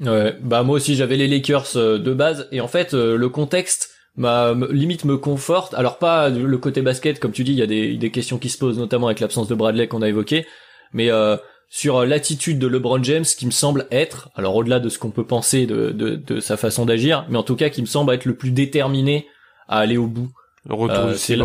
Ouais, 0.00 0.36
bah 0.40 0.62
moi 0.62 0.76
aussi 0.76 0.94
j'avais 0.94 1.16
les 1.16 1.26
Lakers 1.26 1.74
de 1.74 2.12
base 2.12 2.48
et 2.52 2.60
en 2.60 2.68
fait 2.68 2.92
le 2.92 3.28
contexte 3.30 3.95
ma 4.16 4.54
limite 4.70 5.04
me 5.04 5.16
conforte. 5.16 5.74
Alors 5.74 5.98
pas 5.98 6.28
le 6.28 6.58
côté 6.58 6.82
basket, 6.82 7.20
comme 7.20 7.32
tu 7.32 7.44
dis, 7.44 7.52
il 7.52 7.58
y 7.58 7.62
a 7.62 7.66
des, 7.66 7.96
des 7.96 8.10
questions 8.10 8.38
qui 8.38 8.48
se 8.48 8.58
posent, 8.58 8.78
notamment 8.78 9.06
avec 9.06 9.20
l'absence 9.20 9.48
de 9.48 9.54
Bradley 9.54 9.88
qu'on 9.88 10.02
a 10.02 10.08
évoqué, 10.08 10.46
mais 10.92 11.10
euh, 11.10 11.36
sur 11.68 12.04
l'attitude 12.06 12.58
de 12.58 12.66
LeBron 12.66 13.02
James, 13.02 13.24
qui 13.24 13.46
me 13.46 13.50
semble 13.50 13.86
être, 13.90 14.30
alors 14.36 14.54
au-delà 14.54 14.78
de 14.80 14.88
ce 14.88 14.98
qu'on 14.98 15.10
peut 15.10 15.26
penser 15.26 15.66
de, 15.66 15.90
de, 15.90 16.14
de 16.14 16.40
sa 16.40 16.56
façon 16.56 16.86
d'agir, 16.86 17.26
mais 17.28 17.38
en 17.38 17.42
tout 17.42 17.56
cas 17.56 17.68
qui 17.68 17.82
me 17.82 17.86
semble 17.86 18.14
être 18.14 18.24
le 18.24 18.36
plus 18.36 18.50
déterminé 18.50 19.26
à 19.68 19.78
aller 19.78 19.96
au 19.96 20.06
bout. 20.06 20.30
Le 20.68 20.74
retour 20.74 20.96
euh, 20.96 21.14
c'est 21.14 21.36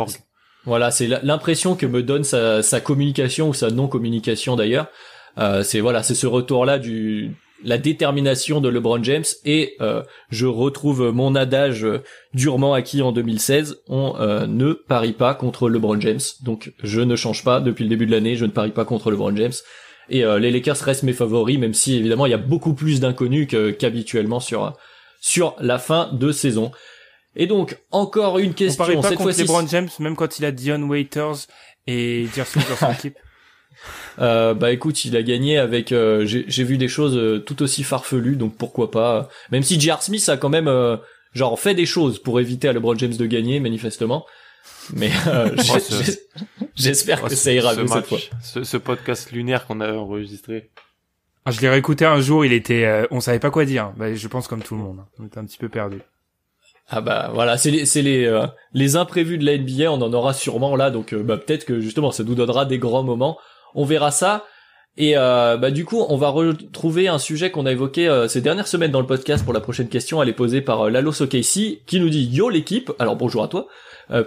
voilà, 0.63 0.91
c'est 0.91 1.07
l'impression 1.23 1.75
que 1.75 1.87
me 1.87 2.03
donne 2.03 2.23
sa, 2.23 2.61
sa 2.61 2.79
communication 2.79 3.49
ou 3.49 3.53
sa 3.53 3.71
non-communication 3.71 4.55
d'ailleurs. 4.55 4.87
Euh, 5.39 5.63
c'est 5.63 5.79
voilà, 5.79 6.03
c'est 6.03 6.13
ce 6.13 6.27
retour-là 6.27 6.77
du 6.77 7.35
la 7.63 7.77
détermination 7.77 8.61
de 8.61 8.69
LeBron 8.69 9.03
James 9.03 9.25
et 9.45 9.75
euh, 9.81 10.03
je 10.29 10.45
retrouve 10.45 11.11
mon 11.11 11.35
adage 11.35 11.85
durement 12.33 12.73
acquis 12.73 13.01
en 13.01 13.11
2016 13.11 13.81
on 13.87 14.15
euh, 14.19 14.47
ne 14.47 14.73
parie 14.73 15.13
pas 15.13 15.33
contre 15.33 15.69
LeBron 15.69 15.99
James. 15.99 16.19
Donc 16.43 16.73
je 16.83 17.01
ne 17.01 17.15
change 17.15 17.43
pas. 17.43 17.59
Depuis 17.61 17.83
le 17.83 17.89
début 17.89 18.05
de 18.05 18.11
l'année 18.11 18.35
je 18.35 18.45
ne 18.45 18.51
parie 18.51 18.71
pas 18.71 18.85
contre 18.85 19.11
LeBron 19.11 19.35
James. 19.35 19.53
Et 20.09 20.25
euh, 20.25 20.39
les 20.39 20.51
Lakers 20.51 20.77
restent 20.77 21.03
mes 21.03 21.13
favoris 21.13 21.57
même 21.57 21.73
si 21.73 21.95
évidemment 21.95 22.25
il 22.25 22.31
y 22.31 22.35
a 22.35 22.39
beaucoup 22.39 22.73
plus 22.73 22.99
d'inconnus 22.99 23.47
qu'habituellement 23.79 24.39
sur 24.39 24.73
sur 25.19 25.55
la 25.59 25.79
fin 25.79 26.11
de 26.13 26.31
saison. 26.31 26.71
Et 27.35 27.47
donc 27.47 27.77
encore 27.91 28.39
une 28.39 28.53
question 28.53 28.83
on 28.83 28.87
parie 28.87 29.01
pas 29.01 29.15
contre 29.15 29.39
LeBron 29.39 29.67
James 29.67 29.89
même 29.99 30.15
quand 30.15 30.39
il 30.39 30.45
a 30.45 30.51
Dion 30.51 30.81
Waiters 30.83 31.47
et 31.87 32.27
Gerson 32.35 32.59
dans 32.69 32.75
son 32.75 32.91
équipe 32.97 33.17
euh, 34.19 34.53
bah 34.53 34.71
écoute, 34.71 35.05
il 35.05 35.15
a 35.15 35.23
gagné 35.23 35.57
avec. 35.57 35.91
Euh, 35.91 36.25
j'ai 36.25 36.63
vu 36.63 36.77
des 36.77 36.87
choses 36.87 37.17
euh, 37.17 37.39
tout 37.39 37.61
aussi 37.61 37.83
farfelues, 37.83 38.35
donc 38.35 38.55
pourquoi 38.55 38.91
pas. 38.91 39.29
Même 39.51 39.63
si 39.63 39.79
J.R. 39.79 40.01
Smith 40.01 40.27
a 40.29 40.37
quand 40.37 40.49
même 40.49 40.69
genre 41.33 41.59
fait 41.59 41.73
des 41.73 41.85
choses 41.85 42.19
pour 42.19 42.39
éviter 42.39 42.67
à 42.67 42.73
LeBron 42.73 42.97
James 42.97 43.15
de 43.15 43.25
gagner, 43.25 43.59
manifestement. 43.59 44.25
Mais 44.93 45.11
j'espère 46.75 47.21
que 47.21 47.35
ça 47.35 47.51
ira 47.51 47.75
mieux 47.75 47.87
cette 47.87 48.07
fois. 48.07 48.19
Ce, 48.41 48.77
podcast 48.77 49.31
lunaire 49.31 49.65
qu'on 49.65 49.79
a 49.79 49.93
enregistré. 49.93 50.71
Ah, 51.45 51.51
je 51.51 51.59
l'ai 51.61 51.69
réécouté 51.69 52.05
un 52.05 52.19
jour, 52.21 52.45
il 52.45 52.53
était, 52.53 53.07
on 53.09 53.19
savait 53.19 53.39
pas 53.39 53.49
quoi 53.49 53.65
dire. 53.65 53.93
Bah, 53.97 54.13
je 54.13 54.27
pense 54.27 54.47
comme 54.47 54.61
tout 54.61 54.75
le 54.75 54.81
monde, 54.81 54.99
hein. 54.99 55.07
on 55.19 55.25
était 55.25 55.39
un 55.39 55.45
petit 55.45 55.57
peu 55.57 55.69
perdu. 55.69 55.99
Ah 56.93 56.99
bah 56.99 57.31
voilà, 57.33 57.57
c'est 57.57 57.71
les 57.71 57.85
c'est 57.85 58.01
les 58.01 58.29
les 58.73 58.95
imprévus 58.97 59.37
de 59.37 59.45
la 59.45 59.57
NBA, 59.57 59.89
on 59.89 60.01
en 60.01 60.11
aura 60.13 60.33
sûrement 60.33 60.75
là, 60.75 60.91
donc 60.91 61.15
bah 61.15 61.37
peut-être 61.37 61.63
que 61.63 61.79
justement 61.79 62.11
ça 62.11 62.23
nous 62.23 62.35
donnera 62.35 62.65
des 62.65 62.79
grands 62.79 63.03
moments 63.03 63.37
on 63.75 63.85
verra 63.85 64.11
ça. 64.11 64.45
Et 64.97 65.13
euh, 65.15 65.55
bah 65.57 65.71
du 65.71 65.85
coup, 65.85 66.03
on 66.09 66.17
va 66.17 66.29
retrouver 66.29 67.07
un 67.07 67.17
sujet 67.17 67.49
qu'on 67.49 67.65
a 67.65 67.71
évoqué 67.71 68.09
euh, 68.09 68.27
ces 68.27 68.41
dernières 68.41 68.67
semaines 68.67 68.91
dans 68.91 68.99
le 68.99 69.07
podcast 69.07 69.43
pour 69.43 69.53
la 69.53 69.61
prochaine 69.61 69.87
question. 69.87 70.21
Elle 70.21 70.29
est 70.29 70.33
posée 70.33 70.61
par 70.61 70.81
euh, 70.81 70.89
Lalo 70.89 71.13
Sokeici 71.13 71.79
qui 71.87 71.99
nous 71.99 72.09
dit 72.09 72.25
Yo 72.25 72.49
l'équipe. 72.49 72.91
Alors 72.99 73.15
bonjour 73.15 73.43
à 73.43 73.47
toi. 73.47 73.67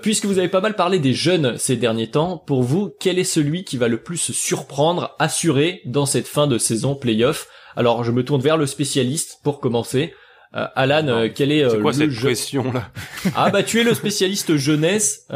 puisque 0.00 0.24
vous 0.24 0.38
avez 0.38 0.48
pas 0.48 0.62
mal 0.62 0.74
parlé 0.74 0.98
des 0.98 1.12
jeunes 1.12 1.58
ces 1.58 1.76
derniers 1.76 2.10
temps, 2.10 2.38
pour 2.38 2.62
vous, 2.62 2.94
quel 2.98 3.18
est 3.18 3.24
celui 3.24 3.64
qui 3.64 3.76
va 3.76 3.88
le 3.88 4.02
plus 4.02 4.32
surprendre, 4.32 5.14
assurer 5.18 5.82
dans 5.84 6.06
cette 6.06 6.26
fin 6.26 6.46
de 6.46 6.56
saison 6.56 6.94
playoff? 6.94 7.48
Alors 7.76 8.02
je 8.02 8.10
me 8.10 8.24
tourne 8.24 8.40
vers 8.40 8.56
le 8.56 8.66
spécialiste 8.66 9.40
pour 9.44 9.60
commencer. 9.60 10.14
Alan, 10.52 11.28
quel 11.34 11.50
est, 11.50 11.80
quoi 11.82 11.92
cette 11.92 12.16
question 12.16 12.72
là? 12.72 12.88
Ah 13.34 13.50
bah 13.50 13.64
tu 13.64 13.80
es 13.80 13.84
le 13.84 13.92
spécialiste 13.92 14.56
jeunesse 14.56 15.26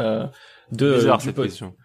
de 0.71 0.95
Bizarre, 0.95 1.21
cette 1.21 1.35
question. 1.35 1.75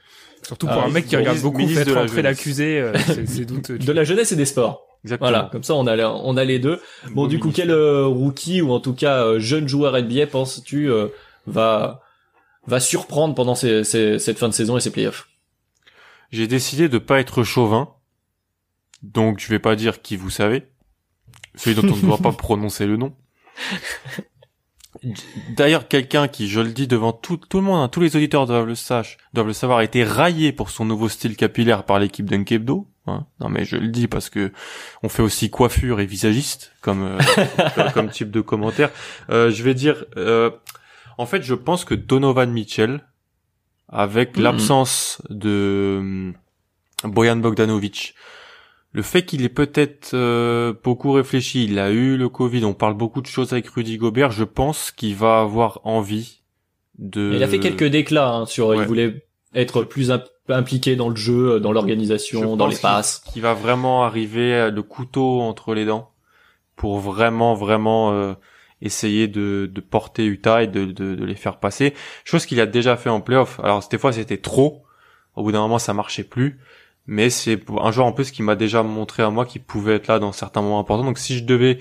Surtout 0.47 0.66
pour 0.66 0.82
un 0.82 0.90
mec 0.90 1.07
qui 1.07 1.16
regarde 1.16 1.40
beaucoup 1.40 1.66
fait 1.66 1.90
rentrer 1.90 2.22
l'accusé, 2.22 2.78
euh, 2.78 2.92
c'est 3.26 3.45
doute. 3.45 3.72
De 3.72 3.92
la 3.92 4.05
jeunesse 4.05 4.32
et 4.32 4.36
des 4.36 4.45
sports. 4.45 4.86
Exactement. 5.05 5.30
Voilà, 5.30 5.49
comme 5.53 5.62
ça 5.62 5.74
on 5.74 5.86
a 5.86 5.97
on 6.07 6.36
a 6.36 6.45
les 6.45 6.59
deux. 6.59 6.80
Bon, 7.11 7.26
du 7.26 7.38
coup, 7.38 7.51
quel 7.51 7.70
euh, 7.70 8.07
rookie 8.07 8.62
ou 8.62 8.72
en 8.72 8.80
tout 8.80 8.95
cas 8.95 9.24
euh, 9.24 9.38
jeune 9.38 9.68
joueur 9.68 10.01
NBA 10.01 10.26
penses-tu 10.28 10.90
va 11.47 12.01
va 12.66 12.80
surprendre 12.80 13.34
pendant 13.34 13.55
cette 13.55 14.38
fin 14.38 14.49
de 14.49 14.55
saison 14.55 14.76
et 14.76 14.80
ces 14.80 14.90
playoffs? 14.90 15.28
J'ai 16.30 16.47
décidé 16.47 16.88
de 16.88 16.99
pas 16.99 17.20
être 17.20 17.45
chauvin, 17.45 17.90
donc 19.03 19.40
je 19.40 19.49
vais 19.49 19.59
pas 19.59 19.76
dire 19.76 20.03
qui 20.03 20.16
vous 20.16 20.30
savez, 20.30 20.64
celui 21.55 21.76
dont 21.76 21.86
on 21.92 21.97
ne 21.97 22.03
doit 22.03 22.18
pas 22.18 22.32
prononcer 22.36 22.86
le 22.86 22.97
nom. 22.97 23.14
D'ailleurs, 25.50 25.88
quelqu'un 25.88 26.28
qui, 26.28 26.48
je 26.48 26.61
le 26.61 26.72
dis 26.72 26.86
devant 26.86 27.12
tout, 27.12 27.36
tout 27.36 27.59
le 27.59 27.64
monde, 27.64 27.82
hein, 27.82 27.88
tous 27.88 28.00
les 28.00 28.16
auditeurs 28.16 28.46
doivent 28.46 28.66
le, 28.66 28.74
sach, 28.74 29.18
doivent 29.32 29.46
le 29.46 29.52
savoir, 29.52 29.78
a 29.78 29.84
été 29.84 30.05
raillé 30.05 30.52
pour 30.52 30.70
son 30.70 30.84
nouveau 30.84 31.09
style 31.09 31.36
capillaire 31.36 31.84
par 31.84 31.98
l'équipe 31.98 32.28
d'Unkebdo. 32.28 32.88
Hein. 33.07 33.26
Non 33.38 33.50
mais 33.50 33.66
je 33.66 33.76
le 33.76 33.88
dis 33.88 34.09
parce 34.09 34.30
que 34.30 34.50
on 35.02 35.11
fait 35.11 35.22
aussi 35.22 35.50
coiffure 35.50 36.00
et 36.00 36.07
visagiste 36.07 36.72
comme 36.80 37.02
euh, 37.02 37.18
comme 37.94 38.09
type 38.09 38.30
de 38.30 38.40
commentaire. 38.40 38.90
Euh, 39.28 39.50
je 39.50 39.62
vais 39.62 39.74
dire, 39.74 40.07
euh, 40.16 40.50
en 41.18 41.26
fait, 41.26 41.42
je 41.42 41.55
pense 41.55 41.84
que 41.84 41.94
Donovan 41.94 42.50
Mitchell, 42.50 43.05
avec 43.88 44.36
mm-hmm. 44.36 44.42
l'absence 44.42 45.22
de 45.28 45.96
hum, 46.00 46.34
Boyan 47.05 47.36
Bogdanovic, 47.36 48.14
le 48.95 49.03
fait 49.03 49.24
qu'il 49.24 49.45
ait 49.45 49.49
peut-être 49.49 50.12
euh, 50.14 50.72
beaucoup 50.84 51.11
réfléchi, 51.12 51.64
il 51.64 51.80
a 51.80 51.90
eu 51.90 52.16
le 52.16 52.28
Covid, 52.28 52.64
on 52.64 52.74
parle 52.74 52.95
beaucoup 52.95 53.20
de 53.20 53.26
choses 53.26 53.53
avec 53.53 53.68
Rudy 53.68 53.99
Gobert, 53.99 54.30
je 54.30 54.45
pense 54.45 54.92
qu'il 54.92 55.16
va 55.16 55.40
avoir 55.40 55.80
envie 55.82 56.42
de... 56.99 57.32
Il 57.34 57.42
a 57.42 57.49
fait 57.49 57.59
quelques 57.59 57.84
déclats 57.84 58.32
hein, 58.32 58.47
sur, 58.47 58.72
il 58.72 58.82
voulait 58.82 59.26
être 59.53 59.82
plus 59.82 60.12
impliqué 60.49 60.95
dans 60.95 61.09
le 61.09 61.16
jeu, 61.16 61.59
dans 61.59 61.72
l'organisation, 61.72 62.57
dans 62.57 62.68
les 62.68 62.76
passes. 62.76 63.20
Qui 63.32 63.40
va 63.40 63.53
vraiment 63.53 64.05
arriver 64.05 64.70
le 64.70 64.82
couteau 64.82 65.40
entre 65.40 65.74
les 65.74 65.84
dents 65.84 66.12
pour 66.76 66.99
vraiment 67.01 67.55
vraiment 67.55 68.12
euh, 68.12 68.34
essayer 68.80 69.26
de, 69.26 69.70
de, 69.72 69.80
porter 69.80 70.24
Utah 70.24 70.62
et 70.62 70.66
de, 70.66 70.84
de, 70.84 71.14
de, 71.14 71.24
les 71.24 71.34
faire 71.34 71.59
passer. 71.59 71.95
Chose 72.24 72.47
qu'il 72.47 72.61
a 72.61 72.66
déjà 72.66 72.97
fait 72.97 73.11
en 73.11 73.20
playoff. 73.20 73.59
Alors 73.61 73.86
des 73.88 73.99
fois 73.99 74.12
c'était 74.12 74.38
trop. 74.38 74.84
Au 75.34 75.42
bout 75.42 75.53
d'un 75.53 75.61
moment 75.61 75.78
ça 75.78 75.95
marchait 75.95 76.24
plus. 76.24 76.61
Mais 77.07 77.30
c'est 77.30 77.61
un 77.80 77.90
joueur 77.90 78.07
en 78.07 78.12
plus 78.12 78.30
qui 78.30 78.42
m'a 78.42 78.57
déjà 78.57 78.82
montré 78.82 79.22
à 79.22 79.30
moi 79.30 79.44
qu'il 79.44 79.62
pouvait 79.62 79.96
être 79.96 80.09
là 80.09 80.18
dans 80.18 80.32
certains 80.32 80.62
moments 80.62 80.80
importants. 80.80 81.05
Donc 81.05 81.18
si 81.18 81.36
je 81.36 81.44
devais 81.44 81.78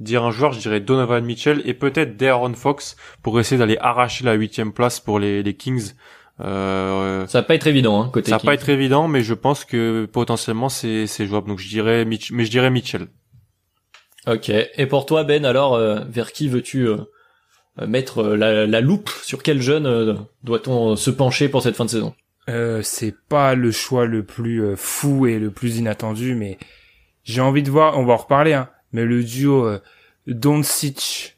dire 0.00 0.24
un 0.24 0.30
joueur, 0.30 0.52
je 0.52 0.60
dirais 0.60 0.80
Donovan 0.80 1.24
Mitchell 1.24 1.62
et 1.64 1.72
peut-être 1.72 2.16
Darren 2.16 2.54
Fox 2.54 2.96
pour 3.22 3.40
essayer 3.40 3.58
d'aller 3.58 3.78
arracher 3.80 4.24
la 4.24 4.34
huitième 4.34 4.72
place 4.72 5.00
pour 5.00 5.18
les, 5.18 5.42
les 5.42 5.54
Kings. 5.54 5.92
Euh, 6.40 7.26
ça 7.28 7.40
va 7.40 7.46
pas 7.46 7.54
être 7.54 7.66
évident 7.66 8.02
hein, 8.02 8.10
côté. 8.12 8.30
Ça 8.30 8.36
va 8.36 8.42
pas 8.42 8.54
être 8.54 8.68
évident, 8.68 9.08
mais 9.08 9.22
je 9.22 9.32
pense 9.32 9.64
que 9.64 10.04
potentiellement 10.04 10.68
c'est 10.68 11.06
c'est 11.06 11.26
jouable. 11.26 11.48
Donc 11.48 11.58
je 11.58 11.68
dirais 11.68 12.04
Mitch, 12.04 12.30
mais 12.30 12.44
je 12.44 12.50
dirais 12.50 12.70
Mitchell. 12.70 13.08
Ok. 14.26 14.50
Et 14.50 14.86
pour 14.86 15.06
toi, 15.06 15.24
Ben, 15.24 15.44
alors, 15.44 15.74
euh, 15.74 16.00
vers 16.08 16.32
qui 16.32 16.48
veux-tu 16.48 16.88
euh, 16.88 16.96
mettre 17.86 18.18
euh, 18.18 18.36
la, 18.36 18.66
la, 18.66 18.80
loupe? 18.80 19.08
Sur 19.22 19.42
quel 19.42 19.62
jeune 19.62 20.26
doit-on 20.42 20.96
se 20.96 21.10
pencher 21.10 21.48
pour 21.48 21.62
cette 21.62 21.76
fin 21.76 21.84
de 21.84 21.90
saison? 21.90 22.14
Euh, 22.48 22.82
C'est 22.82 23.14
pas 23.28 23.54
le 23.54 23.70
choix 23.70 24.06
le 24.06 24.24
plus 24.24 24.76
fou 24.76 25.26
et 25.26 25.38
le 25.38 25.50
plus 25.50 25.78
inattendu, 25.78 26.34
mais 26.34 26.58
j'ai 27.24 27.40
envie 27.40 27.62
de 27.62 27.70
voir. 27.70 27.98
On 27.98 28.04
va 28.04 28.14
en 28.14 28.18
reparler, 28.18 28.54
hein. 28.54 28.70
Mais 28.92 29.04
le 29.04 29.22
duo 29.22 29.66
euh, 29.66 29.80
Doncic, 30.26 31.36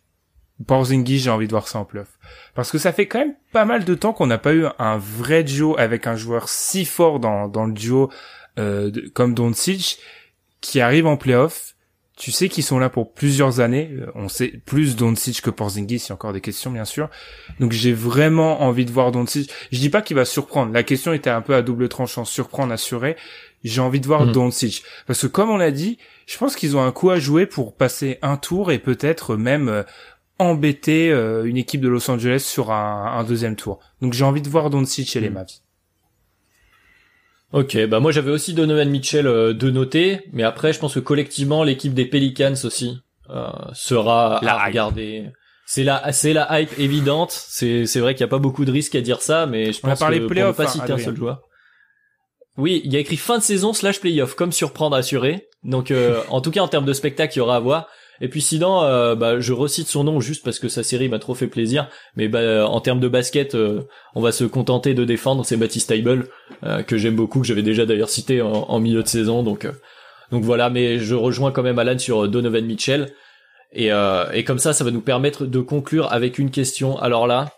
Porzingis, 0.66 1.18
j'ai 1.18 1.30
envie 1.30 1.46
de 1.46 1.52
voir 1.52 1.66
ça 1.66 1.80
en 1.80 1.84
playoff. 1.84 2.18
Parce 2.54 2.70
que 2.70 2.78
ça 2.78 2.92
fait 2.92 3.06
quand 3.06 3.18
même 3.20 3.34
pas 3.52 3.64
mal 3.64 3.84
de 3.84 3.94
temps 3.94 4.12
qu'on 4.12 4.26
n'a 4.26 4.38
pas 4.38 4.54
eu 4.54 4.66
un 4.78 4.98
vrai 4.98 5.42
duo 5.44 5.76
avec 5.78 6.06
un 6.06 6.14
joueur 6.14 6.48
si 6.48 6.84
fort 6.84 7.20
dans, 7.20 7.48
dans 7.48 7.66
le 7.66 7.72
duo 7.72 8.10
euh, 8.58 8.90
comme 9.14 9.34
Doncic 9.34 9.98
qui 10.60 10.80
arrive 10.80 11.06
en 11.06 11.16
playoff 11.16 11.74
tu 12.18 12.32
sais 12.32 12.48
qu'ils 12.48 12.64
sont 12.64 12.78
là 12.78 12.90
pour 12.90 13.12
plusieurs 13.12 13.60
années. 13.60 13.90
Euh, 13.92 14.10
on 14.14 14.28
sait 14.28 14.48
plus 14.66 14.96
Doncic 14.96 15.40
que 15.40 15.50
Porzingis, 15.50 15.96
il 15.96 16.08
y 16.08 16.12
a 16.12 16.14
encore 16.14 16.32
des 16.32 16.40
questions 16.40 16.70
bien 16.70 16.84
sûr. 16.84 17.08
Donc 17.60 17.72
j'ai 17.72 17.92
vraiment 17.92 18.62
envie 18.62 18.84
de 18.84 18.90
voir 18.90 19.12
Doncic. 19.12 19.50
Je 19.70 19.78
dis 19.78 19.88
pas 19.88 20.02
qu'il 20.02 20.16
va 20.16 20.24
surprendre. 20.24 20.72
La 20.72 20.82
question 20.82 21.12
était 21.12 21.30
un 21.30 21.40
peu 21.40 21.54
à 21.54 21.62
double 21.62 21.88
tranchant, 21.88 22.24
surprendre, 22.24 22.72
assurer. 22.72 23.16
J'ai 23.64 23.80
envie 23.80 24.00
de 24.00 24.06
voir 24.06 24.26
mmh. 24.26 24.32
Doncic 24.32 24.82
parce 25.06 25.22
que 25.22 25.26
comme 25.28 25.50
on 25.50 25.56
l'a 25.56 25.70
dit, 25.70 25.98
je 26.26 26.36
pense 26.36 26.56
qu'ils 26.56 26.76
ont 26.76 26.82
un 26.82 26.92
coup 26.92 27.10
à 27.10 27.20
jouer 27.20 27.46
pour 27.46 27.76
passer 27.76 28.18
un 28.22 28.36
tour 28.36 28.72
et 28.72 28.80
peut-être 28.80 29.36
même 29.36 29.68
euh, 29.68 29.82
embêter 30.38 31.10
euh, 31.10 31.44
une 31.44 31.56
équipe 31.56 31.80
de 31.80 31.88
Los 31.88 32.10
Angeles 32.10 32.40
sur 32.44 32.72
un, 32.72 33.12
un 33.16 33.24
deuxième 33.24 33.54
tour. 33.54 33.78
Donc 34.02 34.12
j'ai 34.12 34.24
envie 34.24 34.42
de 34.42 34.48
voir 34.48 34.70
Doncic 34.70 35.08
chez 35.08 35.20
les 35.20 35.30
mmh. 35.30 35.34
Mavs. 35.34 35.67
Ok, 37.52 37.78
bah 37.86 37.98
moi 37.98 38.12
j'avais 38.12 38.30
aussi 38.30 38.52
Donovan 38.52 38.90
Mitchell 38.90 39.26
euh, 39.26 39.54
de 39.54 39.70
noter, 39.70 40.20
mais 40.32 40.42
après 40.42 40.72
je 40.72 40.78
pense 40.78 40.94
que 40.94 41.00
collectivement 41.00 41.64
l'équipe 41.64 41.94
des 41.94 42.04
Pelicans 42.04 42.54
aussi 42.64 42.98
euh, 43.30 43.46
sera 43.72 44.38
la 44.42 44.56
à 44.56 44.66
regarder. 44.66 45.30
C'est 45.66 45.84
la, 45.84 46.12
c'est 46.12 46.32
la 46.32 46.60
hype 46.60 46.78
évidente. 46.78 47.30
C'est, 47.30 47.84
c'est 47.84 48.00
vrai 48.00 48.14
qu'il 48.14 48.24
n'y 48.24 48.28
a 48.28 48.30
pas 48.30 48.38
beaucoup 48.38 48.64
de 48.64 48.72
risques 48.72 48.94
à 48.94 49.02
dire 49.02 49.20
ça, 49.20 49.44
mais 49.44 49.72
je 49.72 49.80
pense 49.80 49.98
que 49.98 50.18
pour 50.26 50.34
ne 50.34 50.52
pas 50.52 50.64
hein, 50.64 50.66
citer 50.66 50.92
un 50.92 50.98
seul 50.98 51.16
joueur. 51.16 51.40
Oui, 52.56 52.80
il 52.84 52.92
y 52.92 52.96
a 52.96 53.00
écrit 53.00 53.16
fin 53.16 53.38
de 53.38 53.42
saison 53.42 53.72
slash 53.72 54.00
playoff, 54.00 54.34
comme 54.34 54.50
surprendre 54.50 54.96
assuré. 54.96 55.46
Donc 55.62 55.90
euh, 55.90 56.22
en 56.30 56.40
tout 56.40 56.50
cas 56.50 56.60
en 56.60 56.68
termes 56.68 56.86
de 56.86 56.92
spectacle, 56.92 57.34
il 57.34 57.38
y 57.38 57.40
aura 57.40 57.56
à 57.56 57.60
voir. 57.60 57.88
Et 58.20 58.28
puis 58.28 58.40
sinon, 58.40 58.82
euh, 58.82 59.14
bah, 59.14 59.40
je 59.40 59.52
recite 59.52 59.88
son 59.88 60.04
nom 60.04 60.20
juste 60.20 60.44
parce 60.44 60.58
que 60.58 60.68
sa 60.68 60.82
série 60.82 61.08
m'a 61.08 61.18
trop 61.18 61.34
fait 61.34 61.46
plaisir. 61.46 61.88
Mais 62.16 62.28
bah, 62.28 62.66
en 62.66 62.80
termes 62.80 63.00
de 63.00 63.08
basket, 63.08 63.54
euh, 63.54 63.82
on 64.14 64.20
va 64.20 64.32
se 64.32 64.44
contenter 64.44 64.94
de 64.94 65.04
défendre. 65.04 65.44
C'est 65.44 65.56
Baptiste 65.56 65.88
Table 65.88 66.28
euh, 66.64 66.82
que 66.82 66.96
j'aime 66.96 67.14
beaucoup, 67.14 67.40
que 67.40 67.46
j'avais 67.46 67.62
déjà 67.62 67.86
d'ailleurs 67.86 68.08
cité 68.08 68.42
en, 68.42 68.78
milieu 68.80 69.02
de 69.02 69.08
saison. 69.08 69.42
Donc, 69.42 69.68
donc 70.32 70.42
voilà. 70.42 70.70
Mais 70.70 70.98
je 70.98 71.14
rejoins 71.14 71.52
quand 71.52 71.62
même 71.62 71.78
Alan 71.78 71.98
sur 71.98 72.28
Donovan 72.28 72.64
Mitchell. 72.64 73.12
Et, 73.72 73.90
et 74.32 74.44
comme 74.44 74.58
ça, 74.58 74.72
ça 74.72 74.82
va 74.82 74.90
nous 74.90 75.02
permettre 75.02 75.44
de 75.44 75.60
conclure 75.60 76.10
avec 76.12 76.38
une 76.38 76.50
question. 76.50 76.98
Alors 76.98 77.26
là, 77.26 77.52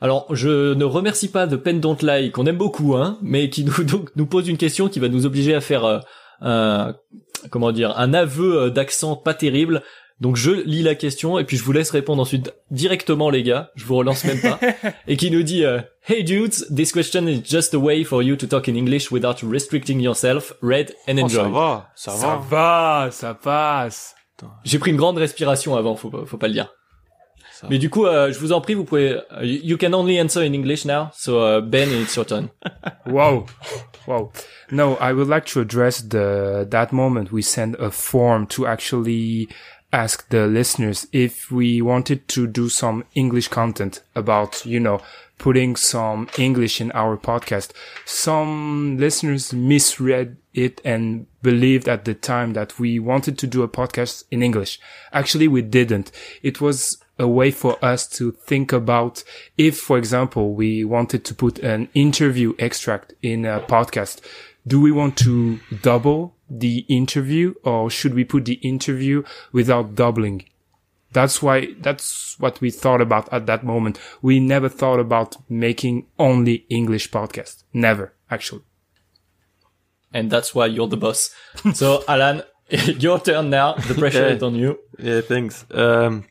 alors 0.00 0.26
je 0.34 0.74
ne 0.74 0.84
remercie 0.84 1.28
pas 1.28 1.46
de 1.46 1.56
Pen 1.56 1.80
Don't 1.80 1.98
Lie 2.02 2.30
qu'on 2.30 2.46
aime 2.46 2.56
beaucoup, 2.56 2.94
hein, 2.94 3.18
mais 3.20 3.50
qui 3.50 3.64
nous 3.64 3.84
donc, 3.84 4.10
nous 4.16 4.26
pose 4.26 4.48
une 4.48 4.56
question 4.56 4.88
qui 4.88 5.00
va 5.00 5.08
nous 5.08 5.26
obliger 5.26 5.54
à 5.54 5.60
faire 5.60 6.02
un, 6.40 6.94
comment 7.50 7.72
dire, 7.72 7.98
un 7.98 8.14
aveu 8.14 8.62
euh, 8.62 8.70
d'accent 8.70 9.16
pas 9.16 9.34
terrible. 9.34 9.82
Donc 10.20 10.36
je 10.36 10.52
lis 10.52 10.82
la 10.82 10.94
question 10.94 11.38
et 11.38 11.44
puis 11.44 11.56
je 11.56 11.64
vous 11.64 11.72
laisse 11.72 11.90
répondre 11.90 12.22
ensuite 12.22 12.54
directement 12.70 13.30
les 13.30 13.42
gars, 13.42 13.72
je 13.74 13.84
vous 13.84 13.96
relance 13.96 14.24
même 14.24 14.40
pas 14.40 14.60
et 15.08 15.16
qui 15.16 15.30
nous 15.30 15.42
dit 15.42 15.64
euh, 15.64 15.80
Hey 16.06 16.22
dudes, 16.22 16.54
this 16.74 16.92
question 16.92 17.26
is 17.26 17.42
just 17.44 17.74
a 17.74 17.78
way 17.78 18.04
for 18.04 18.22
you 18.22 18.36
to 18.36 18.46
talk 18.46 18.68
in 18.68 18.76
English 18.76 19.10
without 19.10 19.36
restricting 19.42 20.00
yourself. 20.00 20.52
Read 20.62 20.94
and 21.08 21.18
enjoy. 21.18 21.46
Oh, 21.46 21.48
ça 21.48 21.50
va, 21.50 21.90
ça, 21.96 22.12
ça 22.12 22.40
va. 22.48 23.08
ça 23.10 23.34
passe. 23.34 24.14
J'ai 24.64 24.78
pris 24.78 24.90
une 24.90 24.96
grande 24.96 25.18
respiration 25.18 25.76
avant, 25.76 25.96
faut 25.96 26.10
faut 26.26 26.38
pas 26.38 26.48
le 26.48 26.54
dire. 26.54 26.72
Mais 27.70 27.78
du 27.78 27.90
coup, 27.90 28.06
euh, 28.06 28.32
je 28.32 28.38
vous 28.38 28.52
en 28.52 28.60
prie, 28.60 28.74
vous 28.74 28.84
pouvez. 28.84 29.20
Uh, 29.30 29.44
you 29.44 29.76
can 29.76 29.92
only 29.92 30.18
answer 30.18 30.42
in 30.42 30.52
English 30.52 30.84
now. 30.84 31.08
So 31.14 31.38
uh, 31.40 31.60
Ben, 31.60 31.88
it's 31.90 32.16
your 32.16 32.26
turn. 32.26 32.50
wow, 33.06 33.46
wow. 34.06 34.30
No, 34.70 34.96
I 35.00 35.12
would 35.12 35.28
like 35.28 35.46
to 35.46 35.60
address 35.60 36.02
the 36.02 36.66
that 36.70 36.92
moment 36.92 37.32
we 37.32 37.42
sent 37.42 37.76
a 37.78 37.90
form 37.90 38.46
to 38.48 38.66
actually 38.66 39.48
ask 39.92 40.28
the 40.30 40.46
listeners 40.46 41.06
if 41.12 41.52
we 41.52 41.80
wanted 41.80 42.26
to 42.26 42.48
do 42.48 42.68
some 42.68 43.04
English 43.14 43.46
content 43.48 44.02
about, 44.16 44.66
you 44.66 44.80
know, 44.80 45.00
putting 45.38 45.76
some 45.76 46.28
English 46.36 46.80
in 46.80 46.90
our 46.92 47.16
podcast. 47.16 47.70
Some 48.04 48.96
listeners 48.98 49.52
misread 49.52 50.36
it 50.52 50.80
and 50.84 51.26
believed 51.42 51.88
at 51.88 52.04
the 52.04 52.14
time 52.14 52.54
that 52.54 52.78
we 52.78 52.98
wanted 52.98 53.38
to 53.38 53.46
do 53.46 53.62
a 53.62 53.68
podcast 53.68 54.24
in 54.30 54.42
English. 54.42 54.80
Actually, 55.12 55.48
we 55.48 55.62
didn't. 55.62 56.10
It 56.42 56.60
was 56.60 56.98
a 57.18 57.28
way 57.28 57.50
for 57.50 57.82
us 57.84 58.06
to 58.08 58.32
think 58.32 58.72
about 58.72 59.22
if, 59.56 59.78
for 59.78 59.98
example, 59.98 60.54
we 60.54 60.84
wanted 60.84 61.24
to 61.26 61.34
put 61.34 61.58
an 61.60 61.88
interview 61.94 62.54
extract 62.58 63.14
in 63.22 63.44
a 63.44 63.60
podcast. 63.60 64.20
Do 64.66 64.80
we 64.80 64.90
want 64.90 65.16
to 65.18 65.60
double 65.82 66.34
the 66.48 66.78
interview 66.88 67.54
or 67.62 67.90
should 67.90 68.14
we 68.14 68.24
put 68.24 68.46
the 68.46 68.54
interview 68.54 69.22
without 69.52 69.94
doubling? 69.94 70.46
That's 71.12 71.40
why, 71.40 71.74
that's 71.78 72.38
what 72.40 72.60
we 72.60 72.70
thought 72.70 73.00
about 73.00 73.32
at 73.32 73.46
that 73.46 73.64
moment. 73.64 74.00
We 74.20 74.40
never 74.40 74.68
thought 74.68 74.98
about 74.98 75.36
making 75.48 76.06
only 76.18 76.66
English 76.68 77.10
podcast. 77.10 77.62
Never, 77.72 78.14
actually. 78.30 78.62
And 80.12 80.30
that's 80.30 80.54
why 80.54 80.66
you're 80.66 80.88
the 80.88 80.96
boss. 80.96 81.32
so, 81.74 82.02
Alan, 82.08 82.42
your 82.70 83.20
turn 83.20 83.50
now. 83.50 83.74
The 83.74 83.94
pressure 83.94 84.26
is 84.26 84.42
on 84.42 84.56
you. 84.56 84.80
Yeah, 84.98 85.20
thanks. 85.20 85.64
Um, 85.70 86.24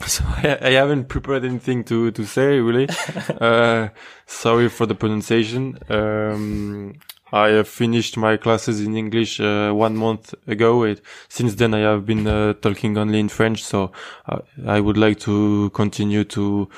So 0.06 0.24
I, 0.24 0.58
I, 0.62 0.70
haven't 0.70 1.08
prepared 1.08 1.44
anything 1.44 1.82
to, 1.84 2.12
to 2.12 2.24
say 2.24 2.60
really. 2.60 2.88
uh, 3.40 3.88
sorry 4.26 4.68
for 4.68 4.86
the 4.86 4.94
pronunciation. 4.94 5.78
Um, 5.88 6.94
I 7.32 7.48
have 7.48 7.68
finished 7.68 8.16
my 8.16 8.36
classes 8.36 8.80
in 8.80 8.96
English 8.96 9.40
uh, 9.40 9.72
one 9.72 9.96
month 9.96 10.34
ago. 10.46 10.84
It, 10.84 11.02
since 11.28 11.56
then, 11.56 11.74
I 11.74 11.80
have 11.80 12.06
been 12.06 12.26
uh, 12.26 12.54
talking 12.54 12.96
only 12.96 13.18
in 13.18 13.28
French. 13.28 13.64
So 13.64 13.92
uh, 14.26 14.38
I 14.66 14.80
would 14.80 14.96
like 14.96 15.18
to 15.20 15.70
continue 15.70 16.24
to 16.24 16.68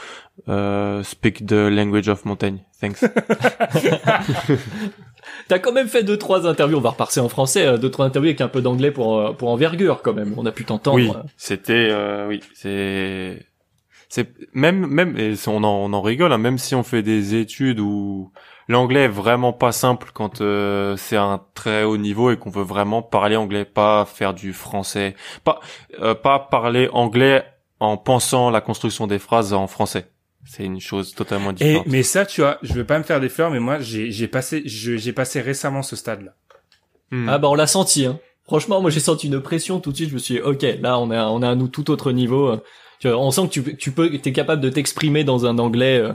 uh, 0.47 1.03
speak 1.03 1.47
the 1.47 1.71
language 1.71 2.09
of 2.09 2.25
Montaigne. 2.25 2.61
Thanks. 2.75 3.03
T'as 5.49 5.59
quand 5.59 5.73
même 5.73 5.89
fait 5.89 6.03
deux 6.03 6.17
trois 6.17 6.47
interviews, 6.47 6.79
on 6.79 6.81
va 6.81 6.91
repasser 6.91 7.21
en 7.21 7.29
français, 7.29 7.67
euh, 7.67 7.77
deux 7.77 7.91
trois 7.91 8.07
interviews 8.07 8.29
avec 8.29 8.41
un 8.41 8.49
peu 8.49 8.61
d'anglais 8.61 8.91
pour 8.91 9.19
euh, 9.19 9.33
pour 9.33 9.51
envergure 9.51 10.03
quand 10.03 10.15
même. 10.15 10.35
On 10.37 10.47
a 10.47 10.53
pu 10.53 10.65
t'entendre. 10.65 10.97
Oui, 10.97 11.11
c'était 11.37 11.89
euh, 11.91 12.29
oui, 12.29 12.41
c'est 12.55 13.47
c'est 14.09 14.29
même 14.55 14.87
même 14.87 15.17
et 15.19 15.35
on 15.47 15.63
en 15.63 15.65
on 15.65 15.93
en 15.93 16.03
rigole 16.03 16.33
hein, 16.33 16.39
même 16.39 16.59
si 16.59 16.75
on 16.75 16.83
fait 16.83 17.03
des 17.03 17.35
études 17.35 17.81
où 17.81 18.33
l'anglais 18.69 19.05
est 19.05 19.09
vraiment 19.09 19.53
pas 19.53 19.73
simple 19.73 20.11
quand 20.13 20.43
c'est 20.97 21.17
un 21.17 21.41
très 21.55 21.85
haut 21.85 21.97
niveau 21.97 22.31
et 22.31 22.37
qu'on 22.37 22.51
veut 22.51 22.65
vraiment 22.65 23.03
parler 23.03 23.37
anglais, 23.37 23.65
pas 23.65 24.05
faire 24.05 24.35
du 24.35 24.53
français, 24.53 25.15
pas 25.45 25.61
pas 26.23 26.39
parler 26.39 26.89
anglais 26.93 27.45
en 27.79 27.97
pensant 27.97 28.51
la 28.51 28.61
construction 28.61 29.07
des 29.07 29.19
phrases 29.19 29.53
en 29.53 29.67
français. 29.67 30.07
C'est 30.45 30.65
une 30.65 30.81
chose 30.81 31.15
totalement 31.15 31.53
différente. 31.53 31.87
mais 31.87 32.03
ça, 32.03 32.25
tu 32.27 32.41
vois, 32.41 32.59
je 32.63 32.73
veux 32.73 32.85
pas 32.85 32.99
me 32.99 33.05
faire 33.05 33.21
des 33.21 33.29
fleurs, 33.29 33.51
mais 33.51 33.61
moi, 33.61 33.79
j'ai, 33.79 34.11
j'ai 34.11 34.27
passé, 34.27 34.63
j'ai 34.65 35.13
passé 35.13 35.41
récemment 35.41 35.83
ce 35.83 35.97
stade-là. 35.97 36.35
Hmm. 37.11 37.29
Ah 37.29 37.39
bah 37.39 37.49
on 37.49 37.55
l'a 37.55 37.67
senti. 37.67 38.07
Hein. 38.07 38.19
Franchement, 38.45 38.81
moi 38.81 38.91
j'ai 38.91 39.01
senti 39.01 39.27
une 39.27 39.41
pression 39.41 39.81
tout 39.81 39.93
de 39.93 39.97
suite. 39.97 40.09
Je 40.09 40.15
me 40.15 40.19
suis 40.19 40.35
dit, 40.35 40.41
ok, 40.41 40.65
là 40.81 40.99
on 40.99 41.11
est, 41.11 41.17
à, 41.17 41.31
on 41.31 41.43
est 41.43 41.47
à 41.47 41.55
nous 41.55 41.69
tout 41.69 41.91
autre 41.91 42.13
niveau. 42.13 42.57
Tu 42.99 43.09
vois, 43.09 43.19
on 43.19 43.31
sent 43.31 43.43
que 43.43 43.53
tu, 43.53 43.77
tu 43.77 43.93
peux, 43.93 44.11
t'es 44.19 44.33
capable 44.33 44.61
de 44.61 44.69
t'exprimer 44.69 45.25
dans 45.25 45.47
un 45.47 45.59
anglais. 45.59 45.99
Euh, 45.99 46.13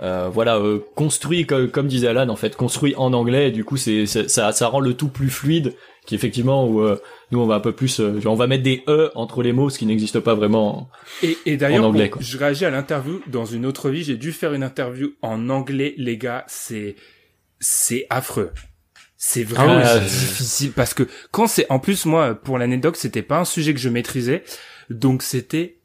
euh, 0.00 0.28
voilà 0.32 0.58
euh, 0.58 0.78
construit 0.94 1.44
comme, 1.44 1.68
comme 1.70 1.88
disait 1.88 2.06
Alan 2.06 2.28
en 2.28 2.36
fait 2.36 2.54
construit 2.54 2.94
en 2.96 3.12
anglais 3.12 3.48
et 3.48 3.50
du 3.50 3.64
coup 3.64 3.76
c'est 3.76 4.06
ça 4.06 4.52
ça 4.52 4.68
rend 4.68 4.78
le 4.78 4.94
tout 4.94 5.08
plus 5.08 5.28
fluide 5.28 5.74
qui 6.08 6.14
effectivement 6.14 6.66
où 6.66 6.80
euh, 6.80 6.98
nous 7.30 7.38
on 7.38 7.46
va 7.46 7.56
un 7.56 7.60
peu 7.60 7.72
plus 7.72 8.00
euh, 8.00 8.18
on 8.24 8.34
va 8.34 8.46
mettre 8.46 8.62
des 8.62 8.82
e 8.88 9.10
entre 9.14 9.42
les 9.42 9.52
mots 9.52 9.68
ce 9.68 9.78
qui 9.78 9.84
n'existe 9.84 10.20
pas 10.20 10.34
vraiment 10.34 10.88
et, 11.22 11.36
et 11.44 11.58
d'ailleurs 11.58 11.84
en 11.84 11.88
anglais 11.88 12.10
je 12.18 12.38
réagis 12.38 12.64
à 12.64 12.70
l'interview 12.70 13.20
dans 13.26 13.44
une 13.44 13.66
autre 13.66 13.90
vie. 13.90 14.04
J'ai 14.04 14.16
dû 14.16 14.32
faire 14.32 14.54
une 14.54 14.62
interview 14.62 15.12
en 15.22 15.50
anglais 15.50 15.94
les 15.98 16.16
gars. 16.16 16.44
C'est 16.48 16.96
c'est 17.60 18.06
affreux. 18.10 18.52
C'est 19.16 19.42
vraiment 19.42 19.80
Ah 19.84 19.96
oui, 19.96 20.04
difficile. 20.04 20.72
Parce 20.72 20.94
que 20.94 21.02
quand 21.30 21.46
c'est 21.46 21.66
en 21.70 21.78
plus 21.78 22.06
moi 22.06 22.34
pour 22.34 22.56
l'anecdote 22.56 22.96
c'était 22.96 23.22
pas 23.22 23.38
un 23.38 23.44
sujet 23.44 23.74
que 23.74 23.80
je 23.80 23.88
maîtrisais. 23.88 24.44
Donc 24.90 25.22
c'était 25.22 25.77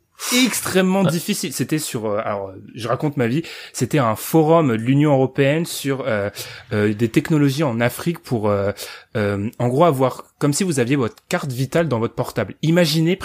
extrêmement 0.46 1.04
difficile 1.04 1.54
c'était 1.54 1.80
sur 1.80 2.06
euh, 2.06 2.22
alors 2.24 2.52
je 2.74 2.88
raconte 2.88 3.18
ma 3.18 3.28
vie 3.28 3.44
c'était 3.74 4.00
un 4.00 4.16
forum 4.16 4.70
de 4.70 4.74
l'Union 4.74 5.14
européenne 5.14 5.66
sur 5.66 6.06
euh, 6.08 6.30
euh, 6.72 6.94
des 6.94 7.10
technologies 7.10 7.64
en 7.64 7.80
Afrique 7.82 8.20
pour 8.20 8.50
euh, 8.50 8.72
euh, 9.16 9.50
en 9.60 9.68
gros 9.68 9.86
avoir 9.86 10.24
comme 10.40 10.54
si 10.54 10.64
vous 10.64 10.80
aviez 10.80 10.96
votre 10.96 11.16
carte 11.30 11.52
vitale 11.52 11.88
dans 11.88 12.00
votre 12.00 12.16
portable 12.16 12.56
imaginez 12.62 13.18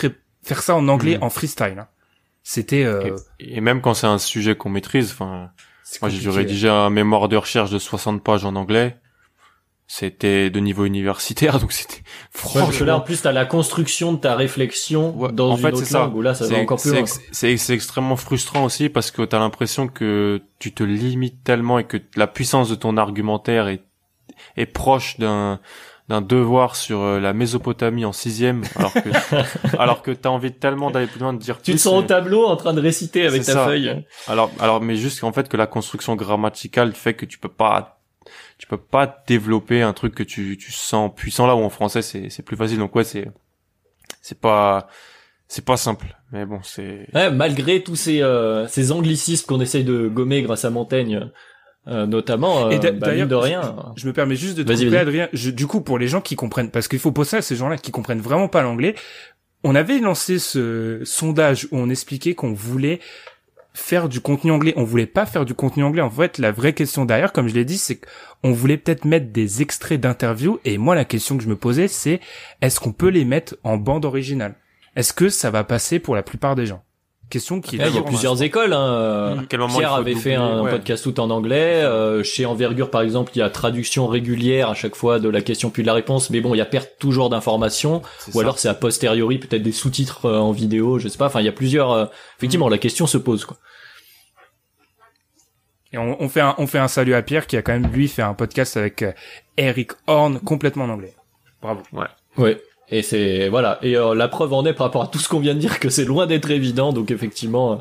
faire 0.43 0.63
ça 0.63 0.75
en 0.75 0.89
anglais 0.89 1.17
Mhm. 1.17 1.23
en 1.23 1.31
freestyle 1.31 1.79
hein. 1.79 1.89
c'était 2.43 2.85
euh, 2.85 3.17
Et, 3.39 3.57
et 3.59 3.61
même 3.61 3.81
quand 3.81 3.95
c'est 3.95 4.07
un 4.07 4.19
sujet 4.19 4.57
qu'on 4.57 4.71
maîtrise, 4.71 5.11
enfin, 5.13 5.51
moi 6.01 6.11
j'ai 6.11 6.19
dû 6.19 6.29
rédiger 6.29 6.69
un 6.69 6.91
mémoire 6.91 7.29
de 7.29 7.37
recherche 7.37 7.71
de 7.71 7.79
60 7.79 8.23
pages 8.23 8.45
en 8.45 8.55
anglais. 8.57 8.97
C'était 9.91 10.51
de 10.51 10.61
niveau 10.61 10.85
universitaire, 10.85 11.59
donc 11.61 11.73
c'était 11.73 11.95
Ouais, 11.95 12.03
parce 12.61 12.77
que 12.79 12.85
là, 12.85 12.93
en 12.93 12.97
franchement. 12.99 13.01
plus, 13.01 13.23
t'as 13.23 13.33
la 13.33 13.47
construction 13.47 14.13
de 14.13 14.19
ta 14.19 14.37
réflexion 14.37 15.17
Ouais, 15.17 15.33
dans 15.33 15.53
en 15.53 15.57
une 15.57 15.63
fait, 15.63 15.73
autre 15.73 15.85
ça. 15.87 16.01
langue, 16.01 16.15
où 16.17 16.21
là, 16.21 16.35
ça 16.35 16.45
va 16.45 16.51
C'est- 16.51 16.61
encore 16.61 16.79
plus 16.81 16.93
loin. 16.93 17.05
C'est 17.33 17.71
extrêmement 17.71 18.17
frustrant 18.17 18.65
aussi 18.65 18.91
parce 18.91 19.11
que 19.11 19.23
t'as 19.23 19.39
l'impression 19.39 19.89
que 19.89 20.43
tu 20.59 20.73
te 20.75 20.83
limites 20.83 21.43
tellement 21.43 21.79
et 21.79 21.85
que 21.85 21.97
la 22.17 22.27
puissance 22.27 22.69
de 22.69 22.75
ton 22.75 22.99
argumentaire 22.99 23.69
est, 23.69 23.83
est 24.59 24.67
proche 24.67 25.19
d'un 25.19 25.59
d'un 26.11 26.23
devoir 26.23 26.75
sur 26.75 27.01
euh, 27.03 27.21
la 27.21 27.35
Mésopotamie 27.35 28.07
en 28.07 28.13
sixième, 28.15 28.63
alors 28.77 28.95
que 28.95 29.11
alors 29.79 30.01
que 30.03 30.11
t'as 30.11 30.31
envie 30.31 30.53
tellement 30.53 30.91
d'aller 30.91 31.07
plus 31.07 31.21
loin 31.21 31.35
de 31.35 31.39
dire 31.39 31.61
Tu 31.61 31.73
te 31.73 31.77
sens 31.77 31.93
au 31.93 32.01
mais- 32.01 32.07
tableau 32.07 32.47
en 32.47 32.57
train 32.57 32.73
de 32.73 32.81
réciter 32.81 33.27
avec 33.27 33.43
ta 33.45 33.53
ça. 33.53 33.65
feuille. 33.67 34.07
Alors, 34.27 34.51
alors, 34.59 34.81
mais 34.81 34.97
juste 34.97 35.21
qu'en 35.21 35.33
fait 35.33 35.51
que 35.51 35.59
la 35.59 35.67
construction 35.67 36.17
grammaticale 36.17 36.95
fait 36.95 37.13
que 37.13 37.27
tu 37.27 37.39
peux 37.39 37.51
pas, 37.51 37.98
tu 38.59 38.67
peux 38.67 38.77
pas 38.77 39.23
développer 39.27 39.83
un 39.83 39.93
truc 39.93 40.15
que 40.15 40.23
tu, 40.23 40.57
tu 40.59 40.73
sens 40.73 41.11
puissant 41.15 41.47
là 41.47 41.55
où 41.57 41.61
en 41.61 41.71
français 41.71 42.03
c'est, 42.03 42.29
c'est 42.29 42.43
plus 42.43 42.57
facile. 42.57 42.79
Donc 42.79 42.95
ouais, 42.97 43.05
c'est, 43.05 43.29
c'est 44.21 44.39
pas, 44.41 44.89
c'est 45.47 45.65
pas 45.65 45.77
simple. 45.77 46.17
Mais 46.33 46.45
bon, 46.45 46.61
c'est. 46.63 47.09
Ouais, 47.15 47.31
malgré 47.31 47.83
tous 47.83 47.97
ces, 47.97 48.21
euh, 48.23 48.67
ces 48.69 48.93
anglicismes 48.93 49.47
qu'on 49.47 49.61
essaye 49.61 49.85
de 49.85 50.09
gommer 50.09 50.43
grâce 50.43 50.65
à 50.65 50.71
Montaigne, 50.71 51.31
euh, 51.87 52.05
notamment, 52.07 52.67
euh, 52.67 52.71
Et 52.71 52.79
d'a- 52.79 52.91
bah, 52.93 53.07
d'ailleurs, 53.07 53.27
mine 53.27 53.29
de 53.29 53.35
rien. 53.35 53.77
Je 53.97 54.07
me 54.07 54.13
permets 54.13 54.37
juste 54.37 54.59
de 54.59 54.63
te 54.63 54.69
couper. 54.87 54.99
Adrien. 54.99 55.29
Je- 55.33 55.51
du 55.51 55.67
coup, 55.67 55.81
pour 55.81 55.99
les 55.99 56.09
gens 56.09 56.21
qui 56.21 56.37
comprennent, 56.37 56.71
parce 56.71 56.87
qu'il 56.89 56.99
faut 56.99 57.13
poser 57.13 57.39
à 57.39 57.43
ces 57.43 57.57
gens-là 57.57 57.79
qui 57.79 57.93
comprennent 57.93 58.21
vraiment 58.21 58.49
pas 58.49 58.63
l'anglais, 58.63 58.95
on 59.65 59.75
avait 59.75 59.99
lancé 60.01 60.39
ce 60.39 61.01
sondage 61.05 61.67
où 61.71 61.79
on 61.79 61.89
expliquait 61.89 62.35
qu'on 62.35 62.53
voulait 62.53 63.01
faire 63.79 64.09
du 64.09 64.21
contenu 64.21 64.51
anglais. 64.51 64.75
On 64.77 64.85
voulait 64.85 65.07
pas 65.07 65.25
faire 65.27 65.45
du 65.45 65.55
contenu 65.55 65.85
anglais. 65.85 66.03
En 66.03 66.11
fait, 66.11 66.39
la 66.39 66.53
vraie 66.53 66.73
question 66.73 67.05
derrière, 67.05 67.33
comme 67.33 67.49
je 67.49 67.55
l'ai 67.55 67.65
dit, 67.65 67.79
c'est 67.79 68.01
qu'on 68.43 68.53
voulait 68.53 68.77
peut-être 68.77 69.05
mettre 69.05 69.33
des 69.33 69.63
extraits 69.63 70.01
d'interviews. 70.01 70.59
Et 70.65 70.79
moi, 70.79 70.95
la 70.95 71.05
question 71.05 71.37
que 71.37 71.43
je 71.45 71.49
me 71.49 71.57
posais, 71.57 71.89
c'est 71.89 72.21
est-ce 72.61 72.81
qu'on 72.81 72.93
peut 72.93 73.09
les 73.09 73.25
mettre 73.25 73.57
en 73.65 73.77
bande 73.77 74.05
originale? 74.05 74.55
Est-ce 74.97 75.13
que 75.13 75.29
ça 75.29 75.51
va 75.51 75.65
passer 75.65 75.99
pour 76.01 76.15
la 76.17 76.23
plupart 76.23 76.57
des 76.57 76.67
gens? 76.67 76.83
Question 77.31 77.61
qui 77.61 77.77
est 77.77 77.81
Ouais, 77.81 77.91
il 77.91 77.95
y 77.95 77.99
a 77.99 78.03
plusieurs 78.03 78.43
écoles. 78.43 78.73
Hein. 78.73 79.37
À 79.41 79.43
quel 79.51 79.61
moment 79.61 79.77
Pierre 79.77 79.93
avait 79.93 80.15
fait 80.15 80.35
un 80.35 80.63
ouais. 80.63 80.71
podcast 80.71 81.05
tout 81.05 81.21
en 81.21 81.29
anglais. 81.29 81.83
euh, 81.85 82.23
chez 82.25 82.47
Envergure, 82.47 82.91
par 82.91 83.03
exemple, 83.03 83.33
il 83.35 83.41
y 83.41 83.43
a 83.43 83.51
traduction 83.51 84.07
régulière 84.07 84.71
à 84.71 84.75
chaque 84.75 84.97
fois 84.97 85.19
de 85.21 85.29
la 85.29 85.43
question 85.43 85.69
puis 85.69 85.83
de 85.83 85.87
la 85.89 85.93
réponse. 85.93 86.31
Mais 86.31 86.41
bon, 86.41 86.55
il 86.55 86.59
y 86.59 86.63
a 86.63 86.65
perte 86.65 86.93
toujours 86.99 87.29
d'informations. 87.29 88.01
Ou 88.29 88.33
ça. 88.33 88.41
alors 88.41 88.59
c'est 88.59 88.69
a 88.69 88.75
posteriori 88.75 89.37
peut-être 89.37 89.63
des 89.63 89.73
sous-titres 89.73 90.25
euh, 90.25 90.39
en 90.39 90.53
vidéo, 90.53 90.99
je 90.99 91.09
sais 91.09 91.19
pas. 91.19 91.27
Enfin, 91.27 91.41
il 91.41 91.45
y 91.45 91.51
a 91.51 91.53
plusieurs. 91.53 91.93
euh, 91.93 92.07
Effectivement, 92.39 92.71
la 92.71 92.79
question 92.79 93.07
se 93.07 93.19
pose. 93.19 93.45
Quoi. 93.45 93.59
Et 95.93 95.99
on, 95.99 96.21
on 96.23 96.29
fait 96.29 96.41
un, 96.41 96.55
on 96.59 96.67
fait 96.67 96.79
un 96.79 96.89
salut 96.89 97.15
à 97.15 97.23
Pierre 97.23 97.47
qui 97.47 97.57
a 97.57 97.63
quand 97.63 97.73
même 97.73 97.91
lui 97.93 98.09
fait 98.09 98.23
un 98.23 98.35
podcast 98.35 98.77
avec 98.77 99.03
euh, 99.03 99.13
Eric 99.57 99.93
Horn 100.07 100.39
complètement 100.41 100.85
en 100.85 100.91
anglais. 100.91 101.15
Bravo. 101.63 101.81
Ouais. 102.37 102.57
Et 102.91 103.03
c'est 103.03 103.49
voilà. 103.49 103.79
Et 103.83 103.97
euh, 103.97 104.15
la 104.15 104.29
preuve 104.29 104.53
en 104.53 104.65
est 104.67 104.73
par 104.75 104.87
rapport 104.87 105.03
à 105.03 105.07
tout 105.09 105.19
ce 105.19 105.29
qu'on 105.29 105.41
vient 105.41 105.55
de 105.55 105.61
dire 105.61 105.81
que 105.81 105.89
c'est 105.89 106.05
loin 106.05 106.27
d'être 106.27 106.51
évident. 106.51 106.93
Donc 106.93 107.11
effectivement, 107.11 107.73
euh, 107.73 107.77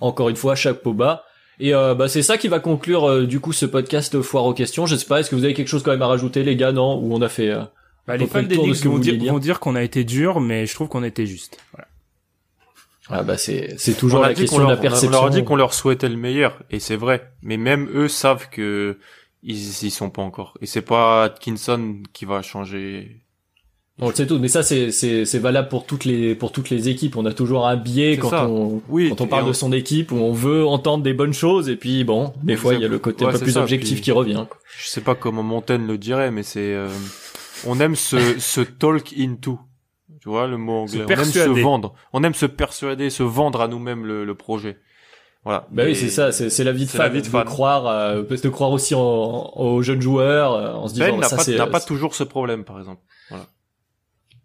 encore 0.00 0.28
une 0.28 0.36
fois, 0.36 0.54
chaque 0.54 0.78
pot 0.82 0.92
bas. 0.92 1.24
Et 1.58 1.74
euh, 1.74 1.94
bah 1.94 2.08
c'est 2.08 2.22
ça 2.22 2.36
qui 2.36 2.48
va 2.48 2.60
conclure 2.60 3.08
euh, 3.08 3.26
du 3.26 3.40
coup 3.40 3.52
ce 3.54 3.64
podcast 3.66 4.20
foire 4.20 4.44
aux 4.44 4.52
questions. 4.54 4.84
Je 4.86 4.94
sais 4.96 5.06
pas, 5.06 5.20
est-ce 5.20 5.30
que 5.30 5.36
vous 5.36 5.44
avez 5.44 5.54
quelque 5.54 5.68
chose 5.68 5.82
quand 5.82 5.90
même 5.92 6.02
à 6.02 6.06
rajouter, 6.06 6.42
les 6.44 6.56
gars, 6.56 6.72
non? 6.72 6.98
Ou 7.02 7.14
on 7.14 7.22
a 7.22 7.28
fait. 7.30 7.50
euh, 7.50 7.62
Bah, 8.06 8.16
les 8.18 8.26
fans 8.26 8.42
le 8.42 8.48
tour 8.48 8.56
de 8.58 8.62
d'Elix 8.62 8.78
ce 8.78 8.82
que 8.84 8.88
vous 8.88 8.94
vont, 8.96 9.00
dire, 9.00 9.12
vouliez 9.14 9.22
dire? 9.24 9.32
vont 9.32 9.38
dire 9.38 9.60
qu'on 9.60 9.74
a 9.74 9.82
été 9.82 10.04
dur, 10.04 10.40
mais 10.40 10.66
je 10.66 10.74
trouve 10.74 10.88
qu'on 10.88 11.02
était 11.02 11.24
juste. 11.26 11.58
Voilà. 11.72 11.88
Ah 13.08 13.22
bah 13.22 13.36
c'est 13.38 13.74
c'est 13.78 13.94
toujours 13.96 14.20
la 14.20 14.34
question 14.34 14.56
qu'on 14.58 14.64
de 14.64 14.68
la 14.68 14.74
leur, 14.74 14.78
on 14.78 14.80
a- 14.80 14.82
perception. 14.90 15.08
on 15.08 15.22
leur 15.22 15.24
a 15.26 15.30
dit 15.30 15.44
qu'on 15.44 15.56
leur 15.56 15.74
souhaitait 15.74 16.08
le 16.08 16.16
meilleur, 16.16 16.62
et 16.70 16.80
c'est 16.80 16.96
vrai. 16.96 17.30
Mais 17.42 17.56
même 17.56 17.88
eux 17.94 18.08
savent 18.08 18.48
que 18.50 18.98
ils 19.42 19.84
y 19.84 19.90
sont 19.90 20.10
pas 20.10 20.22
encore. 20.22 20.54
Et 20.60 20.66
c'est 20.66 20.82
pas 20.82 21.24
Atkinson 21.24 21.98
qui 22.12 22.24
va 22.24 22.42
changer. 22.42 23.20
On 23.98 24.08
le 24.10 24.14
sait 24.14 24.26
tout, 24.26 24.38
mais 24.38 24.48
ça 24.48 24.62
c'est 24.62 24.90
c'est 24.90 25.24
c'est 25.24 25.38
valable 25.38 25.68
pour 25.68 25.86
toutes 25.86 26.04
les 26.04 26.34
pour 26.34 26.50
toutes 26.52 26.68
les 26.68 26.88
équipes. 26.90 27.16
On 27.16 27.24
a 27.24 27.32
toujours 27.32 27.66
un 27.66 27.76
biais 27.76 28.18
quand 28.18 28.28
ça. 28.28 28.46
on 28.48 28.82
Oui. 28.90 29.08
quand 29.08 29.20
on 29.22 29.26
parle 29.26 29.46
de 29.48 29.52
son 29.54 29.72
équipe 29.72 30.10
où 30.12 30.16
on 30.16 30.32
veut 30.32 30.66
entendre 30.66 31.02
des 31.02 31.14
bonnes 31.14 31.32
choses 31.32 31.68
et 31.70 31.76
puis 31.76 32.04
bon, 32.04 32.34
des 32.42 32.56
fois 32.56 32.74
il 32.74 32.80
y 32.80 32.84
a 32.84 32.88
le 32.88 32.98
côté 32.98 33.24
un 33.24 33.30
peu 33.30 33.38
plus 33.38 33.52
ça, 33.52 33.62
objectif 33.62 33.94
puis- 33.94 34.02
qui 34.02 34.12
revient. 34.12 34.44
quoi. 34.50 34.58
Je 34.78 34.88
sais 34.88 35.00
pas 35.00 35.14
comment 35.14 35.42
Montaigne 35.42 35.86
le 35.86 35.96
dirait, 35.96 36.30
mais 36.30 36.42
c'est 36.42 36.74
euh, 36.74 36.88
on 37.66 37.80
aime 37.80 37.94
se 37.96 38.38
se 38.38 38.60
talk 38.60 39.14
into. 39.16 39.58
Tu 40.26 40.30
vois 40.30 40.48
le 40.48 40.56
mot 40.56 40.78
anglais. 40.80 41.04
on 41.06 41.08
aime 41.08 41.24
se 41.24 41.60
vendre. 41.62 41.94
On 42.12 42.24
aime 42.24 42.34
se 42.34 42.46
persuader, 42.46 43.10
se 43.10 43.22
vendre 43.22 43.60
à 43.60 43.68
nous-mêmes 43.68 44.04
le, 44.04 44.24
le 44.24 44.34
projet. 44.34 44.78
Voilà. 45.44 45.68
Bah 45.70 45.84
Et- 45.84 45.90
oui, 45.90 45.94
c'est 45.94 46.08
ça, 46.08 46.32
c'est 46.32 46.64
la 46.64 46.72
vie 46.72 46.86
de 46.86 46.90
c'est 46.90 46.98
la 46.98 47.04
fan, 47.04 47.12
vie 47.12 47.22
de 47.22 47.28
fan. 47.28 47.44
croire 47.44 47.86
euh, 47.86 48.22
de 48.24 48.48
croire 48.48 48.72
aussi 48.72 48.96
en, 48.96 49.52
aux 49.54 49.82
jeunes 49.82 50.00
joueurs 50.02 50.52
euh, 50.54 50.72
en 50.72 50.88
se 50.88 50.94
disant 50.94 51.06
Ben 51.16 51.20
n'a 51.56 51.66
pas, 51.68 51.78
toujours 51.80 52.16
ce 52.16 52.24
problème, 52.24 52.64
par 52.64 52.80
exemple. 52.80 53.00
Voilà. 53.30 53.46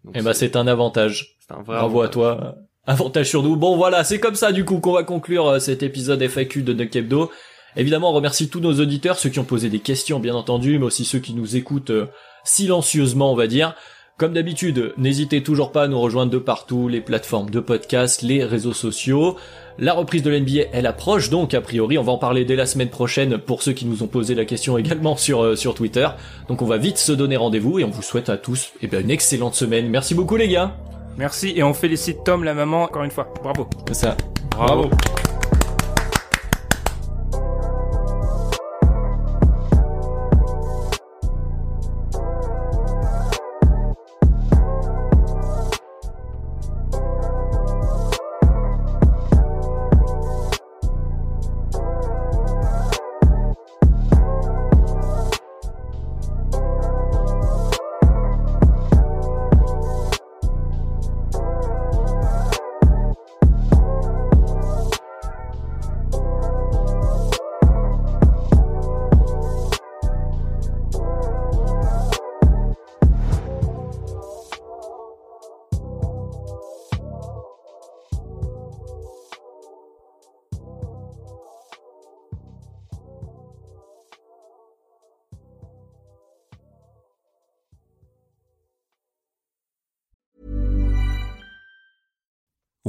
Donc, 0.04 0.14
eh 0.16 0.22
ben 0.22 0.32
c'est 0.34 0.54
un 0.54 0.68
avantage. 0.68 1.36
c'est 1.40 1.52
un 1.52 1.62
vrai 1.62 1.78
Bravo 1.78 2.02
à 2.02 2.04
avantage. 2.04 2.12
toi. 2.14 2.54
Avantage 2.86 3.28
sur 3.28 3.42
nous. 3.42 3.56
Bon 3.56 3.76
voilà, 3.76 4.04
c'est 4.04 4.20
comme 4.20 4.36
ça 4.36 4.52
du 4.52 4.64
coup 4.64 4.78
qu'on 4.78 4.92
va 4.92 5.02
conclure 5.02 5.48
euh, 5.48 5.58
cet 5.58 5.82
épisode 5.82 6.22
FAQ 6.22 6.62
de 6.62 6.72
Duck 6.72 6.94
Hebdo. 6.94 7.32
Évidemment, 7.74 8.10
on 8.10 8.14
remercie 8.14 8.48
tous 8.48 8.60
nos 8.60 8.74
auditeurs, 8.80 9.18
ceux 9.18 9.30
qui 9.30 9.40
ont 9.40 9.44
posé 9.44 9.68
des 9.70 9.80
questions 9.80 10.20
bien 10.20 10.36
entendu, 10.36 10.78
mais 10.78 10.84
aussi 10.84 11.04
ceux 11.04 11.18
qui 11.18 11.34
nous 11.34 11.56
écoutent 11.56 11.90
euh, 11.90 12.06
silencieusement, 12.44 13.32
on 13.32 13.36
va 13.36 13.48
dire. 13.48 13.74
Comme 14.18 14.34
d'habitude, 14.34 14.92
n'hésitez 14.98 15.42
toujours 15.42 15.72
pas 15.72 15.84
à 15.84 15.88
nous 15.88 15.98
rejoindre 15.98 16.30
de 16.30 16.38
partout, 16.38 16.86
les 16.86 17.00
plateformes 17.00 17.50
de 17.50 17.60
podcast, 17.60 18.22
les 18.22 18.44
réseaux 18.44 18.74
sociaux. 18.74 19.36
La 19.78 19.94
reprise 19.94 20.22
de 20.22 20.30
l'NBA, 20.30 20.68
elle 20.72 20.86
approche, 20.86 21.30
donc 21.30 21.54
a 21.54 21.60
priori, 21.60 21.96
on 21.96 22.02
va 22.02 22.12
en 22.12 22.18
parler 22.18 22.44
dès 22.44 22.54
la 22.54 22.66
semaine 22.66 22.90
prochaine 22.90 23.38
pour 23.38 23.62
ceux 23.62 23.72
qui 23.72 23.86
nous 23.86 24.02
ont 24.02 24.06
posé 24.06 24.34
la 24.34 24.44
question 24.44 24.76
également 24.76 25.16
sur 25.16 25.42
euh, 25.42 25.56
sur 25.56 25.74
Twitter. 25.74 26.06
Donc 26.48 26.60
on 26.60 26.66
va 26.66 26.76
vite 26.76 26.98
se 26.98 27.12
donner 27.12 27.36
rendez-vous 27.36 27.78
et 27.78 27.84
on 27.84 27.90
vous 27.90 28.02
souhaite 28.02 28.28
à 28.28 28.36
tous 28.36 28.72
eh 28.82 28.86
ben, 28.86 29.00
une 29.00 29.10
excellente 29.10 29.54
semaine. 29.54 29.88
Merci 29.88 30.14
beaucoup 30.14 30.36
les 30.36 30.48
gars. 30.48 30.76
Merci 31.16 31.54
et 31.56 31.62
on 31.62 31.74
félicite 31.74 32.22
Tom, 32.24 32.44
la 32.44 32.54
maman, 32.54 32.84
encore 32.84 33.04
une 33.04 33.10
fois. 33.10 33.32
Bravo. 33.42 33.66
C'est 33.88 33.94
ça. 33.94 34.16
Bravo. 34.50 34.90